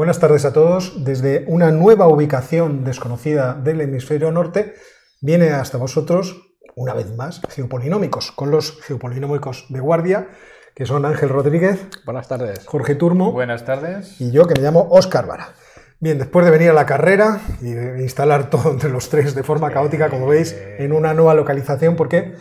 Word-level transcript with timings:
Buenas 0.00 0.18
tardes 0.18 0.46
a 0.46 0.54
todos. 0.54 1.04
Desde 1.04 1.44
una 1.46 1.70
nueva 1.72 2.08
ubicación 2.08 2.84
desconocida 2.84 3.52
del 3.52 3.82
hemisferio 3.82 4.32
norte, 4.32 4.72
viene 5.20 5.50
hasta 5.50 5.76
vosotros, 5.76 6.54
una 6.74 6.94
vez 6.94 7.14
más, 7.14 7.42
Geopolinómicos, 7.50 8.32
con 8.32 8.50
los 8.50 8.80
geopolinómicos 8.80 9.66
de 9.68 9.78
guardia, 9.80 10.28
que 10.74 10.86
son 10.86 11.04
Ángel 11.04 11.28
Rodríguez. 11.28 11.86
Buenas 12.06 12.28
tardes. 12.28 12.66
Jorge 12.66 12.94
Turmo. 12.94 13.30
Buenas 13.32 13.66
tardes. 13.66 14.18
Y 14.22 14.30
yo, 14.30 14.46
que 14.46 14.54
me 14.54 14.62
llamo 14.62 14.88
Óscar 14.90 15.26
Vara. 15.26 15.50
Bien, 15.98 16.16
después 16.16 16.46
de 16.46 16.50
venir 16.50 16.70
a 16.70 16.72
la 16.72 16.86
carrera 16.86 17.42
y 17.60 17.72
de 17.72 18.00
instalar 18.00 18.48
todo 18.48 18.70
entre 18.70 18.88
los 18.88 19.10
tres 19.10 19.34
de 19.34 19.42
forma 19.42 19.70
caótica, 19.70 20.08
como 20.08 20.26
veis, 20.28 20.56
en 20.78 20.94
una 20.94 21.12
nueva 21.12 21.34
localización, 21.34 21.96
porque 21.96 22.36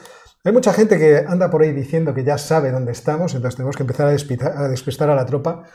hay 0.45 0.53
mucha 0.53 0.71
gente 0.71 0.97
que 0.97 1.25
anda 1.27 1.51
por 1.51 1.63
ahí 1.63 1.73
diciendo 1.73 2.13
que 2.13 2.23
ya 2.23 2.37
sabe 2.37 2.71
dónde 2.71 2.93
estamos, 2.93 3.35
entonces 3.35 3.57
tenemos 3.57 3.75
que 3.75 3.83
empezar 3.83 4.07
a 4.07 4.11
despistar 4.11 4.53
a, 4.55 4.69
despistar 4.69 5.09
a 5.09 5.15
la 5.15 5.25
tropa. 5.25 5.65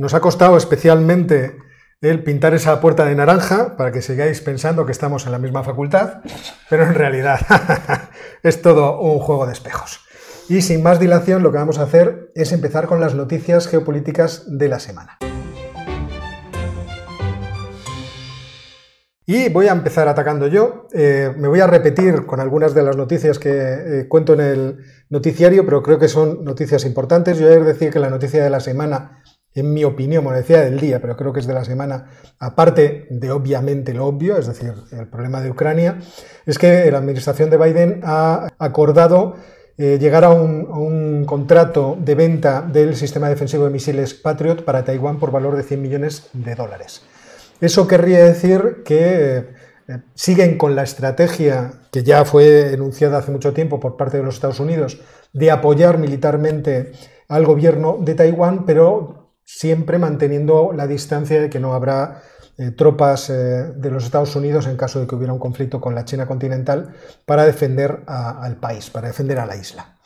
Nos 0.00 0.14
ha 0.14 0.20
costado 0.20 0.56
especialmente 0.56 1.58
el 2.00 2.22
pintar 2.22 2.54
esa 2.54 2.80
puerta 2.80 3.04
de 3.04 3.14
naranja 3.14 3.76
para 3.76 3.92
que 3.92 4.00
sigáis 4.00 4.40
pensando 4.40 4.86
que 4.86 4.92
estamos 4.92 5.26
en 5.26 5.32
la 5.32 5.38
misma 5.38 5.62
facultad, 5.62 6.22
pero 6.70 6.84
en 6.84 6.94
realidad 6.94 7.38
es 8.42 8.62
todo 8.62 8.98
un 8.98 9.18
juego 9.18 9.44
de 9.44 9.52
espejos. 9.52 10.00
Y 10.48 10.62
sin 10.62 10.82
más 10.82 11.00
dilación, 11.00 11.42
lo 11.42 11.52
que 11.52 11.58
vamos 11.58 11.78
a 11.78 11.82
hacer 11.82 12.32
es 12.34 12.50
empezar 12.52 12.86
con 12.86 12.98
las 12.98 13.14
noticias 13.14 13.68
geopolíticas 13.68 14.44
de 14.46 14.68
la 14.70 14.80
semana. 14.80 15.18
Y 19.32 19.48
voy 19.48 19.68
a 19.68 19.72
empezar 19.72 20.08
atacando 20.08 20.48
yo. 20.48 20.88
Eh, 20.92 21.32
me 21.36 21.46
voy 21.46 21.60
a 21.60 21.68
repetir 21.68 22.26
con 22.26 22.40
algunas 22.40 22.74
de 22.74 22.82
las 22.82 22.96
noticias 22.96 23.38
que 23.38 23.50
eh, 23.52 24.08
cuento 24.08 24.32
en 24.32 24.40
el 24.40 24.78
noticiario, 25.08 25.64
pero 25.64 25.84
creo 25.84 26.00
que 26.00 26.08
son 26.08 26.42
noticias 26.42 26.84
importantes. 26.84 27.38
Yo 27.38 27.46
he 27.46 27.60
de 27.60 27.64
decir 27.64 27.92
que 27.92 28.00
la 28.00 28.10
noticia 28.10 28.42
de 28.42 28.50
la 28.50 28.58
semana, 28.58 29.19
en 29.54 29.72
mi 29.72 29.84
opinión, 29.84 30.22
bueno, 30.22 30.38
decía 30.38 30.60
del 30.60 30.78
día, 30.78 31.00
pero 31.00 31.16
creo 31.16 31.32
que 31.32 31.40
es 31.40 31.46
de 31.46 31.54
la 31.54 31.64
semana, 31.64 32.06
aparte 32.38 33.06
de 33.10 33.30
obviamente 33.32 33.92
lo 33.92 34.06
obvio, 34.06 34.36
es 34.36 34.46
decir, 34.46 34.74
el 34.92 35.08
problema 35.08 35.40
de 35.40 35.50
Ucrania, 35.50 35.98
es 36.46 36.58
que 36.58 36.90
la 36.90 36.98
administración 36.98 37.50
de 37.50 37.56
Biden 37.56 38.00
ha 38.04 38.48
acordado 38.58 39.34
eh, 39.82 39.98
llegar 39.98 40.24
a 40.24 40.30
un, 40.30 41.24
contrato 41.24 41.96
de 41.98 42.14
venta 42.14 42.60
del 42.60 42.96
sistema 42.96 43.28
defensivo 43.28 43.64
de 43.64 43.70
misiles 43.70 44.14
Patriot 44.14 44.64
para 44.64 44.84
Taiwán 44.84 45.18
por 45.18 45.30
valor 45.30 45.56
de 45.56 45.62
100 45.62 45.80
millones 45.80 46.28
de 46.32 46.54
dólares. 46.54 47.02
Eso 47.60 47.86
querría 47.86 48.24
decir 48.24 48.82
que 48.84 49.36
eh, 49.88 49.98
siguen 50.14 50.58
con 50.58 50.76
la 50.76 50.82
estrategia 50.82 51.72
que 51.90 52.02
ya 52.02 52.24
fue 52.24 52.74
enunciada 52.74 53.18
hace 53.18 53.32
mucho 53.32 53.52
tiempo 53.52 53.80
por 53.80 53.96
parte 53.96 54.18
de 54.18 54.22
los 54.22 54.34
Estados 54.34 54.60
Unidos 54.60 55.00
de 55.32 55.50
apoyar 55.50 55.98
militarmente 55.98 56.92
al 57.28 57.46
gobierno 57.46 57.96
de 58.00 58.14
Taiwán, 58.14 58.66
pero 58.66 59.19
siempre 59.56 59.98
manteniendo 59.98 60.72
la 60.72 60.86
distancia 60.86 61.40
de 61.40 61.50
que 61.50 61.58
no 61.58 61.74
habrá 61.74 62.22
eh, 62.56 62.70
tropas 62.70 63.30
eh, 63.30 63.72
de 63.74 63.90
los 63.90 64.04
Estados 64.04 64.34
Unidos 64.36 64.66
en 64.66 64.76
caso 64.76 65.00
de 65.00 65.06
que 65.06 65.14
hubiera 65.16 65.32
un 65.32 65.38
conflicto 65.38 65.80
con 65.80 65.94
la 65.94 66.04
China 66.04 66.26
continental 66.26 66.94
para 67.26 67.44
defender 67.44 68.02
al 68.06 68.56
país, 68.56 68.90
para 68.90 69.08
defender 69.08 69.38
a 69.38 69.46
la 69.46 69.56
isla. 69.56 69.96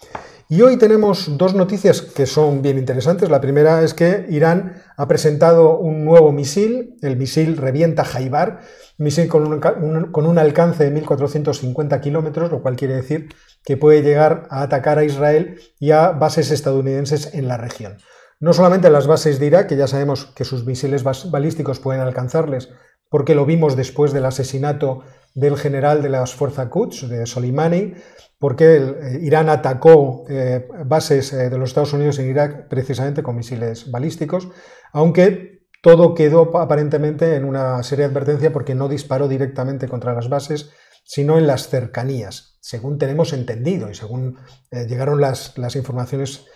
Y 0.49 0.63
hoy 0.63 0.77
tenemos 0.77 1.37
dos 1.39 1.55
noticias 1.55 2.01
que 2.01 2.27
son 2.27 2.63
bien 2.63 2.79
interesantes. 2.79 3.31
La 3.31 3.41
primera 3.41 3.83
es 3.83 3.95
que 3.95 4.27
Irán 4.29 4.83
ha 4.97 5.09
presentado 5.09 5.79
un 5.79 6.05
nuevo 6.05 6.33
misil, 6.33 6.97
el 7.03 7.17
misil 7.17 7.57
Revienta 7.57 8.05
Jaibar, 8.05 8.61
misil 8.99 9.29
con 9.29 9.47
un, 9.47 9.61
un, 9.83 10.13
con 10.13 10.27
un 10.27 10.39
alcance 10.39 10.89
de 10.89 11.03
1.450 11.03 12.01
kilómetros, 12.01 12.51
lo 12.51 12.63
cual 12.63 12.77
quiere 12.77 12.95
decir 12.95 13.29
que 13.65 13.77
puede 13.77 14.03
llegar 14.03 14.47
a 14.51 14.63
atacar 14.63 14.99
a 14.99 15.05
Israel 15.05 15.61
y 15.79 15.91
a 15.91 16.11
bases 16.11 16.51
estadounidenses 16.51 17.35
en 17.35 17.49
la 17.49 17.57
región. 17.57 17.97
No 18.41 18.53
solamente 18.53 18.91
las 18.91 19.07
bases 19.07 19.39
de 19.39 19.47
Irak, 19.47 19.69
que 19.69 19.77
ya 19.77 19.87
sabemos 19.87 20.27
que 20.27 20.45
sus 20.45 20.67
misiles 20.67 21.05
balísticos 21.31 21.81
pueden 21.81 22.03
alcanzarles, 22.03 22.71
porque 23.09 23.35
lo 23.35 23.47
vimos 23.47 23.77
después 23.77 24.13
del 24.13 24.27
asesinato 24.27 25.05
del 25.35 25.57
general 25.57 26.03
de 26.03 26.09
las 26.09 26.35
fuerzas 26.35 26.69
Quds, 26.69 27.09
de 27.09 27.27
Soleimani, 27.27 27.95
porque 28.39 28.77
eh, 28.77 29.19
Irán 29.23 29.49
atacó 29.49 30.25
eh, 30.29 30.69
bases 30.85 31.33
eh, 31.33 31.51
de 31.51 31.59
los 31.59 31.71
Estados 31.71 31.93
Unidos 31.93 32.19
en 32.19 32.29
Irak 32.29 32.69
precisamente 32.69 33.23
con 33.23 33.37
misiles 33.37 33.91
balísticos, 33.91 34.49
aunque 34.93 35.67
todo 35.83 36.15
quedó 36.15 36.57
aparentemente 36.59 37.37
en 37.37 37.45
una 37.45 37.83
seria 37.83 38.07
advertencia 38.07 38.53
porque 38.53 38.75
no 38.75 38.89
disparó 38.89 39.29
directamente 39.29 39.89
contra 39.89 40.15
las 40.15 40.29
bases, 40.29 40.71
sino 41.05 41.39
en 41.39 41.47
las 41.47 41.69
cercanías, 41.69 42.59
según 42.61 42.99
tenemos 42.99 43.33
entendido 43.33 43.91
y 43.91 43.95
según 43.95 44.39
llegaron 44.71 45.21
las, 45.21 45.59
las 45.59 45.77
informaciones 45.77 46.47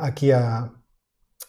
aquí 0.00 0.32
a, 0.32 0.72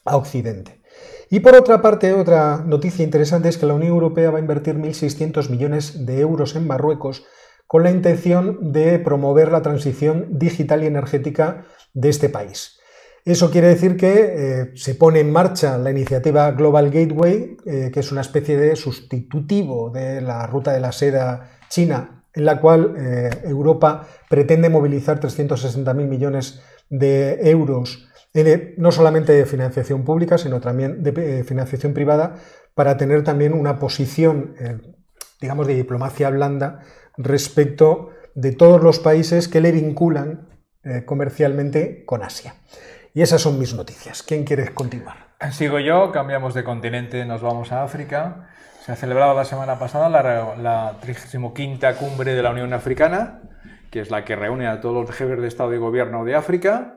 a 0.07 0.17
Occidente. 0.17 0.81
Y 1.29 1.41
por 1.41 1.55
otra 1.55 1.81
parte, 1.81 2.13
otra 2.13 2.63
noticia 2.65 3.03
interesante 3.03 3.49
es 3.49 3.57
que 3.57 3.65
la 3.65 3.73
Unión 3.73 3.91
Europea 3.91 4.31
va 4.31 4.37
a 4.37 4.41
invertir 4.41 4.75
1.600 4.75 5.49
millones 5.49 6.05
de 6.05 6.21
euros 6.21 6.55
en 6.55 6.65
Marruecos 6.65 7.25
con 7.67 7.83
la 7.83 7.91
intención 7.91 8.71
de 8.71 8.97
promover 8.97 9.51
la 9.51 9.61
transición 9.61 10.27
digital 10.31 10.83
y 10.83 10.87
energética 10.87 11.65
de 11.93 12.09
este 12.09 12.29
país. 12.29 12.79
Eso 13.25 13.51
quiere 13.51 13.67
decir 13.67 13.97
que 13.97 14.13
eh, 14.15 14.71
se 14.75 14.95
pone 14.95 15.19
en 15.19 15.33
marcha 15.33 15.77
la 15.77 15.91
iniciativa 15.91 16.49
Global 16.51 16.89
Gateway, 16.89 17.57
eh, 17.65 17.91
que 17.93 17.99
es 17.99 18.09
una 18.13 18.21
especie 18.21 18.55
de 18.55 18.77
sustitutivo 18.77 19.89
de 19.89 20.21
la 20.21 20.47
ruta 20.47 20.71
de 20.71 20.79
la 20.79 20.93
seda 20.93 21.59
china, 21.67 22.23
en 22.33 22.45
la 22.45 22.61
cual 22.61 22.95
eh, 22.97 23.29
Europa 23.43 24.07
pretende 24.29 24.69
movilizar 24.69 25.19
360.000 25.19 25.93
millones 26.07 26.61
de 26.89 27.49
euros, 27.49 28.06
en, 28.39 28.73
no 28.77 28.91
solamente 28.91 29.33
de 29.33 29.45
financiación 29.45 30.03
pública, 30.03 30.37
sino 30.37 30.59
también 30.61 31.03
de 31.03 31.43
financiación 31.43 31.93
privada, 31.93 32.35
para 32.75 32.97
tener 32.97 33.23
también 33.23 33.53
una 33.53 33.79
posición, 33.79 34.53
digamos, 35.41 35.65
de 35.67 35.75
diplomacia 35.75 36.29
blanda 36.29 36.81
respecto 37.17 38.11
de 38.35 38.51
todos 38.51 38.83
los 38.83 38.99
países 38.99 39.47
que 39.47 39.61
le 39.61 39.71
vinculan 39.71 40.47
eh, 40.83 41.03
comercialmente 41.05 42.05
con 42.05 42.23
Asia. 42.23 42.53
Y 43.13 43.23
esas 43.23 43.41
son 43.41 43.57
mis 43.57 43.73
noticias. 43.73 44.21
¿Quién 44.21 44.43
quiere 44.43 44.73
continuar? 44.73 45.17
Sigo 45.51 45.79
yo, 45.79 46.11
cambiamos 46.11 46.53
de 46.53 46.63
continente, 46.63 47.25
nos 47.25 47.41
vamos 47.41 47.71
a 47.71 47.83
África. 47.83 48.49
Se 48.85 48.91
ha 48.91 48.95
celebrado 48.95 49.33
la 49.33 49.43
semana 49.43 49.79
pasada 49.79 50.07
la, 50.07 50.55
la 50.55 50.97
35 51.01 51.53
cumbre 51.99 52.35
de 52.35 52.43
la 52.43 52.51
Unión 52.51 52.73
Africana, 52.73 53.41
que 53.89 54.01
es 54.01 54.11
la 54.11 54.23
que 54.23 54.35
reúne 54.35 54.67
a 54.67 54.79
todos 54.79 55.07
los 55.07 55.15
jefes 55.15 55.41
de 55.41 55.47
Estado 55.47 55.73
y 55.73 55.77
Gobierno 55.77 56.23
de 56.23 56.35
África. 56.35 56.96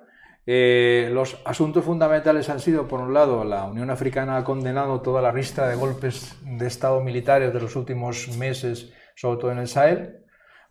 Eh, 0.52 1.10
los 1.12 1.40
asuntos 1.44 1.84
fundamentales 1.84 2.48
han 2.48 2.58
sido, 2.58 2.88
por 2.88 3.00
un 3.00 3.14
lado, 3.14 3.44
la 3.44 3.66
Unión 3.66 3.88
Africana 3.88 4.36
ha 4.36 4.42
condenado 4.42 5.00
toda 5.00 5.22
la 5.22 5.32
lista 5.32 5.68
de 5.68 5.76
golpes 5.76 6.36
de 6.42 6.66
Estado 6.66 7.00
militares 7.02 7.54
de 7.54 7.60
los 7.60 7.76
últimos 7.76 8.36
meses 8.36 8.92
sobre 9.14 9.38
todo 9.38 9.52
en 9.52 9.58
el 9.58 9.68
Sahel. 9.68 10.24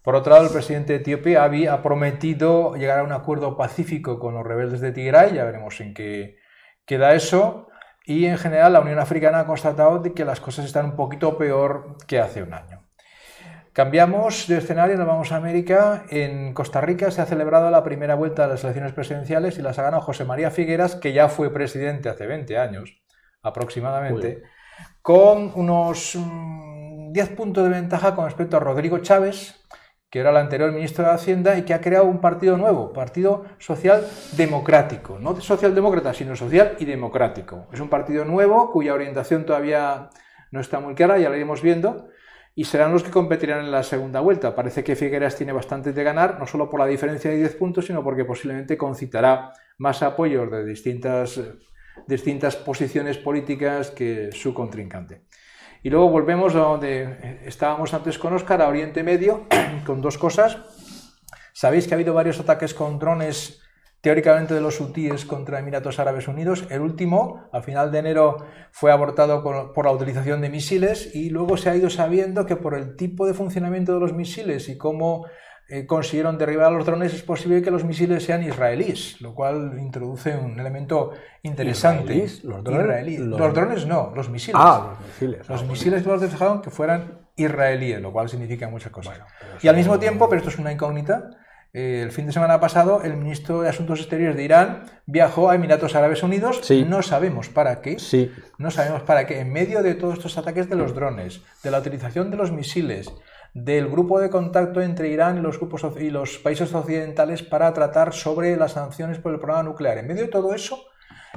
Por 0.03 0.16
otro 0.16 0.34
lado, 0.34 0.47
el 0.47 0.51
presidente 0.51 0.91
de 0.91 1.00
Etiopía, 1.00 1.45
ha 1.45 1.81
prometido 1.81 2.75
llegar 2.75 3.00
a 3.00 3.03
un 3.03 3.13
acuerdo 3.13 3.56
pacífico 3.56 4.19
con 4.19 4.34
los 4.34 4.45
rebeldes 4.45 4.81
de 4.81 4.91
Tigray, 4.91 5.35
ya 5.35 5.45
veremos 5.45 5.79
en 5.79 5.94
qué 5.94 6.40
queda 6.85 7.13
eso. 7.13 7.69
Y 8.03 8.25
en 8.25 8.38
general, 8.38 8.73
la 8.73 8.81
Unión 8.81 9.00
Africana 9.00 9.40
ha 9.40 9.46
constatado 9.46 10.03
que 10.13 10.25
las 10.25 10.41
cosas 10.41 10.66
están 10.66 10.88
un 10.88 10.96
poquito 10.97 11.38
peor 11.38 11.96
que 12.06 12.19
hace 12.19 12.44
un 12.44 12.53
año. 12.53 12.89
Cambiamos 13.79 14.45
de 14.50 14.57
escenario, 14.57 14.97
nos 14.97 15.07
vamos 15.07 15.31
a 15.31 15.38
América. 15.38 16.03
En 16.09 16.53
Costa 16.53 16.81
Rica 16.81 17.12
se 17.12 17.22
ha 17.22 17.25
celebrado 17.25 17.72
la 17.72 17.81
primera 17.81 18.13
vuelta 18.13 18.44
de 18.44 18.50
las 18.50 18.63
elecciones 18.66 18.91
presidenciales 18.91 19.57
y 19.57 19.62
las 19.62 19.79
ha 19.79 19.84
ganado 19.84 20.01
José 20.01 20.25
María 20.25 20.51
Figueras, 20.51 20.97
que 20.97 21.13
ya 21.13 21.29
fue 21.29 21.53
presidente 21.53 22.09
hace 22.09 22.28
20 22.28 22.57
años 22.57 23.01
aproximadamente, 23.41 24.44
con 25.01 25.53
unos 25.56 26.17
10 27.13 27.29
puntos 27.38 27.63
de 27.63 27.69
ventaja 27.69 28.16
con 28.16 28.25
respecto 28.25 28.57
a 28.57 28.59
Rodrigo 28.59 28.97
Chávez, 28.97 29.56
que 30.09 30.19
era 30.19 30.31
el 30.31 30.38
anterior 30.38 30.73
ministro 30.73 31.06
de 31.06 31.11
Hacienda 31.11 31.57
y 31.57 31.61
que 31.61 31.73
ha 31.73 31.79
creado 31.79 32.03
un 32.03 32.19
partido 32.19 32.57
nuevo, 32.57 32.91
Partido 32.91 33.46
Social 33.59 34.06
Democrático, 34.35 35.19
no 35.19 35.40
socialdemócrata, 35.40 36.13
sino 36.13 36.35
social 36.35 36.75
y 36.79 36.84
democrático. 36.84 37.69
Es 37.72 37.79
un 37.79 37.88
partido 37.88 38.25
nuevo 38.25 38.73
cuya 38.73 38.94
orientación 38.94 39.46
todavía 39.46 40.09
no 40.51 40.59
está 40.59 40.82
muy 40.82 40.96
clara, 40.96 41.17
ya 41.17 41.29
lo 41.29 41.37
iremos 41.37 41.61
viendo, 41.61 42.09
y 42.59 42.66
serán 42.66 42.91
los 42.91 43.03
que 43.03 43.09
competirán 43.09 43.64
en 43.64 43.72
la 43.72 43.84
segunda 43.84 44.20
vuelta. 44.20 44.53
Parece 44.53 44.84
que 44.84 44.97
Figueras 44.97 45.38
tiene 45.38 45.53
bastante 45.53 45.94
de 45.94 46.03
ganar, 46.03 46.38
no 46.38 46.46
solo 46.46 46.70
por 46.70 46.82
la 46.82 46.88
diferencia 46.88 47.32
de 47.32 47.38
10 47.38 47.56
puntos, 47.56 47.85
sino 47.85 48.03
porque 48.03 48.26
posiblemente 48.26 48.76
concitará 48.76 49.53
más 49.78 50.03
apoyos 50.03 50.52
de 50.52 50.66
distintas, 50.66 51.40
distintas 52.06 52.58
posiciones 52.58 53.17
políticas 53.17 53.91
que 53.91 54.34
su 54.34 54.53
contrincante. 54.53 55.22
Y 55.84 55.90
luego 55.90 56.09
volvemos 56.09 56.53
a 56.56 56.59
donde 56.59 57.40
estábamos 57.46 57.94
antes 57.94 58.20
con 58.20 58.34
Oscar, 58.34 58.61
a 58.61 58.67
Oriente 58.67 59.03
Medio, 59.03 59.47
con 59.85 60.02
dos 60.02 60.17
cosas. 60.17 60.58
Sabéis 61.53 61.88
que 61.88 61.94
ha 61.94 61.96
habido 61.96 62.14
varios 62.14 62.41
ataques 62.41 62.73
con 62.73 63.00
drones 63.00 63.61
teóricamente 64.01 64.53
de 64.53 64.61
los 64.61 64.79
hutíes 64.79 65.25
contra 65.25 65.59
Emiratos 65.59 65.99
Árabes 65.99 66.28
Unidos. 66.28 66.66
El 66.69 66.81
último, 66.81 67.49
a 67.51 67.61
final 67.61 67.91
de 67.91 67.99
enero, 67.99 68.37
fue 68.72 68.91
abortado 68.91 69.43
por 69.43 69.85
la 69.85 69.91
utilización 69.91 70.41
de 70.41 70.49
misiles 70.49 71.13
y 71.13 71.29
luego 71.29 71.57
se 71.57 71.69
ha 71.69 71.75
ido 71.75 71.90
sabiendo 71.90 72.46
que 72.46 72.55
por 72.55 72.75
el 72.75 72.96
tipo 72.96 73.28
de 73.28 73.34
funcionamiento 73.34 73.93
de 73.93 73.99
los 73.99 74.13
misiles 74.13 74.69
y 74.69 74.78
cómo 74.78 75.25
eh, 75.72 75.85
consiguieron 75.85 76.40
derribar 76.40 76.66
a 76.66 76.72
los 76.72 76.84
drones, 76.84 77.13
es 77.13 77.22
posible 77.22 77.61
que 77.61 77.69
los 77.69 77.84
misiles 77.84 78.23
sean 78.23 78.41
israelíes, 78.41 79.22
lo 79.22 79.35
cual 79.35 79.78
introduce 79.78 80.35
un 80.35 80.59
elemento 80.59 81.11
interesante. 81.43 82.25
¿Los 82.43 82.63
drones? 82.63 83.19
Los... 83.19 83.53
drones 83.53 83.85
no, 83.85 84.11
los 84.16 84.31
misiles. 84.31 84.59
Ah, 84.59 84.96
los 84.97 85.07
misiles. 85.07 85.47
Los 85.47 85.61
ah, 85.61 85.66
misiles 85.66 86.05
los 86.07 86.22
dejaron 86.22 86.63
que 86.63 86.72
fueran 86.72 87.19
israelíes, 87.35 88.01
lo 88.01 88.11
cual 88.11 88.29
significa 88.29 88.67
muchas 88.67 88.91
cosas. 88.91 89.22
y 89.61 89.67
al 89.67 89.75
mismo 89.75 89.99
tiempo, 89.99 90.28
pero 90.28 90.40
esto 90.40 90.49
es 90.49 90.57
una 90.57 90.72
incógnita, 90.72 91.29
eh, 91.72 92.02
el 92.04 92.12
fin 92.12 92.26
de 92.26 92.32
semana 92.32 92.60
pasado 92.60 93.04
el 93.04 93.16
ministro 93.16 93.62
de 93.62 93.70
Asuntos 93.70 94.00
Exteriores 94.00 94.36
de 94.36 94.44
Irán 94.44 94.84
viajó 95.06 95.50
a 95.50 95.56
Emiratos 95.56 95.96
Árabes 95.96 96.24
Unidos. 96.24 96.68
No 96.88 97.02
sabemos 97.02 97.50
para 97.50 97.82
qué. 97.82 98.00
Sí. 98.00 98.32
No 98.58 98.72
sabemos 98.72 99.04
para 99.04 99.28
qué. 99.28 99.40
En 99.40 99.54
medio 99.54 99.84
de 99.84 99.96
todos 99.96 100.16
estos 100.16 100.38
ataques 100.38 100.70
de 100.70 100.76
los 100.76 100.96
drones, 100.96 101.42
de 101.64 101.72
la 101.72 101.80
utilización 101.80 102.32
de 102.32 102.38
los 102.38 102.52
misiles, 102.52 103.12
del 103.54 103.88
grupo 103.88 104.20
de 104.20 104.30
contacto 104.30 104.82
entre 104.82 105.10
Irán 105.10 105.38
y 105.38 105.42
los, 105.42 105.60
grupos 105.60 105.86
y 106.00 106.10
los 106.10 106.38
países 106.40 106.74
occidentales 106.74 107.44
para 107.44 107.74
tratar 107.74 108.14
sobre 108.14 108.56
las 108.58 108.74
sanciones 108.74 109.20
por 109.20 109.34
el 109.34 109.40
programa 109.40 109.64
nuclear. 109.64 109.98
En 109.98 110.08
medio 110.08 110.24
de 110.24 110.30
todo 110.30 110.54
eso, 110.54 110.86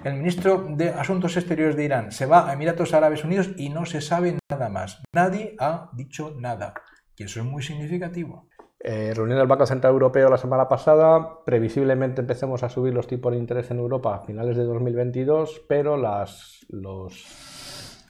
el 0.04 0.14
ministro 0.14 0.66
de 0.70 0.90
Asuntos 0.90 1.36
Exteriores 1.36 1.76
de 1.76 1.84
Irán 1.84 2.12
se 2.12 2.26
va 2.26 2.48
a 2.48 2.52
Emiratos 2.54 2.94
Árabes 2.94 3.24
Unidos 3.24 3.50
y 3.56 3.68
no 3.68 3.84
se 3.84 4.00
sabe 4.00 4.38
nada 4.50 4.68
más. 4.68 5.02
Nadie 5.12 5.54
ha 5.58 5.90
dicho 5.92 6.34
nada. 6.38 6.74
Y 7.16 7.24
eso 7.24 7.40
es 7.40 7.46
muy 7.46 7.62
significativo. 7.62 8.48
Eh, 8.84 9.12
reunión 9.14 9.38
del 9.38 9.46
Banco 9.46 9.64
Central 9.64 9.92
Europeo 9.92 10.28
la 10.28 10.38
semana 10.38 10.68
pasada, 10.68 11.44
previsiblemente 11.44 12.20
empecemos 12.20 12.64
a 12.64 12.68
subir 12.68 12.92
los 12.92 13.06
tipos 13.06 13.32
de 13.32 13.38
interés 13.38 13.70
en 13.70 13.78
Europa 13.78 14.16
a 14.16 14.20
finales 14.20 14.56
de 14.56 14.64
2022, 14.64 15.62
pero 15.68 15.96
los 15.96 16.56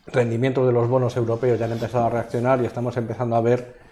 rendimientos 0.06 0.66
de 0.66 0.72
los 0.72 0.88
bonos 0.88 1.14
europeos 1.16 1.58
ya 1.58 1.66
han 1.66 1.72
empezado 1.72 2.06
a 2.06 2.10
reaccionar 2.10 2.62
y 2.62 2.64
estamos 2.64 2.96
empezando 2.96 3.36
a 3.36 3.42
ver 3.42 3.82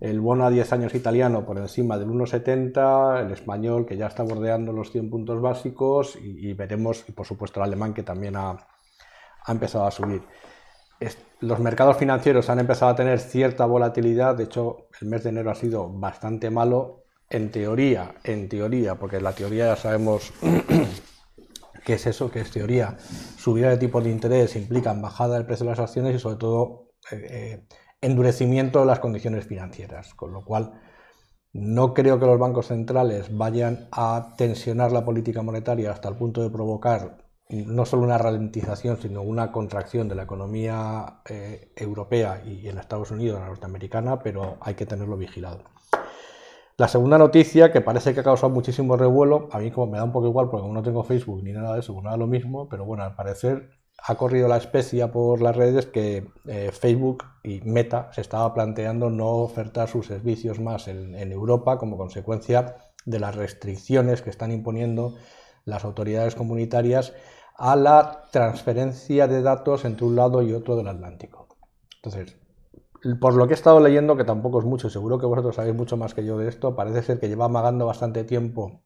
el 0.00 0.20
bono 0.20 0.44
a 0.44 0.50
10 0.50 0.72
años 0.72 0.94
italiano 0.94 1.44
por 1.44 1.58
encima 1.58 1.98
del 1.98 2.08
1,70, 2.08 3.24
el 3.24 3.32
español 3.32 3.86
que 3.86 3.96
ya 3.96 4.06
está 4.06 4.22
bordeando 4.22 4.72
los 4.72 4.90
100 4.90 5.10
puntos 5.10 5.40
básicos 5.40 6.16
y, 6.20 6.52
veremos, 6.52 7.04
y 7.08 7.12
por 7.12 7.26
supuesto 7.26 7.60
el 7.60 7.64
alemán 7.64 7.94
que 7.94 8.02
también 8.02 8.36
ha, 8.36 8.56
empezado 9.46 9.86
a 9.86 9.90
subir. 9.90 10.20
Los 11.40 11.60
mercados 11.60 11.96
financieros 11.96 12.50
han 12.50 12.58
empezado 12.58 12.90
a 12.90 12.96
tener 12.96 13.20
cierta 13.20 13.64
volatilidad, 13.64 14.34
de 14.36 14.44
hecho 14.44 14.88
el 15.00 15.08
mes 15.08 15.22
de 15.22 15.30
enero 15.30 15.50
ha 15.50 15.54
sido 15.54 15.88
bastante 15.88 16.50
malo, 16.50 17.04
en 17.30 17.50
teoría, 17.50 18.14
en 18.24 18.48
teoría, 18.48 18.94
porque 18.96 19.20
la 19.20 19.32
teoría 19.32 19.66
ya 19.66 19.76
sabemos 19.76 20.32
qué 21.84 21.94
es 21.94 22.06
eso, 22.06 22.30
que 22.30 22.40
es 22.40 22.50
teoría, 22.50 22.96
subida 23.36 23.68
de 23.68 23.76
tipos 23.76 24.02
de 24.02 24.10
interés 24.10 24.56
implican 24.56 25.02
bajada 25.02 25.34
del 25.34 25.46
precio 25.46 25.64
de 25.64 25.70
las 25.70 25.78
acciones 25.78 26.16
y 26.16 26.18
sobre 26.18 26.36
todo 26.36 26.90
eh, 27.10 27.26
eh, 27.30 27.66
endurecimiento 28.00 28.80
de 28.80 28.86
las 28.86 28.98
condiciones 28.98 29.46
financieras, 29.46 30.14
con 30.14 30.32
lo 30.32 30.44
cual 30.44 30.80
no 31.52 31.94
creo 31.94 32.18
que 32.18 32.26
los 32.26 32.38
bancos 32.38 32.66
centrales 32.66 33.36
vayan 33.36 33.88
a 33.92 34.34
tensionar 34.36 34.92
la 34.92 35.04
política 35.04 35.42
monetaria 35.42 35.90
hasta 35.90 36.08
el 36.08 36.16
punto 36.16 36.42
de 36.42 36.50
provocar 36.50 37.27
no 37.50 37.86
solo 37.86 38.02
una 38.02 38.18
ralentización, 38.18 39.00
sino 39.00 39.22
una 39.22 39.52
contracción 39.52 40.08
de 40.08 40.14
la 40.14 40.24
economía 40.24 41.20
eh, 41.28 41.72
europea 41.76 42.42
y 42.44 42.68
en 42.68 42.78
Estados 42.78 43.10
Unidos, 43.10 43.40
la 43.40 43.46
norteamericana, 43.46 44.18
pero 44.18 44.58
hay 44.60 44.74
que 44.74 44.86
tenerlo 44.86 45.16
vigilado. 45.16 45.62
La 46.76 46.86
segunda 46.86 47.18
noticia, 47.18 47.72
que 47.72 47.80
parece 47.80 48.14
que 48.14 48.20
ha 48.20 48.22
causado 48.22 48.50
muchísimo 48.50 48.96
revuelo, 48.96 49.48
a 49.50 49.58
mí 49.58 49.70
como 49.70 49.90
me 49.90 49.98
da 49.98 50.04
un 50.04 50.12
poco 50.12 50.28
igual 50.28 50.48
porque 50.48 50.68
no 50.68 50.82
tengo 50.82 51.02
Facebook 51.02 51.42
ni 51.42 51.52
nada 51.52 51.74
de 51.74 51.80
eso, 51.80 51.92
pues 51.92 52.04
no 52.04 52.10
da 52.10 52.16
lo 52.16 52.28
mismo, 52.28 52.68
pero 52.68 52.84
bueno, 52.84 53.02
al 53.02 53.16
parecer 53.16 53.70
ha 54.00 54.14
corrido 54.14 54.46
la 54.46 54.58
especia 54.58 55.10
por 55.10 55.42
las 55.42 55.56
redes 55.56 55.86
que 55.86 56.28
eh, 56.46 56.70
Facebook 56.72 57.24
y 57.42 57.60
Meta 57.62 58.10
se 58.12 58.20
estaba 58.20 58.54
planteando 58.54 59.10
no 59.10 59.28
ofertar 59.28 59.88
sus 59.88 60.06
servicios 60.06 60.60
más 60.60 60.86
en, 60.86 61.14
Europa 61.32 61.78
como 61.78 61.96
consecuencia 61.96 62.76
de 63.04 63.18
las 63.18 63.34
restricciones 63.34 64.22
que 64.22 64.30
están 64.30 64.52
imponiendo 64.52 65.16
las 65.64 65.84
autoridades 65.84 66.34
comunitarias 66.36 67.12
a 67.58 67.74
la 67.74 68.22
transferencia 68.30 69.26
de 69.26 69.42
datos 69.42 69.84
entre 69.84 70.06
un 70.06 70.14
lado 70.16 70.42
y 70.42 70.52
otro 70.52 70.76
del 70.76 70.88
Atlántico. 70.88 71.48
Entonces, 71.96 72.38
por 73.20 73.34
lo 73.34 73.46
que 73.46 73.54
he 73.54 73.56
estado 73.56 73.80
leyendo, 73.80 74.16
que 74.16 74.24
tampoco 74.24 74.60
es 74.60 74.64
mucho, 74.64 74.88
seguro 74.88 75.18
que 75.18 75.26
vosotros 75.26 75.56
sabéis 75.56 75.74
mucho 75.74 75.96
más 75.96 76.14
que 76.14 76.24
yo 76.24 76.38
de 76.38 76.48
esto, 76.48 76.76
parece 76.76 77.02
ser 77.02 77.18
que 77.18 77.28
lleva 77.28 77.46
amagando 77.46 77.84
bastante 77.84 78.22
tiempo 78.22 78.84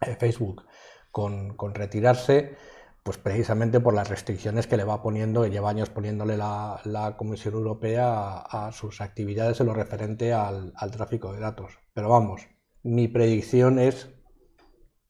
eh, 0.00 0.14
Facebook 0.14 0.64
con, 1.10 1.56
retirarse 1.74 2.56
pues 3.02 3.18
precisamente 3.18 3.80
por 3.80 3.94
las 3.94 4.08
restricciones 4.08 4.66
que 4.66 4.76
le 4.76 4.84
va 4.84 5.02
poniendo, 5.02 5.42
que 5.42 5.50
lleva 5.50 5.70
años 5.70 5.90
poniéndole 5.90 6.36
la, 6.36 7.14
Comisión 7.16 7.54
Europea 7.54 8.38
a, 8.38 8.72
sus 8.72 9.00
actividades 9.00 9.60
en 9.60 9.66
lo 9.66 9.74
referente 9.74 10.32
al, 10.32 10.72
tráfico 10.92 11.32
de 11.32 11.40
datos. 11.40 11.78
Pero 11.94 12.08
vamos, 12.08 12.48
mi 12.82 13.06
predicción 13.08 13.78
es 13.78 14.10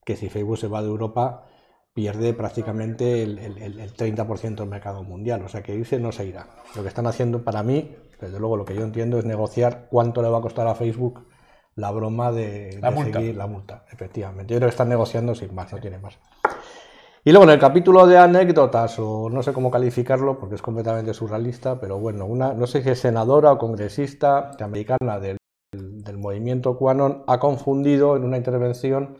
que 0.04 0.16
si 0.16 0.28
Facebook 0.28 0.58
se 0.58 0.69
va 0.69 0.82
de 0.82 0.88
Europa, 0.88 1.46
pierde 1.96 2.34
prácticamente 2.34 3.22
el, 3.22 3.38
30% 3.96 4.56
del 4.56 4.69
mercado 4.69 5.02
mundial. 5.02 5.43
O 5.43 5.48
sea 5.48 5.62
que 5.62 5.75
irse 5.75 5.98
no 5.98 6.12
se 6.12 6.26
irá. 6.26 6.46
Lo 6.75 6.82
que 6.82 6.88
están 6.88 7.06
haciendo 7.06 7.43
para 7.43 7.62
mí, 7.62 7.96
desde 8.20 8.38
luego 8.38 8.58
lo 8.58 8.66
que 8.66 8.75
yo 8.75 8.82
entiendo 8.82 9.19
es 9.19 9.25
negociar 9.25 9.87
cuánto 9.90 10.20
le 10.20 10.28
va 10.28 10.37
a 10.37 10.43
costar 10.43 10.69
a 10.69 10.75
Facebook 10.75 11.26
la 11.75 11.90
broma 11.90 12.32
de, 12.32 12.78
seguir 13.12 13.34
la 13.34 13.46
multa. 13.46 13.87
Efectivamente. 13.90 14.52
Yo 14.52 14.58
creo 14.58 14.69
que 14.69 14.75
están 14.75 14.90
negociando 14.90 15.34
sin 15.34 15.54
más, 15.54 15.72
no 15.72 15.78
tiene 15.78 15.98
más. 15.98 16.19
Y 17.25 17.31
luego 17.31 17.44
en 17.44 17.50
el 17.50 17.58
capítulo 17.58 18.06
de 18.06 18.19
anécdotas, 18.19 18.98
o 18.98 19.31
no 19.31 19.43
sé 19.43 19.54
cómo 19.54 19.70
calificarlo 19.70 20.38
porque 20.38 20.56
es 20.56 20.62
completamente 20.62 21.14
surrealista, 21.14 21.81
pero 21.81 21.98
bueno, 21.98 22.26
una, 22.26 22.52
no 22.52 22.66
sé 22.66 22.82
si 22.82 22.90
es 22.90 23.00
senadora 23.00 23.52
o 23.52 23.58
congresista 23.58 24.50
americana 24.60 25.19
del, 25.19 25.38
del 25.72 26.19
movimiento 26.19 26.76
QAnon 26.76 27.25
ha 27.26 27.40
confundido 27.40 28.16
en 28.16 28.25
una 28.25 28.37
intervención 28.37 29.16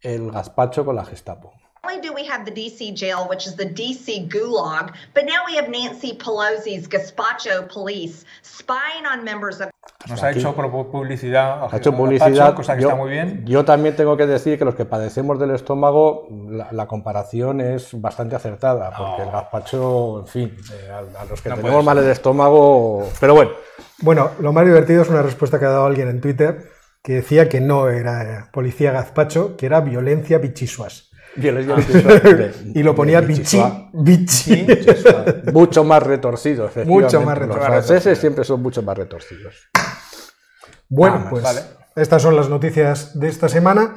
el 0.00 0.30
gazpacho 0.30 0.84
con 0.84 0.94
la 0.94 1.04
Gestapo. 1.04 1.61
Only 1.84 2.00
do 2.00 2.12
we 2.14 2.24
have 2.24 2.44
the 2.44 2.50
DC 2.50 2.94
jail, 2.94 3.26
which 3.28 3.46
is 3.46 3.56
the 3.56 3.66
DC 3.66 4.28
gulag, 4.28 4.94
but 5.14 5.24
now 5.24 5.44
we 5.46 5.56
have 5.56 5.68
Nancy 5.68 6.12
Pelosi's 6.12 6.86
gazpacho 6.86 7.68
police 7.68 8.24
spying 8.42 9.04
on 9.06 9.24
members 9.24 9.60
of 9.60 9.70
Nos 10.08 10.22
ha 10.22 10.30
hecho 10.30 10.54
publicidad, 10.54 11.68
ha 11.70 11.76
hecho 11.76 11.92
publicidad 11.92 12.54
cosa 12.54 12.76
que 12.76 12.82
yo, 12.82 12.88
está 12.88 12.96
muy 12.96 13.10
bien. 13.10 13.44
Yo 13.46 13.64
también 13.64 13.96
tengo 13.96 14.16
que 14.16 14.26
decir 14.26 14.58
que 14.58 14.64
los 14.64 14.74
que 14.74 14.84
padecemos 14.84 15.38
del 15.38 15.52
estómago, 15.52 16.28
la, 16.70 16.86
comparación 16.86 17.60
es 17.60 18.00
bastante 18.00 18.36
acertada, 18.36 18.92
porque 18.96 19.22
el 19.22 19.30
gazpacho, 19.30 20.20
en 20.20 20.26
fin, 20.26 20.56
eh, 20.72 20.90
a, 20.90 21.24
los 21.24 21.40
que 21.40 21.50
tenemos 21.50 21.84
mal 21.84 21.98
el 21.98 22.10
estómago, 22.10 23.08
pero 23.20 23.34
bueno. 23.34 23.52
Bueno, 24.00 24.30
lo 24.40 24.52
más 24.52 24.64
divertido 24.64 25.02
es 25.02 25.08
una 25.08 25.22
respuesta 25.22 25.60
que 25.60 25.66
ha 25.66 25.70
dado 25.70 25.86
alguien 25.86 26.08
en 26.08 26.20
Twitter 26.20 26.70
que 27.02 27.14
decía 27.14 27.48
que 27.48 27.60
no 27.60 27.88
era 27.88 28.50
policía 28.52 28.90
gazpacho, 28.92 29.56
que 29.56 29.66
era 29.66 29.80
violencia 29.80 30.38
bichisuas. 30.38 31.11
y 32.74 32.82
lo 32.82 32.94
ponía 32.94 33.20
bichi, 33.20 33.62
bichi. 33.92 34.66
Mucho 35.52 35.84
más 35.84 36.02
retorcido, 36.02 36.70
Mucho 36.84 37.22
más 37.22 37.38
retorcido. 37.38 37.56
Los 37.56 37.66
franceses 37.66 38.18
siempre 38.18 38.44
son 38.44 38.62
mucho 38.62 38.82
más 38.82 38.96
retorcidos. 38.98 39.68
Bueno, 40.88 41.26
pues 41.30 41.44
estas 41.96 42.22
son 42.22 42.36
las 42.36 42.48
noticias 42.48 43.18
de 43.18 43.28
esta 43.28 43.48
semana. 43.48 43.96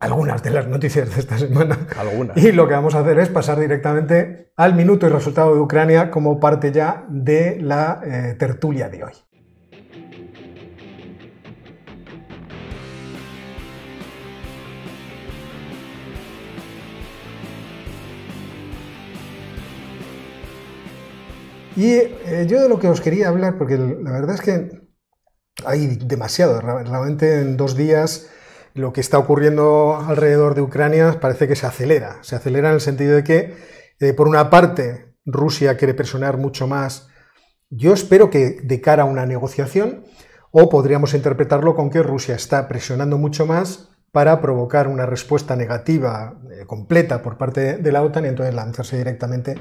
Algunas 0.00 0.42
de 0.42 0.50
las 0.50 0.68
noticias 0.68 1.12
de 1.12 1.20
esta 1.20 1.36
semana. 1.38 1.76
Algunas. 1.98 2.36
Y 2.36 2.52
lo 2.52 2.68
que 2.68 2.74
vamos 2.74 2.94
a 2.94 3.00
hacer 3.00 3.18
es 3.18 3.28
pasar 3.28 3.58
directamente 3.58 4.52
al 4.56 4.74
minuto 4.74 5.06
y 5.06 5.08
resultado 5.08 5.54
de 5.54 5.60
Ucrania 5.60 6.10
como 6.10 6.38
parte 6.38 6.70
ya 6.70 7.04
de 7.08 7.58
la 7.60 8.00
eh, 8.04 8.36
tertulia 8.38 8.88
de 8.88 9.04
hoy. 9.04 9.12
Y 21.78 21.92
eh, 21.92 22.44
yo 22.48 22.60
de 22.60 22.68
lo 22.68 22.80
que 22.80 22.88
os 22.88 23.00
quería 23.00 23.28
hablar, 23.28 23.56
porque 23.56 23.78
la 23.78 24.10
verdad 24.10 24.34
es 24.34 24.40
que 24.40 24.88
hay 25.64 25.86
demasiado, 25.94 26.60
realmente 26.60 27.40
en 27.40 27.56
dos 27.56 27.76
días 27.76 28.28
lo 28.74 28.92
que 28.92 29.00
está 29.00 29.16
ocurriendo 29.16 29.94
alrededor 29.94 30.56
de 30.56 30.60
Ucrania 30.62 31.20
parece 31.20 31.46
que 31.46 31.54
se 31.54 31.66
acelera, 31.66 32.18
se 32.22 32.34
acelera 32.34 32.70
en 32.70 32.74
el 32.74 32.80
sentido 32.80 33.14
de 33.14 33.22
que, 33.22 33.54
eh, 34.00 34.12
por 34.12 34.26
una 34.26 34.50
parte, 34.50 35.14
Rusia 35.24 35.76
quiere 35.76 35.94
presionar 35.94 36.36
mucho 36.36 36.66
más, 36.66 37.10
yo 37.70 37.92
espero 37.92 38.28
que 38.28 38.58
de 38.60 38.80
cara 38.80 39.04
a 39.04 39.06
una 39.06 39.24
negociación, 39.24 40.02
o 40.50 40.68
podríamos 40.68 41.14
interpretarlo 41.14 41.76
con 41.76 41.90
que 41.90 42.02
Rusia 42.02 42.34
está 42.34 42.66
presionando 42.66 43.18
mucho 43.18 43.46
más 43.46 43.90
para 44.10 44.40
provocar 44.40 44.88
una 44.88 45.06
respuesta 45.06 45.54
negativa 45.54 46.40
eh, 46.50 46.66
completa 46.66 47.22
por 47.22 47.38
parte 47.38 47.76
de 47.76 47.92
la 47.92 48.02
OTAN 48.02 48.24
y 48.24 48.28
entonces 48.28 48.52
lanzarse 48.52 48.96
directamente 48.96 49.54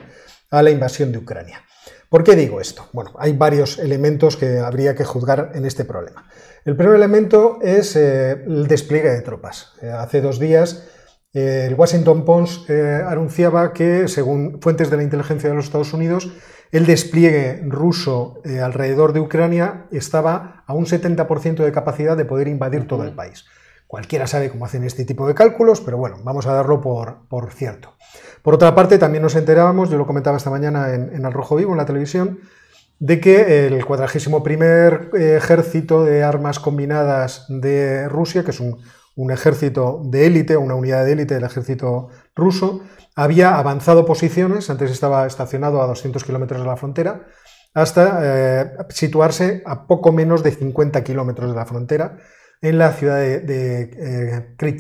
a 0.51 0.63
la 0.63 0.71
invasión 0.71 1.11
de 1.11 1.17
Ucrania. 1.17 1.61
¿Por 2.09 2.23
qué 2.23 2.35
digo 2.35 2.61
esto? 2.61 2.87
Bueno, 2.93 3.11
hay 3.19 3.33
varios 3.33 3.79
elementos 3.79 4.37
que 4.37 4.59
habría 4.59 4.95
que 4.95 5.03
juzgar 5.03 5.51
en 5.55 5.65
este 5.65 5.83
problema. 5.83 6.29
El 6.63 6.77
primer 6.77 6.95
elemento 6.95 7.59
es 7.61 7.95
eh, 7.97 8.31
el 8.31 8.67
despliegue 8.67 9.09
de 9.09 9.21
tropas. 9.21 9.73
Eh, 9.81 9.89
hace 9.89 10.21
dos 10.21 10.39
días 10.39 10.87
eh, 11.33 11.65
el 11.67 11.75
Washington 11.75 12.23
Post 12.23 12.69
anunciaba 12.69 13.73
que, 13.73 14.07
según 14.07 14.61
fuentes 14.61 14.89
de 14.89 14.97
la 14.97 15.03
inteligencia 15.03 15.49
de 15.49 15.55
los 15.55 15.65
Estados 15.65 15.93
Unidos, 15.93 16.31
el 16.71 16.85
despliegue 16.85 17.61
ruso 17.65 18.41
alrededor 18.61 19.13
de 19.13 19.21
Ucrania 19.21 19.87
estaba 19.91 20.63
a 20.65 20.73
un 20.73 20.85
70% 20.85 21.63
de 21.63 21.71
capacidad 21.71 22.17
de 22.17 22.25
poder 22.25 22.47
invadir 22.47 22.87
todo 22.87 23.03
el 23.03 23.15
país. 23.15 23.45
Cualquiera 23.87 24.27
sabe 24.27 24.49
cómo 24.49 24.65
hacen 24.65 24.83
este 24.83 25.05
tipo 25.05 25.27
de 25.27 25.33
cálculos, 25.33 25.81
pero 25.81 25.97
bueno, 25.97 26.17
vamos 26.23 26.45
a 26.45 26.53
darlo 26.53 26.81
por, 26.81 27.51
cierto. 27.51 27.95
Por 28.41 28.53
otra 28.53 28.75
parte, 28.75 28.97
también 28.97 29.23
nos 29.23 29.35
enterábamos, 29.35 29.89
yo 29.89 29.97
lo 29.97 30.05
comentaba 30.05 30.37
esta 30.37 30.49
mañana 30.49 30.93
en, 30.93 31.15
en 31.15 31.25
El 31.25 31.31
Rojo 31.33 31.55
Vivo, 31.55 31.71
en 31.71 31.77
la 31.77 31.85
televisión, 31.85 32.39
de 32.99 33.19
que 33.19 33.67
el 33.67 33.85
41 33.85 34.43
ejército 35.13 36.03
de 36.03 36.23
armas 36.23 36.59
combinadas 36.59 37.45
de 37.47 38.09
Rusia, 38.09 38.43
que 38.43 38.51
es 38.51 38.59
un, 38.59 38.79
un 39.15 39.31
ejército 39.31 40.01
de 40.05 40.27
élite, 40.27 40.57
una 40.57 40.75
unidad 40.75 41.03
de 41.03 41.13
élite 41.13 41.35
del 41.35 41.43
ejército 41.43 42.09
ruso, 42.35 42.81
había 43.15 43.57
avanzado 43.57 44.05
posiciones, 44.05 44.69
antes 44.69 44.91
estaba 44.91 45.25
estacionado 45.25 45.81
a 45.81 45.87
200 45.87 46.23
kilómetros 46.23 46.61
de 46.61 46.67
la 46.67 46.77
frontera, 46.77 47.25
hasta 47.73 48.19
eh, 48.21 48.71
situarse 48.89 49.63
a 49.65 49.87
poco 49.87 50.11
menos 50.11 50.43
de 50.43 50.51
50 50.51 51.03
kilómetros 51.03 51.49
de 51.49 51.55
la 51.55 51.65
frontera 51.65 52.17
en 52.61 52.77
la 52.77 52.91
ciudad 52.93 53.17
de, 53.17 53.39
de 53.41 53.81
eh, 54.59 54.77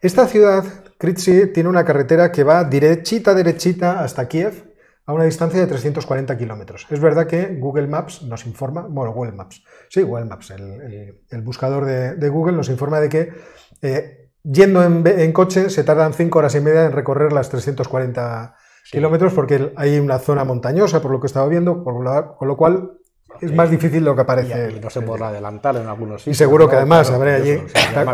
Esta 0.00 0.26
ciudad, 0.26 0.64
Kritsi, 0.98 1.46
tiene 1.52 1.68
una 1.68 1.84
carretera 1.84 2.32
que 2.32 2.44
va 2.44 2.64
derechita, 2.64 3.34
derechita 3.34 4.02
hasta 4.02 4.28
Kiev, 4.28 4.68
a 5.06 5.12
una 5.12 5.24
distancia 5.24 5.60
de 5.60 5.66
340 5.66 6.36
kilómetros. 6.36 6.86
Es 6.90 7.00
verdad 7.00 7.26
que 7.26 7.56
Google 7.58 7.86
Maps 7.86 8.22
nos 8.22 8.44
informa, 8.46 8.86
bueno, 8.88 9.12
Google 9.12 9.32
Maps, 9.32 9.62
sí, 9.88 10.02
Google 10.02 10.26
Maps, 10.26 10.50
el, 10.50 11.42
buscador 11.42 11.86
de, 11.86 12.28
Google 12.28 12.56
nos 12.56 12.68
informa 12.68 13.00
de 13.00 13.08
que 13.08 13.32
eh, 13.80 14.28
Yendo 14.50 14.82
en, 14.82 15.32
coche 15.32 15.68
se 15.68 15.84
tardan 15.84 16.14
5 16.14 16.38
horas 16.38 16.54
y 16.54 16.60
media 16.60 16.86
en 16.86 16.92
recorrer 16.92 17.32
las 17.32 17.50
340 17.50 18.54
kilómetros 18.90 19.34
porque 19.34 19.72
hay 19.76 19.98
una 19.98 20.18
zona 20.18 20.44
montañosa, 20.44 21.02
por 21.02 21.10
lo 21.10 21.20
que 21.20 21.26
estaba 21.26 21.48
viendo, 21.48 21.84
con 21.84 22.48
lo 22.48 22.56
cual 22.56 22.97
es 23.40 23.52
más 23.54 23.70
difícil 23.70 24.04
lo 24.04 24.14
que 24.14 24.22
aparece. 24.22 24.72
Y, 24.76 24.80
no 24.80 24.90
se 24.90 25.00
podrá 25.02 25.28
adelantar 25.28 25.76
en 25.76 25.86
algunos 25.86 26.22
sitios. 26.22 26.36
Y 26.36 26.38
seguro 26.38 26.68
que 26.68 26.76
además, 26.76 27.10
habrá 27.10 27.36
allí, 27.36 27.62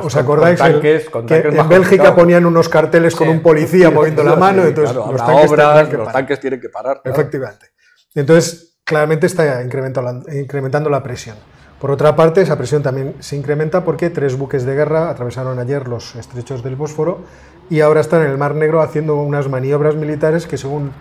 ¿os 0.02 0.16
acordáis 0.16 0.60
que 0.80 1.06
en 1.28 1.68
Bélgica 1.68 2.14
ponían 2.14 2.46
unos 2.46 2.68
carteles 2.68 3.14
con 3.14 3.28
un 3.28 3.40
policía 3.40 3.90
moviendo 3.90 4.22
la 4.22 4.36
mano? 4.36 4.64
entonces 4.64 4.94
los, 4.94 5.16
tanques 5.16 5.50
obras, 5.50 5.92
los 5.92 6.12
tanques 6.12 6.40
tienen 6.40 6.60
que 6.60 6.68
parar. 6.68 7.00
Efectivamente. 7.04 7.66
Entonces, 8.14 8.76
claramente 8.84 9.26
está 9.26 9.62
incrementando 9.62 10.90
la 10.90 11.02
presión. 11.02 11.36
Por 11.80 11.90
otra 11.90 12.16
parte, 12.16 12.40
esa 12.40 12.56
presión 12.56 12.82
también 12.82 13.16
se 13.20 13.36
incrementa 13.36 13.84
porque 13.84 14.08
tres 14.08 14.38
buques 14.38 14.64
de 14.64 14.74
guerra 14.74 15.10
atravesaron 15.10 15.58
ayer 15.58 15.88
los 15.88 16.14
estrechos 16.16 16.62
del 16.62 16.76
Bósforo 16.76 17.24
y 17.68 17.80
ahora 17.80 18.00
están 18.00 18.22
en 18.22 18.30
el 18.30 18.38
Mar 18.38 18.54
Negro 18.54 18.80
haciendo 18.80 19.16
unas 19.16 19.48
maniobras 19.48 19.94
militares 19.94 20.46
que, 20.46 20.56
según 20.56 20.92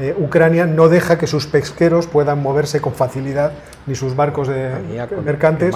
eh, 0.00 0.14
Ucrania, 0.18 0.66
no 0.66 0.88
deja 0.88 1.18
que 1.18 1.26
sus 1.26 1.46
pesqueros 1.46 2.06
puedan 2.06 2.42
moverse 2.42 2.80
con 2.80 2.94
facilidad 2.94 3.52
ni 3.86 3.94
sus 3.94 4.16
barcos 4.16 4.48
de 4.48 4.72
mercantes 5.24 5.74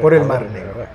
por 0.00 0.14
el 0.14 0.24
Mar 0.24 0.46
Negro. 0.50 0.86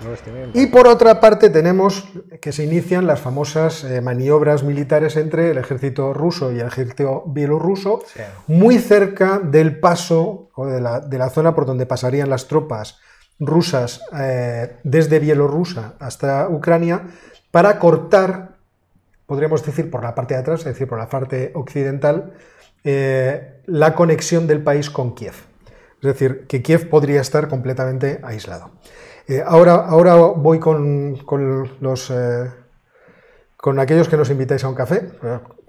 Y 0.54 0.68
por 0.68 0.88
otra 0.88 1.20
parte 1.20 1.50
tenemos 1.50 2.08
que 2.40 2.52
se 2.52 2.64
inician 2.64 3.06
las 3.08 3.20
famosas 3.20 3.84
eh, 3.84 4.00
maniobras 4.00 4.64
militares 4.64 5.18
entre 5.18 5.52
el 5.52 5.58
ejército 5.58 6.14
ruso 6.14 6.52
y 6.52 6.60
el 6.60 6.68
ejército 6.68 7.24
bielorruso, 7.28 8.04
muy 8.48 8.80
cerca 8.80 9.40
del 9.44 9.80
paso 9.80 10.50
o 10.56 10.66
de 10.66 10.80
la, 10.80 11.30
zona 11.30 11.54
por 11.54 11.66
donde 11.66 11.86
pasarían 11.86 12.30
las 12.30 12.48
tropas 12.48 13.00
rusas 13.40 14.02
eh, 14.18 14.78
desde 14.84 15.20
Bielorrusia 15.20 15.94
hasta 16.00 16.48
Ucrania 16.48 17.08
para 17.52 17.80
cortar, 17.80 18.56
podríamos 19.26 19.66
decir 19.66 19.92
por 19.92 20.04
la 20.04 20.16
parte 20.16 20.36
de 20.36 20.40
atrás, 20.40 20.62
es 20.62 20.68
decir, 20.68 20.88
por 20.88 20.98
la 20.98 21.10
parte 21.10 21.52
occidental, 21.54 22.34
eh, 22.84 23.62
la 23.66 23.94
conexión 23.94 24.48
del 24.48 24.64
país 24.64 24.90
con 24.90 25.14
Kiev. 25.14 25.34
Es 26.02 26.08
decir, 26.08 26.48
que 26.48 26.64
Kiev 26.64 26.90
podría 26.90 27.22
estar 27.22 27.48
completamente 27.48 28.20
aislado. 28.24 28.72
Eh, 29.28 29.44
ahora, 29.46 29.76
ahora 29.76 30.16
voy 30.16 30.60
con, 30.60 31.18
los, 31.80 32.10
eh, 32.10 32.50
con 33.56 33.80
aquellos 33.80 34.10
que 34.10 34.18
nos 34.18 34.30
invitáis 34.32 34.64
a 34.64 34.70
un 34.70 34.76
café. 34.76 35.10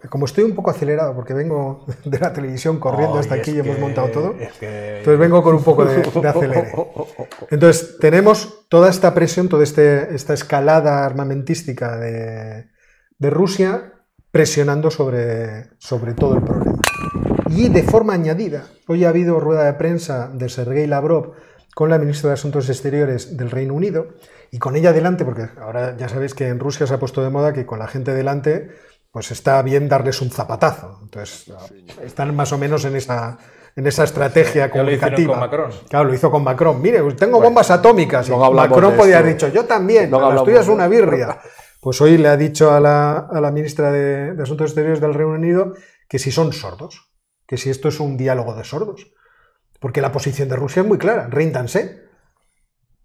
Como 0.08 0.24
estoy 0.24 0.44
un 0.44 0.54
poco 0.54 0.70
acelerado 0.70 1.14
porque 1.14 1.34
vengo 1.34 1.84
de 2.04 2.18
la 2.18 2.32
televisión 2.32 2.80
corriendo 2.80 3.18
hasta 3.18 3.34
aquí 3.34 3.52
y 3.52 3.58
hemos 3.58 3.78
montado 3.78 4.08
todo, 4.08 4.34
entonces 4.38 5.18
vengo 5.18 5.42
con 5.42 5.54
un 5.54 5.62
poco 5.62 5.84
de, 5.84 6.00
acelere. 6.28 6.72
Entonces 7.50 7.98
tenemos 8.00 8.66
toda 8.68 8.88
esta 8.88 9.12
presión, 9.14 9.48
toda 9.48 9.62
este, 9.62 10.14
esta 10.14 10.32
escalada 10.32 11.04
armamentística 11.04 11.98
de, 11.98 12.70
de 13.18 13.30
Rusia 13.30 13.92
presionando 14.32 14.90
sobre, 14.90 15.68
sobre 15.78 16.14
todo 16.14 16.34
el 16.34 16.42
problema. 16.42 16.71
Y 17.54 17.68
de 17.68 17.82
forma 17.82 18.14
añadida, 18.14 18.64
hoy 18.88 19.04
ha 19.04 19.10
habido 19.10 19.38
rueda 19.38 19.64
de 19.64 19.74
prensa 19.74 20.30
de 20.32 20.48
Sergei 20.48 20.86
Lavrov 20.86 21.32
con 21.74 21.90
la 21.90 21.98
ministra 21.98 22.28
de 22.28 22.34
Asuntos 22.34 22.70
Exteriores 22.70 23.36
del 23.36 23.50
Reino 23.50 23.74
Unido 23.74 24.06
y 24.50 24.58
con 24.58 24.74
ella 24.74 24.94
delante, 24.94 25.26
porque 25.26 25.48
ahora 25.60 25.94
ya 25.98 26.08
sabéis 26.08 26.32
que 26.32 26.48
en 26.48 26.58
Rusia 26.58 26.86
se 26.86 26.94
ha 26.94 26.98
puesto 26.98 27.22
de 27.22 27.28
moda 27.28 27.52
que 27.52 27.66
con 27.66 27.78
la 27.78 27.88
gente 27.88 28.14
delante, 28.14 28.70
pues 29.10 29.30
está 29.32 29.60
bien 29.60 29.86
darles 29.86 30.22
un 30.22 30.30
zapatazo. 30.30 30.98
Entonces, 31.02 31.52
están 32.02 32.34
más 32.34 32.54
o 32.54 32.58
menos 32.58 32.86
en 32.86 32.96
esa, 32.96 33.36
en 33.76 33.86
esa 33.86 34.04
estrategia 34.04 34.70
comunicativa. 34.70 35.34
Lo 35.34 35.40
con 35.40 35.40
Macron. 35.40 35.70
Claro, 35.90 36.04
lo 36.06 36.14
hizo 36.14 36.30
con 36.30 36.42
Macron. 36.42 36.80
Mire, 36.80 37.02
tengo 37.18 37.38
bombas 37.38 37.70
atómicas. 37.70 38.30
Y 38.30 38.32
Macron 38.32 38.96
podía 38.96 39.18
haber 39.18 39.34
dicho, 39.34 39.48
yo 39.48 39.66
también, 39.66 40.10
no 40.10 40.32
la 40.32 40.42
tuya 40.42 40.60
es 40.62 40.68
una 40.68 40.88
birria. 40.88 41.38
Pues 41.82 42.00
hoy 42.00 42.16
le 42.16 42.28
ha 42.28 42.36
dicho 42.38 42.72
a 42.72 42.80
la, 42.80 43.28
a 43.30 43.40
la 43.42 43.50
ministra 43.50 43.92
de, 43.92 44.32
de 44.32 44.42
Asuntos 44.42 44.70
Exteriores 44.70 45.02
del 45.02 45.12
Reino 45.12 45.34
Unido 45.34 45.74
que 46.08 46.18
si 46.18 46.30
son 46.30 46.54
sordos 46.54 47.11
que 47.46 47.56
si 47.56 47.70
esto 47.70 47.88
es 47.88 48.00
un 48.00 48.16
diálogo 48.16 48.54
de 48.54 48.64
sordos. 48.64 49.12
Porque 49.80 50.00
la 50.00 50.12
posición 50.12 50.48
de 50.48 50.56
Rusia 50.56 50.82
es 50.82 50.88
muy 50.88 50.98
clara, 50.98 51.26
ríndanse. 51.28 52.02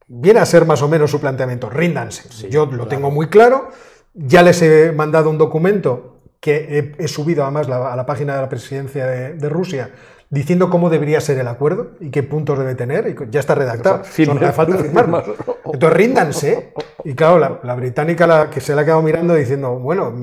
Viene 0.08 0.40
a 0.40 0.46
ser 0.46 0.66
más 0.66 0.82
o 0.82 0.88
menos 0.88 1.12
su 1.12 1.20
planteamiento, 1.20 1.70
ríndanse. 1.70 2.50
Yo 2.50 2.66
lo 2.68 2.88
tengo 2.88 3.12
muy 3.12 3.28
claro, 3.30 3.70
ya 4.14 4.42
les 4.42 4.62
he 4.62 4.92
mandado 4.92 5.30
un 5.30 5.38
documento 5.38 6.22
que 6.40 6.94
he, 6.98 7.08
subido 7.08 7.44
además 7.44 7.68
a 7.68 7.96
la 7.96 8.06
página 8.06 8.36
de 8.36 8.42
la 8.42 8.50
presidencia 8.50 9.06
de, 9.06 9.50
Rusia 9.50 9.92
diciendo 10.30 10.70
cómo 10.70 10.90
debería 10.90 11.20
ser 11.20 11.40
el 11.40 11.48
acuerdo 11.48 11.92
y 12.00 12.12
qué 12.12 12.22
puntos 12.22 12.60
debe 12.60 12.76
tener, 12.76 13.08
y 13.08 13.32
ya 13.32 13.40
está 13.40 13.56
redactado. 13.56 14.02
Hace 14.02 14.26
falta 14.52 14.78
firmarlo. 14.78 15.24
Entonces 15.66 15.98
ríndanse. 15.98 16.74
Y 17.04 17.16
claro, 17.16 17.60
la, 17.64 17.76
británica 17.76 18.28
la, 18.28 18.50
que 18.50 18.60
se 18.60 18.76
la 18.76 18.82
ha 18.82 18.86
quedado 18.86 19.02
mirando 19.02 19.34
diciendo, 19.34 19.80
bueno, 19.80 20.14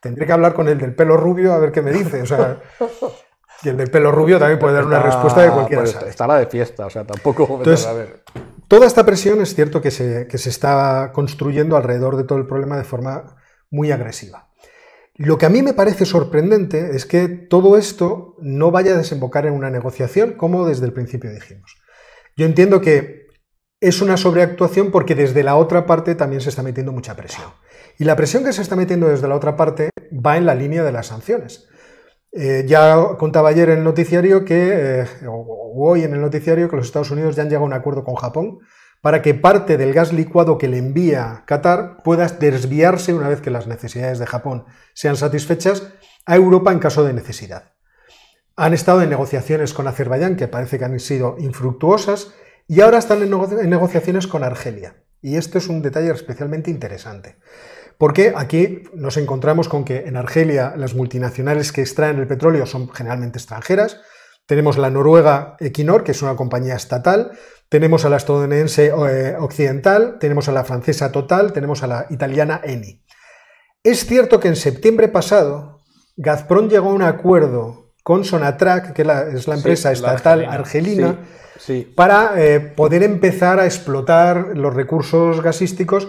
tendré 0.00 0.26
que 0.26 0.32
hablar 0.32 0.54
con 0.54 0.68
el 0.68 0.78
del 0.78 0.94
pelo 0.94 1.16
rubio 1.16 1.52
a 1.52 1.58
ver 1.58 1.72
qué 1.72 1.82
me 1.82 1.92
dice. 1.92 2.22
O 2.22 2.26
sea, 2.26 2.58
y 3.62 3.68
el 3.68 3.76
del 3.76 3.90
pelo 3.90 4.12
rubio 4.12 4.38
también 4.38 4.58
puede 4.58 4.74
dar 4.74 4.84
una 4.84 5.02
respuesta 5.02 5.42
de 5.42 5.50
cualquiera. 5.50 5.82
Pues, 5.82 5.96
está 6.06 6.26
la 6.26 6.38
de 6.38 6.46
fiesta, 6.46 6.86
o 6.86 6.90
sea, 6.90 7.04
tampoco. 7.04 7.46
Entonces, 7.58 7.86
a 7.86 7.92
ver. 7.92 8.22
Toda 8.68 8.86
esta 8.86 9.04
presión 9.04 9.40
es 9.40 9.54
cierto 9.54 9.80
que 9.80 9.90
se, 9.90 10.26
que 10.28 10.38
se 10.38 10.50
está 10.50 11.10
construyendo 11.14 11.76
alrededor 11.76 12.16
de 12.16 12.24
todo 12.24 12.38
el 12.38 12.46
problema 12.46 12.76
de 12.76 12.84
forma 12.84 13.36
muy 13.70 13.90
agresiva. 13.90 14.50
Lo 15.14 15.38
que 15.38 15.46
a 15.46 15.48
mí 15.48 15.62
me 15.62 15.72
parece 15.72 16.04
sorprendente 16.04 16.94
es 16.94 17.04
que 17.04 17.28
todo 17.28 17.76
esto 17.76 18.36
no 18.40 18.70
vaya 18.70 18.92
a 18.92 18.96
desembocar 18.96 19.46
en 19.46 19.54
una 19.54 19.70
negociación, 19.70 20.34
como 20.34 20.66
desde 20.66 20.86
el 20.86 20.92
principio 20.92 21.32
dijimos. 21.32 21.76
Yo 22.36 22.46
entiendo 22.46 22.80
que 22.80 23.26
es 23.80 24.00
una 24.00 24.16
sobreactuación 24.16 24.90
porque 24.90 25.14
desde 25.14 25.42
la 25.42 25.56
otra 25.56 25.86
parte 25.86 26.14
también 26.14 26.40
se 26.40 26.50
está 26.50 26.62
metiendo 26.62 26.92
mucha 26.92 27.16
presión. 27.16 27.46
Y 27.98 28.04
la 28.04 28.16
presión 28.16 28.44
que 28.44 28.52
se 28.52 28.62
está 28.62 28.76
metiendo 28.76 29.08
desde 29.08 29.26
la 29.28 29.34
otra 29.34 29.56
parte 29.56 29.90
va 30.12 30.36
en 30.36 30.46
la 30.46 30.54
línea 30.54 30.84
de 30.84 30.92
las 30.92 31.08
sanciones. 31.08 31.67
Eh, 32.32 32.64
ya 32.66 33.16
contaba 33.18 33.48
ayer 33.48 33.70
en 33.70 33.78
el 33.78 33.84
noticiario 33.84 34.44
que, 34.44 35.00
eh, 35.00 35.06
o 35.26 35.72
hoy 35.76 36.04
en 36.04 36.12
el 36.12 36.20
noticiario, 36.20 36.68
que 36.68 36.76
los 36.76 36.86
Estados 36.86 37.10
Unidos 37.10 37.36
ya 37.36 37.42
han 37.42 37.48
llegado 37.48 37.64
a 37.64 37.68
un 37.68 37.72
acuerdo 37.72 38.04
con 38.04 38.16
Japón 38.16 38.58
para 39.00 39.22
que 39.22 39.34
parte 39.34 39.76
del 39.76 39.94
gas 39.94 40.12
licuado 40.12 40.58
que 40.58 40.68
le 40.68 40.78
envía 40.78 41.44
Qatar 41.46 42.02
pueda 42.02 42.26
desviarse, 42.26 43.14
una 43.14 43.28
vez 43.28 43.40
que 43.40 43.50
las 43.50 43.66
necesidades 43.66 44.18
de 44.18 44.26
Japón 44.26 44.66
sean 44.92 45.16
satisfechas, 45.16 45.92
a 46.26 46.36
Europa 46.36 46.72
en 46.72 46.80
caso 46.80 47.04
de 47.04 47.12
necesidad. 47.12 47.72
Han 48.56 48.74
estado 48.74 49.02
en 49.02 49.10
negociaciones 49.10 49.72
con 49.72 49.86
Azerbaiyán, 49.86 50.36
que 50.36 50.48
parece 50.48 50.78
que 50.78 50.84
han 50.84 50.98
sido 50.98 51.36
infructuosas, 51.38 52.34
y 52.66 52.80
ahora 52.80 52.98
están 52.98 53.22
en 53.22 53.70
negociaciones 53.70 54.26
con 54.26 54.42
Argelia. 54.44 54.96
Y 55.22 55.36
esto 55.36 55.58
es 55.58 55.68
un 55.68 55.80
detalle 55.80 56.10
especialmente 56.10 56.70
interesante. 56.70 57.38
Porque 57.98 58.32
aquí 58.36 58.84
nos 58.94 59.16
encontramos 59.16 59.68
con 59.68 59.84
que 59.84 60.06
en 60.06 60.16
Argelia 60.16 60.74
las 60.76 60.94
multinacionales 60.94 61.72
que 61.72 61.80
extraen 61.80 62.18
el 62.18 62.28
petróleo 62.28 62.64
son 62.64 62.88
generalmente 62.90 63.38
extranjeras. 63.38 64.00
Tenemos 64.46 64.78
la 64.78 64.88
noruega 64.88 65.56
Equinor, 65.58 66.04
que 66.04 66.12
es 66.12 66.22
una 66.22 66.36
compañía 66.36 66.76
estatal. 66.76 67.32
Tenemos 67.68 68.04
a 68.04 68.08
la 68.08 68.16
estadounidense 68.16 68.86
eh, 68.86 69.36
Occidental. 69.38 70.18
Tenemos 70.20 70.48
a 70.48 70.52
la 70.52 70.64
francesa 70.64 71.10
Total. 71.10 71.52
Tenemos 71.52 71.82
a 71.82 71.88
la 71.88 72.06
italiana 72.08 72.60
Eni. 72.62 73.02
Es 73.82 74.06
cierto 74.06 74.38
que 74.38 74.48
en 74.48 74.56
septiembre 74.56 75.08
pasado 75.08 75.80
Gazprom 76.16 76.68
llegó 76.68 76.90
a 76.90 76.94
un 76.94 77.02
acuerdo 77.02 77.94
con 78.04 78.24
Sonatrach, 78.24 78.92
que 78.92 79.02
es 79.02 79.48
la 79.48 79.54
empresa 79.54 79.92
estatal 79.92 80.44
argelina, 80.44 81.18
para 81.94 82.32
eh, 82.36 82.60
poder 82.60 83.02
empezar 83.02 83.60
a 83.60 83.66
explotar 83.66 84.56
los 84.56 84.72
recursos 84.72 85.42
gasísticos 85.42 86.08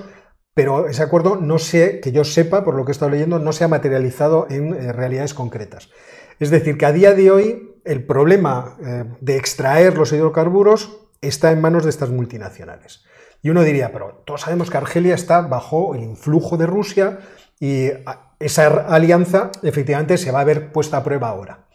pero 0.60 0.90
ese 0.90 1.02
acuerdo 1.04 1.38
no 1.38 1.58
sé, 1.58 2.02
que 2.02 2.12
yo 2.12 2.26
sepa, 2.26 2.66
por 2.66 2.76
lo 2.76 2.84
que 2.84 2.92
he 2.92 2.92
estado 2.92 3.12
leyendo, 3.12 3.40
no 3.40 3.54
se 3.54 3.64
ha 3.64 3.70
materializado 3.70 4.46
en 4.50 4.74
eh, 4.74 4.92
realidades 4.92 5.34
concretas. 5.34 5.90
Es 6.38 6.50
decir, 6.50 6.78
que 6.78 6.86
a 6.86 6.92
día 6.92 7.14
de 7.14 7.32
hoy 7.32 7.80
el 7.86 8.06
problema 8.06 8.76
eh, 8.84 9.06
de 9.22 9.38
extraer 9.38 9.98
los 9.98 10.12
hidrocarburos 10.12 11.00
está 11.22 11.54
en 11.54 11.62
manos 11.62 11.86
de 11.86 11.92
estas 11.92 12.10
multinacionales. 12.10 13.06
Y 13.42 13.52
uno 13.52 13.64
diría, 13.64 13.94
pero 13.94 14.22
todos 14.26 14.42
sabemos 14.42 14.70
que 14.70 14.76
Argelia 14.76 15.16
está 15.16 15.40
bajo 15.40 15.96
el 15.96 16.04
influjo 16.04 16.58
de 16.58 16.66
Rusia 16.66 17.20
y 17.58 17.92
esa 18.38 18.68
alianza 18.94 19.52
efectivamente 19.64 20.18
se 20.18 20.34
va 20.34 20.42
a 20.42 20.44
ver 20.44 20.74
puesta 20.74 20.98
a 20.98 21.04
prueba 21.06 21.30
ahora. 21.30 21.68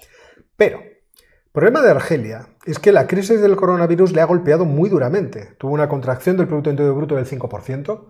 Pero 0.59 0.81
el 0.81 1.53
problema 1.53 1.81
de 1.81 1.91
Argelia 1.91 2.49
es 2.67 2.79
que 2.79 2.93
la 2.93 3.07
crisis 3.07 3.41
del 3.41 3.57
coronavirus 3.57 4.13
le 4.13 4.21
ha 4.21 4.27
golpeado 4.27 4.67
muy 4.67 4.91
duramente. 4.91 5.55
Tuvo 5.57 5.73
una 5.73 5.89
contracción 5.89 6.37
del 6.37 6.49
Producto 6.49 6.69
Interior 6.69 6.95
Bruto 6.95 7.17
del 7.17 7.25
5% 7.25 8.09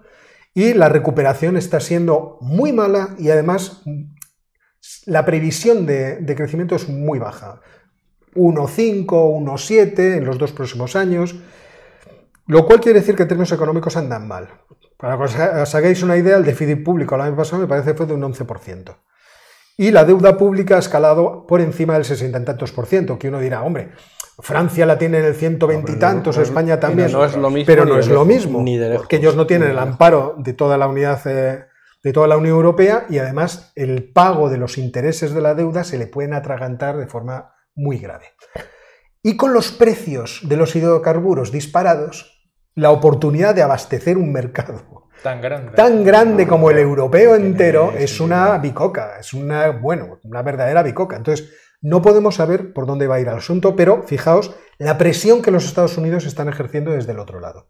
y 0.54 0.73
la 0.73 0.88
recuperación 0.88 1.56
está 1.56 1.80
siendo 1.80 2.38
muy 2.40 2.73
mala 2.73 3.16
y 3.18 3.28
además 3.30 3.82
la 5.04 5.25
previsión 5.25 5.84
de, 5.84 6.34
crecimiento 6.37 6.76
es 6.76 6.88
muy 6.88 7.18
baja. 7.18 7.61
1,5, 8.34 9.06
1,7 9.06 10.16
en 10.16 10.25
los 10.25 10.38
dos 10.38 10.52
próximos 10.52 10.96
años, 10.96 11.37
lo 12.46 12.66
cual 12.66 12.80
quiere 12.80 13.00
decir 13.00 13.16
que 13.16 13.23
en 13.23 13.28
términos 13.28 13.52
económicos 13.52 13.96
andan 13.96 14.28
mal. 14.28 14.49
Para 14.96 15.16
que 15.16 15.25
os 15.25 15.75
hagáis 15.75 16.02
una 16.02 16.16
idea, 16.16 16.37
el 16.37 16.44
déficit 16.44 16.82
público 16.84 17.16
el 17.16 17.23
año 17.23 17.37
pasado 17.37 17.62
me 17.62 17.68
parece 17.68 17.94
fue 17.94 18.06
de 18.06 18.14
un 18.14 18.23
11%. 18.23 18.96
Y 19.76 19.90
la 19.90 20.04
deuda 20.04 20.38
pública 20.38 20.76
ha 20.76 20.78
escalado 20.78 21.46
por 21.46 21.61
encima 21.61 21.94
del 21.94 22.04
60 22.04 22.38
y 22.38 22.44
tantos 22.44 22.70
por 22.70 22.87
ciento, 22.87 23.18
que 23.18 23.28
uno 23.28 23.40
dirá, 23.40 23.62
hombre, 23.62 23.90
Francia 24.41 24.85
la 24.85 24.99
tiene 24.99 25.19
en 25.19 25.25
el 25.26 25.35
120 25.35 25.93
y 25.93 25.97
tantos, 25.97 26.37
España 26.38 26.81
también, 26.81 27.12
no 27.12 27.25
es 27.25 27.37
lo 27.37 27.50
mismo, 27.50 27.67
pero 27.67 27.85
no 27.85 27.99
es 27.99 28.09
lo 28.09 28.25
mismo, 28.25 28.62
ni 28.62 28.76
de 28.76 28.97
porque 28.97 29.17
ellos 29.17 29.37
no 29.37 29.47
tienen 29.47 29.71
el 29.71 29.79
amparo 29.79 30.35
de 30.38 30.53
toda 30.55 30.76
la 30.76 30.88
unidad 30.88 31.21
eh, 31.26 31.67
de 32.03 32.12
toda 32.12 32.26
la 32.26 32.37
Unión 32.37 32.57
Europea 32.57 33.07
y 33.09 33.19
además 33.19 33.73
el 33.76 34.12
pago 34.12 34.50
de 34.50 34.59
los 34.59 34.76
intereses 34.76 35.33
de 35.33 35.41
la 35.41 35.55
deuda 35.55 35.85
se 35.85 35.99
le 35.99 36.07
pueden 36.07 36.35
atragantar 36.35 36.97
de 36.97 37.07
forma 37.07 37.55
muy 37.75 37.99
grave. 37.99 38.26
Y 39.23 39.37
con 39.37 39.55
los 39.55 39.73
precios 39.73 40.41
de 40.45 40.57
los 40.57 40.76
hidrocarburos 40.76 41.50
disparados, 41.50 42.47
la 42.75 42.91
oportunidad 42.91 43.55
de 43.55 43.62
abastecer 43.62 44.19
un 44.19 44.33
mercado 44.33 45.05
Tan 45.23 45.41
grande. 45.41 45.73
tan 45.73 46.05
grande 46.05 46.47
como 46.47 46.71
el 46.71 46.79
europeo 46.79 47.35
entero 47.35 47.95
es 47.97 48.21
una 48.21 48.59
bicoca, 48.59 49.19
es 49.19 49.33
una, 49.33 49.71
bueno, 49.71 50.19
una 50.25 50.43
verdadera 50.43 50.83
bicoca. 50.83 51.17
Entonces, 51.17 51.50
no 51.85 52.00
podemos 52.00 52.37
saber 52.37 52.73
por 52.73 52.87
dónde 52.87 53.07
va 53.07 53.17
a 53.17 53.21
ir 53.21 53.29
el 53.29 53.35
asunto, 53.35 53.76
pero 53.76 54.05
fijaos 54.05 54.57
la 54.79 54.97
presión 54.97 55.43
que 55.43 55.50
los 55.50 55.67
Estados 55.67 55.99
Unidos 55.99 56.25
están 56.25 56.49
ejerciendo 56.49 56.93
desde 56.93 57.12
el 57.12 57.19
otro 57.19 57.41
lado. 57.41 57.69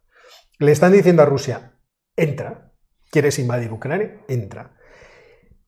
Le 0.61 0.71
están 0.71 0.92
diciendo 0.92 1.23
a 1.23 1.26
Rusia, 1.26 1.73
entra, 2.14 2.71
quieres 3.11 3.40
invadir 3.40 3.73
Ucrania, 3.73 4.21
entra. 4.28 4.76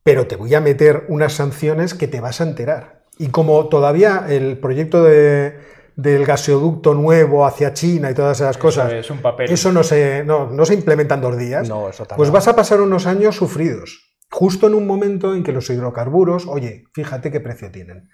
Pero 0.04 0.28
te 0.28 0.36
voy 0.36 0.54
a 0.54 0.60
meter 0.60 1.06
unas 1.08 1.32
sanciones 1.32 1.94
que 1.94 2.06
te 2.06 2.20
vas 2.20 2.40
a 2.40 2.44
enterar. 2.44 3.02
Y 3.18 3.30
como 3.30 3.68
todavía 3.68 4.26
el 4.28 4.60
proyecto 4.60 5.02
de, 5.02 5.58
del 5.96 6.24
gasoducto 6.24 6.94
nuevo 6.94 7.46
hacia 7.46 7.72
China 7.72 8.12
y 8.12 8.14
todas 8.14 8.40
esas 8.40 8.58
cosas, 8.58 8.92
es 8.92 9.10
un 9.10 9.22
papel. 9.22 9.50
eso 9.50 9.72
no 9.72 9.82
se, 9.82 10.22
no, 10.22 10.50
no 10.50 10.64
se 10.64 10.74
implementa 10.74 11.16
en 11.16 11.20
dos 11.20 11.36
días, 11.36 11.68
No, 11.68 11.88
eso 11.88 12.06
pues 12.16 12.30
vas 12.30 12.46
a 12.46 12.54
pasar 12.54 12.80
unos 12.80 13.08
años 13.08 13.34
sufridos, 13.34 14.14
justo 14.30 14.68
en 14.68 14.74
un 14.74 14.86
momento 14.86 15.34
en 15.34 15.42
que 15.42 15.50
los 15.50 15.68
hidrocarburos, 15.68 16.46
oye, 16.46 16.84
fíjate 16.94 17.32
qué 17.32 17.40
precio 17.40 17.72
tienen. 17.72 18.08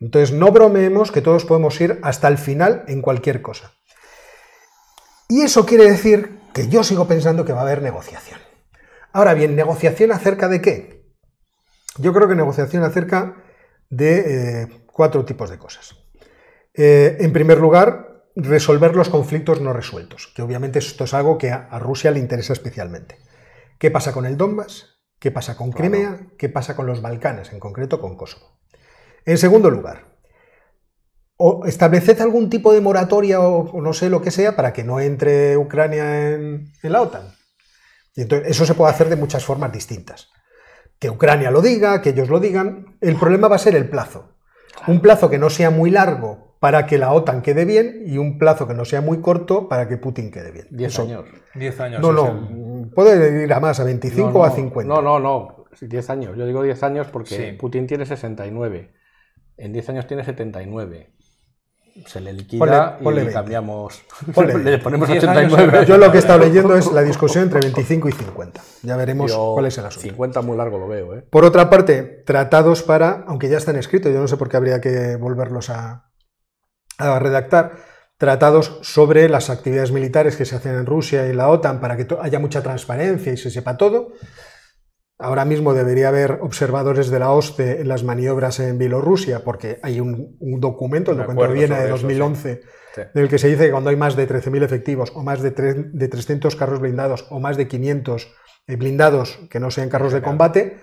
Entonces, 0.00 0.32
no 0.32 0.52
bromeemos 0.52 1.10
que 1.10 1.22
todos 1.22 1.44
podemos 1.44 1.80
ir 1.80 1.98
hasta 2.02 2.28
el 2.28 2.38
final 2.38 2.84
en 2.88 3.00
cualquier 3.00 3.42
cosa. 3.42 3.72
Y 5.28 5.42
eso 5.42 5.66
quiere 5.66 5.90
decir 5.90 6.38
que 6.52 6.68
yo 6.68 6.84
sigo 6.84 7.08
pensando 7.08 7.44
que 7.44 7.52
va 7.52 7.60
a 7.60 7.64
haber 7.64 7.82
negociación. 7.82 8.40
Ahora 9.12 9.34
bien, 9.34 9.56
¿negociación 9.56 10.12
acerca 10.12 10.48
de 10.48 10.60
qué? 10.60 11.06
Yo 11.98 12.12
creo 12.12 12.28
que 12.28 12.34
negociación 12.34 12.82
acerca 12.82 13.36
de 13.88 14.62
eh, 14.62 14.68
cuatro 14.86 15.24
tipos 15.24 15.50
de 15.50 15.58
cosas. 15.58 15.96
Eh, 16.74 17.16
en 17.20 17.32
primer 17.32 17.58
lugar, 17.58 18.24
resolver 18.36 18.94
los 18.94 19.08
conflictos 19.08 19.62
no 19.62 19.72
resueltos, 19.72 20.30
que 20.34 20.42
obviamente 20.42 20.78
esto 20.78 21.04
es 21.04 21.14
algo 21.14 21.38
que 21.38 21.50
a, 21.50 21.68
a 21.70 21.78
Rusia 21.78 22.10
le 22.10 22.18
interesa 22.18 22.52
especialmente. 22.52 23.18
¿Qué 23.78 23.90
pasa 23.90 24.12
con 24.12 24.26
el 24.26 24.36
Donbass? 24.36 24.96
¿Qué 25.18 25.30
pasa 25.30 25.56
con 25.56 25.72
Crimea? 25.72 26.28
¿Qué 26.36 26.50
pasa 26.50 26.76
con 26.76 26.86
los 26.86 27.00
Balcanes, 27.00 27.52
en 27.52 27.60
concreto 27.60 28.00
con 28.00 28.16
Kosovo? 28.16 28.58
En 29.26 29.36
segundo 29.38 29.68
lugar, 29.70 30.04
o 31.36 31.66
estableced 31.66 32.20
algún 32.20 32.48
tipo 32.48 32.72
de 32.72 32.80
moratoria 32.80 33.40
o, 33.40 33.70
o 33.70 33.82
no 33.82 33.92
sé 33.92 34.08
lo 34.08 34.22
que 34.22 34.30
sea 34.30 34.56
para 34.56 34.72
que 34.72 34.84
no 34.84 35.00
entre 35.00 35.56
Ucrania 35.58 36.30
en, 36.32 36.72
en 36.82 36.92
la 36.92 37.02
OTAN. 37.02 37.28
Y 38.14 38.22
entonces, 38.22 38.48
eso 38.48 38.64
se 38.64 38.72
puede 38.74 38.90
hacer 38.92 39.08
de 39.10 39.16
muchas 39.16 39.44
formas 39.44 39.70
distintas. 39.72 40.30
Que 40.98 41.10
Ucrania 41.10 41.50
lo 41.50 41.60
diga, 41.60 42.00
que 42.00 42.10
ellos 42.10 42.30
lo 42.30 42.40
digan. 42.40 42.96
El 43.02 43.16
problema 43.16 43.48
va 43.48 43.56
a 43.56 43.58
ser 43.58 43.76
el 43.76 43.90
plazo. 43.90 44.30
Un 44.86 45.00
plazo 45.00 45.28
que 45.28 45.38
no 45.38 45.50
sea 45.50 45.68
muy 45.68 45.90
largo 45.90 46.56
para 46.58 46.86
que 46.86 46.96
la 46.96 47.12
OTAN 47.12 47.42
quede 47.42 47.66
bien 47.66 48.02
y 48.06 48.16
un 48.16 48.38
plazo 48.38 48.66
que 48.66 48.72
no 48.72 48.86
sea 48.86 49.02
muy 49.02 49.20
corto 49.20 49.68
para 49.68 49.88
que 49.88 49.98
Putin 49.98 50.30
quede 50.30 50.52
bien. 50.52 50.68
10 50.70 50.92
Eso- 50.92 51.02
años. 51.02 51.24
10 51.54 51.80
años. 51.80 52.00
No, 52.00 52.12
no, 52.12 52.28
el- 52.28 52.90
puede 52.94 53.44
ir 53.44 53.52
a 53.52 53.60
más, 53.60 53.78
a 53.80 53.84
25 53.84 54.30
no, 54.30 54.38
o 54.38 54.44
a 54.44 54.48
no, 54.48 54.54
50. 54.54 54.94
No, 54.94 55.02
no, 55.02 55.18
no. 55.20 55.64
Sí, 55.74 55.86
10 55.86 56.08
años. 56.08 56.34
Yo 56.38 56.46
digo 56.46 56.62
10 56.62 56.82
años 56.82 57.08
porque 57.12 57.36
Sí. 57.50 57.56
Putin 57.58 57.86
tiene 57.86 58.06
69. 58.06 58.94
En 59.56 59.72
10 59.72 59.88
años 59.90 60.06
tiene 60.06 60.24
79. 60.24 61.12
Se 62.06 62.20
le 62.20 62.32
liquida 62.34 62.60
Ponle- 62.98 63.02
ponle 63.02 63.20
y 63.22 63.24
20. 63.24 63.32
cambiamos. 63.32 64.02
Ponle 64.34 64.58
le 64.58 64.78
ponemos 64.78 65.08
10 65.08 65.24
años 65.24 65.52
89. 65.54 65.86
Yo 65.86 65.96
lo 65.96 66.10
que 66.10 66.18
he 66.18 66.20
estado 66.20 66.38
leyendo 66.44 66.76
es 66.76 66.92
la 66.92 67.02
discusión 67.02 67.44
entre 67.44 67.60
25 67.60 68.08
y 68.10 68.12
50. 68.12 68.60
Ya 68.82 68.96
veremos 68.96 69.30
Yo 69.30 69.52
cuál 69.54 69.66
es 69.66 69.78
el 69.78 69.86
asunto. 69.86 70.06
50 70.08 70.42
muy 70.42 70.56
largo 70.58 70.78
lo 70.78 70.88
veo, 70.88 71.14
¿eh? 71.16 71.22
Por 71.30 71.44
otra 71.46 71.70
parte, 71.70 72.02
tratados 72.26 72.82
para, 72.82 73.24
aunque 73.26 73.48
ya 73.48 73.56
están 73.56 73.76
escritos, 73.76 74.12
yo 74.12 74.20
no 74.20 74.28
sé 74.28 74.36
por 74.36 74.50
qué 74.50 74.58
habría 74.58 74.80
que 74.82 75.16
volverlos 75.16 75.70
a, 75.70 76.10
a 76.98 77.18
redactar, 77.18 77.76
tratados 78.18 78.78
sobre 78.82 79.30
las 79.30 79.48
actividades 79.48 79.90
militares 79.90 80.36
que 80.36 80.44
se 80.44 80.56
hacen 80.56 80.74
en 80.74 80.84
Rusia 80.84 81.26
y 81.28 81.32
la 81.32 81.48
OTAN 81.48 81.80
para 81.80 81.96
que 81.96 82.06
haya 82.20 82.38
mucha 82.38 82.62
transparencia 82.62 83.32
y 83.32 83.36
se 83.38 83.50
sepa 83.50 83.78
todo. 83.78 84.12
Ahora 85.18 85.44
mismo 85.46 85.72
debería 85.72 86.08
haber 86.08 86.38
observadores 86.42 87.08
de 87.10 87.18
la 87.18 87.30
OSCE 87.30 87.80
en 87.80 87.88
las 87.88 88.04
maniobras 88.04 88.60
en 88.60 88.76
Bielorrusia, 88.76 89.44
porque 89.44 89.78
hay 89.82 89.98
un, 90.00 90.36
un 90.40 90.60
documento, 90.60 91.10
el 91.12 91.16
Me 91.16 91.22
documento 91.24 91.48
de 91.52 91.58
Viena 91.58 91.76
de 91.76 91.82
sobre 91.82 91.94
eso, 91.96 92.02
2011, 92.06 92.60
Sí. 92.94 93.02
del 93.14 93.28
que 93.28 93.38
se 93.38 93.48
dice 93.48 93.66
que 93.66 93.70
cuando 93.72 93.90
hay 93.90 93.96
más 93.96 94.16
de 94.16 94.26
13.000 94.26 94.62
efectivos 94.62 95.12
o 95.14 95.22
más 95.22 95.42
de, 95.42 95.54
tre- 95.54 95.90
de 95.92 96.08
300 96.08 96.56
carros 96.56 96.80
blindados 96.80 97.26
o 97.30 97.38
más 97.40 97.56
de 97.58 97.68
500 97.68 98.34
eh, 98.68 98.76
blindados 98.76 99.38
que 99.50 99.60
no 99.60 99.70
sean 99.70 99.88
carros 99.90 100.12
de 100.14 100.22
combate, 100.22 100.78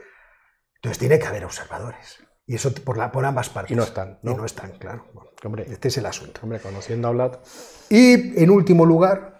entonces 0.76 1.00
tiene 1.00 1.18
que 1.20 1.26
haber 1.26 1.44
observadores. 1.46 2.20
Y 2.46 2.56
eso 2.56 2.72
por, 2.84 2.98
la, 2.98 3.12
por 3.12 3.26
ambas 3.26 3.50
partes. 3.50 3.72
Y 3.72 3.76
no 3.76 3.84
están, 3.84 4.20
¿no? 4.22 4.34
Y 4.34 4.36
no 4.36 4.46
están, 4.46 4.72
claro. 4.78 5.06
Bueno, 5.14 5.30
Hombre. 5.44 5.66
este 5.70 5.88
es 5.88 5.98
el 5.98 6.06
asunto. 6.06 6.42
Hombre, 6.44 6.60
conociendo 6.60 7.08
a 7.08 7.12
Vlad. 7.12 7.38
Y 7.90 8.42
en 8.44 8.50
último 8.52 8.86
lugar, 8.86 9.33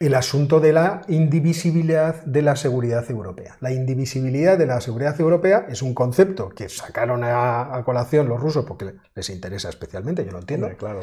el 0.00 0.14
asunto 0.14 0.60
de 0.60 0.72
la 0.72 1.02
indivisibilidad 1.08 2.24
de 2.24 2.42
la 2.42 2.54
seguridad 2.54 3.10
europea. 3.10 3.56
La 3.60 3.72
indivisibilidad 3.72 4.56
de 4.56 4.66
la 4.66 4.80
seguridad 4.80 5.20
europea 5.20 5.66
es 5.68 5.82
un 5.82 5.92
concepto 5.92 6.50
que 6.50 6.68
sacaron 6.68 7.24
a, 7.24 7.74
a 7.74 7.84
colación 7.84 8.28
los 8.28 8.40
rusos 8.40 8.64
porque 8.64 8.94
les 9.14 9.30
interesa 9.30 9.68
especialmente, 9.68 10.24
yo 10.24 10.30
lo 10.30 10.38
entiendo, 10.38 10.68
claro. 10.76 11.00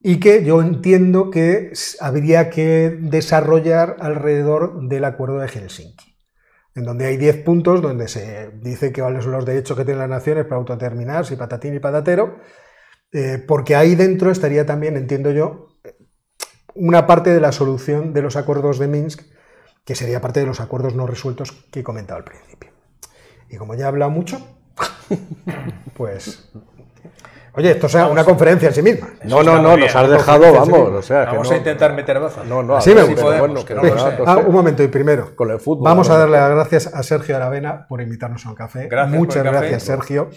y 0.00 0.18
que 0.18 0.44
yo 0.44 0.62
entiendo 0.62 1.30
que 1.30 1.72
habría 2.00 2.48
que 2.48 2.96
desarrollar 3.00 3.96
alrededor 4.00 4.88
del 4.88 5.04
acuerdo 5.04 5.38
de 5.38 5.48
Helsinki, 5.48 6.16
en 6.74 6.84
donde 6.84 7.06
hay 7.06 7.18
10 7.18 7.44
puntos 7.44 7.82
donde 7.82 8.08
se 8.08 8.50
dice 8.62 8.92
que 8.92 9.02
cuáles 9.02 9.24
son 9.24 9.32
los 9.32 9.44
derechos 9.44 9.76
que 9.76 9.84
tienen 9.84 10.00
las 10.00 10.08
naciones 10.08 10.44
para 10.44 10.56
autodeterminarse 10.56 11.34
y 11.34 11.36
patatín 11.36 11.74
y 11.74 11.80
patatero, 11.80 12.38
eh, 13.12 13.44
porque 13.46 13.76
ahí 13.76 13.94
dentro 13.94 14.30
estaría 14.30 14.64
también, 14.64 14.96
entiendo 14.96 15.30
yo, 15.32 15.68
una 16.76 17.06
parte 17.06 17.32
de 17.32 17.40
la 17.40 17.52
solución 17.52 18.12
de 18.12 18.22
los 18.22 18.36
acuerdos 18.36 18.78
de 18.78 18.88
Minsk, 18.88 19.22
que 19.84 19.94
sería 19.94 20.20
parte 20.20 20.40
de 20.40 20.46
los 20.46 20.60
acuerdos 20.60 20.94
no 20.94 21.06
resueltos 21.06 21.52
que 21.70 21.80
he 21.80 21.82
comentado 21.84 22.18
al 22.18 22.24
principio. 22.24 22.70
Y 23.48 23.56
como 23.56 23.74
ya 23.74 23.84
he 23.84 23.88
hablado 23.88 24.10
mucho, 24.10 24.38
pues... 25.96 26.50
Oye, 27.58 27.70
esto 27.70 27.88
sea 27.88 28.08
una 28.08 28.22
conferencia 28.22 28.68
en 28.68 28.74
sí 28.74 28.82
misma. 28.82 29.08
No, 29.24 29.42
no, 29.42 29.62
no, 29.62 29.78
nos 29.78 29.96
has 29.96 30.10
dejado, 30.10 30.52
vamos. 30.52 30.78
O 30.90 31.00
sea, 31.00 31.22
que 31.24 31.30
Vamos 31.32 31.48
no- 31.48 31.54
a 31.54 31.56
intentar 31.56 31.94
meter 31.94 32.20
baza. 32.20 32.44
No, 32.44 32.62
no, 32.62 32.76
Así 32.76 32.90
a 32.90 32.94
me 32.94 33.00
ver 33.00 33.06
si 33.06 33.12
gusta. 33.14 33.24
podemos, 33.24 33.48
Bueno, 33.48 33.64
que 33.64 33.74
no, 33.74 34.26
Ah, 34.26 34.36
un 34.46 34.52
momento, 34.52 34.82
y 34.82 34.88
primero, 34.88 35.34
Con 35.34 35.50
el 35.50 35.58
fútbol. 35.58 35.84
vamos 35.84 36.10
a 36.10 36.18
darle 36.18 36.36
las 36.36 36.50
gracias 36.50 36.86
a 36.92 37.02
Sergio 37.02 37.34
Aravena 37.34 37.86
por 37.88 38.02
invitarnos 38.02 38.44
a 38.44 38.50
un 38.50 38.56
café. 38.56 38.88
Gracias 38.88 39.18
Muchas 39.18 39.42
café. 39.42 39.56
gracias, 39.56 39.82
Sergio. 39.84 40.28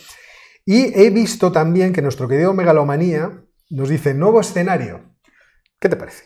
Y 0.65 0.97
he 0.97 1.09
visto 1.09 1.51
también 1.51 1.91
que 1.91 2.01
nuestro 2.01 2.25
querido 2.29 2.53
Megalomanía 2.53 3.31
nos 3.69 3.89
dice 3.89 4.13
nuevo 4.13 4.39
escenario. 4.39 5.01
¿Qué 5.79 5.87
te 5.87 5.95
parece? 5.95 6.25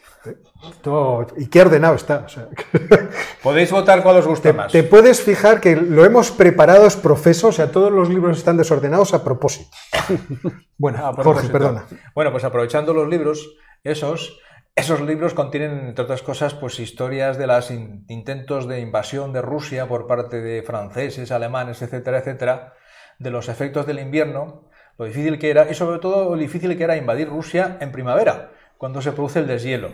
Y 1.38 1.48
qué 1.48 1.62
ordenado 1.62 1.96
está. 1.96 2.24
o 2.26 2.30
sea, 2.30 2.48
Podéis 3.44 3.72
votar 3.72 4.02
cuál 4.02 4.18
os 4.18 4.26
guste 4.28 4.50
te, 4.50 4.58
más. 4.58 4.72
te 4.72 4.84
puedes 4.84 5.22
fijar 5.22 5.62
que 5.62 5.76
lo 5.76 6.06
hemos 6.06 6.32
preparado 6.32 6.88
es 6.88 6.96
profeso, 6.96 7.50
o 7.50 7.52
sea, 7.52 7.70
todos 7.72 7.92
los 7.92 8.10
libros 8.10 8.38
están 8.38 8.58
desordenados 8.58 9.14
a 9.14 9.24
propósito. 9.24 9.70
Bueno, 10.76 11.06
A 11.06 11.14
Jorge, 11.14 11.48
perdona. 11.50 11.86
Bueno, 12.16 12.32
pues 12.32 12.44
aprovechando 12.44 12.94
los 12.94 13.08
libros, 13.08 13.56
esos, 13.84 14.40
esos 14.76 15.00
libros 15.02 15.34
contienen, 15.34 15.88
entre 15.88 16.04
otras 16.04 16.24
cosas, 16.24 16.56
pues 16.56 16.80
historias 16.80 17.38
de 17.38 17.48
los 17.48 17.72
intentos 17.72 18.68
de 18.68 18.82
invasión 18.82 19.32
de 19.32 19.42
Rusia 19.42 19.88
por 19.88 20.08
parte 20.08 20.42
de 20.42 20.62
franceses, 20.64 21.32
alemanes, 21.32 21.82
etcétera, 21.82 22.18
etcétera, 22.18 22.74
de 23.20 23.30
los 23.30 23.48
efectos 23.48 23.86
del 23.86 24.00
invierno, 24.00 24.68
lo 24.98 25.06
difícil 25.06 25.40
que 25.40 25.52
era 25.52 25.70
y 25.72 25.74
sobre 25.76 26.00
todo 26.00 26.32
lo 26.32 26.42
difícil 26.42 26.76
que 26.76 26.84
era 26.84 26.98
invadir 26.98 27.30
Rusia 27.30 27.78
en 27.80 27.92
primavera, 27.92 28.52
cuando 28.78 29.02
se 29.02 29.12
produce 29.12 29.40
el 29.40 29.48
deshielo, 29.48 29.92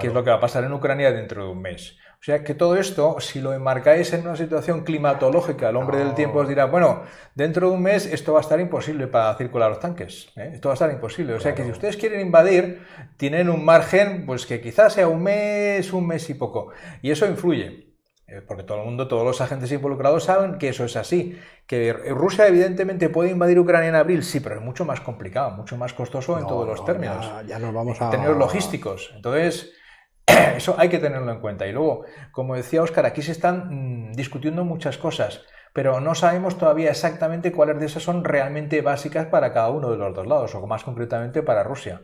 que 0.00 0.08
es 0.08 0.14
lo 0.14 0.24
que 0.24 0.30
va 0.30 0.36
a 0.36 0.40
pasar 0.40 0.64
en 0.64 0.72
Ucrania 0.72 1.12
dentro 1.12 1.44
de 1.44 1.50
un 1.50 1.60
mes. 1.60 1.96
O 2.22 2.24
sea 2.24 2.44
que 2.44 2.54
todo 2.54 2.76
esto, 2.76 3.16
si 3.18 3.40
lo 3.40 3.52
enmarcáis 3.52 4.12
en 4.12 4.20
una 4.20 4.36
situación 4.36 4.84
climatológica, 4.84 5.70
el 5.70 5.76
hombre 5.76 5.98
del 5.98 6.14
tiempo 6.14 6.38
os 6.38 6.48
dirá, 6.48 6.66
bueno, 6.66 7.02
dentro 7.34 7.68
de 7.68 7.74
un 7.74 7.82
mes 7.82 8.06
esto 8.06 8.32
va 8.32 8.38
a 8.38 8.42
estar 8.42 8.60
imposible 8.60 9.08
para 9.08 9.34
circular 9.34 9.68
los 9.68 9.80
tanques. 9.80 10.28
¿eh? 10.36 10.52
Esto 10.54 10.68
va 10.68 10.74
a 10.74 10.76
estar 10.76 10.92
imposible. 10.92 11.34
O 11.34 11.40
sea 11.40 11.52
que 11.52 11.64
si 11.64 11.72
ustedes 11.72 11.96
quieren 11.96 12.20
invadir, 12.20 12.86
tienen 13.16 13.50
un 13.50 13.64
margen, 13.64 14.24
pues 14.24 14.46
que 14.46 14.60
quizás 14.60 14.92
sea 14.92 15.08
un 15.08 15.20
mes, 15.20 15.92
un 15.92 16.06
mes 16.06 16.30
y 16.30 16.34
poco. 16.34 16.70
Y 17.02 17.10
eso 17.10 17.26
influye. 17.26 17.91
Eh, 18.32 18.40
porque 18.40 18.62
todo 18.62 18.78
el 18.78 18.84
mundo, 18.86 19.08
todos 19.08 19.24
los 19.24 19.42
agentes 19.42 19.70
involucrados 19.72 20.24
saben 20.24 20.56
que 20.56 20.70
eso 20.70 20.86
es 20.86 20.96
así. 20.96 21.38
Que 21.66 21.92
Rusia 21.92 22.46
evidentemente 22.46 23.10
puede 23.10 23.30
invadir 23.30 23.58
Ucrania 23.58 23.90
en 23.90 23.94
abril, 23.94 24.22
sí, 24.22 24.40
pero 24.40 24.54
es 24.54 24.62
mucho 24.62 24.86
más 24.86 25.02
complicado, 25.02 25.50
mucho 25.50 25.76
más 25.76 25.92
costoso 25.92 26.38
en 26.38 26.46
todos 26.46 26.66
los 26.66 26.82
términos. 26.82 27.30
Ya, 27.46 27.58
nos 27.58 27.74
vamos 27.74 28.00
a... 28.00 28.08
Tener 28.08 28.30
logísticos. 28.30 29.12
Entonces, 29.14 29.74
eso 30.56 30.74
hay 30.78 30.88
que 30.88 30.98
tenerlo 30.98 31.30
en 31.30 31.40
cuenta. 31.40 31.66
Y 31.66 31.72
luego, 31.72 32.06
como 32.30 32.54
decía 32.54 32.82
Oscar, 32.82 33.04
aquí 33.04 33.20
se 33.20 33.32
están 33.32 34.08
mm, 34.08 34.12
discutiendo 34.12 34.64
muchas 34.64 34.96
cosas, 34.96 35.42
pero 35.74 36.00
no 36.00 36.14
sabemos 36.14 36.56
todavía 36.56 36.90
exactamente 36.90 37.52
cuáles 37.52 37.80
de 37.80 37.86
esas 37.86 38.02
son 38.02 38.24
realmente 38.24 38.80
básicas 38.80 39.26
para 39.26 39.52
cada 39.52 39.68
uno 39.68 39.90
de 39.90 39.98
los 39.98 40.14
dos 40.14 40.26
lados, 40.26 40.54
o 40.54 40.66
más 40.66 40.84
concretamente 40.84 41.42
para 41.42 41.64
Rusia. 41.64 42.00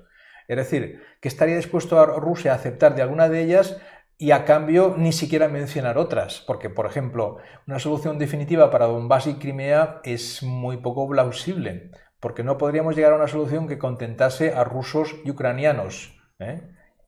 Es 0.46 0.56
decir, 0.56 1.02
que 1.20 1.28
estaría 1.28 1.56
dispuesto 1.56 1.98
a 1.98 2.06
Rusia 2.06 2.52
a 2.52 2.56
aceptar 2.56 2.94
de 2.94 3.02
alguna 3.02 3.28
de 3.30 3.42
ellas 3.42 3.78
y 4.18 4.32
a 4.32 4.44
cambio 4.44 4.94
ni 4.98 5.12
siquiera 5.12 5.48
mencionar 5.48 5.96
otras, 5.96 6.42
porque, 6.46 6.68
por 6.68 6.86
ejemplo, 6.86 7.38
una 7.66 7.78
solución 7.78 8.18
definitiva 8.18 8.70
para 8.70 8.86
Donbass 8.86 9.28
y 9.28 9.34
Crimea 9.34 10.00
es 10.04 10.42
muy 10.42 10.78
poco 10.78 11.08
plausible, 11.08 11.92
porque 12.20 12.42
no 12.42 12.58
podríamos 12.58 12.96
llegar 12.96 13.12
a 13.12 13.16
una 13.16 13.28
solución 13.28 13.68
que 13.68 13.78
contentase 13.78 14.52
a 14.52 14.64
rusos 14.64 15.14
y 15.24 15.30
ucranianos. 15.30 16.14
¿eh? 16.40 16.60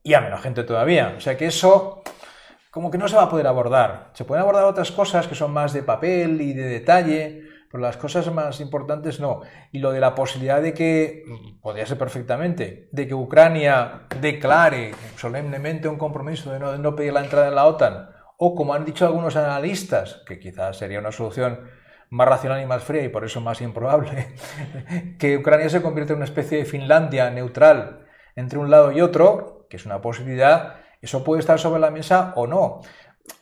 y 0.02 0.14
a 0.14 0.20
menos 0.20 0.40
gente 0.40 0.64
todavía. 0.64 1.14
O 1.16 1.20
sea 1.20 1.36
que 1.36 1.46
eso 1.46 2.02
como 2.70 2.90
que 2.90 2.98
no 2.98 3.08
se 3.08 3.16
va 3.16 3.24
a 3.24 3.30
poder 3.30 3.46
abordar. 3.46 4.10
Se 4.12 4.24
pueden 4.24 4.42
abordar 4.42 4.64
otras 4.64 4.92
cosas 4.92 5.26
que 5.26 5.34
son 5.34 5.52
más 5.52 5.72
de 5.72 5.82
papel 5.82 6.40
y 6.40 6.52
de 6.52 6.64
detalle, 6.64 7.48
pero 7.70 7.83
las 7.83 7.96
cosas 7.96 8.30
más 8.33 8.61
importantes 8.61 9.20
no. 9.20 9.42
Y 9.70 9.78
lo 9.78 9.92
de 9.92 10.00
la 10.00 10.14
posibilidad 10.14 10.61
de 10.61 10.74
que, 10.74 11.24
podría 11.62 11.87
ser 11.87 11.98
perfectamente, 11.98 12.88
de 12.90 13.06
que 13.06 13.14
Ucrania 13.14 14.02
declare 14.20 14.92
solemnemente 15.16 15.88
un 15.88 15.96
compromiso 15.96 16.52
de 16.52 16.59
no, 16.59 16.72
de 16.72 16.78
no 16.78 16.96
pedir 16.96 17.12
la 17.12 17.22
entrada 17.22 17.48
en 17.48 17.54
la 17.54 17.66
OTAN, 17.66 18.11
o 18.38 18.54
como 18.54 18.74
han 18.74 18.85
dicho 18.85 19.06
algunos 19.06 19.37
analistas, 19.37 20.22
que 20.26 20.40
quizás 20.40 20.78
sería 20.78 20.98
una 20.98 21.12
solución 21.12 21.61
más 22.11 22.26
racional 22.26 22.61
y 22.61 22.66
más 22.66 22.83
fría 22.83 23.04
y 23.04 23.09
por 23.09 23.24
eso 23.24 23.40
más 23.40 23.61
improbable, 23.61 24.35
que 25.18 25.38
Ucrania 25.38 25.68
se 25.68 25.80
convierta 25.80 26.12
en 26.12 26.18
una 26.18 26.24
especie 26.24 26.59
de 26.59 26.64
Finlandia 26.64 27.30
neutral 27.30 28.06
entre 28.35 28.59
un 28.59 28.70
lado 28.70 28.90
y 28.90 29.00
otro, 29.00 29.66
que 29.70 29.76
es 29.76 29.87
una 29.87 30.00
posibilidad, 30.00 30.76
eso 31.00 31.22
puede 31.22 31.40
estar 31.40 31.59
sobre 31.59 31.80
la 31.80 31.90
mesa 31.90 32.33
o 32.35 32.46
no. 32.46 32.80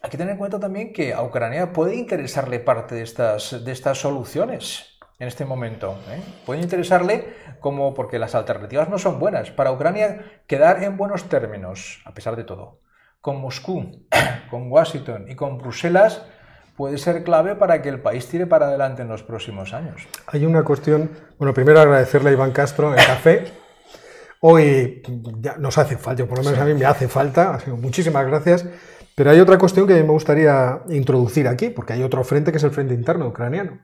Hay 0.02 0.10
que 0.10 0.16
tener 0.16 0.32
en 0.32 0.38
cuenta 0.38 0.60
también 0.60 0.92
que 0.92 1.12
a 1.12 1.22
Ucrania 1.22 1.72
puede 1.72 1.96
interesarle 1.96 2.60
parte 2.60 2.94
de 2.94 3.02
estas, 3.02 3.64
de 3.64 3.72
estas 3.72 3.98
soluciones 3.98 4.98
en 5.18 5.28
este 5.28 5.44
momento. 5.44 5.98
¿eh? 6.10 6.22
Puede 6.46 6.60
interesarle 6.60 7.34
como 7.60 7.94
porque 7.94 8.18
las 8.18 8.34
alternativas 8.34 8.88
no 8.88 8.98
son 8.98 9.18
buenas. 9.18 9.50
Para 9.50 9.72
Ucrania 9.72 10.42
quedar 10.46 10.82
en 10.82 10.96
buenos 10.96 11.28
términos, 11.28 12.00
a 12.04 12.14
pesar 12.14 12.36
de 12.36 12.44
todo, 12.44 12.80
con 13.20 13.40
Moscú, 13.40 14.06
con 14.50 14.70
Washington 14.70 15.26
y 15.28 15.34
con 15.34 15.58
Bruselas 15.58 16.22
puede 16.76 16.96
ser 16.96 17.24
clave 17.24 17.56
para 17.56 17.82
que 17.82 17.88
el 17.88 18.00
país 18.00 18.28
tire 18.28 18.46
para 18.46 18.68
adelante 18.68 19.02
en 19.02 19.08
los 19.08 19.24
próximos 19.24 19.74
años. 19.74 20.06
Hay 20.28 20.46
una 20.46 20.62
cuestión, 20.62 21.10
bueno, 21.36 21.52
primero 21.52 21.80
agradecerle 21.80 22.30
a 22.30 22.32
Iván 22.34 22.52
Castro 22.52 22.94
el 22.94 23.04
café. 23.04 23.52
Hoy 24.40 25.02
ya 25.40 25.56
nos 25.56 25.76
hace 25.76 25.96
falta, 25.96 26.24
por 26.24 26.38
lo 26.38 26.44
menos 26.44 26.60
a 26.60 26.64
mí 26.64 26.74
me 26.74 26.84
hace 26.84 27.08
falta, 27.08 27.58
muchísimas 27.66 28.24
gracias. 28.24 28.64
Pero 29.18 29.32
hay 29.32 29.40
otra 29.40 29.58
cuestión 29.58 29.88
que 29.88 29.94
me 29.94 30.12
gustaría 30.12 30.78
introducir 30.90 31.48
aquí, 31.48 31.70
porque 31.70 31.92
hay 31.92 32.04
otro 32.04 32.22
frente 32.22 32.52
que 32.52 32.58
es 32.58 32.62
el 32.62 32.70
frente 32.70 32.94
interno 32.94 33.26
ucraniano. 33.26 33.80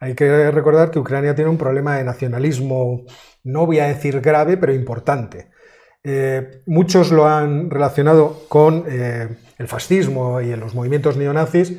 Hay 0.00 0.16
que 0.16 0.50
recordar 0.50 0.90
que 0.90 0.98
Ucrania 0.98 1.36
tiene 1.36 1.50
un 1.50 1.56
problema 1.56 1.96
de 1.96 2.02
nacionalismo, 2.02 3.04
no 3.44 3.64
voy 3.64 3.78
a 3.78 3.86
decir 3.86 4.20
grave, 4.20 4.56
pero 4.56 4.74
importante. 4.74 5.52
Eh, 6.02 6.62
muchos 6.66 7.12
lo 7.12 7.28
han 7.28 7.70
relacionado 7.70 8.42
con 8.48 8.84
eh, 8.88 9.28
el 9.56 9.68
fascismo 9.68 10.40
y 10.40 10.50
en 10.50 10.58
los 10.58 10.74
movimientos 10.74 11.16
neonazis, 11.16 11.74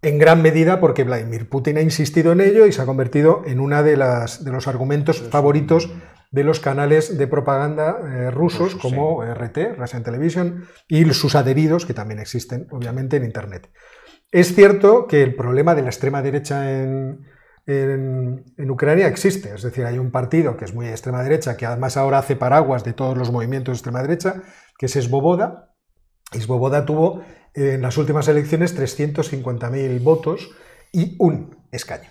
en 0.00 0.18
gran 0.18 0.40
medida 0.40 0.80
porque 0.80 1.04
Vladimir 1.04 1.50
Putin 1.50 1.76
ha 1.76 1.82
insistido 1.82 2.32
en 2.32 2.40
ello 2.40 2.64
y 2.64 2.72
se 2.72 2.80
ha 2.80 2.86
convertido 2.86 3.42
en 3.44 3.60
uno 3.60 3.82
de, 3.82 3.94
de 3.94 4.50
los 4.52 4.68
argumentos 4.68 5.20
favoritos 5.20 5.90
de 6.30 6.44
los 6.44 6.60
canales 6.60 7.16
de 7.16 7.26
propaganda 7.26 7.98
eh, 8.04 8.30
rusos 8.30 8.76
como 8.76 9.24
RT, 9.24 9.76
Russian 9.76 10.02
Television, 10.02 10.64
y 10.86 11.04
sus 11.12 11.34
adheridos, 11.34 11.86
que 11.86 11.94
también 11.94 12.20
existen, 12.20 12.66
obviamente, 12.70 13.16
en 13.16 13.24
Internet. 13.24 13.70
Es 14.30 14.54
cierto 14.54 15.06
que 15.06 15.22
el 15.22 15.34
problema 15.34 15.74
de 15.74 15.82
la 15.82 15.88
extrema 15.88 16.20
derecha 16.20 16.70
en, 16.70 17.24
en, 17.66 18.70
Ucrania 18.70 19.06
existe, 19.06 19.54
es 19.54 19.62
decir, 19.62 19.86
hay 19.86 19.98
un 19.98 20.10
partido 20.10 20.56
que 20.56 20.66
es 20.66 20.74
muy 20.74 20.86
extrema 20.88 21.22
derecha, 21.22 21.56
que 21.56 21.64
además 21.64 21.96
ahora 21.96 22.18
hace 22.18 22.36
paraguas 22.36 22.84
de 22.84 22.92
todos 22.92 23.16
los 23.16 23.32
movimientos 23.32 23.72
de 23.72 23.76
extrema 23.76 24.02
derecha, 24.02 24.42
que 24.78 24.86
es 24.86 24.92
Svoboda. 24.92 25.74
Svoboda 26.32 26.84
tuvo 26.84 27.22
en 27.54 27.80
las 27.80 27.96
últimas 27.96 28.28
elecciones 28.28 28.78
350.000 28.78 30.02
votos 30.02 30.50
y 30.92 31.16
un 31.18 31.56
escaño. 31.72 32.10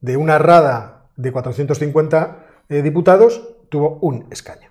De 0.00 0.16
una 0.16 0.38
rada 0.38 1.10
de 1.16 1.30
450 1.30 2.46
eh, 2.70 2.82
diputados, 2.82 3.58
tuvo 3.68 3.98
un 4.00 4.26
escaño. 4.30 4.70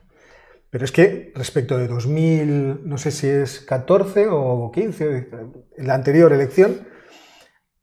Pero 0.70 0.86
es 0.86 0.92
que 0.92 1.32
respecto 1.36 1.78
de 1.78 1.88
2000, 1.88 2.88
no 2.88 2.98
sé 2.98 3.12
si 3.12 3.28
es 3.28 3.60
14 3.62 4.28
o 4.30 4.72
15, 4.72 5.30
la 5.78 5.96
anterior 5.96 6.32
elección, 6.32 6.88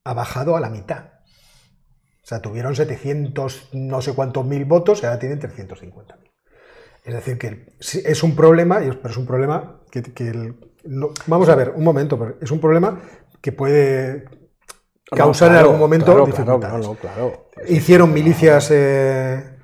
ha 0.05 0.15
bajado 0.15 0.57
a 0.57 0.61
la 0.61 0.71
mitad. 0.71 1.13
O 2.23 2.29
sea, 2.29 2.41
tuvieron 2.41 2.75
700, 2.75 3.71
no 3.73 4.03
sé 4.03 4.15
cuántos 4.15 4.45
mil 4.45 4.65
votos 4.65 5.03
y 5.03 5.07
ahora 5.07 5.19
tienen 5.19 5.39
350 5.39 6.17
mil. 6.17 6.31
Es 7.05 7.15
decir, 7.15 7.39
que 7.39 7.77
es 7.79 8.23
un 8.23 8.35
problema, 8.35 8.79
pero 8.79 9.11
es 9.11 9.17
un 9.17 9.27
problema 9.27 9.81
que, 9.91 10.03
vamos 11.27 11.49
a 11.49 11.55
ver, 11.55 11.71
un 11.71 11.85
momento, 11.85 12.19
pero 12.19 12.37
es 12.41 12.51
un 12.51 12.61
problema 12.61 13.01
que 13.41 13.53
puede 13.53 14.25
causar 15.05 15.53
en 15.53 15.59
algún 15.59 15.79
momento 15.79 16.27
dificultades. 16.27 16.89
Hicieron 17.69 18.13
milicias 18.13 18.71
eh, 18.73 19.56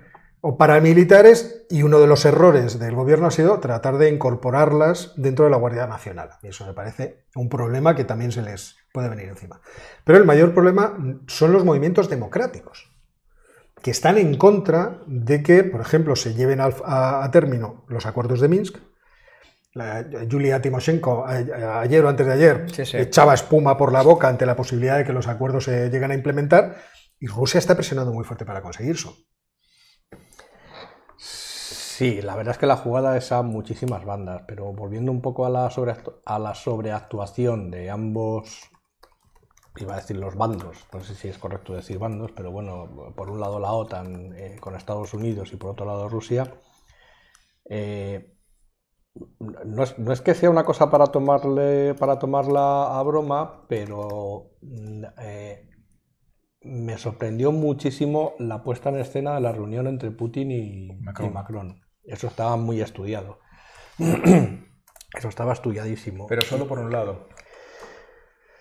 o 0.44 0.58
paramilitares 0.58 1.66
y 1.70 1.84
uno 1.84 2.00
de 2.00 2.08
los 2.08 2.24
errores 2.24 2.80
del 2.80 2.96
gobierno 2.96 3.28
ha 3.28 3.30
sido 3.30 3.60
tratar 3.60 3.96
de 3.96 4.10
incorporarlas 4.10 5.12
dentro 5.16 5.44
de 5.44 5.52
la 5.52 5.56
Guardia 5.56 5.86
Nacional. 5.86 6.30
Y 6.42 6.48
eso 6.48 6.66
me 6.66 6.74
parece 6.74 7.26
un 7.36 7.48
problema 7.48 7.94
que 7.94 8.02
también 8.02 8.32
se 8.32 8.42
les 8.42 8.76
puede 8.92 9.08
venir 9.08 9.28
encima. 9.28 9.60
Pero 10.04 10.18
el 10.18 10.24
mayor 10.24 10.52
problema 10.52 10.98
son 11.28 11.52
los 11.52 11.64
movimientos 11.64 12.10
democráticos, 12.10 12.92
que 13.82 13.92
están 13.92 14.18
en 14.18 14.36
contra 14.36 14.98
de 15.06 15.44
que, 15.44 15.62
por 15.62 15.80
ejemplo, 15.80 16.16
se 16.16 16.34
lleven 16.34 16.58
a, 16.60 17.30
término 17.30 17.84
los 17.86 18.04
acuerdos 18.06 18.40
de 18.40 18.48
Minsk. 18.48 18.78
La, 19.74 20.04
Yulia 20.26 20.60
Timoshenko 20.60 21.24
ayer 21.24 22.04
o 22.04 22.08
antes 22.08 22.26
de 22.26 22.32
ayer 22.32 22.66
echaba 22.94 23.32
espuma 23.32 23.78
por 23.78 23.90
la 23.90 24.02
boca 24.02 24.28
ante 24.28 24.44
la 24.44 24.56
posibilidad 24.56 24.98
de 24.98 25.04
que 25.04 25.14
los 25.14 25.28
acuerdos 25.28 25.64
se 25.64 25.88
lleguen 25.88 26.10
a 26.10 26.14
implementar 26.14 26.76
y 27.18 27.26
Rusia 27.28 27.58
está 27.58 27.74
presionando 27.74 28.12
muy 28.12 28.24
fuerte 28.24 28.44
para 28.44 28.60
conseguir 28.60 28.96
eso. 28.96 29.16
Sí, 31.94 32.22
la 32.22 32.36
verdad 32.36 32.52
es 32.52 32.58
que 32.58 32.66
la 32.66 32.78
jugada 32.78 33.18
es 33.18 33.32
a 33.32 33.42
muchísimas 33.42 34.06
bandas, 34.06 34.44
pero 34.48 34.72
volviendo 34.72 35.12
un 35.12 35.20
poco 35.20 35.44
a 35.44 35.50
la, 35.50 35.70
a 36.24 36.38
la 36.38 36.54
sobreactuación 36.54 37.70
de 37.70 37.90
ambos, 37.90 38.70
iba 39.76 39.92
a 39.92 39.96
decir 39.96 40.16
los 40.16 40.34
bandos, 40.34 40.86
no 40.90 41.00
sé 41.04 41.14
si 41.14 41.28
es 41.28 41.36
correcto 41.36 41.74
decir 41.74 41.98
bandos, 41.98 42.32
pero 42.32 42.50
bueno, 42.50 43.12
por 43.14 43.28
un 43.28 43.40
lado 43.40 43.60
la 43.60 43.72
OTAN 43.72 44.32
eh, 44.34 44.56
con 44.58 44.74
Estados 44.74 45.12
Unidos 45.12 45.52
y 45.52 45.56
por 45.56 45.72
otro 45.72 45.84
lado 45.84 46.08
Rusia, 46.08 46.54
eh, 47.68 48.38
no, 49.66 49.82
es, 49.82 50.20
que 50.22 50.34
sea 50.34 50.48
una 50.48 50.64
cosa 50.64 50.90
para, 50.90 51.08
tomarle, 51.08 51.94
para 51.94 52.18
tomarla 52.18 52.98
a 52.98 53.02
broma, 53.02 53.66
pero 53.68 54.52
mm, 54.62 55.04
eh, 55.18 55.68
me 56.64 56.98
sorprendió 56.98 57.52
muchísimo 57.52 58.34
la 58.38 58.62
puesta 58.62 58.90
en 58.90 58.98
escena 58.98 59.34
de 59.34 59.40
la 59.40 59.52
reunión 59.52 59.86
entre 59.86 60.10
Putin 60.10 60.50
y 60.50 60.92
Macron. 61.00 61.80
Eso 62.04 62.26
estaba 62.26 62.56
muy 62.56 62.80
estudiado. 62.80 63.40
Eso 63.98 65.28
estaba 65.28 65.52
estudiadísimo. 65.52 66.26
Pero 66.26 66.42
solo 66.42 66.66
por 66.66 66.78
un 66.78 66.90
lado. 66.90 67.28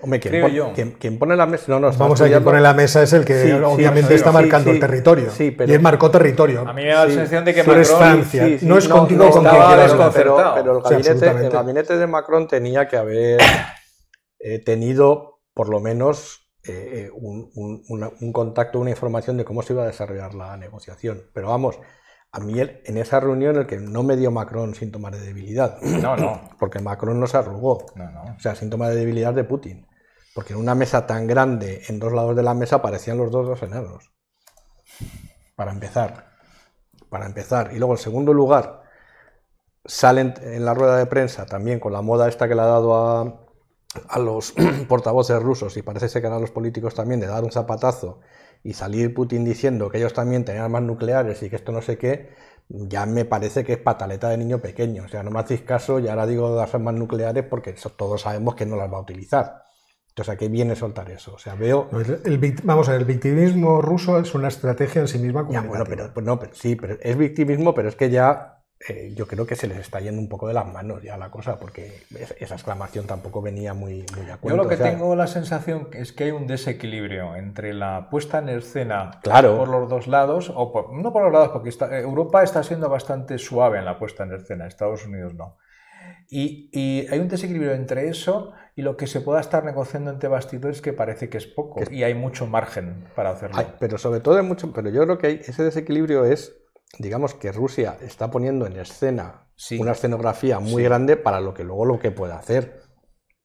Hombre, 0.03 0.19
¿quién, 0.19 1.19
pone 1.19 1.35
la 1.35 1.45
mesa? 1.45 1.65
No, 1.67 1.79
no, 1.79 1.91
Vamos 1.91 2.19
a 2.21 2.27
quien 2.27 2.43
pone 2.43 2.59
la 2.59 2.73
mesa 2.73 3.03
es 3.03 3.13
el 3.13 3.23
que 3.23 3.53
obviamente 3.53 4.15
está 4.15 4.31
marcando 4.31 4.71
el 4.71 4.79
territorio. 4.79 5.27
Y 5.37 5.71
él 5.71 5.79
marcó 5.79 6.09
territorio. 6.09 6.61
A 6.67 6.73
mí 6.73 6.83
me 6.83 6.89
da 6.89 7.05
la 7.05 7.11
sensación 7.11 7.45
de 7.45 7.53
que 7.53 7.63
Macron 7.63 8.25
no 8.63 8.77
es 8.77 8.87
contigo 8.87 9.29
con 9.29 9.43
quien 9.43 9.55
pero, 10.13 10.37
pero 10.55 10.77
el, 10.77 10.83
gabinete, 10.83 11.27
el, 11.27 11.49
gabinete, 11.49 11.97
de 11.97 12.07
Macron 12.07 12.47
tenía 12.47 12.87
que 12.87 12.97
haber 12.97 13.39
eh, 14.39 14.59
tenido 14.59 15.41
por 15.53 15.69
lo 15.69 15.79
menos 15.79 16.50
eh, 16.63 17.05
eh, 17.07 17.11
un, 17.13 17.51
un- 17.55 17.83
una- 17.89 18.11
un 18.21 18.33
contacto, 18.33 18.79
una 18.79 18.89
información 18.91 19.37
de 19.37 19.45
cómo 19.45 19.61
se 19.61 19.73
iba 19.73 19.83
a 19.83 19.87
desarrollar 19.87 20.33
la 20.35 20.57
negociación. 20.57 21.23
Pero 21.33 21.49
vamos, 21.49 21.79
a 22.31 22.39
mí 22.39 22.59
el- 22.59 22.81
en 22.85 22.97
esa 22.97 23.19
reunión 23.19 23.55
el 23.57 23.67
que 23.67 23.77
no 23.77 24.03
me 24.03 24.15
dio 24.17 24.31
Macron 24.31 24.75
síntomas 24.75 25.11
de 25.13 25.19
debilidad, 25.21 25.79
No, 25.81 26.15
no, 26.15 26.41
porque 26.59 26.79
Macron 26.79 27.19
no 27.19 27.27
se 27.27 27.37
arrugó. 27.37 27.85
no, 27.95 28.09
no. 28.11 28.23
O 28.35 28.39
sea, 28.39 28.55
síntoma 28.55 28.89
de 28.89 28.95
debilidad 28.95 29.33
de 29.33 29.43
Putin. 29.43 29.87
Porque 30.33 30.53
en 30.53 30.59
una 30.59 30.75
mesa 30.75 31.05
tan 31.07 31.27
grande, 31.27 31.81
en 31.89 31.99
dos 31.99 32.13
lados 32.13 32.35
de 32.37 32.43
la 32.43 32.53
mesa, 32.53 32.81
parecían 32.81 33.17
los 33.17 33.31
dos 33.31 33.47
dos 33.47 33.61
enanos. 33.63 34.11
Para 35.55 35.71
empezar. 35.71 36.31
Para 37.09 37.25
empezar. 37.25 37.71
Y 37.73 37.77
luego, 37.77 37.93
en 37.93 37.99
segundo 37.99 38.33
lugar, 38.33 38.83
salen 39.85 40.33
en 40.41 40.65
la 40.65 40.73
rueda 40.73 40.97
de 40.97 41.05
prensa 41.05 41.45
también 41.45 41.79
con 41.79 41.93
la 41.93 42.01
moda 42.01 42.29
esta 42.29 42.47
que 42.47 42.55
le 42.55 42.61
ha 42.61 42.65
dado 42.65 42.95
a, 42.95 43.45
a 44.09 44.19
los 44.19 44.53
portavoces 44.87 45.41
rusos 45.41 45.75
y 45.77 45.81
parece 45.81 46.09
ser 46.09 46.21
que 46.21 46.27
a 46.27 46.39
los 46.39 46.51
políticos 46.51 46.93
también 46.95 47.19
de 47.19 47.27
dar 47.27 47.43
un 47.43 47.51
zapatazo 47.51 48.19
y 48.63 48.73
salir 48.73 49.13
Putin 49.13 49.43
diciendo 49.43 49.89
que 49.89 49.97
ellos 49.97 50.13
también 50.13 50.45
tenían 50.45 50.65
armas 50.65 50.83
nucleares 50.83 51.41
y 51.43 51.49
que 51.49 51.55
esto 51.55 51.71
no 51.71 51.81
sé 51.81 51.97
qué, 51.97 52.29
ya 52.69 53.05
me 53.05 53.25
parece 53.25 53.63
que 53.63 53.73
es 53.73 53.79
pataleta 53.79 54.29
de 54.29 54.37
niño 54.37 54.61
pequeño. 54.61 55.03
O 55.05 55.07
sea, 55.07 55.23
no 55.23 55.31
me 55.31 55.39
hacéis 55.39 55.61
caso 55.61 55.99
y 55.99 56.07
ahora 56.07 56.27
digo 56.27 56.55
las 56.55 56.73
armas 56.73 56.93
nucleares 56.93 57.43
porque 57.49 57.73
todos 57.97 58.21
sabemos 58.21 58.55
que 58.55 58.65
no 58.65 58.75
las 58.75 58.91
va 58.91 58.97
a 58.97 59.01
utilizar. 59.01 59.63
Entonces, 60.09 60.33
¿a 60.33 60.37
qué 60.37 60.49
viene 60.49 60.75
soltar 60.75 61.09
eso? 61.09 61.33
O 61.33 61.37
sea, 61.39 61.55
veo... 61.55 61.89
El- 62.25 62.61
vamos 62.63 62.87
a 62.89 62.91
ver, 62.91 63.01
el 63.01 63.07
victimismo 63.07 63.81
ruso 63.81 64.19
es 64.19 64.35
una 64.35 64.49
estrategia 64.49 65.01
en 65.01 65.07
sí 65.07 65.17
misma 65.19 65.47
Ya, 65.49 65.61
bueno, 65.61 65.85
pero, 65.87 66.13
pues 66.13 66.25
no, 66.25 66.37
pero 66.37 66.53
sí, 66.53 66.75
pero 66.75 66.97
es 67.01 67.17
victimismo, 67.17 67.73
pero 67.73 67.89
es 67.89 67.95
que 67.95 68.09
ya 68.09 68.60
eh, 68.87 69.11
yo 69.15 69.27
creo 69.27 69.45
que 69.45 69.55
se 69.55 69.67
les 69.67 69.77
está 69.77 69.99
yendo 69.99 70.19
un 70.21 70.27
poco 70.29 70.47
de 70.47 70.53
las 70.53 70.65
manos 70.71 71.03
ya 71.03 71.15
la 71.17 71.29
cosa, 71.29 71.59
porque 71.59 72.03
es- 72.17 72.35
esa 72.39 72.55
exclamación 72.55 73.05
tampoco 73.05 73.41
venía 73.41 73.73
muy, 73.73 74.05
muy 74.17 74.25
a 74.25 74.35
Yo 74.35 74.37
cuento. 74.39 74.63
lo 74.63 74.67
que 74.69 74.75
o 74.75 74.77
sea, 74.77 74.89
tengo 74.91 75.15
la 75.15 75.27
sensación 75.27 75.89
es 75.93 76.11
que 76.13 76.23
hay 76.25 76.31
un 76.31 76.47
desequilibrio 76.47 77.35
entre 77.35 77.73
la 77.73 78.09
puesta 78.09 78.39
en 78.39 78.49
escena 78.49 79.11
Claro. 79.21 79.57
por 79.57 79.67
los 79.67 79.89
dos 79.89 80.07
lados, 80.07 80.51
o 80.55 80.71
por- 80.71 80.93
no 80.93 81.13
por 81.13 81.23
los 81.23 81.31
lados, 81.33 81.49
porque 81.49 81.69
está- 81.69 81.95
eh, 81.97 82.01
Europa 82.01 82.41
está 82.43 82.63
siendo 82.63 82.89
bastante 82.89 83.37
suave 83.37 83.77
en 83.79 83.85
la 83.85 83.99
puesta 83.99 84.23
en 84.23 84.33
escena, 84.33 84.65
Estados 84.67 85.05
Unidos 85.05 85.33
no. 85.35 85.57
Y, 86.29 86.69
y 86.71 87.07
hay 87.11 87.19
un 87.19 87.27
desequilibrio 87.27 87.73
entre 87.73 88.07
eso 88.07 88.53
y 88.75 88.81
lo 88.83 88.95
que 88.95 89.05
se 89.05 89.19
pueda 89.21 89.41
estar 89.41 89.63
negociando 89.65 90.09
entre 90.11 90.29
bastidores 90.29 90.81
que 90.81 90.93
parece 90.93 91.29
que 91.29 91.37
es 91.37 91.45
poco 91.45 91.81
y 91.91 92.03
hay 92.03 92.13
mucho 92.15 92.47
margen 92.47 93.05
para 93.15 93.31
hacerlo. 93.31 93.57
Ay, 93.59 93.67
pero 93.79 93.97
sobre 93.97 94.21
todo 94.21 94.37
hay 94.37 94.43
mucho, 94.45 94.71
pero 94.71 94.89
yo 94.89 95.03
creo 95.03 95.17
que 95.17 95.27
hay- 95.27 95.41
ese 95.45 95.61
desequilibrio 95.63 96.23
es, 96.25 96.55
digamos 96.99 97.33
que 97.33 97.51
Rusia 97.51 97.97
está 98.01 98.29
poniendo 98.31 98.65
en 98.65 98.77
escena 98.77 99.47
Sí. 99.55 99.79
una 99.79 99.91
escenografía 99.91 100.59
muy 100.59 100.81
Sí. 100.81 100.83
grande 100.83 101.17
para 101.17 101.39
lo 101.39 101.53
que 101.53 101.63
luego 101.63 101.85
lo 101.85 101.99
que 101.99 102.11
puede 102.11 102.33
hacer. 102.33 102.81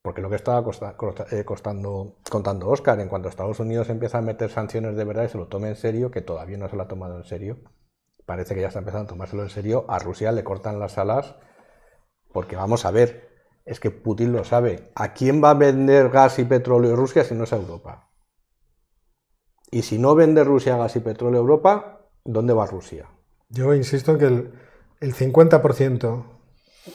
Porque 0.03 0.23
lo 0.23 0.31
que 0.31 0.37
estaba 0.37 0.63
costa- 0.63 0.97
costa- 0.97 1.27
eh, 1.33 1.45
costando, 1.45 2.19
contando 2.31 2.69
Oscar, 2.69 3.01
en 3.01 3.09
cuanto 3.09 3.29
Estados 3.29 3.59
Unidos 3.59 3.89
empieza 3.91 4.19
a 4.19 4.23
meter 4.23 4.51
sanciones 4.51 4.97
de 4.97 5.05
verdad 5.05 5.25
y 5.25 5.29
se 5.29 5.39
lo 5.39 5.49
tome 5.49 5.69
en 5.69 5.77
serio, 5.77 6.11
que 6.13 6.21
todavía 6.23 6.57
no 6.59 6.69
se 6.69 6.77
lo 6.77 6.83
ha 6.85 6.89
tomado 6.89 7.17
en 7.17 7.25
serio, 7.25 7.59
parece 8.25 8.55
que 8.55 8.61
ya 8.61 8.69
está 8.69 8.79
empezando 8.79 9.07
a 9.07 9.09
tomárselo 9.09 9.43
en 9.43 9.51
serio, 9.51 9.85
a 9.89 9.99
Rusia 9.99 10.31
le 10.33 10.45
cortan 10.45 10.79
las 10.79 10.97
alas, 10.99 11.35
porque 12.33 12.55
vamos 12.57 12.85
a 12.85 12.93
ver, 12.93 13.29
es 13.65 13.81
que 13.81 13.91
Putin 13.91 14.33
lo 14.33 14.45
sabe, 14.45 14.91
¿a 14.95 15.13
quién 15.13 15.43
va 15.43 15.51
a 15.51 15.55
vender 15.55 16.09
gas 16.11 16.39
y 16.39 16.45
petróleo 16.45 16.95
Rusia 16.95 17.25
si 17.25 17.35
no 17.35 17.43
es 17.45 17.53
a 17.53 17.57
Europa? 17.57 18.11
Y 19.73 19.83
si 19.83 19.99
no 19.99 20.15
vende 20.15 20.45
Rusia 20.45 20.77
gas 20.77 20.95
y 20.95 21.01
petróleo 21.01 21.41
a 21.41 21.43
Europa, 21.43 22.09
¿dónde 22.25 22.55
va 22.55 22.67
Rusia? 22.67 23.09
Yo 23.49 23.75
insisto 23.75 24.13
en 24.13 24.19
que 24.19 24.25
el, 24.27 24.53
el 25.01 25.15
50% 25.15 26.25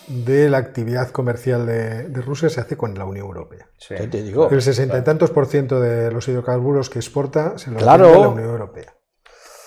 de 0.08 0.50
la 0.50 0.58
actividad 0.58 1.10
comercial 1.12 1.66
de, 1.66 2.08
de 2.08 2.22
Rusia 2.22 2.50
se 2.50 2.62
hace 2.62 2.78
con 2.78 2.94
la 2.98 3.06
Unión 3.06 3.26
Europea. 3.26 3.70
Sí. 3.78 3.96
¿Qué 3.96 4.08
te 4.08 4.24
digo? 4.24 4.50
El 4.50 4.62
60 4.62 4.98
y 4.98 5.04
tantos 5.04 5.32
por 5.32 5.48
ciento 5.48 5.80
de 5.82 6.12
los 6.12 6.28
hidrocarburos 6.28 6.90
que 6.90 7.00
exporta 7.00 7.58
se 7.58 7.72
lo 7.72 7.78
Claro. 7.80 8.12
la 8.22 8.30
Unión 8.30 8.50
Europea. 8.50 8.96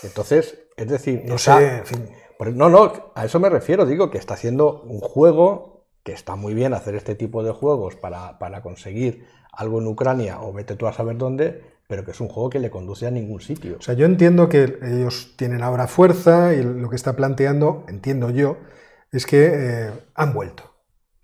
Entonces, 0.02 0.58
es 0.76 0.88
decir, 0.88 1.22
No 1.26 1.38
sé, 1.38 1.78
en 1.78 1.86
fin. 1.86 2.10
Pero 2.38 2.50
no, 2.52 2.68
no, 2.68 3.12
a 3.14 3.24
eso 3.24 3.38
me 3.38 3.48
refiero, 3.48 3.86
digo 3.86 4.10
que 4.10 4.18
está 4.18 4.34
haciendo 4.34 4.82
un 4.82 5.00
juego, 5.00 5.86
que 6.02 6.12
está 6.12 6.36
muy 6.36 6.52
bien 6.52 6.74
hacer 6.74 6.94
este 6.94 7.14
tipo 7.14 7.42
de 7.42 7.52
juegos 7.52 7.94
para, 7.96 8.38
para 8.38 8.60
conseguir 8.62 9.26
algo 9.52 9.78
en 9.80 9.86
Ucrania 9.86 10.40
o 10.40 10.52
vete 10.52 10.74
tú 10.74 10.86
a 10.86 10.92
saber 10.92 11.16
dónde, 11.16 11.62
pero 11.88 12.04
que 12.04 12.12
es 12.12 12.20
un 12.20 12.28
juego 12.28 12.50
que 12.50 12.58
le 12.58 12.70
conduce 12.70 13.06
a 13.06 13.10
ningún 13.10 13.40
sitio. 13.40 13.76
O 13.78 13.82
sea, 13.82 13.94
yo 13.94 14.06
entiendo 14.06 14.48
que 14.48 14.78
ellos 14.82 15.34
tienen 15.36 15.62
ahora 15.62 15.86
fuerza 15.86 16.54
y 16.54 16.62
lo 16.62 16.88
que 16.90 16.96
está 16.96 17.14
planteando, 17.14 17.84
entiendo 17.88 18.30
yo, 18.30 18.56
es 19.12 19.26
que 19.26 19.50
eh, 19.52 19.90
han 20.14 20.32
vuelto. 20.32 20.74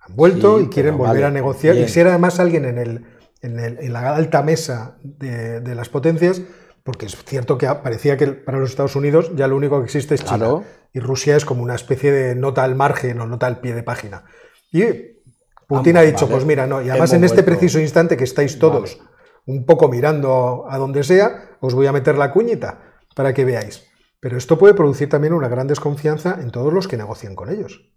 Han 0.01 0.17
vuelto 0.17 0.59
Sí, 0.59 0.65
y 0.65 0.69
quieren 0.69 0.97
volver 0.99 1.15
vale, 1.15 1.27
a 1.27 1.31
negociar. 1.31 1.75
bien. 1.75 1.87
Y 1.87 1.89
ser 1.89 2.07
además 2.09 2.41
alguien 2.41 2.65
en, 2.65 2.79
el, 2.79 3.05
en, 3.43 3.59
el- 3.59 3.79
en 3.81 3.93
la 3.93 4.15
alta 4.15 4.43
mesa 4.43 4.97
de, 5.03 5.61
de 5.61 5.75
las 5.75 5.89
potencias, 5.89 6.43
porque 6.83 7.07
es 7.07 7.17
cierto 7.25 7.59
que 7.59 7.67
parecía 7.83 8.17
que 8.17 8.27
para 8.29 8.59
los 8.59 8.71
Estados 8.71 8.97
Unidos 8.97 9.33
ya 9.37 9.47
lo 9.49 9.57
único 9.57 9.79
que 9.79 9.85
existe 9.87 10.15
es 10.15 10.25
China. 10.25 10.39
Claro. 10.39 10.65
Y 10.93 11.01
Rusia 11.01 11.37
es 11.37 11.45
como 11.45 11.63
una 11.63 11.75
especie 11.75 12.11
de 12.13 12.35
nota 12.35 12.65
al 12.65 12.75
margen 12.75 13.21
o 13.21 13.27
nota 13.27 13.47
al 13.47 13.61
pie 13.61 13.75
de 13.75 13.83
página. 13.83 14.25
Y 14.73 14.85
Putin 15.69 15.97
ha 15.97 16.03
dicho, 16.03 16.27
vale, 16.27 16.35
pues 16.35 16.45
mira, 16.47 16.67
no, 16.67 16.83
y 16.83 16.91
además 16.91 17.11
hemos 17.13 17.19
en 17.19 17.25
este 17.25 17.43
vuelto. 17.43 17.51
preciso 17.59 17.79
instante 17.81 18.17
que 18.17 18.25
estáis 18.25 18.59
todos 18.59 18.99
Vale. 18.99 19.10
Un 19.47 19.65
poco 19.67 19.89
mirando 19.89 20.67
a 20.69 20.79
donde 20.79 21.03
sea, 21.05 21.57
os 21.61 21.75
voy 21.75 21.87
a 21.87 21.93
meter 21.93 22.17
la 22.17 22.33
cuñita 22.33 23.01
para 23.15 23.35
que 23.35 23.45
veáis. 23.45 23.87
Pero 24.21 24.37
esto 24.37 24.59
puede 24.59 24.75
producir 24.75 25.09
también 25.09 25.33
una 25.33 25.49
gran 25.49 25.67
desconfianza 25.67 26.39
en 26.41 26.51
todos 26.51 26.73
los 26.73 26.89
que 26.89 26.97
negocian 26.97 27.35
con 27.35 27.49
ellos. 27.51 27.91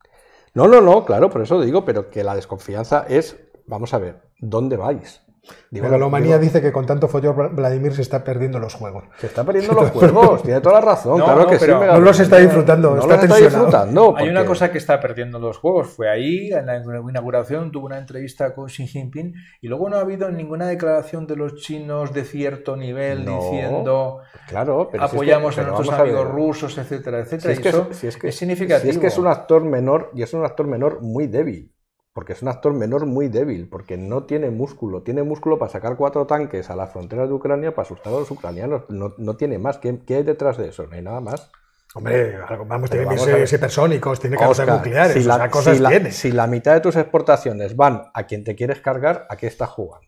No, 0.53 0.67
no, 0.67 0.81
no, 0.81 1.05
claro, 1.05 1.29
por 1.29 1.41
eso 1.41 1.59
digo, 1.61 1.83
pero 1.83 2.09
que 2.09 2.23
la 2.23 2.35
desconfianza 2.35 3.05
es, 3.09 3.37
vamos 3.65 3.93
a 3.93 3.97
ver, 3.97 4.21
¿dónde 4.39 4.77
vais? 4.77 5.21
Digo, 5.69 5.83
Megalomanía 5.85 6.37
digo, 6.37 6.39
dice 6.39 6.61
que 6.61 6.71
con 6.71 6.85
tanto 6.85 7.09
follón 7.09 7.53
Vladimir 7.55 7.93
se 7.93 8.01
está 8.01 8.23
perdiendo 8.23 8.59
los 8.59 8.73
juegos. 8.75 9.03
se 9.17 9.27
está 9.27 9.43
perdiendo 9.43 9.73
los 9.81 9.89
juegos, 9.91 10.41
tiene 10.43 10.61
toda 10.61 10.75
la 10.75 10.81
razón, 10.85 11.17
No, 11.19 11.25
claro 11.25 11.41
no, 11.43 11.47
que 11.49 11.59
sí. 11.59 11.67
No 11.69 11.99
los 11.99 12.19
está 12.19 12.37
disfrutando, 12.37 12.91
no 12.95 13.01
está 13.01 13.15
los 13.15 13.23
está 13.25 13.35
disfrutando. 13.37 14.15
Hay 14.17 14.29
una 14.29 14.45
cosa 14.45 14.71
que 14.71 14.77
está 14.77 15.01
perdiendo 15.01 15.39
los 15.39 15.57
juegos. 15.57 15.89
Fue 15.89 16.09
ahí, 16.09 16.51
en 16.53 16.65
la 16.65 16.77
inauguración, 16.77 17.71
tuvo 17.71 17.87
una 17.87 17.97
entrevista 17.97 18.53
con 18.55 18.67
Xi 18.67 18.87
Jinping 18.87 19.33
y 19.61 19.67
luego 19.67 19.89
no 19.89 19.97
ha 19.97 20.01
habido 20.01 20.29
ninguna 20.31 20.67
declaración 20.67 21.27
de 21.27 21.35
los 21.35 21.55
chinos 21.55 22.13
de 22.13 22.23
cierto 22.23 22.77
nivel 22.77 23.25
No, 23.25 23.35
diciendo 23.41 24.19
Claro, 24.47 24.87
pero 24.91 25.03
si 25.03 25.05
es 25.07 25.11
que- 25.11 25.17
apoyamos 25.17 25.57
a 25.57 25.63
nuestros 25.63 25.89
a 25.89 26.01
amigos 26.01 26.27
rusos, 26.29 26.77
etcétera, 26.77 27.25
Si 27.25 27.35
etcétera. 27.35 27.53
es, 27.53 27.59
y 27.59 27.61
que, 27.63 27.69
eso 27.69 27.87
si 27.91 28.07
es 28.07 28.17
que- 28.17 28.27
es 28.29 28.35
significativo. 28.37 28.83
si 28.83 28.89
es 28.89 28.97
que 28.97 29.07
es 29.07 29.17
un 29.17 29.27
actor 29.27 29.63
menor 29.65 30.09
y 30.13 30.21
es 30.23 30.33
un 30.33 30.45
actor 30.45 30.67
menor 30.67 31.01
muy 31.01 31.27
débil. 31.27 31.69
Porque 32.13 32.33
es 32.33 32.41
un 32.43 32.47
actor 32.47 32.73
menor 32.73 33.07
muy 33.07 33.27
débil, 33.27 33.67
porque 33.67 33.97
no 33.97 34.23
tiene 34.25 34.51
músculo. 34.51 35.01
Tiene 35.01 35.23
músculo 35.23 35.57
para 35.57 35.71
sacar 35.71 35.95
cuatro 35.97 36.27
tanques 36.27 36.69
a 36.69 36.75
las 36.75 36.91
fronteras 36.91 37.27
de 37.27 37.33
Ucrania 37.33 37.73
para 37.73 37.85
asustar 37.87 38.13
a 38.13 38.17
los 38.19 38.29
ucranianos. 38.29 38.83
No, 38.89 39.15
no 39.17 39.35
tiene 39.35 39.57
más. 39.57 39.79
¿Qué, 39.79 39.99
qué 40.05 40.17
hay 40.17 40.23
detrás 40.23 40.57
de 40.57 40.69
eso? 40.69 40.85
No 40.85 40.93
hay 40.95 41.01
nada 41.01 41.21
más. 41.21 41.49
Hombre, 41.95 42.37
vamos, 42.67 42.89
tiene 42.89 43.05
ver. 43.05 43.47
supersónicos, 43.47 44.19
tiene 44.19 44.35
Óscar, 44.37 44.67
nucleares, 44.77 45.13
si 45.13 45.19
o 45.25 45.27
la, 45.27 45.35
sea, 45.37 45.49
cosas 45.51 45.77
si 45.77 45.83
la- 45.83 45.89
tiene. 45.89 46.11
si 46.11 46.31
la 46.31 46.47
mitad 46.47 46.73
de 46.73 46.81
tus 46.81 46.95
exportaciones 46.95 47.75
van 47.75 48.03
a 48.13 48.23
quien 48.23 48.43
te 48.43 48.55
quieres 48.55 48.79
cargar, 48.81 49.27
¿a 49.29 49.35
qué 49.37 49.45
estás 49.47 49.69
jugando? 49.69 50.07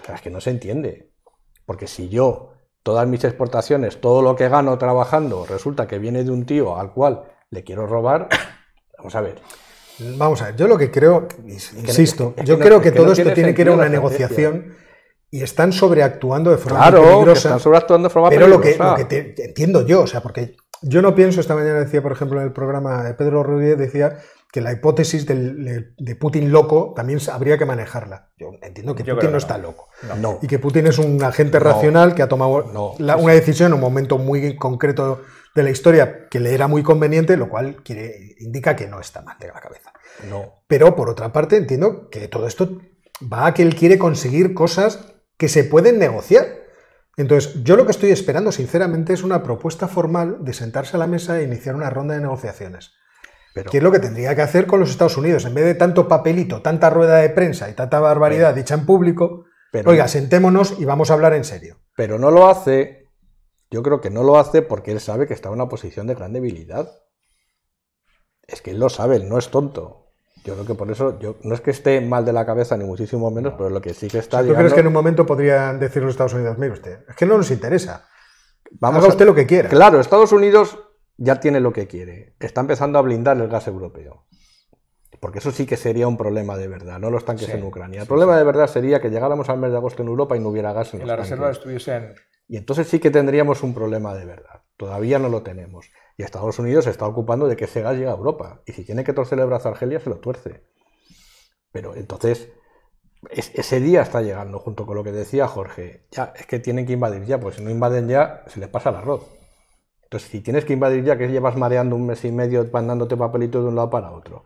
O 0.00 0.04
sea, 0.04 0.14
es 0.16 0.20
que 0.20 0.30
no 0.30 0.40
se 0.40 0.50
entiende. 0.50 1.10
Porque 1.66 1.86
si 1.88 2.08
yo, 2.08 2.52
todas 2.84 3.06
mis 3.08 3.24
exportaciones, 3.24 4.00
todo 4.00 4.22
lo 4.22 4.36
que 4.36 4.48
gano 4.48 4.78
trabajando, 4.78 5.46
resulta 5.46 5.86
que 5.88 5.98
viene 5.98 6.22
de 6.24 6.30
un 6.30 6.44
tío 6.46 6.76
al 6.78 6.92
cual 6.92 7.24
le 7.50 7.64
quiero 7.64 7.86
robar, 7.86 8.28
vamos 8.98 9.14
a 9.16 9.20
ver. 9.20 9.40
Vamos 9.98 10.42
a 10.42 10.46
ver, 10.46 10.56
yo 10.56 10.66
lo 10.66 10.76
que 10.78 10.90
creo, 10.90 11.28
insisto, 11.46 12.34
yo 12.44 12.58
creo 12.58 12.80
que 12.80 12.90
todo 12.92 13.12
esto 13.12 13.32
tiene 13.32 13.54
que 13.54 13.62
ir 13.62 13.68
a 13.68 13.72
una 13.72 13.88
negociación 13.88 14.74
y 15.30 15.42
están 15.42 15.72
sobreactuando 15.72 16.50
de 16.50 16.58
forma 16.58 16.78
Claro, 16.78 16.98
muy 16.98 17.06
que 17.08 17.12
peligrosa. 17.14 17.48
están 17.48 17.60
sobreactuando 17.60 18.08
de 18.08 18.12
forma 18.12 18.28
Pero 18.30 18.46
lo 18.48 18.60
que, 18.60 18.68
peligrosa. 18.70 18.90
lo 18.90 18.96
que 18.96 19.04
te- 19.32 19.44
entiendo 19.46 19.86
yo, 19.86 20.02
o 20.02 20.06
sea, 20.06 20.20
porque 20.20 20.56
yo 20.82 21.00
no 21.02 21.14
pienso, 21.14 21.40
esta 21.40 21.54
mañana 21.54 21.80
decía, 21.80 22.02
por 22.02 22.12
ejemplo, 22.12 22.40
en 22.40 22.46
el 22.46 22.52
programa 22.52 23.04
de 23.04 23.14
Pedro 23.14 23.42
Rodríguez, 23.42 23.78
decía 23.78 24.18
que 24.52 24.60
la 24.60 24.72
hipótesis 24.72 25.24
del- 25.26 25.64
de, 25.64 25.86
de 25.96 26.16
Putin 26.16 26.52
loco 26.52 26.92
también 26.94 27.18
habría 27.32 27.56
que 27.56 27.64
manejarla. 27.64 28.28
Yo 28.36 28.50
entiendo 28.60 28.94
que 28.94 29.02
Yo 29.04 29.14
Putin 29.14 29.30
no 29.32 29.38
está 29.38 29.56
no. 29.56 29.64
loco. 29.68 29.88
No. 30.20 30.38
Y 30.42 30.46
que 30.48 30.58
Putin 30.58 30.86
es 30.88 30.98
un 30.98 31.22
agente 31.22 31.58
No. 31.58 31.64
racional 31.64 32.14
que 32.14 32.22
ha 32.22 32.28
tomado 32.28 32.70
No. 32.72 32.92
la- 32.98 33.16
una 33.16 33.32
decisión 33.32 33.68
en 33.68 33.74
un 33.74 33.80
momento 33.80 34.18
muy 34.18 34.56
concreto 34.56 35.22
de 35.54 35.62
la 35.62 35.70
historia 35.70 36.28
que 36.30 36.40
le 36.40 36.54
era 36.54 36.66
muy 36.68 36.82
conveniente, 36.82 37.36
lo 37.36 37.48
cual 37.48 37.82
quiere, 37.84 38.34
indica 38.38 38.74
que 38.76 38.88
no 38.88 39.00
está 39.00 39.20
mal 39.22 39.38
de 39.38 39.48
la 39.48 39.60
cabeza. 39.60 39.92
No. 40.30 40.62
Pero 40.66 40.94
por 40.96 41.10
otra 41.10 41.32
parte 41.32 41.56
entiendo 41.56 42.08
que 42.10 42.28
todo 42.28 42.46
esto 42.46 42.78
va 43.32 43.46
a 43.46 43.54
que 43.54 43.62
él 43.62 43.74
quiere 43.74 43.98
conseguir 43.98 44.54
cosas 44.54 45.14
que 45.36 45.48
se 45.48 45.64
pueden 45.64 45.98
negociar. 45.98 46.46
Entonces, 47.16 47.62
yo 47.62 47.76
lo 47.76 47.84
que 47.84 47.90
estoy 47.92 48.10
esperando, 48.10 48.52
sinceramente, 48.52 49.12
es 49.12 49.22
una 49.22 49.42
propuesta 49.42 49.86
formal 49.86 50.38
de 50.40 50.54
sentarse 50.54 50.96
a 50.96 50.98
la 50.98 51.06
mesa 51.06 51.38
e 51.38 51.44
iniciar 51.44 51.74
una 51.74 51.90
ronda 51.90 52.14
de 52.14 52.20
negociaciones. 52.22 52.92
Pero, 53.54 53.70
Que 53.70 53.76
es 53.78 53.82
lo 53.82 53.92
que 53.92 53.98
tendría 53.98 54.34
que 54.34 54.40
hacer 54.40 54.66
con 54.66 54.80
los 54.80 54.88
Estados 54.90 55.18
Unidos. 55.18 55.44
En 55.44 55.52
vez 55.52 55.66
de 55.66 55.74
tanto 55.74 56.08
papelito, 56.08 56.62
tanta 56.62 56.88
rueda 56.88 57.16
de 57.16 57.28
prensa 57.28 57.68
y 57.68 57.74
tanta 57.74 58.00
barbaridad 58.00 58.54
dicha 58.54 58.74
en 58.74 58.86
público, 58.86 59.44
Pero- 59.70 59.90
oiga, 59.90 60.08
sentémonos 60.08 60.76
y 60.80 60.86
vamos 60.86 61.10
a 61.10 61.14
hablar 61.14 61.34
en 61.34 61.44
serio. 61.44 61.76
pero 61.94 62.18
no 62.18 62.30
lo 62.30 62.48
hace, 62.48 63.01
yo 63.72 63.82
creo 63.82 64.00
que 64.00 64.10
no 64.10 64.22
lo 64.22 64.38
hace 64.38 64.62
porque 64.62 64.92
él 64.92 65.00
sabe 65.00 65.26
que 65.26 65.34
está 65.34 65.48
en 65.48 65.54
una 65.54 65.68
posición 65.68 66.06
de 66.06 66.14
gran 66.14 66.32
debilidad. 66.32 67.00
Es 68.46 68.62
que 68.62 68.70
él 68.72 68.78
lo 68.78 68.88
sabe, 68.88 69.16
él 69.16 69.28
no 69.28 69.38
es 69.38 69.48
tonto. 69.50 70.12
Yo 70.44 70.54
creo 70.54 70.66
que 70.66 70.74
por 70.74 70.90
eso, 70.90 71.18
yo 71.20 71.36
no 71.42 71.54
es 71.54 71.60
que 71.60 71.70
esté 71.70 72.00
mal 72.00 72.24
de 72.24 72.32
la 72.32 72.44
cabeza, 72.44 72.76
ni 72.76 72.84
muchísimo 72.84 73.30
menos, 73.30 73.54
pero 73.56 73.70
lo 73.70 73.80
que 73.80 73.94
sí 73.94 74.08
que 74.08 74.18
está 74.18 74.38
¿Tú 74.38 74.44
llegando... 74.46 74.58
crees 74.60 74.74
que 74.74 74.80
en 74.80 74.86
un 74.88 74.92
momento 74.92 75.24
podrían 75.24 75.78
decir 75.80 76.02
los 76.02 76.10
Estados 76.12 76.34
Unidos, 76.34 76.58
mire 76.58 76.72
usted, 76.72 77.04
es 77.08 77.14
que 77.16 77.26
no 77.26 77.36
nos 77.38 77.50
interesa? 77.50 78.08
Vamos 78.72 78.98
Haga 78.98 79.06
a- 79.06 79.10
usted 79.10 79.26
lo 79.26 79.34
que 79.34 79.46
quiera. 79.46 79.68
Claro, 79.68 80.00
Estados 80.00 80.32
Unidos 80.32 80.78
ya 81.16 81.38
tiene 81.40 81.60
lo 81.60 81.72
que 81.72 81.86
quiere. 81.86 82.34
Está 82.40 82.60
empezando 82.62 82.98
a 82.98 83.02
blindar 83.02 83.36
el 83.40 83.48
gas 83.48 83.68
europeo. 83.68 84.26
Porque 85.22 85.38
eso 85.38 85.52
sí 85.52 85.66
que 85.66 85.76
sería 85.76 86.08
un 86.08 86.16
problema 86.16 86.56
de 86.56 86.66
verdad, 86.66 86.98
no 86.98 87.08
los 87.08 87.24
tanques 87.24 87.46
Sí, 87.46 87.52
en 87.52 87.62
Ucrania. 87.62 88.00
El 88.00 88.06
sí, 88.06 88.08
problema 88.08 88.36
de 88.36 88.42
verdad 88.42 88.66
sería 88.66 89.00
que 89.00 89.08
llegáramos 89.08 89.48
al 89.48 89.58
mes 89.58 89.70
de 89.70 89.76
agosto 89.76 90.02
en 90.02 90.08
Europa 90.08 90.36
y 90.36 90.40
no 90.40 90.48
hubiera 90.48 90.72
gas 90.72 90.92
en 90.94 90.98
Y 90.98 91.02
los 91.02 91.08
las 91.10 91.16
tanques. 91.16 91.30
reservas 91.30 91.56
estuviesen... 91.58 92.14
Y 92.48 92.56
entonces 92.56 92.88
sí 92.88 92.98
que 92.98 93.12
tendríamos 93.12 93.62
un 93.62 93.72
problema 93.72 94.14
de 94.16 94.24
verdad. 94.24 94.62
Todavía 94.76 95.20
no 95.20 95.28
lo 95.28 95.44
tenemos. 95.44 95.86
Y 96.16 96.24
Estados 96.24 96.58
Unidos 96.58 96.86
se 96.86 96.90
está 96.90 97.06
ocupando 97.06 97.46
de 97.46 97.54
que 97.54 97.66
ese 97.66 97.82
gas 97.82 97.94
llegue 97.94 98.08
a 98.08 98.14
Europa. 98.14 98.62
Y 98.66 98.72
si 98.72 98.84
tiene 98.84 99.04
que 99.04 99.12
torcer 99.12 99.38
el 99.38 99.46
brazo 99.46 99.68
a 99.68 99.70
Argelia, 99.70 100.00
se 100.00 100.10
lo 100.10 100.16
tuerce. 100.16 100.64
Pero 101.70 101.94
entonces, 101.94 102.48
es- 103.30 103.52
ese 103.54 103.80
día 103.80 104.02
está 104.02 104.22
llegando, 104.22 104.58
junto 104.58 104.86
con 104.86 104.96
lo 104.96 105.04
que 105.04 105.12
decía 105.12 105.48
Jorge. 105.48 106.06
Ya, 106.10 106.32
es 106.36 106.46
que 106.46 106.58
tienen 106.58 106.86
que 106.86 106.94
invadir 106.94 107.24
ya, 107.24 107.40
pues 107.40 107.56
si 107.56 107.62
no 107.64 107.70
invaden 107.70 108.08
ya, 108.08 108.44
se 108.48 108.60
les 108.60 108.68
pasa 108.68 108.90
el 108.90 108.96
arroz. 108.96 109.26
Entonces, 110.04 110.30
si 110.30 110.40
tienes 110.40 110.64
que 110.64 110.74
invadir 110.74 111.04
ya, 111.04 111.18
que 111.18 111.28
llevas 111.28 111.56
mareando 111.56 111.96
un 111.96 112.06
mes 112.06 112.24
y 112.24 112.32
medio 112.32 112.68
mandándote 112.72 113.16
papelitos 113.16 113.62
de 113.62 113.68
un 113.70 113.76
lado 113.76 113.90
para 113.90 114.12
otro. 114.12 114.44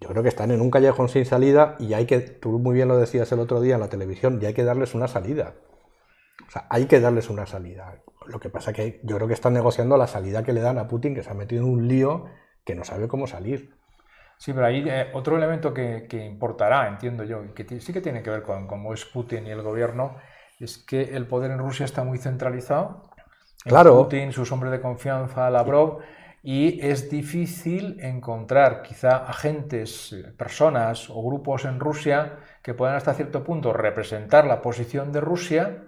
Yo 0.00 0.08
creo 0.08 0.22
que 0.22 0.30
están 0.30 0.50
en 0.50 0.60
un 0.60 0.70
callejón 0.70 1.08
sin 1.08 1.24
salida 1.26 1.76
y 1.78 1.92
hay 1.92 2.06
que, 2.06 2.20
tú 2.20 2.58
muy 2.58 2.74
bien 2.74 2.88
lo 2.88 2.96
decías 2.96 3.30
el 3.32 3.40
otro 3.40 3.60
día 3.60 3.74
en 3.74 3.80
la 3.80 3.88
televisión, 3.88 4.38
y 4.40 4.46
hay 4.46 4.54
que 4.54 4.64
darles 4.64 4.94
una 4.94 5.08
salida. 5.08 5.54
O 6.46 6.50
sea, 6.50 6.66
hay 6.70 6.86
que 6.86 7.00
darles 7.00 7.28
una 7.28 7.46
salida. 7.46 8.02
Lo 8.26 8.40
que 8.40 8.48
pasa 8.48 8.72
que 8.72 9.00
yo 9.04 9.16
creo 9.16 9.28
que 9.28 9.34
están 9.34 9.52
negociando 9.52 9.96
la 9.96 10.06
salida 10.06 10.42
que 10.42 10.52
le 10.52 10.60
dan 10.60 10.78
a 10.78 10.88
Putin, 10.88 11.14
que 11.14 11.22
se 11.22 11.30
ha 11.30 11.34
metido 11.34 11.62
en 11.64 11.68
un 11.68 11.86
lío 11.86 12.26
que 12.64 12.74
no 12.74 12.84
sabe 12.84 13.08
cómo 13.08 13.26
salir. 13.26 13.74
Sí, 14.38 14.54
pero 14.54 14.66
ahí 14.66 14.82
eh, 14.88 15.10
otro 15.12 15.36
elemento 15.36 15.74
que, 15.74 16.06
que 16.08 16.24
importará, 16.24 16.88
entiendo 16.88 17.24
yo, 17.24 17.44
y 17.44 17.48
que 17.48 17.80
sí 17.80 17.92
que 17.92 18.00
tiene 18.00 18.22
que 18.22 18.30
ver 18.30 18.42
con 18.42 18.66
cómo 18.66 18.94
es 18.94 19.04
Putin 19.04 19.46
y 19.46 19.50
el 19.50 19.60
gobierno, 19.60 20.16
es 20.58 20.78
que 20.78 21.02
el 21.14 21.26
poder 21.26 21.50
en 21.50 21.58
Rusia 21.58 21.84
está 21.84 22.04
muy 22.04 22.18
centralizado. 22.18 23.10
En 23.66 23.70
Claro. 23.70 23.98
Putin, 23.98 24.32
sus 24.32 24.50
hombres 24.52 24.72
de 24.72 24.80
confianza, 24.80 25.50
Lavrov, 25.50 25.98
y 26.42 26.80
es 26.86 27.10
difícil 27.10 27.98
encontrar 28.00 28.82
quizá 28.82 29.16
agentes, 29.16 30.12
eh, 30.12 30.32
personas 30.36 31.10
o 31.10 31.22
grupos 31.22 31.64
en 31.66 31.80
Rusia 31.80 32.38
que 32.62 32.74
puedan 32.74 32.96
hasta 32.96 33.14
cierto 33.14 33.44
punto 33.44 33.72
representar 33.72 34.46
la 34.46 34.62
posición 34.62 35.12
de 35.12 35.20
Rusia 35.20 35.84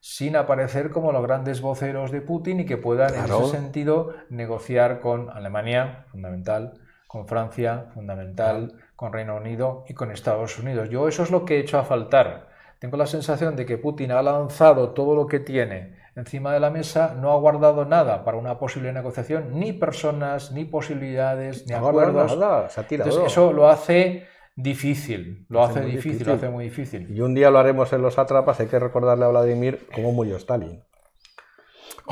sin 0.00 0.36
aparecer 0.36 0.90
como 0.90 1.10
los 1.10 1.22
grandes 1.22 1.60
voceros 1.60 2.12
de 2.12 2.20
Putin 2.20 2.60
y 2.60 2.66
que 2.66 2.76
puedan 2.76 3.14
en 3.14 3.24
ese 3.24 3.46
sentido 3.46 4.14
negociar 4.30 5.00
con 5.00 5.30
Alemania, 5.30 6.06
fundamental, 6.12 6.74
con 7.08 7.26
Francia, 7.26 7.86
fundamental, 7.92 8.74
con 8.94 9.12
Reino 9.12 9.36
Unido 9.36 9.84
y 9.88 9.94
con 9.94 10.12
Estados 10.12 10.58
Unidos. 10.58 10.90
Yo 10.90 11.08
eso 11.08 11.24
es 11.24 11.30
lo 11.30 11.44
que 11.44 11.56
he 11.56 11.60
hecho 11.60 11.78
a 11.78 11.84
faltar. 11.84 12.48
Tengo 12.78 12.96
la 12.96 13.06
sensación 13.06 13.56
de 13.56 13.66
que 13.66 13.78
Putin 13.78 14.12
ha 14.12 14.22
lanzado 14.22 14.90
todo 14.90 15.16
lo 15.16 15.26
que 15.26 15.40
tiene 15.40 15.96
encima 16.16 16.52
de 16.52 16.60
la 16.60 16.70
mesa, 16.70 17.14
no 17.20 17.32
ha 17.32 17.36
guardado 17.36 17.84
nada 17.84 18.24
para 18.24 18.36
una 18.38 18.58
posible 18.58 18.92
negociación, 18.92 19.50
ni 19.52 19.72
personas, 19.72 20.50
ni 20.52 20.64
posibilidades, 20.64 21.66
ni 21.66 21.74
No 21.74 21.88
acuerdos. 21.88 22.36
nada, 22.38 22.68
se 22.70 22.80
ha 22.80 22.86
tirado. 22.88 23.10
Entonces 23.10 23.32
eso 23.32 23.52
lo 23.52 23.68
hace 23.68 24.26
difícil, 24.56 25.44
lo 25.50 25.62
Hace 25.62 25.80
difícil, 25.80 26.02
difícil. 26.12 26.26
lo 26.26 26.32
hace 26.34 26.48
muy 26.48 26.64
difícil. 26.64 27.10
Y 27.14 27.20
un 27.20 27.34
día 27.34 27.50
lo 27.50 27.58
haremos 27.58 27.92
en 27.92 28.02
los 28.02 28.18
atrapas, 28.18 28.58
hay 28.60 28.66
que 28.66 28.78
recordarle 28.78 29.24
a 29.26 29.28
Vladimir 29.28 29.86
cómo 29.94 30.12
murió 30.12 30.36
Stalin. 30.36 30.82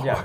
Ya. 0.04 0.16